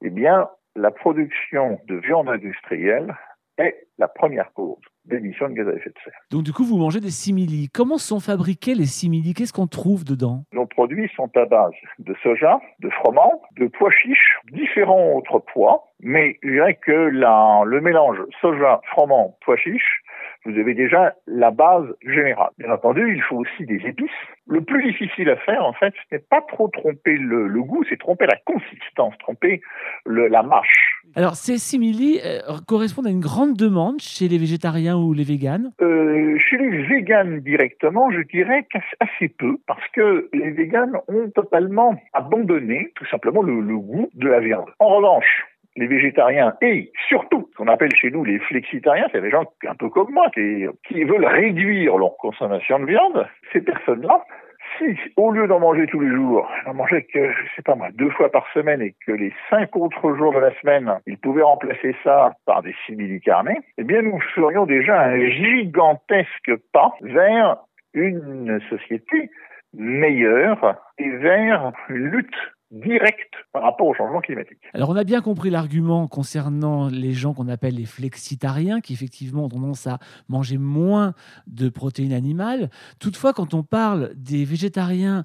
eh 0.02 0.10
bien, 0.10 0.48
la 0.76 0.90
production 0.90 1.80
de 1.86 1.96
viande 1.96 2.28
industrielle 2.28 3.14
est 3.58 3.88
la 3.98 4.08
première 4.08 4.52
cause 4.52 4.76
d'émissions 5.04 5.48
de 5.48 5.54
gaz 5.54 5.68
à 5.68 5.72
effet 5.72 5.90
de 5.90 5.98
serre. 6.04 6.20
Donc 6.30 6.42
du 6.42 6.52
coup, 6.52 6.64
vous 6.64 6.76
mangez 6.76 7.00
des 7.00 7.10
simili. 7.10 7.68
Comment 7.72 7.98
sont 7.98 8.20
fabriqués 8.20 8.74
les 8.74 8.86
simili? 8.86 9.34
Qu'est-ce 9.34 9.52
qu'on 9.52 9.66
trouve 9.66 10.04
dedans? 10.04 10.44
Nos 10.52 10.66
produits 10.66 11.10
sont 11.16 11.30
à 11.36 11.44
base 11.46 11.72
de 11.98 12.14
soja, 12.22 12.60
de 12.80 12.90
froment, 12.90 13.42
de 13.56 13.66
pois 13.66 13.90
chiches, 13.90 14.38
différents 14.52 15.16
autres 15.16 15.42
pois, 15.52 15.84
mais 16.00 16.38
je 16.42 16.50
dirais 16.50 16.74
que 16.74 16.92
la, 16.92 17.62
le 17.64 17.80
mélange 17.80 18.18
soja, 18.40 18.80
froment, 18.92 19.36
pois 19.44 19.56
chiches 19.56 20.02
vous 20.44 20.58
avez 20.58 20.74
déjà 20.74 21.14
la 21.26 21.50
base 21.50 21.86
générale. 22.02 22.50
Bien 22.58 22.70
entendu, 22.70 23.14
il 23.14 23.22
faut 23.22 23.36
aussi 23.36 23.66
des 23.66 23.80
épices. 23.86 24.08
Le 24.46 24.62
plus 24.62 24.82
difficile 24.82 25.28
à 25.28 25.36
faire, 25.36 25.64
en 25.64 25.72
fait, 25.74 25.92
ce 26.08 26.16
n'est 26.16 26.22
pas 26.30 26.40
trop 26.48 26.68
tromper 26.68 27.16
le, 27.16 27.48
goût, 27.62 27.84
c'est 27.88 27.98
tromper 27.98 28.26
la 28.26 28.38
consistance, 28.46 29.14
tromper 29.18 29.60
le, 30.06 30.28
la 30.28 30.42
mâche. 30.42 31.02
Alors, 31.14 31.34
ces 31.34 31.58
simili 31.58 32.20
euh, 32.24 32.38
correspondent 32.66 33.06
à 33.06 33.10
une 33.10 33.20
grande 33.20 33.56
demande 33.56 34.00
chez 34.00 34.28
les 34.28 34.38
végétariens 34.38 34.96
ou 34.96 35.12
les 35.12 35.24
véganes? 35.24 35.72
Euh, 35.82 36.38
Chez 36.38 36.56
les 36.56 36.82
véganes 36.84 37.40
directement, 37.40 38.10
je 38.10 38.20
dirais 38.22 38.66
qu'assez 38.70 39.28
peu, 39.28 39.58
parce 39.66 39.86
que 39.92 40.30
les 40.32 40.50
véganes 40.50 40.96
ont 41.08 41.28
totalement 41.30 42.00
abandonné 42.12 42.92
tout 42.94 43.06
simplement 43.06 43.42
le, 43.42 43.60
le 43.60 43.78
goût 43.78 44.08
de 44.14 44.28
la 44.28 44.40
viande. 44.40 44.68
En 44.78 44.96
revanche, 44.96 45.44
les 45.78 45.86
végétariens 45.86 46.54
et 46.60 46.90
surtout 47.08 47.48
ce 47.52 47.56
qu'on 47.56 47.68
appelle 47.68 47.94
chez 47.94 48.10
nous 48.10 48.24
les 48.24 48.38
flexitariens, 48.40 49.06
c'est 49.12 49.20
des 49.20 49.30
gens 49.30 49.44
un 49.66 49.74
peu 49.74 49.88
comme 49.88 50.12
moi 50.12 50.28
qui, 50.34 50.66
qui 50.86 51.04
veulent 51.04 51.24
réduire 51.24 51.96
leur 51.96 52.16
consommation 52.16 52.80
de 52.80 52.86
viande. 52.86 53.26
Ces 53.52 53.60
personnes-là, 53.60 54.24
si 54.76 54.96
au 55.16 55.30
lieu 55.30 55.46
d'en 55.46 55.60
manger 55.60 55.86
tous 55.86 56.00
les 56.00 56.10
jours, 56.10 56.48
n'en 56.66 56.74
mangeaient 56.74 57.04
que, 57.04 57.30
je 57.30 57.54
sais 57.56 57.62
pas 57.62 57.74
moi, 57.74 57.88
deux 57.94 58.10
fois 58.10 58.30
par 58.30 58.46
semaine 58.52 58.82
et 58.82 58.94
que 59.06 59.12
les 59.12 59.32
cinq 59.50 59.76
autres 59.76 60.14
jours 60.16 60.32
de 60.32 60.40
la 60.40 60.52
semaine, 60.60 60.98
ils 61.06 61.18
pouvaient 61.18 61.42
remplacer 61.42 61.94
ça 62.02 62.34
par 62.44 62.62
des 62.62 62.74
simili 62.86 63.20
carnés, 63.20 63.58
eh 63.78 63.84
bien 63.84 64.02
nous 64.02 64.20
ferions 64.34 64.66
déjà 64.66 65.00
un 65.00 65.30
gigantesque 65.30 66.52
pas 66.72 66.92
vers 67.02 67.56
une 67.94 68.60
société 68.68 69.30
meilleure 69.74 70.76
et 70.98 71.08
vers 71.08 71.72
une 71.88 72.10
lutte 72.10 72.36
direct 72.70 73.32
par 73.52 73.62
rapport 73.62 73.86
au 73.86 73.94
changement 73.94 74.20
climatique. 74.20 74.58
Alors 74.74 74.90
on 74.90 74.96
a 74.96 75.04
bien 75.04 75.20
compris 75.20 75.50
l'argument 75.50 76.06
concernant 76.06 76.88
les 76.88 77.12
gens 77.12 77.32
qu'on 77.32 77.48
appelle 77.48 77.76
les 77.76 77.86
flexitariens, 77.86 78.80
qui 78.80 78.92
effectivement 78.92 79.44
ont 79.44 79.48
tendance 79.48 79.86
à 79.86 79.98
manger 80.28 80.58
moins 80.58 81.14
de 81.46 81.68
protéines 81.68 82.12
animales. 82.12 82.70
Toutefois, 82.98 83.32
quand 83.32 83.54
on 83.54 83.62
parle 83.62 84.12
des 84.14 84.44
végétariens 84.44 85.24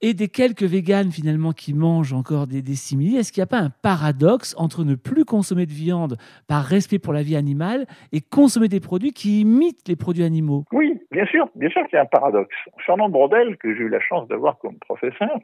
et 0.00 0.14
des 0.14 0.28
quelques 0.28 0.62
véganes 0.62 1.10
finalement 1.10 1.52
qui 1.52 1.74
mangent 1.74 2.12
encore 2.12 2.46
des, 2.46 2.62
des 2.62 2.72
est-ce 2.72 3.32
qu'il 3.32 3.40
n'y 3.40 3.44
a 3.44 3.46
pas 3.46 3.58
un 3.58 3.70
paradoxe 3.82 4.54
entre 4.58 4.84
ne 4.84 4.94
plus 4.94 5.24
consommer 5.24 5.66
de 5.66 5.72
viande 5.72 6.16
par 6.48 6.64
respect 6.64 6.98
pour 6.98 7.12
la 7.12 7.22
vie 7.22 7.36
animale 7.36 7.86
et 8.12 8.20
consommer 8.20 8.68
des 8.68 8.80
produits 8.80 9.12
qui 9.12 9.40
imitent 9.40 9.88
les 9.88 9.96
produits 9.96 10.24
animaux? 10.24 10.64
Oui, 10.72 10.98
bien 11.10 11.26
sûr, 11.26 11.48
bien 11.54 11.68
sûr 11.70 11.82
qu'il 11.86 11.96
y 11.96 11.98
a 11.98 12.02
un 12.02 12.06
paradoxe. 12.06 12.54
Fernand 12.84 13.08
Brodel, 13.08 13.56
que 13.56 13.74
j'ai 13.74 13.82
eu 13.82 13.88
la 13.88 14.00
chance 14.00 14.28
d'avoir 14.28 14.58
comme 14.58 14.78
professeur, 14.78 15.40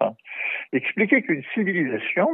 expliquait 0.72 1.22
qu'une 1.22 1.42
civilisation 1.54 2.28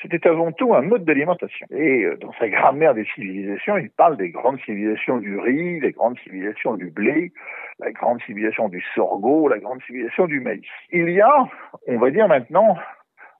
c'était 0.00 0.28
avant 0.28 0.52
tout 0.52 0.74
un 0.74 0.82
mode 0.82 1.04
d'alimentation. 1.04 1.66
Et 1.70 2.04
euh, 2.04 2.16
dans 2.18 2.32
sa 2.38 2.48
grammaire 2.48 2.94
des 2.94 3.04
civilisations, 3.14 3.76
il 3.76 3.90
parle 3.90 4.16
des 4.16 4.30
grandes 4.30 4.60
civilisations 4.60 5.18
du 5.18 5.38
riz, 5.38 5.80
des 5.80 5.92
grandes 5.92 6.18
civilisations 6.20 6.74
du 6.74 6.90
blé, 6.90 7.32
la 7.80 7.90
grande 7.92 8.20
civilisation 8.22 8.68
du 8.68 8.82
sorgho, 8.94 9.48
la 9.48 9.58
grande 9.58 9.82
civilisation 9.82 10.26
du 10.26 10.40
maïs. 10.40 10.64
Il 10.92 11.10
y 11.10 11.20
a, 11.20 11.48
on 11.86 11.98
va 11.98 12.10
dire 12.10 12.28
maintenant, 12.28 12.76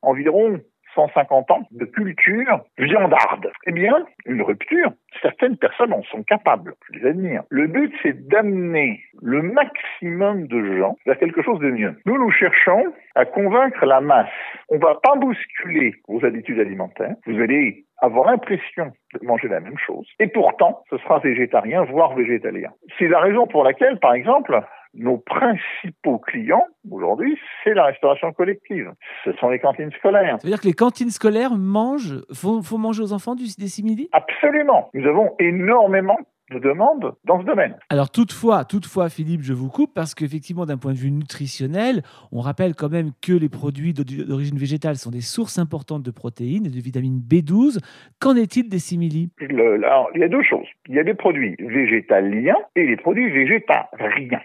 environ 0.03 0.61
150 0.95 1.51
ans 1.51 1.67
de 1.71 1.85
culture 1.85 2.65
viandarde. 2.79 3.51
Eh 3.67 3.73
bien, 3.73 4.07
une 4.27 4.43
rupture, 4.43 4.93
certaines 5.23 5.57
personnes 5.57 5.93
en 5.93 6.03
sont 6.05 6.23
capables, 6.23 6.75
je 6.91 6.99
les 6.99 7.07
admire. 7.09 7.43
Le 7.51 7.67
but, 7.67 7.93
c'est 8.03 8.29
d'amener 8.29 9.01
le 9.23 9.43
maximum 9.43 10.47
de 10.47 10.79
gens 10.79 10.97
vers 11.07 11.19
quelque 11.19 11.43
chose 11.43 11.61
de 11.61 11.71
mieux. 11.71 11.97
Nous, 12.07 12.19
nous 12.19 12.31
cherchons 12.31 12.93
à 13.15 13.25
convaincre 13.25 13.85
la 13.85 14.01
masse. 14.01 14.29
On 14.69 14.79
va 14.79 14.99
pas 15.03 15.17
bousculer 15.17 15.95
vos 16.09 16.25
habitudes 16.25 16.61
alimentaires. 16.61 17.15
Vous 17.27 17.41
allez 17.41 17.85
avoir 18.01 18.31
l'impression 18.31 18.93
de 19.15 19.27
manger 19.27 19.49
la 19.49 19.61
même 19.61 19.79
chose. 19.79 20.07
Et 20.21 20.29
pourtant, 20.29 20.83
ce 20.91 20.99
sera 20.99 21.19
végétarien, 21.19 21.85
voire 21.85 22.15
végétalien. 22.15 22.71
C'est 22.99 23.09
la 23.09 23.21
raison 23.21 23.47
pour 23.47 23.65
laquelle, 23.65 23.99
par 23.99 24.15
exemple, 24.15 24.61
nos 24.95 25.19
principaux 25.19 26.19
clients 26.19 26.65
aujourd'hui, 26.91 27.39
c'est 27.65 27.75
la 27.75 27.85
restauration 27.87 28.33
collective. 28.33 28.93
Ce 29.25 29.33
sont 29.35 29.51
les 29.51 29.59
cantines 29.59 29.93
scolaires. 29.99 30.37
Ça 30.41 30.47
veut 30.47 30.51
dire 30.53 30.61
que 30.61 30.67
les 30.67 30.73
cantines 30.73 31.11
scolaires 31.11 31.55
mangent, 31.55 32.23
font, 32.33 32.63
font 32.63 32.79
manger 32.79 33.03
aux 33.03 33.13
enfants 33.13 33.35
du, 33.35 33.45
des 33.59 33.69
simili? 33.69 34.09
Absolument. 34.13 34.91
Nous 34.95 35.07
avons 35.07 35.35
énormément 35.39 36.19
de 36.51 36.59
demandes 36.59 37.15
dans 37.25 37.41
ce 37.41 37.45
domaine. 37.45 37.77
Alors 37.91 38.11
toutefois, 38.11 38.65
toutefois, 38.65 39.11
Philippe, 39.11 39.43
je 39.43 39.53
vous 39.53 39.69
coupe 39.69 39.93
parce 39.95 40.15
qu'effectivement, 40.15 40.65
d'un 40.65 40.79
point 40.79 40.93
de 40.93 40.97
vue 40.99 41.11
nutritionnel, 41.11 42.03
on 42.33 42.41
rappelle 42.41 42.75
quand 42.75 42.89
même 42.89 43.11
que 43.21 43.33
les 43.33 43.51
produits 43.51 43.93
d'origine 43.93 44.57
végétale 44.57 44.97
sont 44.97 45.11
des 45.11 45.21
sources 45.21 45.59
importantes 45.59 46.03
de 46.03 46.11
protéines 46.11 46.65
et 46.65 46.71
de 46.71 46.81
vitamine 46.81 47.21
B12. 47.21 47.81
Qu'en 48.19 48.35
est-il 48.35 48.71
des 48.71 48.79
simili? 48.79 49.31
Le- 49.41 49.75
alors, 49.85 50.09
il 50.15 50.23
y 50.23 50.25
a 50.25 50.29
deux 50.29 50.43
choses. 50.43 50.67
Il 50.89 50.95
y 50.95 50.99
a 50.99 51.05
des 51.05 51.15
produits 51.15 51.55
végétaliens 51.59 52.57
et 52.77 52.87
les 52.87 52.97
produits 52.97 53.31
végétariens. 53.31 54.41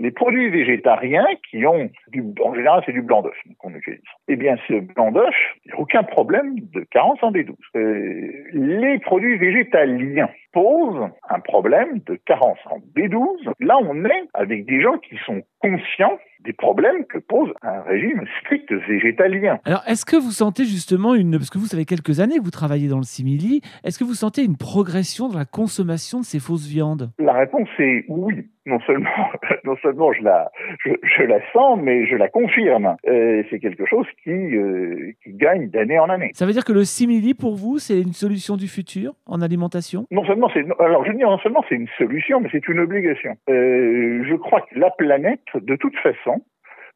Les 0.00 0.10
produits 0.10 0.50
végétariens 0.50 1.26
qui 1.50 1.64
ont, 1.66 1.90
du, 2.08 2.24
en 2.42 2.54
général, 2.54 2.82
c'est 2.86 2.92
du 2.92 3.02
blanc 3.02 3.22
d'œuf 3.22 3.36
qu'on 3.58 3.74
utilise. 3.74 4.00
Eh 4.28 4.36
bien, 4.36 4.56
ce 4.68 4.80
blanc 4.80 5.12
d'œuf, 5.12 5.34
il 5.64 5.68
n'y 5.68 5.72
a 5.72 5.80
aucun 5.80 6.02
problème 6.02 6.56
de 6.72 6.80
carence 6.90 7.18
en 7.22 7.32
B12. 7.32 7.54
Euh, 7.76 8.30
les 8.52 8.98
produits 8.98 9.36
végétaliens 9.36 10.30
posent 10.54 11.10
un 11.28 11.40
problème 11.40 11.98
de 12.06 12.14
carence 12.14 12.58
en 12.70 12.78
B12. 12.96 13.52
Là, 13.60 13.76
on 13.82 14.04
est 14.04 14.28
avec 14.32 14.64
des 14.66 14.80
gens 14.80 14.96
qui 14.98 15.16
sont 15.26 15.42
conscients 15.60 16.18
des 16.44 16.52
problèmes 16.52 17.04
que 17.06 17.18
pose 17.18 17.52
un 17.62 17.80
régime 17.82 18.24
strict 18.40 18.70
végétalien. 18.72 19.58
Alors, 19.64 19.82
est-ce 19.86 20.04
que 20.04 20.16
vous 20.16 20.30
sentez 20.30 20.64
justement 20.64 21.14
une... 21.14 21.32
Parce 21.32 21.50
que 21.50 21.58
vous 21.58 21.66
savez 21.66 21.86
quelques 21.86 22.20
années 22.20 22.38
que 22.38 22.44
vous 22.44 22.50
travaillez 22.50 22.88
dans 22.88 22.98
le 22.98 23.04
simili, 23.04 23.62
est-ce 23.82 23.98
que 23.98 24.04
vous 24.04 24.14
sentez 24.14 24.44
une 24.44 24.56
progression 24.56 25.28
dans 25.28 25.38
la 25.38 25.46
consommation 25.46 26.20
de 26.20 26.24
ces 26.24 26.38
fausses 26.38 26.68
viandes? 26.68 27.10
La 27.18 27.32
réponse 27.32 27.68
est 27.78 28.04
oui. 28.08 28.46
Non 28.66 28.80
seulement, 28.86 29.10
non 29.64 29.76
seulement 29.82 30.12
je 30.14 30.22
la, 30.22 30.50
je, 30.82 30.90
je 31.02 31.22
la 31.22 31.38
sens, 31.52 31.78
mais 31.82 32.06
je 32.06 32.16
la 32.16 32.28
confirme. 32.28 32.96
Euh, 33.06 33.42
c'est 33.50 33.58
quelque 33.58 33.84
chose 33.84 34.06
qui, 34.22 34.30
euh, 34.30 35.12
qui 35.22 35.34
gagne 35.34 35.68
d'année 35.68 35.98
en 35.98 36.08
année. 36.08 36.30
Ça 36.34 36.46
veut 36.46 36.52
dire 36.52 36.64
que 36.64 36.72
le 36.72 36.84
simili, 36.84 37.34
pour 37.34 37.56
vous, 37.56 37.78
c'est 37.78 38.00
une 38.00 38.14
solution 38.14 38.56
du 38.56 38.68
futur 38.68 39.14
en 39.26 39.42
alimentation? 39.42 40.06
Non 40.10 40.24
seulement 40.24 40.43
c'est, 40.52 40.64
alors 40.80 41.04
je 41.04 41.10
veux 41.10 41.16
dire 41.16 41.30
non 41.30 41.38
seulement 41.38 41.64
c'est 41.68 41.74
une 41.74 41.88
solution, 41.98 42.40
mais 42.40 42.48
c'est 42.52 42.66
une 42.68 42.80
obligation. 42.80 43.36
Euh, 43.48 44.24
je 44.28 44.34
crois 44.36 44.60
que 44.62 44.78
la 44.78 44.90
planète, 44.90 45.44
de 45.54 45.76
toute 45.76 45.96
façon, 45.98 46.42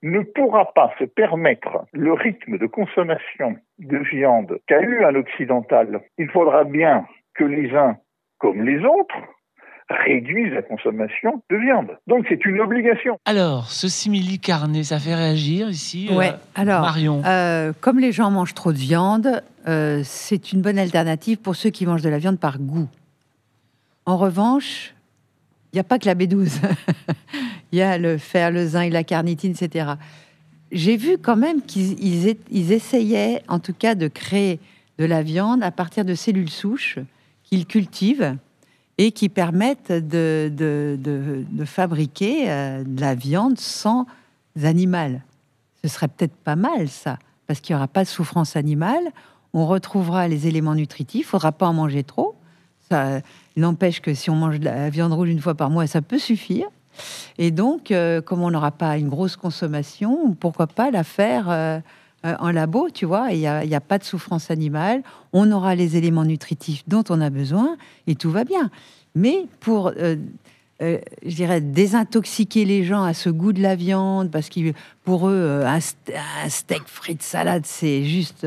ne 0.02 0.20
pourra 0.20 0.72
pas 0.74 0.92
se 0.98 1.04
permettre 1.04 1.84
le 1.92 2.12
rythme 2.12 2.58
de 2.58 2.66
consommation 2.66 3.56
de 3.78 3.98
viande 3.98 4.58
qu'a 4.66 4.80
eu 4.80 5.04
un 5.04 5.14
occidental. 5.14 6.00
Il 6.18 6.28
faudra 6.30 6.64
bien 6.64 7.06
que 7.34 7.44
les 7.44 7.74
uns, 7.74 7.96
comme 8.38 8.62
les 8.62 8.78
autres, 8.84 9.16
réduisent 9.90 10.52
la 10.52 10.62
consommation 10.62 11.42
de 11.50 11.56
viande. 11.56 11.98
Donc 12.06 12.26
c'est 12.28 12.44
une 12.44 12.60
obligation. 12.60 13.18
Alors, 13.24 13.68
ce 13.70 13.88
simili 13.88 14.38
carné, 14.38 14.84
ça 14.84 14.98
fait 14.98 15.14
réagir 15.14 15.68
ici 15.70 16.08
euh, 16.10 16.16
Ouais. 16.16 16.32
Alors, 16.54 16.82
Marion? 16.82 17.22
euh, 17.24 17.72
comme 17.80 17.98
les 17.98 18.12
gens 18.12 18.30
mangent 18.30 18.54
trop 18.54 18.72
de 18.72 18.78
viande, 18.78 19.42
euh, 19.66 20.00
c'est 20.04 20.52
une 20.52 20.60
bonne 20.60 20.78
alternative 20.78 21.38
pour 21.38 21.56
ceux 21.56 21.70
qui 21.70 21.86
mangent 21.86 22.02
de 22.02 22.10
la 22.10 22.18
viande 22.18 22.38
par 22.38 22.58
goût. 22.58 22.88
En 24.08 24.16
revanche, 24.16 24.94
il 25.70 25.76
n'y 25.76 25.80
a 25.80 25.84
pas 25.84 25.98
que 25.98 26.06
la 26.06 26.14
B12. 26.14 26.48
Il 27.72 27.78
y 27.78 27.82
a 27.82 27.98
le 27.98 28.16
fer, 28.16 28.50
le 28.50 28.66
zinc, 28.66 28.90
la 28.90 29.04
carnitine, 29.04 29.50
etc. 29.50 29.96
J'ai 30.72 30.96
vu 30.96 31.18
quand 31.18 31.36
même 31.36 31.60
qu'ils 31.60 32.72
essayaient, 32.72 33.42
en 33.48 33.58
tout 33.58 33.74
cas, 33.74 33.94
de 33.94 34.08
créer 34.08 34.60
de 34.96 35.04
la 35.04 35.22
viande 35.22 35.62
à 35.62 35.70
partir 35.70 36.06
de 36.06 36.14
cellules 36.14 36.48
souches 36.48 36.98
qu'ils 37.42 37.66
cultivent 37.66 38.38
et 38.96 39.12
qui 39.12 39.28
permettent 39.28 39.92
de, 39.92 41.44
fabriquer 41.66 42.50
euh, 42.50 42.84
de 42.84 43.00
la 43.02 43.14
viande 43.14 43.58
sans 43.58 44.06
animal. 44.62 45.22
Ce 45.84 45.88
serait 45.90 46.08
peut-être 46.08 46.34
pas 46.34 46.56
mal, 46.56 46.88
ça, 46.88 47.18
parce 47.46 47.60
qu'il 47.60 47.74
n'y 47.74 47.76
aura 47.76 47.88
pas 47.88 48.04
de 48.04 48.08
souffrance 48.08 48.56
animale. 48.56 49.12
On 49.52 49.66
retrouvera 49.66 50.28
les 50.28 50.46
éléments 50.46 50.74
nutritifs. 50.74 51.26
Il 51.26 51.28
faudra 51.28 51.52
pas 51.52 51.66
en 51.66 51.74
manger 51.74 52.04
trop. 52.04 52.38
N'empêche 53.60 54.00
que 54.00 54.14
si 54.14 54.30
on 54.30 54.36
mange 54.36 54.60
de 54.60 54.64
la 54.64 54.90
viande 54.90 55.12
rouge 55.12 55.28
une 55.28 55.40
fois 55.40 55.54
par 55.54 55.70
mois, 55.70 55.86
ça 55.86 56.02
peut 56.02 56.18
suffire. 56.18 56.66
Et 57.38 57.50
donc, 57.50 57.90
euh, 57.90 58.20
comme 58.20 58.42
on 58.42 58.50
n'aura 58.50 58.72
pas 58.72 58.98
une 58.98 59.08
grosse 59.08 59.36
consommation, 59.36 60.34
pourquoi 60.34 60.66
pas 60.66 60.90
la 60.90 61.04
faire 61.04 61.46
euh, 61.48 61.80
en 62.24 62.50
labo, 62.50 62.88
tu 62.92 63.06
vois 63.06 63.32
Il 63.32 63.38
n'y 63.38 63.46
a, 63.46 63.80
pas 63.80 63.98
de 63.98 64.04
souffrance 64.04 64.50
animale. 64.50 65.02
On 65.32 65.50
aura 65.52 65.74
les 65.74 65.96
éléments 65.96 66.24
nutritifs 66.24 66.82
dont 66.88 67.04
on 67.08 67.20
a 67.20 67.30
besoin 67.30 67.76
et 68.06 68.16
tout 68.16 68.30
va 68.30 68.44
bien. 68.44 68.70
Mais 69.14 69.46
pour, 69.60 69.92
euh, 69.96 70.16
je 70.80 71.34
dirais, 71.34 71.60
désintoxiquer 71.60 72.64
les 72.64 72.82
gens 72.84 73.04
à 73.04 73.14
ce 73.14 73.30
goût 73.30 73.52
de 73.52 73.62
la 73.62 73.76
viande, 73.76 74.30
parce 74.30 74.48
que 74.48 74.72
pour 75.04 75.28
eux, 75.28 75.62
un, 75.64 75.78
st- 75.78 75.94
un 76.44 76.48
steak 76.48 76.82
frites 76.86 77.22
salade, 77.22 77.66
c'est 77.66 78.04
juste 78.04 78.44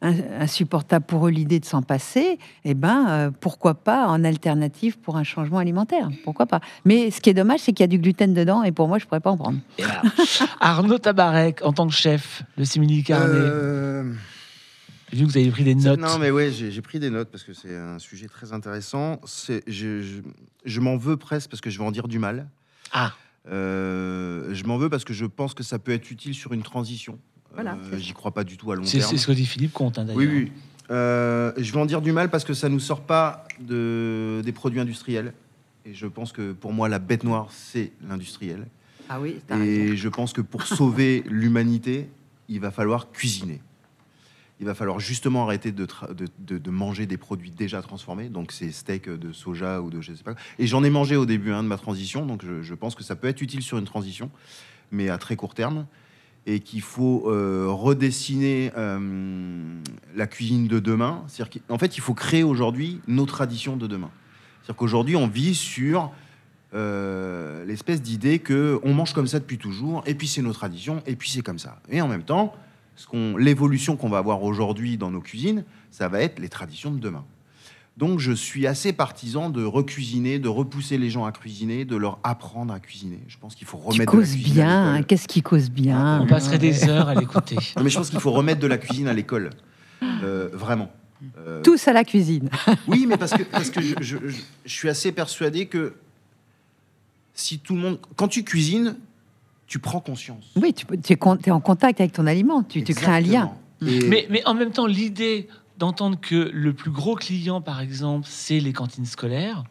insupportable 0.00 1.04
pour 1.04 1.26
eux 1.26 1.30
l'idée 1.30 1.60
de 1.60 1.64
s'en 1.64 1.82
passer. 1.82 2.38
Eh 2.64 2.74
ben, 2.74 3.06
euh, 3.08 3.30
pourquoi 3.30 3.74
pas 3.74 4.06
en 4.06 4.24
alternative 4.24 4.98
pour 4.98 5.16
un 5.16 5.24
changement 5.24 5.58
alimentaire 5.58 6.08
Pourquoi 6.24 6.46
pas 6.46 6.60
Mais 6.84 7.10
ce 7.10 7.20
qui 7.20 7.30
est 7.30 7.34
dommage, 7.34 7.60
c'est 7.60 7.72
qu'il 7.72 7.82
y 7.82 7.84
a 7.84 7.88
du 7.88 7.98
gluten 7.98 8.34
dedans, 8.34 8.62
et 8.62 8.72
pour 8.72 8.88
moi, 8.88 8.98
je 8.98 9.06
pourrais 9.06 9.20
pas 9.20 9.30
en 9.30 9.36
prendre. 9.36 9.58
Arnaud 10.60 10.98
Tabarek, 10.98 11.64
en 11.64 11.72
tant 11.72 11.86
que 11.86 11.94
chef, 11.94 12.42
le 12.56 12.64
simili 12.64 13.02
carné. 13.02 13.34
Euh, 13.34 14.12
J'ai 15.12 15.18
vu 15.18 15.26
que 15.26 15.32
vous 15.32 15.38
avez 15.38 15.50
pris 15.50 15.64
des 15.64 15.74
notes. 15.74 15.98
Non, 15.98 16.18
mais 16.18 16.30
ouais, 16.30 16.50
j'ai 16.50 16.82
pris 16.82 16.98
des 17.00 17.10
notes 17.10 17.30
parce 17.30 17.44
que 17.44 17.52
c'est 17.52 17.76
un 17.76 17.98
sujet 17.98 18.26
très 18.28 18.52
intéressant. 18.52 19.20
C'est, 19.24 19.62
je, 19.66 20.02
je, 20.02 20.20
je 20.64 20.80
m'en 20.80 20.96
veux 20.96 21.16
presque 21.16 21.50
parce 21.50 21.60
que 21.60 21.70
je 21.70 21.78
vais 21.78 21.84
en 21.84 21.90
dire 21.90 22.08
du 22.08 22.18
mal. 22.18 22.48
Ah. 22.92 23.12
Euh, 23.50 24.52
je 24.52 24.64
m'en 24.64 24.76
veux 24.76 24.90
parce 24.90 25.04
que 25.04 25.14
je 25.14 25.24
pense 25.24 25.54
que 25.54 25.62
ça 25.62 25.78
peut 25.78 25.92
être 25.92 26.10
utile 26.10 26.34
sur 26.34 26.52
une 26.52 26.62
transition. 26.62 27.18
Voilà, 27.54 27.76
Euh, 27.92 27.96
J'y 27.98 28.12
crois 28.12 28.30
pas 28.32 28.44
du 28.44 28.56
tout 28.56 28.70
à 28.72 28.76
long 28.76 28.84
terme. 28.84 29.02
c'est 29.10 29.16
ce 29.16 29.26
que 29.26 29.32
dit 29.32 29.46
Philippe 29.46 29.72
Comte, 29.72 29.98
hein, 29.98 30.04
d'ailleurs. 30.04 30.18
Oui, 30.18 30.26
oui. 30.26 30.52
Euh, 30.90 31.52
je 31.58 31.72
vais 31.72 31.78
en 31.80 31.86
dire 31.86 32.00
du 32.00 32.12
mal 32.12 32.30
parce 32.30 32.44
que 32.44 32.54
ça 32.54 32.68
nous 32.68 32.80
sort 32.80 33.02
pas 33.02 33.46
de, 33.60 34.40
des 34.44 34.52
produits 34.52 34.80
industriels. 34.80 35.32
Et 35.84 35.94
je 35.94 36.06
pense 36.06 36.32
que 36.32 36.52
pour 36.52 36.72
moi, 36.72 36.88
la 36.88 36.98
bête 36.98 37.24
noire, 37.24 37.48
c'est 37.50 37.92
l'industriel. 38.06 38.66
Ah 39.08 39.20
oui, 39.20 39.40
Et 39.62 39.96
je 39.96 40.08
pense 40.08 40.32
que 40.32 40.40
pour 40.42 40.62
sauver 40.64 41.24
l'humanité, 41.28 42.08
il 42.48 42.60
va 42.60 42.70
falloir 42.70 43.10
cuisiner. 43.10 43.60
Il 44.60 44.66
va 44.66 44.74
falloir 44.74 44.98
justement 44.98 45.44
arrêter 45.44 45.72
de, 45.72 45.86
tra- 45.86 46.12
de, 46.14 46.26
de- 46.40 46.58
de 46.58 46.70
manger 46.70 47.06
des 47.06 47.16
produits 47.16 47.50
déjà 47.52 47.80
transformés, 47.80 48.28
donc 48.28 48.50
ces 48.52 48.72
steaks 48.72 49.08
de 49.08 49.32
soja 49.32 49.80
ou 49.80 49.88
de 49.88 50.00
je 50.00 50.12
sais 50.12 50.24
pas. 50.24 50.34
Et 50.58 50.66
j'en 50.66 50.82
ai 50.84 50.90
mangé 50.90 51.16
au 51.16 51.26
début 51.26 51.52
hein, 51.52 51.62
de 51.62 51.68
ma 51.68 51.76
transition, 51.78 52.26
donc 52.26 52.44
je, 52.44 52.62
je 52.62 52.74
pense 52.74 52.94
que 52.96 53.04
ça 53.04 53.14
peut 53.14 53.28
être 53.28 53.40
utile 53.40 53.62
sur 53.62 53.78
une 53.78 53.84
transition, 53.84 54.30
mais 54.90 55.08
à 55.10 55.16
très 55.18 55.36
court 55.36 55.54
terme. 55.54 55.86
Et 56.50 56.60
qu'il 56.60 56.80
faut 56.80 57.24
euh, 57.26 57.66
redessiner 57.68 58.72
euh, 58.74 59.80
la 60.16 60.26
cuisine 60.26 60.66
de 60.66 60.78
demain. 60.78 61.22
C'est-à-dire 61.28 61.60
qu'en 61.68 61.76
fait, 61.76 61.98
il 61.98 62.00
faut 62.00 62.14
créer 62.14 62.42
aujourd'hui 62.42 63.02
nos 63.06 63.26
traditions 63.26 63.76
de 63.76 63.86
demain. 63.86 64.10
C'est-à-dire 64.62 64.76
qu'aujourd'hui, 64.76 65.14
on 65.14 65.26
vit 65.26 65.54
sur 65.54 66.10
euh, 66.72 67.66
l'espèce 67.66 68.00
d'idée 68.00 68.38
que 68.38 68.80
on 68.82 68.94
mange 68.94 69.12
comme 69.12 69.26
ça 69.26 69.40
depuis 69.40 69.58
toujours, 69.58 70.02
et 70.06 70.14
puis 70.14 70.26
c'est 70.26 70.40
nos 70.40 70.54
traditions, 70.54 71.02
et 71.06 71.16
puis 71.16 71.28
c'est 71.28 71.42
comme 71.42 71.58
ça. 71.58 71.80
Et 71.90 72.00
en 72.00 72.08
même 72.08 72.24
temps, 72.24 72.54
l'évolution 73.38 73.96
qu'on 73.96 74.08
va 74.08 74.18
avoir 74.18 74.42
aujourd'hui 74.42 74.96
dans 74.96 75.10
nos 75.10 75.20
cuisines, 75.20 75.64
ça 75.90 76.08
va 76.08 76.20
être 76.20 76.38
les 76.38 76.48
traditions 76.48 76.90
de 76.90 76.98
demain. 76.98 77.24
Donc 77.98 78.20
je 78.20 78.30
suis 78.30 78.66
assez 78.68 78.92
partisan 78.92 79.50
de 79.50 79.64
recuisiner, 79.64 80.38
de 80.38 80.48
repousser 80.48 80.98
les 80.98 81.10
gens 81.10 81.24
à 81.24 81.32
cuisiner, 81.32 81.84
de 81.84 81.96
leur 81.96 82.20
apprendre 82.22 82.72
à 82.72 82.78
cuisiner. 82.78 83.18
Je 83.26 83.36
pense 83.38 83.56
qu'il 83.56 83.66
faut 83.66 83.76
remettre 83.78 84.12
de 84.12 84.16
la 84.16 84.22
causes 84.24 84.32
cuisine 84.32 84.50
à 84.52 84.54
bien. 84.54 84.80
l'école. 84.84 85.00
hein, 85.00 85.02
Qu'est-ce 85.02 85.26
qui 85.28 85.42
cause 85.42 85.68
bien 85.70 86.20
On 86.22 86.26
passerait 86.28 86.58
des 86.58 86.88
heures 86.88 87.08
à 87.08 87.14
l'écouter. 87.16 87.56
Non, 87.76 87.82
mais 87.82 87.90
je 87.90 87.98
pense 87.98 88.10
qu'il 88.10 88.20
faut 88.20 88.30
remettre 88.30 88.60
de 88.60 88.68
la 88.68 88.78
cuisine 88.78 89.08
à 89.08 89.12
l'école. 89.12 89.50
Euh, 90.22 90.48
vraiment. 90.52 90.92
Euh, 91.38 91.60
Tous 91.62 91.88
à 91.88 91.92
la 91.92 92.04
cuisine. 92.04 92.48
oui, 92.86 93.04
mais 93.08 93.16
parce 93.16 93.32
que, 93.32 93.42
parce 93.42 93.70
que 93.70 93.80
je, 93.82 93.94
je- 94.00 94.16
je- 94.28 94.36
je 94.64 94.72
suis 94.72 94.88
assez 94.88 95.10
persuadé 95.10 95.66
que 95.66 95.94
si 97.34 97.58
tout 97.58 97.74
le 97.74 97.80
monde. 97.80 97.98
Quand 98.14 98.28
tu 98.28 98.44
cuisines, 98.44 98.96
tu 99.66 99.80
prends 99.80 100.00
conscience. 100.00 100.44
Oui, 100.54 100.72
tu, 100.72 100.86
peux- 100.86 100.96
tu 100.96 101.12
es, 101.14 101.50
en 101.50 101.60
contact 101.60 102.00
avec 102.00 102.12
ton 102.12 102.26
aliment. 102.28 102.62
Tu, 102.62 102.84
tu 102.84 102.94
crées 102.94 103.12
un 103.12 103.20
lien. 103.20 103.52
Et- 103.84 104.06
Mais, 104.08 104.26
mais 104.30 104.42
en 104.46 104.54
même 104.54 104.70
temps, 104.70 104.86
l'idée 104.86 105.48
d'entendre 105.78 106.18
que 106.20 106.50
le 106.52 106.72
plus 106.72 106.90
gros 106.90 107.14
client, 107.14 107.60
par 107.60 107.80
exemple, 107.80 108.26
c'est 108.28 108.60
les 108.60 108.72
cantines 108.72 109.06
scolaires, 109.06 109.64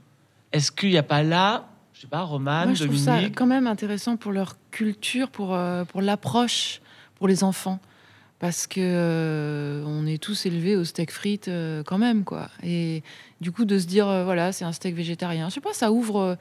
est-ce 0.53 0.71
qu'il 0.71 0.89
n'y 0.89 0.97
a 0.97 1.03
pas 1.03 1.21
là, 1.21 1.67
je 1.93 2.01
sais 2.01 2.07
pas, 2.07 2.21
Roman, 2.21 2.65
Moi, 2.65 2.73
je 2.73 2.85
trouve 2.85 2.97
ça 2.97 3.15
Dominique 3.15 3.35
quand 3.35 3.45
même 3.45 3.67
intéressant 3.67 4.15
pour 4.15 4.31
leur 4.31 4.55
culture, 4.71 5.29
pour, 5.29 5.53
euh, 5.53 5.83
pour 5.83 6.01
l'approche 6.01 6.81
pour 7.15 7.27
les 7.27 7.43
enfants. 7.43 7.79
parce 8.39 8.67
que 8.67 8.79
euh, 8.79 9.83
on 9.87 10.05
est 10.05 10.21
tous 10.21 10.45
élevés 10.45 10.75
au 10.75 10.83
steak 10.83 11.11
frites 11.11 11.47
euh, 11.47 11.81
quand 11.83 11.97
même, 11.97 12.23
quoi. 12.23 12.49
Et 12.61 13.01
du 13.41 13.51
coup, 13.51 13.65
de 13.65 13.79
se 13.79 13.87
dire, 13.87 14.05
voilà, 14.05 14.51
c'est 14.51 14.63
un 14.63 14.71
steak 14.71 14.95
végétarien, 14.95 15.49
je 15.49 15.55
sais 15.55 15.61
pas, 15.61 15.73
ça 15.73 15.91
ouvre, 15.91 16.37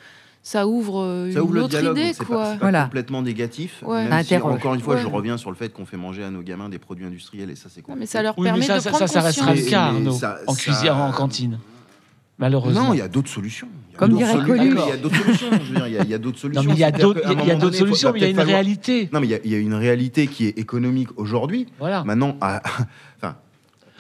ça 0.48 0.68
ouvre 0.68 1.00
euh, 1.02 1.32
Ça 1.32 1.40
une 1.40 1.50
le 1.52 1.60
autre 1.62 1.70
dialogue, 1.70 1.98
idée, 1.98 2.12
c'est 2.12 2.24
quoi. 2.24 2.36
pas, 2.36 2.52
c'est 2.52 2.58
pas 2.60 2.82
complètement 2.84 3.20
négatif. 3.20 3.82
Ouais. 3.84 4.08
Même 4.08 4.22
si, 4.22 4.36
encore 4.36 4.74
une 4.74 4.80
fois, 4.80 4.96
je 4.96 5.06
reviens 5.08 5.36
sur 5.38 5.50
le 5.50 5.56
fait 5.56 5.72
qu'on 5.72 5.86
fait 5.86 5.96
manger 5.96 6.22
à 6.22 6.30
nos 6.30 6.40
gamins 6.42 6.68
des 6.68 6.78
produits 6.78 7.04
industriels 7.04 7.50
et 7.50 7.56
ça, 7.56 7.68
c'est 7.68 7.82
mais 7.96 8.06
ça 8.06 8.22
leur 8.22 8.36
compliqué. 8.36 8.54
Oui, 8.54 8.60
mais 8.60 8.64
permet 8.66 8.66
ça- 8.66 8.76
de 8.76 8.80
ça- 8.80 8.90
prendre 8.90 9.08
Ça 9.12 9.20
restera 9.22 9.50
le 9.50 9.56
conscience. 9.56 9.70
cas, 9.70 9.90
Mais 9.90 9.96
Arnaud, 9.98 10.12
ça- 10.12 10.38
en 10.46 10.52
ça- 10.54 10.60
cuisine, 10.62 10.90
en 10.90 11.10
cantine. 11.10 11.58
Malheureusement. 12.38 12.84
Non, 12.88 12.94
il 12.94 12.98
y 12.98 13.02
a 13.02 13.08
d'autres 13.08 13.30
solutions. 13.30 13.66
Comme 13.96 14.12
dirait. 14.14 14.34
Il 14.34 14.74
y 14.76 14.92
a 14.92 14.96
d'autres 14.98 15.16
solutions. 15.16 15.46
Il 15.50 15.78
y 16.06 16.14
a- 16.14 16.18
d'autres 16.18 16.38
solutions. 16.38 16.62
mais 16.68 16.74
il 16.74 16.78
y 16.78 16.84
a 16.84 16.90
d'autres- 16.92 17.74
solutions, 17.76 18.12
mais 18.12 18.18
il 18.20 18.22
y 18.22 18.26
a 18.26 18.28
une 18.28 18.36
falloir- 18.36 18.54
réalité. 18.54 19.08
Non, 19.12 19.20
mais 19.20 19.26
il 19.26 19.30
y 19.30 19.34
a- 19.34 19.38
il 19.42 19.50
y, 19.50 19.54
a 19.54 19.58
une 19.58 19.74
réalité 19.74 20.26
qui 20.28 20.46
est 20.46 20.58
économique 20.58 21.08
aujourd'hui. 21.16 21.66
Voilà. 21.80 22.04
Maintenant, 22.04 22.36
à- 22.40 22.62
enfin, 23.16 23.36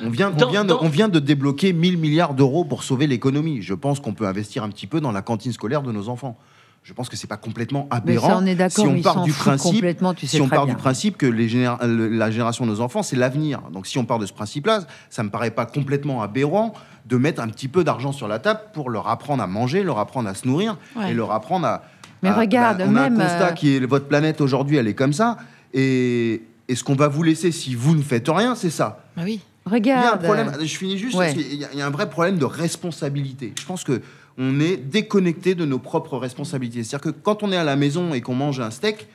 on 0.02 0.10
vient, 0.10 0.32
on, 0.40 0.46
vient 0.50 0.64
de, 0.64 0.68
dans- 0.68 0.82
on 0.82 0.88
vient 0.88 1.08
de 1.08 1.18
débloquer 1.18 1.72
1000 1.72 1.98
milliards 1.98 2.34
d'euros 2.34 2.64
pour 2.64 2.82
sauver 2.82 3.06
l'économie. 3.06 3.62
Je 3.62 3.74
pense 3.74 4.00
qu'on 4.00 4.12
peut 4.14 4.26
investir 4.26 4.62
un 4.64 4.68
petit 4.68 4.86
peu 4.86 5.00
dans 5.00 5.12
la 5.12 5.22
cantine 5.22 5.52
scolaire 5.52 5.82
de 5.82 5.92
nos 5.92 6.08
enfants. 6.08 6.36
Je 6.82 6.92
pense 6.92 7.08
que 7.08 7.16
c'est 7.16 7.26
pas 7.26 7.36
complètement 7.36 7.88
Mais 7.90 7.96
aberrant. 7.96 8.28
ça, 8.28 8.38
on 8.40 8.46
est 8.46 8.54
d'accord, 8.54 8.84
si 8.84 8.88
on 8.90 9.02
part 9.02 9.22
du 9.24 9.32
principe, 9.32 9.72
complètement, 9.72 10.14
tu 10.14 10.26
sais 10.28 10.36
si 10.36 10.40
on 10.42 10.48
part 10.48 10.66
bien. 10.66 10.74
du 10.74 10.80
principe 10.80 11.16
que 11.16 11.26
les 11.26 11.48
généra- 11.48 11.84
le- 11.84 12.08
la 12.08 12.30
génération 12.30 12.64
de 12.64 12.70
nos 12.70 12.80
enfants, 12.80 13.02
c'est 13.02 13.16
l'avenir. 13.16 13.60
Donc 13.72 13.88
si 13.88 13.98
on 13.98 14.04
part 14.04 14.20
de 14.20 14.26
ce 14.26 14.32
principe-là, 14.32 14.82
ça 15.10 15.24
me 15.24 15.30
paraît 15.30 15.50
pas 15.50 15.66
complètement 15.66 16.22
aberrant 16.22 16.74
de 17.06 17.16
mettre 17.16 17.42
un 17.42 17.48
petit 17.48 17.66
peu 17.66 17.82
d'argent 17.82 18.12
sur 18.12 18.28
la 18.28 18.38
table 18.38 18.60
pour 18.72 18.88
leur 18.88 19.08
apprendre 19.08 19.42
à 19.42 19.48
manger, 19.48 19.82
leur 19.82 19.98
apprendre 19.98 20.28
à 20.28 20.34
se 20.34 20.46
nourrir 20.46 20.76
Ouais. 20.94 21.10
et 21.10 21.14
leur 21.14 21.32
apprendre 21.32 21.66
à. 21.66 21.82
Mais 22.22 22.28
à- 22.28 22.34
regarde, 22.34 22.78
bah, 22.78 22.84
on 22.88 22.94
a 22.94 23.00
un 23.02 23.10
même, 23.10 23.18
constat 23.18 23.48
euh, 23.48 23.52
qui 23.52 23.74
est 23.74 23.84
votre 23.84 24.06
planète 24.06 24.40
aujourd'hui, 24.40 24.76
elle 24.76 24.86
est 24.86 24.94
comme 24.94 25.12
ça. 25.12 25.38
Et, 25.74 26.42
et 26.68 26.74
ce 26.76 26.84
qu'on 26.84 26.94
va 26.94 27.08
vous 27.08 27.24
laisser 27.24 27.50
si 27.50 27.74
vous 27.74 27.96
ne 27.96 28.02
faites 28.02 28.28
rien, 28.28 28.54
c'est 28.54 28.70
ça. 28.70 29.02
Bah 29.16 29.22
oui. 29.24 29.40
Il 29.66 29.84
y 29.86 29.90
a 29.90 29.96
un 29.96 30.00
Regarde. 30.16 30.22
problème. 30.22 30.52
Je 30.60 30.76
finis 30.76 30.96
juste. 30.98 31.16
Ouais. 31.16 31.32
parce 31.32 31.42
qu'il 31.44 31.54
y 31.56 31.64
a- 31.64 31.68
il 31.72 31.78
y 31.78 31.82
a 31.82 31.86
un 31.86 31.90
vrai 31.90 32.08
problème 32.08 32.38
de 32.38 32.44
responsabilité. 32.44 33.52
Je 33.58 33.64
pense 33.66 33.82
que 33.84 34.00
on 34.38 34.60
est 34.60 34.76
déconnecté 34.76 35.54
de 35.54 35.64
nos 35.64 35.78
propres 35.78 36.18
responsabilités. 36.18 36.84
C'est-à-dire 36.84 37.12
que 37.12 37.18
quand 37.18 37.42
on 37.42 37.50
est 37.52 37.56
à 37.56 37.64
la 37.64 37.74
maison 37.76 38.12
et 38.14 38.20
qu'on 38.20 38.34
mange 38.34 38.60
un 38.60 38.70
steak, 38.70 39.08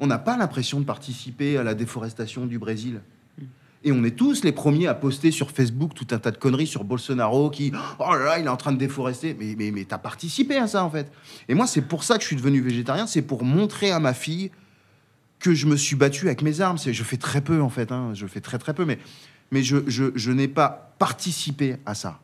on 0.00 0.06
n'a 0.06 0.18
pas 0.18 0.36
l'impression 0.36 0.80
de 0.80 0.84
participer 0.84 1.56
à 1.58 1.62
la 1.62 1.74
déforestation 1.74 2.46
du 2.46 2.58
Brésil. 2.58 3.00
Et 3.84 3.90
on 3.92 4.02
est 4.04 4.12
tous 4.16 4.44
les 4.44 4.52
premiers 4.52 4.86
à 4.86 4.94
poster 4.94 5.30
sur 5.32 5.50
Facebook 5.50 5.92
tout 5.94 6.06
un 6.12 6.18
tas 6.18 6.30
de 6.30 6.36
conneries 6.38 6.68
sur 6.68 6.84
Bolsonaro 6.84 7.50
qui, 7.50 7.72
oh 7.98 8.12
là 8.14 8.24
là, 8.24 8.38
il 8.38 8.46
est 8.46 8.48
en 8.48 8.56
train 8.56 8.72
de 8.72 8.78
déforester. 8.78 9.36
Mais, 9.38 9.54
mais, 9.58 9.70
mais 9.72 9.84
t'as 9.84 9.98
participé 9.98 10.56
à 10.56 10.68
ça, 10.68 10.84
en 10.84 10.90
fait. 10.90 11.10
Et 11.48 11.54
moi, 11.54 11.66
c'est 11.66 11.82
pour 11.82 12.04
ça 12.04 12.14
que 12.16 12.22
je 12.22 12.28
suis 12.28 12.36
devenu 12.36 12.60
végétarien. 12.60 13.06
C'est 13.08 13.22
pour 13.22 13.42
montrer 13.44 13.90
à 13.90 13.98
ma 13.98 14.14
fille 14.14 14.50
que 15.40 15.52
je 15.52 15.66
me 15.66 15.76
suis 15.76 15.96
battu 15.96 16.26
avec 16.26 16.42
mes 16.42 16.60
armes. 16.60 16.78
Je 16.78 17.02
fais 17.02 17.16
très 17.16 17.40
peu, 17.40 17.60
en 17.60 17.68
fait. 17.68 17.90
hein. 17.90 18.12
Je 18.14 18.26
fais 18.28 18.40
très, 18.40 18.58
très 18.58 18.72
peu. 18.72 18.84
Mais, 18.84 18.98
mais 19.52 19.62
je, 19.62 19.76
je, 19.86 20.06
je 20.16 20.32
n'ai 20.32 20.48
pas 20.48 20.94
participé 20.98 21.76
à 21.86 21.94
ça. 21.94 22.18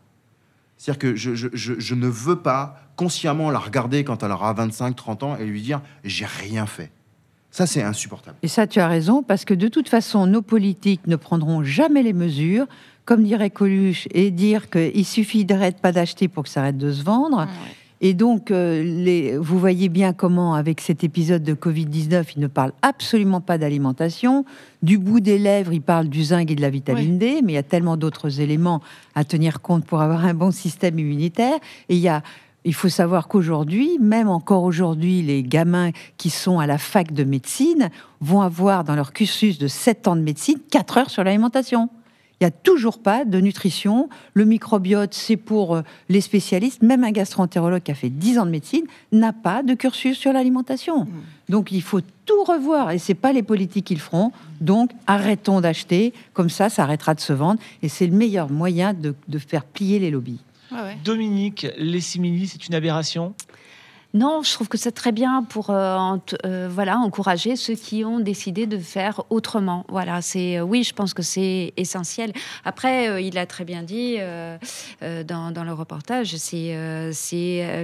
C'est-à-dire 0.76 0.98
que 0.98 1.16
je, 1.16 1.34
je, 1.34 1.94
ne 1.94 2.06
veux 2.06 2.36
pas 2.36 2.80
consciemment 2.96 3.50
la 3.50 3.58
regarder 3.58 4.04
quand 4.04 4.22
elle 4.22 4.30
aura 4.30 4.52
25, 4.52 4.94
30 4.94 5.22
ans 5.24 5.36
et 5.36 5.44
lui 5.44 5.60
dire 5.60 5.80
j'ai 6.04 6.26
rien 6.26 6.66
fait. 6.66 6.90
Ça, 7.50 7.66
c'est 7.66 7.82
insupportable. 7.82 8.36
Et 8.42 8.48
ça, 8.48 8.66
tu 8.66 8.78
as 8.78 8.86
raison, 8.86 9.22
parce 9.22 9.44
que 9.44 9.54
de 9.54 9.68
toute 9.68 9.88
façon, 9.88 10.26
nos 10.26 10.42
politiques 10.42 11.06
ne 11.06 11.16
prendront 11.16 11.64
jamais 11.64 12.02
les 12.02 12.12
mesures, 12.12 12.66
comme 13.04 13.24
dirait 13.24 13.50
Coluche, 13.50 14.06
et 14.12 14.30
dire 14.30 14.70
qu'il 14.70 15.04
suffit 15.04 15.44
d'arrêter 15.44 15.78
pas 15.80 15.90
d'acheter 15.90 16.28
pour 16.28 16.44
que 16.44 16.50
ça 16.50 16.60
arrête 16.60 16.76
de 16.78 16.92
se 16.92 17.02
vendre. 17.02 17.48
Et 18.00 18.14
donc, 18.14 18.50
euh, 18.50 18.82
les, 18.82 19.36
vous 19.36 19.58
voyez 19.58 19.88
bien 19.88 20.12
comment, 20.12 20.54
avec 20.54 20.80
cet 20.80 21.02
épisode 21.02 21.42
de 21.42 21.54
Covid-19, 21.54 22.24
il 22.36 22.40
ne 22.40 22.46
parle 22.46 22.72
absolument 22.82 23.40
pas 23.40 23.58
d'alimentation. 23.58 24.44
Du 24.82 24.98
bout 24.98 25.20
des 25.20 25.38
lèvres, 25.38 25.72
il 25.72 25.82
parle 25.82 26.08
du 26.08 26.22
zinc 26.22 26.50
et 26.50 26.54
de 26.54 26.60
la 26.60 26.70
vitamine 26.70 27.18
D, 27.18 27.40
mais 27.42 27.52
il 27.52 27.54
y 27.56 27.58
a 27.58 27.62
tellement 27.64 27.96
d'autres 27.96 28.40
éléments 28.40 28.80
à 29.14 29.24
tenir 29.24 29.60
compte 29.60 29.84
pour 29.84 30.00
avoir 30.00 30.24
un 30.24 30.34
bon 30.34 30.52
système 30.52 30.98
immunitaire. 30.98 31.58
Et 31.88 31.96
il 31.96 32.00
y 32.00 32.08
a 32.08 32.22
il 32.64 32.74
faut 32.74 32.88
savoir 32.88 33.28
qu'aujourd'hui, 33.28 33.98
même 33.98 34.28
encore 34.28 34.64
aujourd'hui, 34.64 35.22
les 35.22 35.42
gamins 35.42 35.90
qui 36.18 36.28
sont 36.28 36.58
à 36.58 36.66
la 36.66 36.76
fac 36.76 37.12
de 37.12 37.24
médecine 37.24 37.88
vont 38.20 38.42
avoir 38.42 38.84
dans 38.84 38.94
leur 38.94 39.12
cursus 39.12 39.58
de 39.58 39.68
7 39.68 40.08
ans 40.08 40.16
de 40.16 40.20
médecine 40.20 40.58
4 40.70 40.98
heures 40.98 41.10
sur 41.10 41.24
l'alimentation. 41.24 41.88
Il 42.40 42.44
n'y 42.44 42.48
a 42.48 42.50
toujours 42.52 42.98
pas 42.98 43.24
de 43.24 43.40
nutrition. 43.40 44.08
Le 44.34 44.44
microbiote, 44.44 45.12
c'est 45.12 45.36
pour 45.36 45.74
euh, 45.74 45.82
les 46.08 46.20
spécialistes. 46.20 46.82
Même 46.82 47.02
un 47.02 47.10
gastroentérologue 47.10 47.82
qui 47.82 47.90
a 47.90 47.94
fait 47.94 48.10
10 48.10 48.38
ans 48.38 48.46
de 48.46 48.50
médecine 48.50 48.84
n'a 49.10 49.32
pas 49.32 49.64
de 49.64 49.74
cursus 49.74 50.16
sur 50.16 50.32
l'alimentation. 50.32 51.08
Donc 51.48 51.72
il 51.72 51.82
faut 51.82 52.00
tout 52.26 52.44
revoir. 52.44 52.92
Et 52.92 52.98
c'est 52.98 53.14
pas 53.14 53.32
les 53.32 53.42
politiques 53.42 53.86
qui 53.86 53.94
le 53.94 54.00
feront. 54.00 54.30
Donc 54.60 54.92
arrêtons 55.08 55.60
d'acheter. 55.60 56.12
Comme 56.32 56.48
ça, 56.50 56.68
ça 56.68 56.84
arrêtera 56.84 57.14
de 57.14 57.20
se 57.20 57.32
vendre. 57.32 57.60
Et 57.82 57.88
c'est 57.88 58.06
le 58.06 58.16
meilleur 58.16 58.50
moyen 58.50 58.94
de, 58.94 59.14
de 59.26 59.38
faire 59.38 59.64
plier 59.64 59.98
les 59.98 60.10
lobbies. 60.10 60.40
Dominique, 61.02 61.66
les 61.76 62.00
similis, 62.00 62.48
c'est 62.48 62.68
une 62.68 62.74
aberration? 62.74 63.34
Non, 64.14 64.42
je 64.42 64.52
trouve 64.54 64.68
que 64.68 64.78
c'est 64.78 64.92
très 64.92 65.12
bien 65.12 65.42
pour 65.42 65.68
euh, 65.68 66.16
euh, 66.46 66.68
voilà 66.70 66.98
encourager 66.98 67.56
ceux 67.56 67.74
qui 67.74 68.06
ont 68.06 68.20
décidé 68.20 68.66
de 68.66 68.78
faire 68.78 69.22
autrement. 69.28 69.84
Voilà, 69.88 70.22
c'est 70.22 70.58
euh, 70.58 70.62
oui, 70.62 70.82
je 70.82 70.94
pense 70.94 71.12
que 71.12 71.22
c'est 71.22 71.74
essentiel. 71.76 72.32
Après, 72.64 73.22
il 73.22 73.36
a 73.36 73.44
très 73.44 73.64
bien 73.64 73.82
dit 73.82 74.16
dans, 75.00 75.50
dans 75.50 75.64
le 75.64 75.72
reportage, 75.72 76.36
c'est 76.36 76.74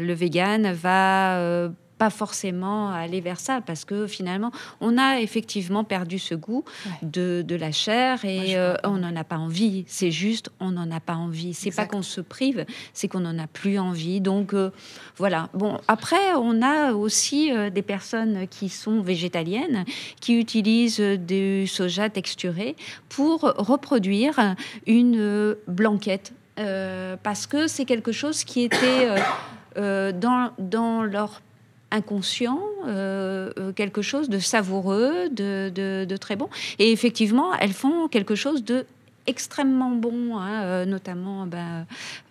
le 0.01 0.13
vegan 0.15 0.73
va 0.73 1.69
pas 1.99 2.11
forcément 2.11 2.91
aller 2.91 3.21
vers 3.21 3.39
ça 3.39 3.61
parce 3.61 3.85
que 3.85 4.07
finalement 4.07 4.51
on 4.81 4.99
a 4.99 5.21
effectivement 5.21 5.85
perdu 5.85 6.19
ce 6.19 6.35
goût 6.35 6.65
de, 7.03 7.45
de 7.47 7.57
la 7.57 7.73
chair 7.73 8.25
et 8.25 8.57
euh, 8.57 8.75
on 8.85 8.99
n'en 8.99 9.15
a 9.17 9.25
pas 9.25 9.37
envie. 9.37 9.85
C'est 9.87 10.11
juste 10.11 10.51
on 10.61 10.73
n'en 10.73 10.91
a 10.91 11.01
pas 11.01 11.15
envie. 11.15 11.55
C'est 11.55 11.71
pas 11.71 11.87
qu'on 11.87 12.03
se 12.03 12.21
prive 12.21 12.65
c'est 12.93 13.09
qu'on 13.09 13.21
n'en 13.21 13.39
a 13.39 13.47
plus 13.47 13.79
envie. 13.79 14.21
Donc 14.21 14.55
euh, 14.55 14.71
voilà. 15.17 15.49
Bon 15.55 15.79
après 15.89 16.35
on 16.37 16.63
a 16.63 16.93
aussi 16.93 17.53
euh, 17.53 17.71
des 17.71 17.83
personnes 17.83 18.47
qui 18.49 18.69
sont 18.69 19.01
végétaliennes 19.01 19.85
qui 20.21 20.39
utilisent 20.39 21.01
du 21.01 21.67
soja 21.67 22.11
texturé 22.11 22.77
pour 23.09 23.41
reproduire 23.41 24.55
une 24.87 25.57
blanquette. 25.67 26.33
Parce 26.57 27.47
que 27.49 27.67
c'est 27.67 27.85
quelque 27.85 28.13
chose 28.13 28.45
qui 28.45 28.63
était 28.63 29.09
euh, 29.77 30.13
dans, 30.13 30.53
dans 30.59 31.03
leur 31.03 31.43
inconscient, 31.95 32.61
euh, 32.87 33.51
euh, 33.59 33.73
quelque 33.73 34.03
chose 34.03 34.29
de 34.29 34.39
savoureux, 34.39 35.29
de, 35.31 35.71
de- 35.75 36.05
de 36.05 36.17
très 36.17 36.37
bon. 36.37 36.49
Et 36.79 36.91
effectivement, 36.93 37.55
elles 37.61 37.73
font 37.73 38.09
quelque 38.09 38.35
chose 38.35 38.65
de 38.65 38.85
extrêmement 39.27 39.91
bon, 39.91 40.37
hein, 40.37 40.63
euh, 40.65 40.85
notamment 40.85 41.47
ben, 41.47 41.87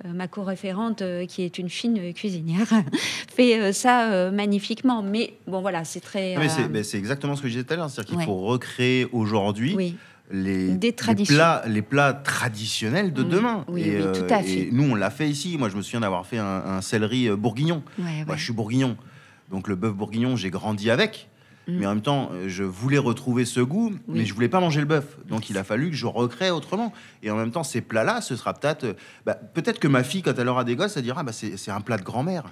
ma 0.06 0.27
co-référente, 0.27 1.02
qui 1.27 1.41
est 1.41 1.57
une 1.57 1.69
fine 1.69 2.14
cuisinière, 2.14 2.68
fait 3.35 3.73
ça 3.73 4.30
magnifiquement. 4.31 5.02
Mais 5.02 5.34
bon, 5.48 5.61
voilà, 5.61 5.85
c'est 5.85 6.02
très... 6.02 6.35
Mais 6.72 6.84
c'est 6.84 6.98
exactement 6.99 7.35
ce 7.35 7.41
que 7.41 7.48
je 7.48 7.53
disais 7.53 7.64
tout 7.65 7.73
à 7.73 7.77
l'heure. 7.77 7.90
C'est-à-dire 7.90 8.10
qu'il 8.10 8.19
Ouais. 8.19 8.26
faut 8.26 8.41
recréer 8.41 9.07
aujourd'hui 9.11 9.73
Oui. 9.76 9.95
les, 10.31 10.76
Des 10.76 10.94
les 11.18 11.26
plats, 11.26 11.64
les 11.68 11.81
plats 11.81 12.14
traditionnels 12.14 13.11
de 13.11 13.23
demain. 13.23 13.65
Oui, 13.69 13.81
et, 13.81 13.98
oui, 13.99 14.11
tout 14.14 14.31
à 14.31 14.44
fait. 14.44 14.52
et 14.68 14.69
nous, 14.72 14.84
on 14.91 14.94
l'a 14.94 15.10
fait 15.10 15.27
ici. 15.27 15.57
Moi, 15.57 15.69
je 15.69 15.77
me 15.77 15.81
souviens 15.81 16.02
d'avoir 16.02 16.27
fait 16.27 16.38
un, 16.38 16.45
un 16.77 16.81
céleri 16.81 17.27
bourguignon. 17.31 17.81
Ouais, 17.98 18.23
Moi, 18.27 18.35
je 18.35 18.44
suis 18.44 18.53
bourguignon. 18.53 18.98
Donc, 19.54 19.70
le 19.70 19.76
bœuf 19.76 19.94
bourguignon, 19.94 20.36
j'ai 20.36 20.50
grandi 20.50 20.90
avec. 20.90 21.30
Mm. 21.68 21.78
Mais 21.78 21.86
en 21.86 21.90
même 21.94 22.02
temps, 22.02 22.30
euh, 22.34 22.50
je 22.50 22.64
voulais 22.64 22.98
retrouver 22.98 23.46
ce 23.46 23.62
goût, 23.62 23.94
mais 24.10 24.26
je 24.26 24.34
voulais 24.34 24.50
pas 24.50 24.60
manger 24.60 24.82
le 24.82 24.86
bœuf. 24.88 25.18
Donc, 25.30 25.50
il 25.50 25.58
a 25.58 25.64
fallu 25.64 25.92
que 25.92 25.96
je 25.96 26.08
recrée 26.08 26.50
autrement. 26.52 26.92
Et 27.22 27.32
en 27.32 27.38
même 27.38 27.52
temps, 27.52 27.64
ces 27.64 27.80
plats-là, 27.80 28.20
ce 28.20 28.36
sera 28.36 28.54
peut-être. 28.54 28.84
euh, 28.84 28.94
bah, 29.26 29.36
peut-être 29.36 29.80
que 29.80 29.88
ma 29.88 30.04
fille, 30.04 30.24
quand 30.24 30.38
elle 30.38 30.50
aura 30.50 30.64
des 30.66 30.76
gosses, 30.76 30.98
elle 30.98 31.04
dira 31.04 31.24
bah, 31.24 31.32
c'est 31.32 31.72
un 31.72 31.80
plat 31.82 31.98
de 31.98 32.04
grand-mère. 32.04 32.44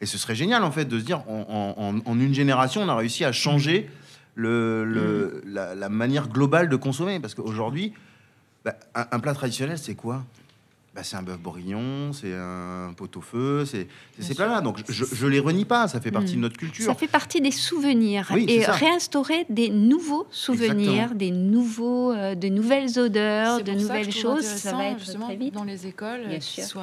Et 0.00 0.06
ce 0.06 0.16
serait 0.18 0.34
génial, 0.34 0.64
en 0.64 0.70
fait, 0.72 0.86
de 0.86 0.98
se 0.98 1.04
dire 1.04 1.20
en, 1.28 1.44
en- 1.76 1.84
en- 1.98 2.00
en 2.10 2.18
une 2.18 2.32
génération, 2.34 2.80
on 2.82 2.88
a 2.88 2.96
réussi 2.96 3.24
à 3.24 3.32
changer 3.32 3.90
le, 4.34 4.82
le- 4.84 5.42
la, 5.46 5.74
la 5.74 5.88
manière 5.90 6.28
globale 6.28 6.68
de 6.70 6.76
consommer. 6.76 7.20
Parce 7.20 7.34
qu'aujourd'hui, 7.34 7.92
bah, 8.64 8.74
un, 8.94 9.06
un 9.12 9.20
plat 9.20 9.34
traditionnel, 9.34 9.76
c'est 9.78 9.94
quoi? 9.94 10.24
Bah, 10.94 11.02
C'est 11.04 11.16
un 11.16 11.22
bœuf 11.22 11.38
bourguignon, 11.38 12.12
c'est 12.12 12.32
un 12.34 12.92
pot-au-feu, 12.96 13.64
c'est 13.64 13.86
c'est 14.16 14.22
ces 14.24 14.34
plats-là. 14.34 14.60
Donc 14.60 14.78
je, 14.88 15.04
je 15.04 15.26
les 15.26 15.38
renie 15.38 15.64
pas, 15.64 15.88
ça 15.88 16.00
fait 16.00 16.10
partie 16.10 16.34
de 16.34 16.40
notre 16.40 16.56
culture. 16.56 16.84
Ça 16.84 16.94
fait 16.94 17.06
partie 17.08 17.40
des 17.40 17.52
souvenirs 17.52 18.28
Oui, 18.32 18.44
et 18.48 18.62
ça. 18.62 18.72
réinstaurer 18.72 19.46
des 19.48 19.70
nouveaux 19.70 20.26
souvenirs, 20.30 20.72
Exactement. 20.72 21.14
des 21.14 21.30
nouveaux, 21.30 22.12
euh, 22.12 22.34
de 22.34 22.48
nouvelles 22.48 22.98
odeurs, 22.98 23.62
de 23.62 23.72
nouvelles 23.72 24.12
choses. 24.12 24.44
Ça 24.44 24.72
va 24.72 24.86
être 24.86 24.98
justement, 24.98 25.26
très 25.26 25.36
vite 25.36 25.54
dans 25.54 25.64
les 25.64 25.86
écoles, 25.86 26.26
Bien 26.28 26.38
euh, 26.38 26.40
sûr. 26.40 26.80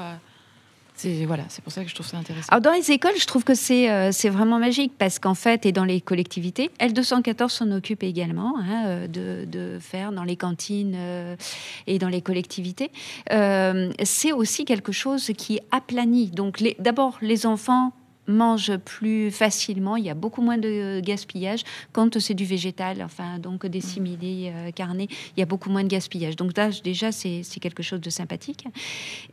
C'est 0.98 1.26
voilà, 1.26 1.44
c'est 1.49 1.64
pour 1.64 1.72
ça 1.72 1.84
que 1.84 1.90
je 1.90 1.94
trouve 1.94 2.07
ça 2.07 2.18
intéressant. 2.18 2.60
Dans 2.60 2.72
les 2.72 2.91
écoles, 2.91 3.14
je 3.19 3.28
trouve 3.28 3.44
que 3.44 3.53
c'est 3.53 3.91
euh, 3.91 4.11
c'est 4.11 4.30
vraiment 4.30 4.57
magique 4.57 4.94
parce 4.98 5.19
qu'en 5.19 5.36
fait, 5.36 5.68
et 5.68 5.72
dans 5.72 5.86
les 5.86 6.02
collectivités, 6.02 6.72
L214 6.80 7.49
s'en 7.49 7.72
occupe 7.72 8.02
également 8.02 8.56
hein, 8.57 8.86
euh, 8.88 9.07
de, 9.45 9.78
faire 9.80 10.11
dans 10.11 10.24
les 10.24 10.36
cantines 10.36 10.95
euh, 10.98 11.36
et 11.86 11.99
dans 11.99 12.10
les 12.10 12.22
collectivités. 12.22 12.90
C'est 13.30 14.32
aussi 14.32 14.65
quelque 14.65 14.91
chose 14.91 15.32
qui 15.38 15.60
aplanit. 15.69 16.32
Donc 16.32 16.64
d'abord, 16.80 17.18
les 17.22 17.45
enfants 17.45 17.94
mange 18.27 18.75
plus 18.77 19.31
facilement, 19.31 19.95
il 19.95 20.05
y 20.05 20.09
a 20.09 20.13
beaucoup 20.13 20.41
moins 20.41 20.57
de 20.57 20.99
gaspillage 20.99 21.63
quand 21.91 22.19
c'est 22.19 22.33
du 22.33 22.45
végétal, 22.45 23.01
enfin 23.03 23.39
donc 23.39 23.65
des 23.65 23.81
similés 23.81 24.51
euh, 24.53 24.71
carnés, 24.71 25.07
il 25.35 25.39
y 25.39 25.43
a 25.43 25.45
beaucoup 25.45 25.69
moins 25.69 25.83
de 25.83 25.87
gaspillage. 25.89 26.35
Donc 26.35 26.55
là, 26.57 26.69
déjà, 26.83 27.11
c'est 27.11 27.43
quelque 27.59 27.83
chose 27.83 28.01
de 28.01 28.09
sympathique. 28.09 28.65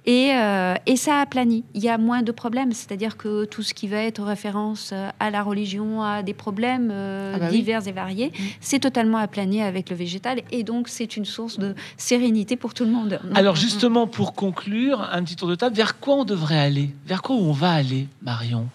Et, 0.07 0.31
euh, 0.35 0.75
et 0.87 0.97
ça 0.97 1.21
aplanit, 1.21 1.65
il 1.75 1.83
y 1.83 1.89
a 1.89 1.99
moins 1.99 2.23
de 2.23 2.33
problèmes, 2.33 2.73
c'est-à-dire 2.73 3.17
que 3.17 3.45
tout 3.45 3.63
ce 3.63 3.75
qui 3.75 3.89
va 3.89 3.99
être 3.99 4.23
référence 4.23 4.91
euh, 4.93 5.11
à 5.21 5.31
la 5.31 5.43
religion, 5.43 6.03
à 6.03 6.23
des 6.23 6.35
problèmes 6.35 6.91
euh, 6.93 7.33
Ah 7.35 7.39
bah 7.39 7.47
oui. 7.51 7.59
divers 7.59 7.87
et 7.89 7.93
variés, 7.93 8.33
c'est 8.61 8.81
totalement 8.81 9.19
aplani 9.19 9.63
avec 9.63 9.91
le 9.91 9.97
végétal 9.97 10.43
et 10.51 10.63
donc 10.63 10.89
c'est 10.89 11.17
une 11.17 11.25
source 11.25 11.59
de 11.59 11.75
sérénité 11.97 12.57
pour 12.57 12.75
tout 12.75 12.85
le 12.85 12.91
monde. 12.91 13.21
Alors 13.35 13.57
justement, 13.57 14.07
pour 14.07 14.35
conclure, 14.35 15.01
un 15.13 15.23
petit 15.23 15.37
tour 15.37 15.49
de 15.49 15.55
table, 15.55 15.75
vers 15.77 15.99
quoi 15.99 16.17
on 16.17 16.25
devrait 16.25 16.59
aller? 16.59 16.91
Vers 17.07 17.23
quoi 17.23 17.37
on 17.37 17.53
va 17.53 17.73
aller, 17.73 18.09
Marion? 18.23 18.69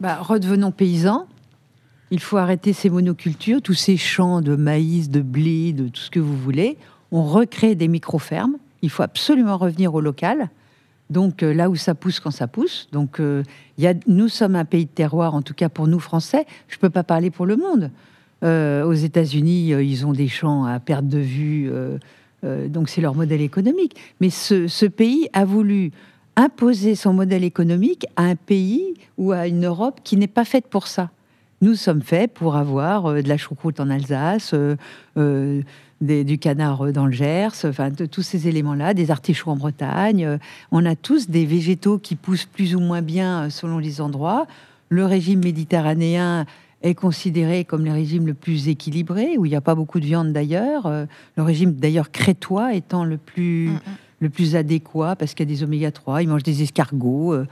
Bah, 0.00 0.16
redevenons 0.22 0.70
paysans. 0.70 1.26
Il 2.10 2.20
faut 2.20 2.38
arrêter 2.38 2.72
ces 2.72 2.88
monocultures, 2.88 3.60
tous 3.60 3.74
ces 3.74 3.98
champs 3.98 4.40
de 4.40 4.56
maïs, 4.56 5.10
de 5.10 5.20
blé, 5.20 5.74
de 5.74 5.88
tout 5.88 6.00
ce 6.00 6.10
que 6.10 6.18
vous 6.18 6.36
voulez. 6.36 6.78
On 7.12 7.22
recrée 7.22 7.74
des 7.74 7.86
micro-fermes. 7.86 8.56
Il 8.80 8.88
faut 8.88 9.02
absolument 9.02 9.58
revenir 9.58 9.92
au 9.94 10.00
local. 10.00 10.48
Donc 11.10 11.42
euh, 11.42 11.52
là 11.52 11.68
où 11.68 11.76
ça 11.76 11.94
pousse 11.94 12.18
quand 12.18 12.30
ça 12.30 12.46
pousse. 12.46 12.88
Donc 12.92 13.20
euh, 13.20 13.42
y 13.76 13.86
a, 13.86 13.94
nous 14.06 14.28
sommes 14.28 14.56
un 14.56 14.64
pays 14.64 14.86
de 14.86 14.90
terroir, 14.90 15.34
en 15.34 15.42
tout 15.42 15.54
cas 15.54 15.68
pour 15.68 15.86
nous 15.86 16.00
Français. 16.00 16.46
Je 16.68 16.76
ne 16.76 16.80
peux 16.80 16.90
pas 16.90 17.04
parler 17.04 17.30
pour 17.30 17.44
le 17.44 17.56
monde. 17.56 17.90
Euh, 18.42 18.84
aux 18.84 18.94
États-Unis, 18.94 19.74
euh, 19.74 19.82
ils 19.82 20.06
ont 20.06 20.12
des 20.12 20.28
champs 20.28 20.64
à 20.64 20.80
perte 20.80 21.06
de 21.06 21.18
vue. 21.18 21.70
donc 22.42 22.88
c'est 22.88 23.02
leur 23.02 23.14
modèle 23.14 23.42
économique. 23.42 23.96
Mais 24.22 24.30
ce 24.30 24.86
pays 24.86 25.28
a 25.34 25.44
voulu 25.44 25.92
imposer 26.40 26.94
son 26.94 27.12
modèle 27.12 27.44
économique 27.44 28.06
à 28.16 28.22
un 28.22 28.36
pays 28.36 28.94
ou 29.18 29.32
à 29.32 29.46
une 29.46 29.66
Europe 29.66 30.00
qui 30.02 30.16
n'est 30.16 30.26
pas 30.26 30.44
faite 30.44 30.66
pour 30.66 30.86
ça. 30.86 31.10
Nous 31.62 31.74
sommes 31.74 32.00
faits 32.00 32.32
pour 32.32 32.56
avoir 32.56 33.04
euh, 33.06 33.22
de 33.22 33.28
la 33.28 33.36
choucroute 33.36 33.80
en 33.80 33.90
Alsace, 33.90 34.52
euh, 34.54 34.76
euh, 35.18 35.60
du 36.00 36.38
canard 36.38 36.90
dans 36.92 37.04
le 37.04 37.12
Gers, 37.12 37.52
enfin 37.64 37.90
de, 37.90 38.06
tous 38.06 38.22
ces 38.22 38.48
éléments-là, 38.48 38.94
des 38.94 39.10
artichauts 39.10 39.50
en 39.50 39.56
Bretagne. 39.56 40.38
On 40.72 40.86
a 40.86 40.96
tous 40.96 41.28
des 41.28 41.44
végétaux 41.44 41.98
qui 41.98 42.16
poussent 42.16 42.46
plus 42.46 42.74
ou 42.74 42.80
moins 42.80 43.02
bien 43.02 43.50
selon 43.50 43.76
les 43.76 44.00
endroits. 44.00 44.46
Le 44.88 45.04
régime 45.04 45.40
méditerranéen 45.40 46.46
est 46.80 46.94
considéré 46.94 47.66
comme 47.66 47.84
le 47.84 47.92
régime 47.92 48.26
le 48.26 48.32
plus 48.32 48.68
équilibré, 48.68 49.36
où 49.36 49.44
il 49.44 49.50
n'y 49.50 49.56
a 49.56 49.60
pas 49.60 49.74
beaucoup 49.74 50.00
de 50.00 50.06
viande 50.06 50.32
d'ailleurs. 50.32 50.90
Le 51.36 51.42
régime 51.42 51.72
d'ailleurs 51.72 52.10
crétois 52.10 52.72
étant 52.72 53.04
le 53.04 53.18
plus, 53.18 53.72
le 54.20 54.28
plus 54.28 54.54
adéquat 54.54 55.16
parce 55.16 55.34
qu'il 55.34 55.48
y 55.48 55.52
a 55.52 55.54
des 55.56 55.64
oméga 55.64 55.90
3, 55.90 56.22
ils 56.22 56.28
mangent 56.28 56.42
des 56.42 56.62
escargots. 56.62 57.32
Euh, 57.32 57.46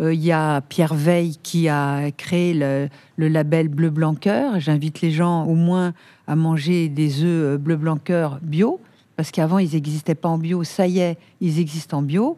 euh, 0.00 0.12
Il 0.12 0.24
y 0.24 0.32
a 0.32 0.60
Pierre 0.62 0.94
Veil 0.94 1.36
qui 1.42 1.68
a 1.68 2.10
créé 2.10 2.54
le, 2.54 2.88
label 3.28 3.68
Bleu 3.68 3.90
Blanc. 3.90 4.16
J'invite 4.58 5.02
les 5.02 5.12
gens 5.12 5.44
au 5.44 5.54
moins 5.54 5.92
à 6.26 6.34
manger 6.34 6.88
des 6.88 7.22
œufs 7.22 7.54
euh, 7.54 7.58
Bleu 7.58 7.76
Blanc 7.76 7.98
bio, 8.42 8.80
parce 9.16 9.30
qu'avant 9.30 9.58
ils 9.58 9.72
n'existaient 9.72 10.16
pas 10.16 10.28
en 10.28 10.38
bio. 10.38 10.64
Ça 10.64 10.86
y 10.86 10.98
est, 10.98 11.18
ils 11.40 11.60
existent 11.60 11.98
en 11.98 12.02
bio. 12.02 12.36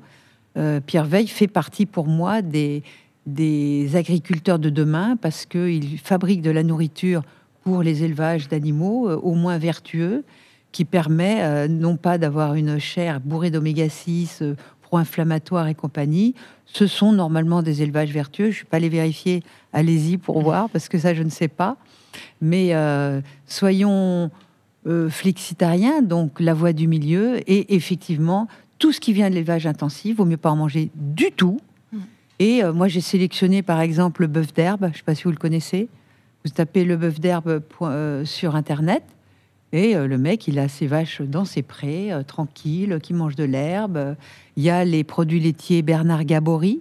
Pierre 0.87 1.05
Veil 1.05 1.27
fait 1.27 1.49
partie 1.49 1.85
pour 1.85 2.07
moi 2.07 2.41
des, 2.41 2.83
agriculteurs 3.95 4.59
de 4.59 4.71
demain 4.71 5.19
parce 5.21 5.45
qu'il 5.45 5.99
fabrique 5.99 6.41
de 6.41 6.51
la 6.51 6.63
nourriture 6.63 7.21
pour 7.63 7.83
les 7.83 8.05
élevages 8.05 8.49
d'animaux 8.49 9.11
au 9.11 9.35
moins 9.35 9.59
vertueux 9.59 10.25
qui 10.73 10.85
permet 10.85 11.43
euh, 11.43 11.69
non 11.69 11.97
pas 11.97 12.19
d'avoir 12.19 12.55
une 12.55 12.79
chair 12.79 13.21
bourrée 13.21 13.51
d'oméga 13.51 13.89
6 13.89 14.41
euh, 14.43 14.55
pro-inflammatoire 14.83 15.69
et 15.69 15.75
compagnie. 15.75 16.35
Ce 16.67 16.87
sont 16.87 17.13
normalement 17.13 17.63
des 17.63 17.83
élevages 17.83 18.11
vertueux. 18.11 18.47
Je 18.47 18.51
ne 18.51 18.55
suis 18.55 18.65
pas 18.67 18.77
allée 18.77 18.89
vérifier. 18.89 19.43
Allez-y 19.73 20.19
pour 20.19 20.41
voir 20.43 20.69
parce 20.69 20.89
que 20.89 20.99
ça, 20.99 21.15
je 21.15 21.23
ne 21.23 21.31
sais 21.31 21.49
pas. 21.49 21.77
Mais 22.41 22.75
euh, 22.75 23.21
soyons 23.47 24.31
flexitariens, 25.09 26.01
donc 26.01 26.39
la 26.39 26.55
voie 26.55 26.73
du 26.73 26.87
milieu. 26.87 27.39
Et 27.51 27.75
effectivement, 27.75 28.47
tout 28.79 28.93
ce 28.93 29.01
qui 29.01 29.13
vient 29.13 29.29
de 29.29 29.35
l'élevage 29.35 29.67
intensif, 29.67 30.19
vaut 30.19 30.25
mieux 30.25 30.37
pas 30.37 30.51
en 30.51 30.57
manger 30.57 30.91
du 30.95 31.33
tout. 31.33 31.61
Et 32.39 32.63
euh, 32.63 32.73
moi, 32.73 32.89
j'ai 32.89 33.01
sélectionné 33.01 33.63
par 33.63 33.81
exemple 33.81 34.23
le 34.23 34.29
bœuf 34.29 34.53
d'herbe. 34.53 34.83
Je 34.85 34.89
ne 34.89 34.95
sais 34.95 35.03
pas 35.03 35.15
si 35.15 35.25
vous 35.25 35.31
le 35.31 35.37
connaissez. 35.37 35.89
Vous 36.45 36.51
tapez 36.51 36.85
le 36.85 36.97
bœuf 36.97 37.19
d'herbe 37.19 37.63
sur 38.25 38.55
Internet. 38.55 39.03
Et 39.73 39.97
euh, 39.97 40.07
le 40.07 40.19
mec, 40.19 40.47
il 40.49 40.59
a 40.59 40.69
ses 40.69 40.87
vaches 40.87 41.23
dans 41.23 41.45
ses 41.45 41.63
prés, 41.63 42.13
euh, 42.13 42.23
tranquilles, 42.23 42.99
qui 43.03 43.15
mangent 43.15 43.37
de 43.37 43.45
l'herbe. 43.45 44.17
Il 44.57 44.63
y 44.63 44.71
a 44.71 44.85
les 44.85 45.05
produits 45.05 45.41
laitiers 45.41 45.83
Bernard 45.83 46.25
Gabory, 46.25 46.81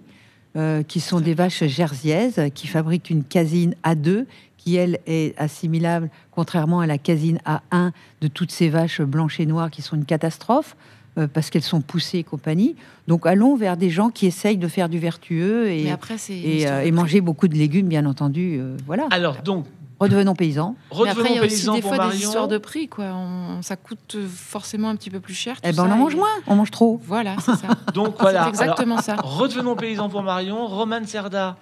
euh, 0.56 0.82
qui 0.82 1.00
sont 1.00 1.20
des 1.20 1.34
vaches 1.34 1.64
jerseyaises, 1.64 2.40
qui 2.54 2.66
fabriquent 2.66 3.10
une 3.10 3.24
casine 3.24 3.74
A2, 3.84 4.26
qui, 4.56 4.76
elle, 4.76 4.98
est 5.06 5.38
assimilable, 5.38 6.10
contrairement 6.30 6.80
à 6.80 6.86
la 6.86 6.98
casine 6.98 7.38
A1 7.44 7.92
de 8.20 8.28
toutes 8.28 8.52
ces 8.52 8.68
vaches 8.68 9.02
blanches 9.02 9.40
et 9.40 9.46
noires 9.46 9.70
qui 9.70 9.82
sont 9.82 9.96
une 9.96 10.04
catastrophe, 10.04 10.76
euh, 11.18 11.26
parce 11.32 11.48
qu'elles 11.48 11.62
sont 11.62 11.80
poussées 11.80 12.18
et 12.18 12.24
compagnie. 12.24 12.76
Donc 13.08 13.26
allons 13.26 13.56
vers 13.56 13.78
des 13.78 13.88
gens 13.88 14.10
qui 14.10 14.26
essayent 14.26 14.58
de 14.58 14.68
faire 14.68 14.90
du 14.90 14.98
vertueux 14.98 15.70
et, 15.70 15.90
après, 15.90 16.16
euh, 16.30 16.92
manger 16.92 17.22
beaucoup 17.22 17.48
de 17.48 17.54
légumes, 17.54 17.88
bien 17.88 18.04
entendu. 18.04 18.58
euh, 18.60 18.76
voilà. 18.84 19.06
Alors 19.10 19.40
donc, 19.42 19.64
redevenons 20.00 20.34
paysans. 20.34 20.76
Mais 21.02 21.08
après, 21.10 21.30
il 21.30 21.36
y 21.36 21.38
a 21.38 21.42
aussi 21.42 21.48
paysans 21.56 21.74
des 21.74 21.82
fois 21.82 22.08
des 22.10 22.16
histoires 22.18 22.48
de 22.48 22.58
prix, 22.58 22.88
quoi. 22.88 23.06
On- 23.14 23.62
ça 23.62 23.76
coûte 23.76 24.16
forcément 24.28 24.88
un 24.90 24.96
petit 24.96 25.10
peu 25.10 25.20
plus 25.20 25.34
cher. 25.34 25.56
Eh 25.62 25.72
ben, 25.72 25.84
on 25.86 25.90
en 25.92 25.96
mange 25.96 26.14
et- 26.14 26.16
moins, 26.18 26.28
on 26.46 26.54
mange 26.56 26.70
trop. 26.70 27.00
Voilà, 27.04 27.36
c'est 27.40 27.56
ça. 27.56 27.68
Donc 27.94 28.16
voilà. 28.20 28.44
C'est 28.44 28.48
exactement 28.50 28.96
Alors, 28.98 29.04
ça. 29.04 29.16
Redevenons 29.22 29.76
paysans 29.76 30.08
pour 30.08 30.22
Marion. 30.22 30.66
Roman 30.66 31.04
Serda. 31.06 31.56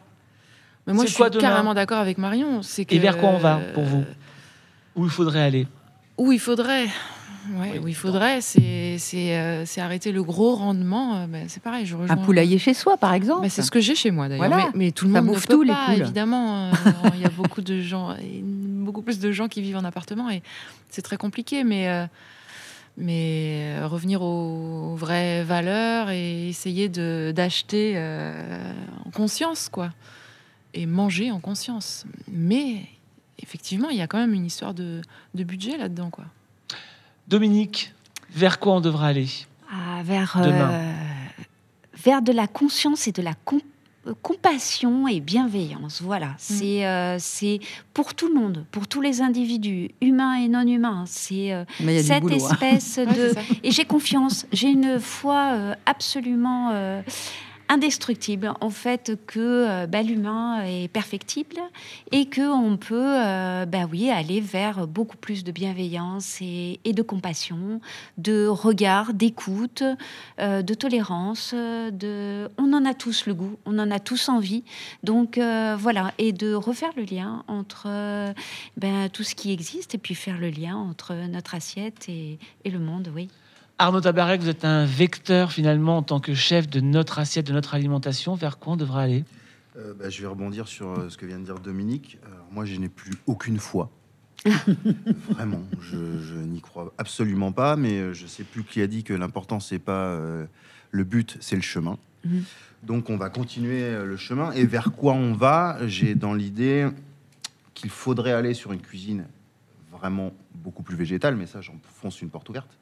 Mais 0.86 0.92
moi, 0.92 1.06
je 1.06 1.12
suis 1.12 1.24
demain 1.30 1.40
carrément 1.40 1.74
d'accord 1.74 1.98
avec 1.98 2.18
Marion. 2.18 2.62
C'est 2.62 2.84
que 2.84 2.94
Et 2.94 2.98
vers 2.98 3.18
quoi 3.18 3.30
on 3.30 3.38
va 3.38 3.58
pour 3.74 3.84
vous? 3.84 4.04
Où 4.96 5.04
il 5.04 5.10
faudrait 5.10 5.40
aller? 5.42 5.66
Où 6.18 6.30
il 6.30 6.38
faudrait? 6.38 6.86
Ouais, 7.56 7.78
où 7.78 7.88
il 7.88 7.94
faudrait, 7.94 8.40
c'est 8.40 8.96
c'est 8.98 9.36
euh, 9.36 9.66
c'est 9.66 9.80
arrêter 9.80 10.12
le 10.12 10.22
gros 10.22 10.54
rendement. 10.54 11.16
euh, 11.16 11.26
ben, 11.26 11.44
c'est 11.48 11.62
pareil, 11.62 11.84
je 11.86 11.94
rejoins. 11.96 12.16
Un 12.16 12.24
poulailler 12.24 12.58
chez 12.58 12.72
soi, 12.74 12.96
par 12.96 13.12
exemple. 13.12 13.42
Ben, 13.42 13.50
c'est 13.50 13.62
ce 13.62 13.70
que 13.70 13.80
j'ai 13.80 13.94
chez 13.94 14.10
moi 14.10 14.28
d'ailleurs. 14.28 14.48
Voilà. 14.48 14.70
Mais, 14.74 14.86
mais 14.86 14.90
tout 14.92 15.06
le 15.06 15.12
Ça 15.12 15.20
monde 15.20 15.30
ne 15.30 15.34
bouffe 15.34 15.46
peut 15.46 15.54
tout, 15.54 15.62
les 15.62 15.72
pas, 15.72 15.86
poules. 15.86 16.02
évidemment. 16.02 16.68
euh, 16.68 16.72
Il 17.14 17.20
y 17.20 17.24
a 17.26 17.28
beaucoup 17.36 17.60
de 17.60 17.80
gens, 17.80 18.16
beaucoup 18.42 19.02
plus 19.02 19.18
de 19.20 19.30
gens 19.32 19.48
qui 19.48 19.60
vivent 19.62 19.76
en 19.76 19.84
appartement 19.84 20.30
et 20.30 20.42
c'est 20.88 21.02
très 21.02 21.16
compliqué. 21.18 21.64
Mais 21.64 21.88
euh, 21.88 22.06
mais 22.96 23.76
euh, 23.80 23.88
revenir 23.88 24.22
aux 24.22 24.94
vraies 24.94 25.42
valeurs 25.42 26.10
et 26.10 26.48
essayer 26.48 26.88
de 26.88 27.32
d'acheter 27.34 27.94
euh, 27.96 28.72
en 29.04 29.10
conscience, 29.10 29.68
quoi, 29.68 29.90
et 30.74 30.86
manger 30.86 31.30
en 31.32 31.40
conscience. 31.40 32.04
Mais 32.30 32.82
effectivement, 33.42 33.90
il 33.90 33.96
y 33.98 34.00
a 34.02 34.06
quand 34.06 34.18
même 34.18 34.32
une 34.32 34.46
histoire 34.46 34.74
de, 34.74 35.02
de 35.34 35.44
budget 35.44 35.76
là-dedans, 35.76 36.10
quoi. 36.10 36.24
Dominique, 37.28 37.92
vers 38.30 38.58
quoi 38.58 38.74
on 38.74 38.80
devrait 38.80 39.08
aller 39.08 39.28
Ah, 39.70 40.02
vers, 40.02 40.38
Demain? 40.42 40.70
euh, 40.72 40.92
vers 42.04 42.22
de 42.22 42.32
la 42.32 42.46
conscience 42.46 43.08
et 43.08 43.12
de 43.12 43.22
la 43.22 43.32
euh, 44.06 44.12
compassion 44.22 45.08
et 45.08 45.20
bienveillance. 45.20 46.02
Voilà, 46.02 46.34
c'est 46.36 46.86
euh, 46.86 47.16
c'est 47.18 47.60
pour 47.94 48.14
tout 48.14 48.28
le 48.28 48.34
monde, 48.34 48.66
pour 48.70 48.86
tous 48.88 49.00
les 49.00 49.22
individus, 49.22 49.90
humains 50.02 50.34
et 50.34 50.48
non 50.48 50.66
humains. 50.66 51.04
C'est 51.06 51.52
euh, 51.52 51.64
Mais 51.80 51.94
il 51.94 51.96
y 51.96 51.98
a 51.98 52.02
du 52.02 52.08
cette 52.08 52.22
boulot, 52.22 52.44
hein. 52.44 52.48
espèce 52.52 52.98
de... 52.98 53.34
et 53.62 53.70
j'ai 53.70 53.84
confiance, 53.86 54.46
j'ai 54.52 54.68
une 54.68 55.00
foi 55.00 55.52
euh, 55.54 55.74
absolument... 55.86 56.70
indestructible 57.68 58.52
en 58.60 58.70
fait 58.70 59.12
que 59.26 59.40
euh, 59.40 59.86
bah, 59.86 60.02
l'humain 60.02 60.62
est 60.64 60.88
perfectible 60.88 61.56
et 62.12 62.26
que 62.26 62.42
on 62.42 62.76
peut 62.76 62.94
euh, 62.94 63.66
bah 63.66 63.86
oui 63.90 64.10
aller 64.10 64.40
vers 64.40 64.86
beaucoup 64.86 65.16
plus 65.16 65.44
de 65.44 65.52
bienveillance 65.52 66.38
et, 66.40 66.78
de 66.84 67.02
compassion 67.02 67.80
de 68.18 68.46
regard 68.46 69.14
d'écoute 69.14 69.82
euh, 70.40 70.62
de 70.62 70.74
tolérance 70.74 71.54
on 71.54 72.72
en 72.72 72.84
a 72.84 72.94
tous 72.94 73.26
le 73.26 73.34
goût 73.34 73.56
on 73.66 73.78
en 73.78 73.90
a 73.90 73.98
tous 73.98 74.28
envie. 74.28 74.64
Donc 75.02 75.38
voilà 75.38 76.12
et 76.18 76.32
de 76.32 76.54
refaire 76.54 76.92
le 76.96 77.04
lien 77.04 77.44
entre 77.48 77.88
ben, 78.76 79.08
tout 79.10 79.22
ce 79.22 79.34
qui 79.34 79.52
existe 79.52 79.94
et 79.94 79.98
puis 79.98 80.14
faire 80.14 80.38
le 80.38 80.50
lien 80.50 80.76
entre 80.76 81.14
notre 81.28 81.54
assiette 81.54 82.08
et, 82.08 82.38
et 82.64 82.70
le 82.70 82.78
monde 82.78 83.10
oui 83.14 83.28
Arnaud 83.78 84.00
Tabarek, 84.00 84.40
vous 84.40 84.48
êtes 84.48 84.64
un 84.64 84.84
vecteur 84.84 85.50
finalement 85.50 85.98
en 85.98 86.02
tant 86.02 86.20
que 86.20 86.32
chef 86.32 86.68
de 86.68 86.80
notre 86.80 87.18
assiette, 87.18 87.46
de 87.48 87.52
notre 87.52 87.74
alimentation. 87.74 88.34
Vers 88.34 88.58
quoi 88.58 88.74
on 88.74 88.76
devrait 88.76 89.02
aller? 89.02 89.24
Euh, 89.76 89.92
bah, 89.98 90.10
je 90.10 90.20
vais 90.22 90.28
rebondir 90.28 90.68
sur 90.68 90.90
euh, 90.90 91.08
ce 91.08 91.16
que 91.16 91.26
vient 91.26 91.40
de 91.40 91.44
dire 91.44 91.58
Dominique. 91.58 92.18
Alors, 92.24 92.46
moi, 92.52 92.64
je 92.64 92.76
n'ai 92.76 92.88
plus 92.88 93.14
aucune 93.26 93.58
foi. 93.58 93.90
Vraiment, 95.30 95.62
je, 95.80 96.20
je 96.20 96.34
n'y 96.36 96.60
crois 96.60 96.92
absolument 96.98 97.50
pas, 97.50 97.76
mais 97.76 97.98
euh, 97.98 98.12
je 98.12 98.26
sais 98.26 98.44
plus 98.44 98.62
qui 98.62 98.80
a 98.80 98.86
dit 98.86 99.02
que 99.02 99.14
l'important, 99.14 99.58
c'est 99.58 99.78
pas 99.78 100.06
euh, 100.08 100.44
le 100.90 101.04
but, 101.04 101.36
c'est 101.40 101.56
le 101.56 101.62
chemin. 101.62 101.98
Mhm. 102.24 102.44
Donc, 102.84 103.10
on 103.10 103.16
va 103.16 103.30
continuer 103.30 103.82
euh, 103.82 104.04
le 104.04 104.16
chemin. 104.16 104.52
Et 104.52 104.66
vers 104.66 104.92
quoi 104.92 105.14
on 105.14 105.32
va? 105.32 105.78
J'ai 105.86 106.14
dans 106.14 106.34
l'idée 106.34 106.88
qu'il 107.72 107.90
faudrait 107.90 108.32
aller 108.32 108.54
sur 108.54 108.72
une 108.72 108.80
cuisine 108.80 109.26
vraiment 109.90 110.32
beaucoup 110.54 110.82
plus 110.82 110.96
végétale, 110.96 111.34
mais 111.34 111.46
ça, 111.46 111.60
j'en 111.60 111.76
fonce 111.82 112.22
une 112.22 112.30
porte 112.30 112.48
ouverte. 112.48 112.78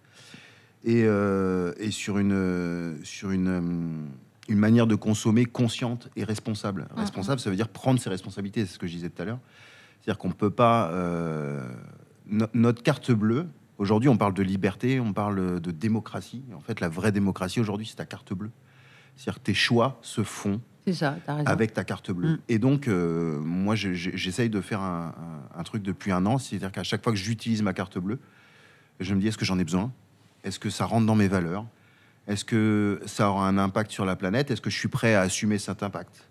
Et, 0.85 1.05
euh, 1.05 1.73
et 1.79 1.91
sur 1.91 2.19
une, 2.19 2.99
sur 3.05 3.31
une, 3.31 3.49
euh, 3.49 3.61
une 4.49 4.59
manière 4.59 4.87
de 4.89 4.95
consommer 4.97 5.45
consciente 5.45 6.09
et 6.17 6.25
responsable. 6.25 6.89
Responsable, 6.97 7.41
ça 7.41 7.51
veut 7.51 7.57
dire 7.57 7.69
prendre 7.69 8.01
ses 8.01 8.11
responsabilités, 8.11 8.67
c'est 8.67 8.75
ce 8.75 8.79
que 8.79 8.87
je 8.89 8.93
disais 8.95 9.09
tout 9.11 9.23
à 9.23 9.25
l'heure. 9.25 9.39
C'est-à-dire 10.01 10.19
qu'on 10.19 10.29
ne 10.29 10.33
peut 10.35 10.51
pas... 10.51 10.91
euh, 10.91 11.65
no- 12.27 12.47
notre 12.55 12.83
carte 12.83 13.13
bleue, 13.13 13.47
aujourd'hui 13.79 14.09
on 14.09 14.17
parle 14.17 14.35
de 14.35 14.43
liberté, 14.43 14.99
on 14.99 15.13
parle 15.13 15.61
de 15.61 15.71
démocratie. 15.71 16.43
En 16.57 16.61
fait, 16.61 16.81
la 16.81 16.89
vraie 16.89 17.13
démocratie 17.13 17.61
aujourd'hui, 17.61 17.87
c'est 17.87 17.97
ta 17.97 18.05
carte 18.05 18.33
bleue. 18.33 18.51
C'est-à-dire 19.17 19.39
que 19.41 19.45
tes 19.45 19.55
choix 19.55 19.99
se 20.03 20.25
font 20.25 20.61
ça, 20.93 21.17
avec 21.47 21.75
ta 21.75 21.85
carte 21.85 22.11
bleue. 22.11 22.31
Mm. 22.33 22.39
Et 22.49 22.59
donc, 22.59 22.89
euh, 22.89 23.39
moi, 23.39 23.77
je- 23.77 23.93
je- 23.93 24.11
j'essaye 24.15 24.51
de 24.51 24.61
faire 24.61 24.81
un, 24.81 25.15
un- 25.55 25.61
un 25.61 25.63
truc 25.63 25.85
depuis 25.85 26.11
un 26.11 26.27
an, 26.27 26.39
c'est-à-dire 26.39 26.73
qu'à 26.73 26.83
chaque 26.83 27.05
fois 27.05 27.13
que 27.13 27.19
j'utilise 27.19 27.63
ma 27.63 27.73
carte 27.73 27.99
bleue, 27.99 28.19
je 28.99 29.15
me 29.15 29.21
dis 29.21 29.29
est-ce 29.29 29.39
que 29.39 29.45
j'en 29.45 29.61
ai 29.61 29.65
besoin? 29.65 29.93
Est-ce 30.45 30.59
que 30.59 30.71
ça 30.71 30.85
rentre 30.85 31.07
dans 31.07 31.15
mes 31.15 31.29
valeurs? 31.29 31.65
Est-ce 32.29 32.45
que 32.45 33.01
ça 33.07 33.31
aura 33.31 33.49
un 33.49 33.59
impact 33.59 33.91
sur 33.91 34.05
la 34.05 34.17
planète? 34.17 34.51
Est-ce 34.51 34.61
que 34.61 34.71
je 34.71 34.79
suis 34.79 34.89
prêt 34.89 35.15
à 35.15 35.23
assumer 35.23 35.59
cet 35.59 35.83
impact? 35.83 36.29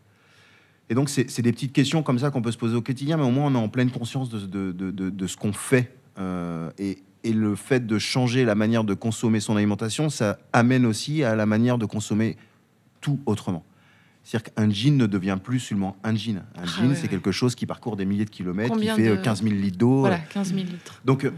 Et 0.89 0.93
donc, 0.95 1.09
c'est 1.09 1.41
des 1.41 1.51
petites 1.53 1.71
questions 1.73 2.03
comme 2.03 2.19
ça 2.19 2.31
qu'on 2.31 2.41
peut 2.41 2.51
se 2.51 2.57
poser 2.57 2.75
au 2.75 2.81
quotidien, 2.81 3.15
mais 3.17 3.23
au 3.23 3.31
moins, 3.31 3.45
on 3.47 3.55
est 3.55 3.63
en 3.63 3.69
pleine 3.69 3.91
conscience 3.91 4.29
de, 4.29 4.39
de- 4.39 4.71
de- 4.73 4.91
de- 4.91 5.09
de 5.09 5.27
ce 5.27 5.37
qu'on 5.37 5.53
fait. 5.53 5.93
Euh, 6.17 6.69
et, 6.77 7.01
et 7.23 7.31
le 7.31 7.55
fait 7.55 7.85
de 7.87 7.97
changer 7.97 8.43
la 8.43 8.55
manière 8.55 8.83
de 8.83 8.93
consommer 8.93 9.39
son 9.39 9.55
alimentation, 9.55 10.09
ça 10.09 10.37
amène 10.51 10.85
aussi 10.85 11.23
à 11.23 11.35
la 11.35 11.45
manière 11.45 11.77
de 11.77 11.85
consommer 11.85 12.35
tout 12.99 13.19
autrement. 13.25 13.63
C'est-à-dire 14.23 14.53
qu'un 14.53 14.69
jean 14.69 14.97
ne 14.97 15.05
devient 15.07 15.37
plus 15.41 15.59
seulement 15.59 15.95
un 16.03 16.13
jean. 16.15 16.37
Un 16.55 16.61
Ah 16.61 16.65
jean, 16.65 16.89
ouais, 16.89 16.95
c'est 16.95 17.03
ouais. 17.03 17.07
quelque 17.07 17.31
chose 17.31 17.55
qui 17.55 17.65
parcourt 17.65 17.95
des 17.95 18.05
milliers 18.05 18.25
de 18.25 18.29
kilomètres, 18.29 18.73
Combien 18.73 18.95
qui 18.95 19.01
fait 19.03 19.07
de- 19.09 19.13
euh, 19.17 19.21
15 19.21 19.43
000 19.43 19.55
litres 19.55 19.77
d'eau. 19.77 19.99
Voilà, 20.01 20.19
15 20.19 20.49
000 20.53 20.59
litres. 20.65 21.01
Donc, 21.05 21.23
euh, 21.23 21.31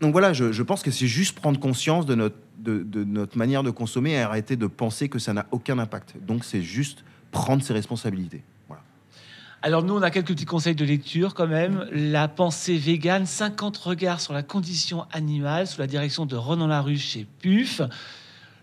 donc 0.00 0.12
voilà, 0.12 0.32
je, 0.32 0.62
pense 0.62 0.82
que 0.82 0.90
c'est 0.90 1.06
juste 1.06 1.38
prendre 1.38 1.60
conscience 1.60 2.06
de 2.06 2.14
notre, 2.14 2.36
de 2.58 3.04
notre 3.04 3.36
manière 3.36 3.62
de 3.62 3.70
consommer 3.70 4.12
et 4.12 4.20
arrêter 4.20 4.56
de 4.56 4.66
penser 4.66 5.08
que 5.08 5.18
ça 5.18 5.34
n'a 5.34 5.46
aucun 5.50 5.78
impact. 5.78 6.14
Donc 6.26 6.44
c'est 6.44 6.62
juste 6.62 7.04
prendre 7.30 7.62
ses 7.62 7.74
responsabilités. 7.74 8.42
Voilà. 8.68 8.82
Alors 9.62 9.82
nous, 9.82 9.94
on 9.94 10.02
a 10.02 10.10
quelques 10.10 10.28
petits 10.28 10.46
conseils 10.46 10.74
de 10.74 10.84
lecture 10.84 11.34
quand 11.34 11.46
même. 11.46 11.86
La 11.92 12.28
pensée 12.28 12.78
végane, 12.78 13.26
50 13.26 13.76
regards 13.76 14.20
sur 14.20 14.32
la 14.32 14.42
condition 14.42 15.04
animale, 15.12 15.66
sous 15.66 15.80
la 15.80 15.86
direction 15.86 16.24
de 16.24 16.36
Ronan 16.36 16.66
Laruche 16.66 17.04
chez 17.04 17.26
PUF. 17.40 17.82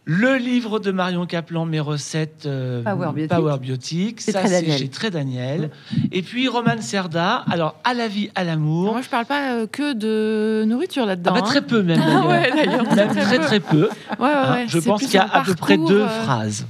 Le 0.10 0.38
livre 0.38 0.80
de 0.80 0.94
Marion 0.94 1.26
Kaplan, 1.26 1.66
mes 1.66 1.82
recettes 1.82 2.46
euh, 2.46 2.82
Power 2.82 3.12
Biotique. 3.14 3.30
Power 3.30 3.58
Biotique. 3.60 4.22
C'est 4.22 4.32
Ça, 4.32 4.40
Très 4.40 4.48
c'est 4.48 4.62
Daniel. 4.62 4.80
chez 4.80 4.88
Très 4.88 5.12
Daniel. 5.12 5.70
Et 6.14 6.22
puis 6.22 6.48
Roman 6.48 6.80
Serda, 6.80 7.44
alors 7.52 7.76
à 7.84 7.94
la 7.94 8.08
vie, 8.08 8.30
à 8.34 8.46
l'amour. 8.46 8.94
Moi, 8.94 9.02
je 9.02 9.10
parle 9.10 9.26
pas 9.26 9.52
euh, 9.52 9.68
que 9.68 9.92
de 9.92 10.64
nourriture 10.66 11.06
là-dedans. 11.06 11.34
Ah 11.36 11.42
bah, 11.42 11.46
très 11.46 11.60
hein. 11.60 11.66
peu 11.68 11.84
même. 11.84 12.00
Ah 12.08 12.24
d'ailleurs. 12.56 12.88
ouais, 12.88 12.96
Même 12.96 13.10
très 13.16 13.40
très 13.40 13.60
peu. 13.60 13.90
Ouais, 14.18 14.18
ouais, 14.20 14.32
Hein, 14.34 14.54
ouais. 14.54 14.66
Je 14.70 14.80
pense 14.80 15.02
qu'il 15.02 15.16
y 15.16 15.18
a 15.18 15.26
à 15.28 15.44
peu 15.44 15.56
près 15.56 15.78
deux 15.78 16.04
euh, 16.04 16.08
phrases. 16.08 16.66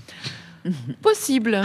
Possible. 1.03 1.61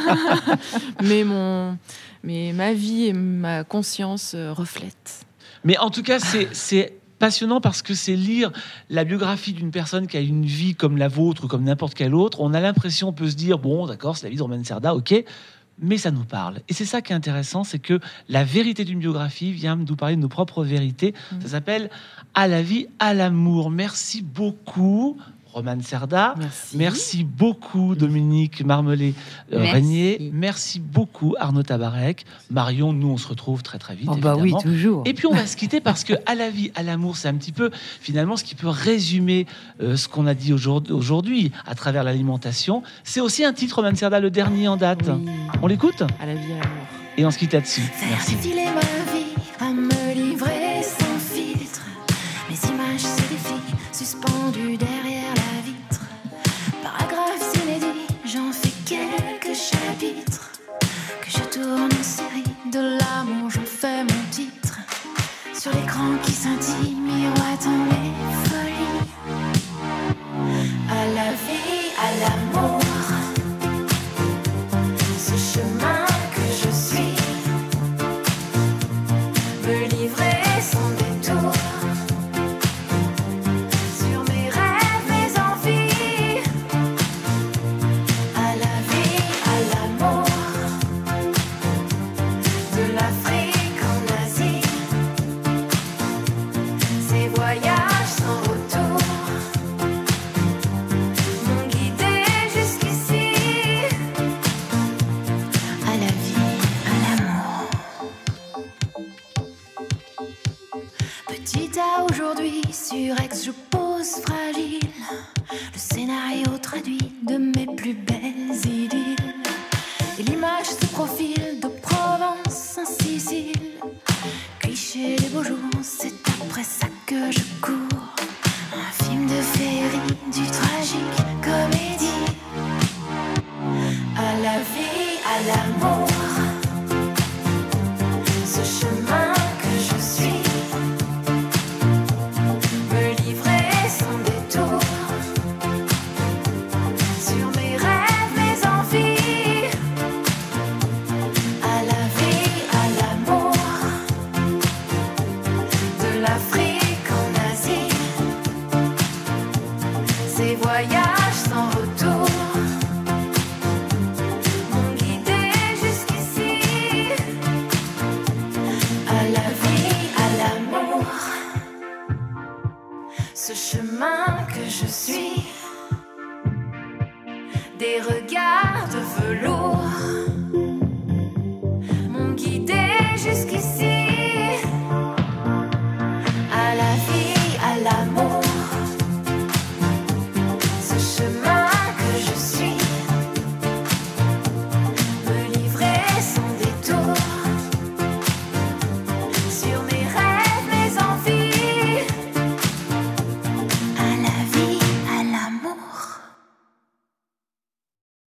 mais 1.02 1.24
mon, 1.24 1.76
mais 2.24 2.54
ma 2.54 2.72
vie 2.72 3.08
et 3.08 3.12
ma 3.12 3.64
conscience 3.64 4.32
euh, 4.34 4.54
reflètent. 4.54 5.26
Mais 5.62 5.76
en 5.76 5.90
tout 5.90 6.02
cas, 6.02 6.18
c'est 6.18 6.94
passionnant 7.20 7.60
parce 7.60 7.82
que 7.82 7.94
c'est 7.94 8.16
lire 8.16 8.50
la 8.88 9.04
biographie 9.04 9.52
d'une 9.52 9.70
personne 9.70 10.08
qui 10.08 10.16
a 10.16 10.20
une 10.20 10.44
vie 10.44 10.74
comme 10.74 10.96
la 10.96 11.06
vôtre 11.06 11.44
ou 11.44 11.46
comme 11.46 11.62
n'importe 11.62 11.94
quelle 11.94 12.16
autre. 12.16 12.40
On 12.40 12.52
a 12.52 12.60
l'impression, 12.60 13.08
on 13.08 13.12
peut 13.12 13.30
se 13.30 13.36
dire, 13.36 13.60
bon, 13.60 13.86
d'accord, 13.86 14.16
c'est 14.16 14.26
la 14.26 14.30
vie 14.30 14.36
de 14.36 14.42
Roman 14.42 14.64
Serda, 14.64 14.96
ok, 14.96 15.22
mais 15.78 15.98
ça 15.98 16.10
nous 16.10 16.24
parle. 16.24 16.60
Et 16.68 16.74
c'est 16.74 16.84
ça 16.84 17.00
qui 17.00 17.12
est 17.12 17.16
intéressant, 17.16 17.62
c'est 17.62 17.78
que 17.78 18.00
la 18.28 18.42
vérité 18.42 18.84
d'une 18.84 18.98
biographie 18.98 19.52
vient 19.52 19.76
nous 19.76 19.96
parler 19.96 20.16
de 20.16 20.20
nos 20.20 20.28
propres 20.28 20.64
vérités. 20.64 21.14
Ça 21.40 21.48
s'appelle 21.48 21.90
À 22.34 22.48
la 22.48 22.62
vie, 22.62 22.88
à 22.98 23.14
l'amour. 23.14 23.70
Merci 23.70 24.22
beaucoup. 24.22 25.16
Roman 25.52 25.80
Serda. 25.82 26.34
Merci. 26.74 27.24
beaucoup, 27.24 27.94
Dominique 27.94 28.64
Marmelet 28.64 29.14
Merci. 29.50 29.72
Régnier. 29.72 30.30
Merci 30.32 30.80
beaucoup, 30.80 31.34
Arnaud 31.38 31.62
Tabarek. 31.62 32.24
Marion, 32.50 32.92
nous, 32.92 33.08
on 33.08 33.16
se 33.16 33.28
retrouve 33.28 33.62
très, 33.62 33.78
très 33.78 33.94
vite. 33.94 34.08
Oh 34.10 34.16
bah 34.16 34.36
oui, 34.36 34.52
toujours. 34.62 35.02
Et 35.06 35.14
puis 35.14 35.26
on 35.26 35.34
va 35.34 35.46
se 35.46 35.56
quitter 35.56 35.80
parce 35.80 36.04
que 36.04 36.14
à 36.26 36.34
la 36.34 36.50
vie, 36.50 36.70
à 36.74 36.82
l'amour, 36.82 37.16
c'est 37.16 37.28
un 37.28 37.34
petit 37.34 37.52
peu 37.52 37.70
finalement 38.00 38.36
ce 38.36 38.44
qui 38.44 38.54
peut 38.54 38.68
résumer 38.68 39.46
euh, 39.82 39.96
ce 39.96 40.08
qu'on 40.08 40.26
a 40.26 40.34
dit 40.34 40.52
aujourd'hui 40.52 40.92
aujourd'hui 40.92 41.52
à 41.66 41.74
travers 41.74 42.04
l'alimentation. 42.04 42.82
C'est 43.04 43.20
aussi 43.20 43.44
un 43.44 43.52
titre, 43.52 43.76
Roman 43.76 43.94
Serda, 43.94 44.20
le 44.20 44.30
dernier 44.30 44.68
en 44.68 44.76
date. 44.76 45.10
On 45.62 45.66
l'écoute? 45.66 46.02
À 46.20 46.26
la 46.26 46.34
vie, 46.34 46.52
à 46.52 46.62
l'amour. 46.62 46.86
Et 47.16 47.24
on 47.24 47.30
se 47.30 47.38
quitte 47.38 47.52
là-dessus. 47.52 47.82
Merci. 48.08 48.36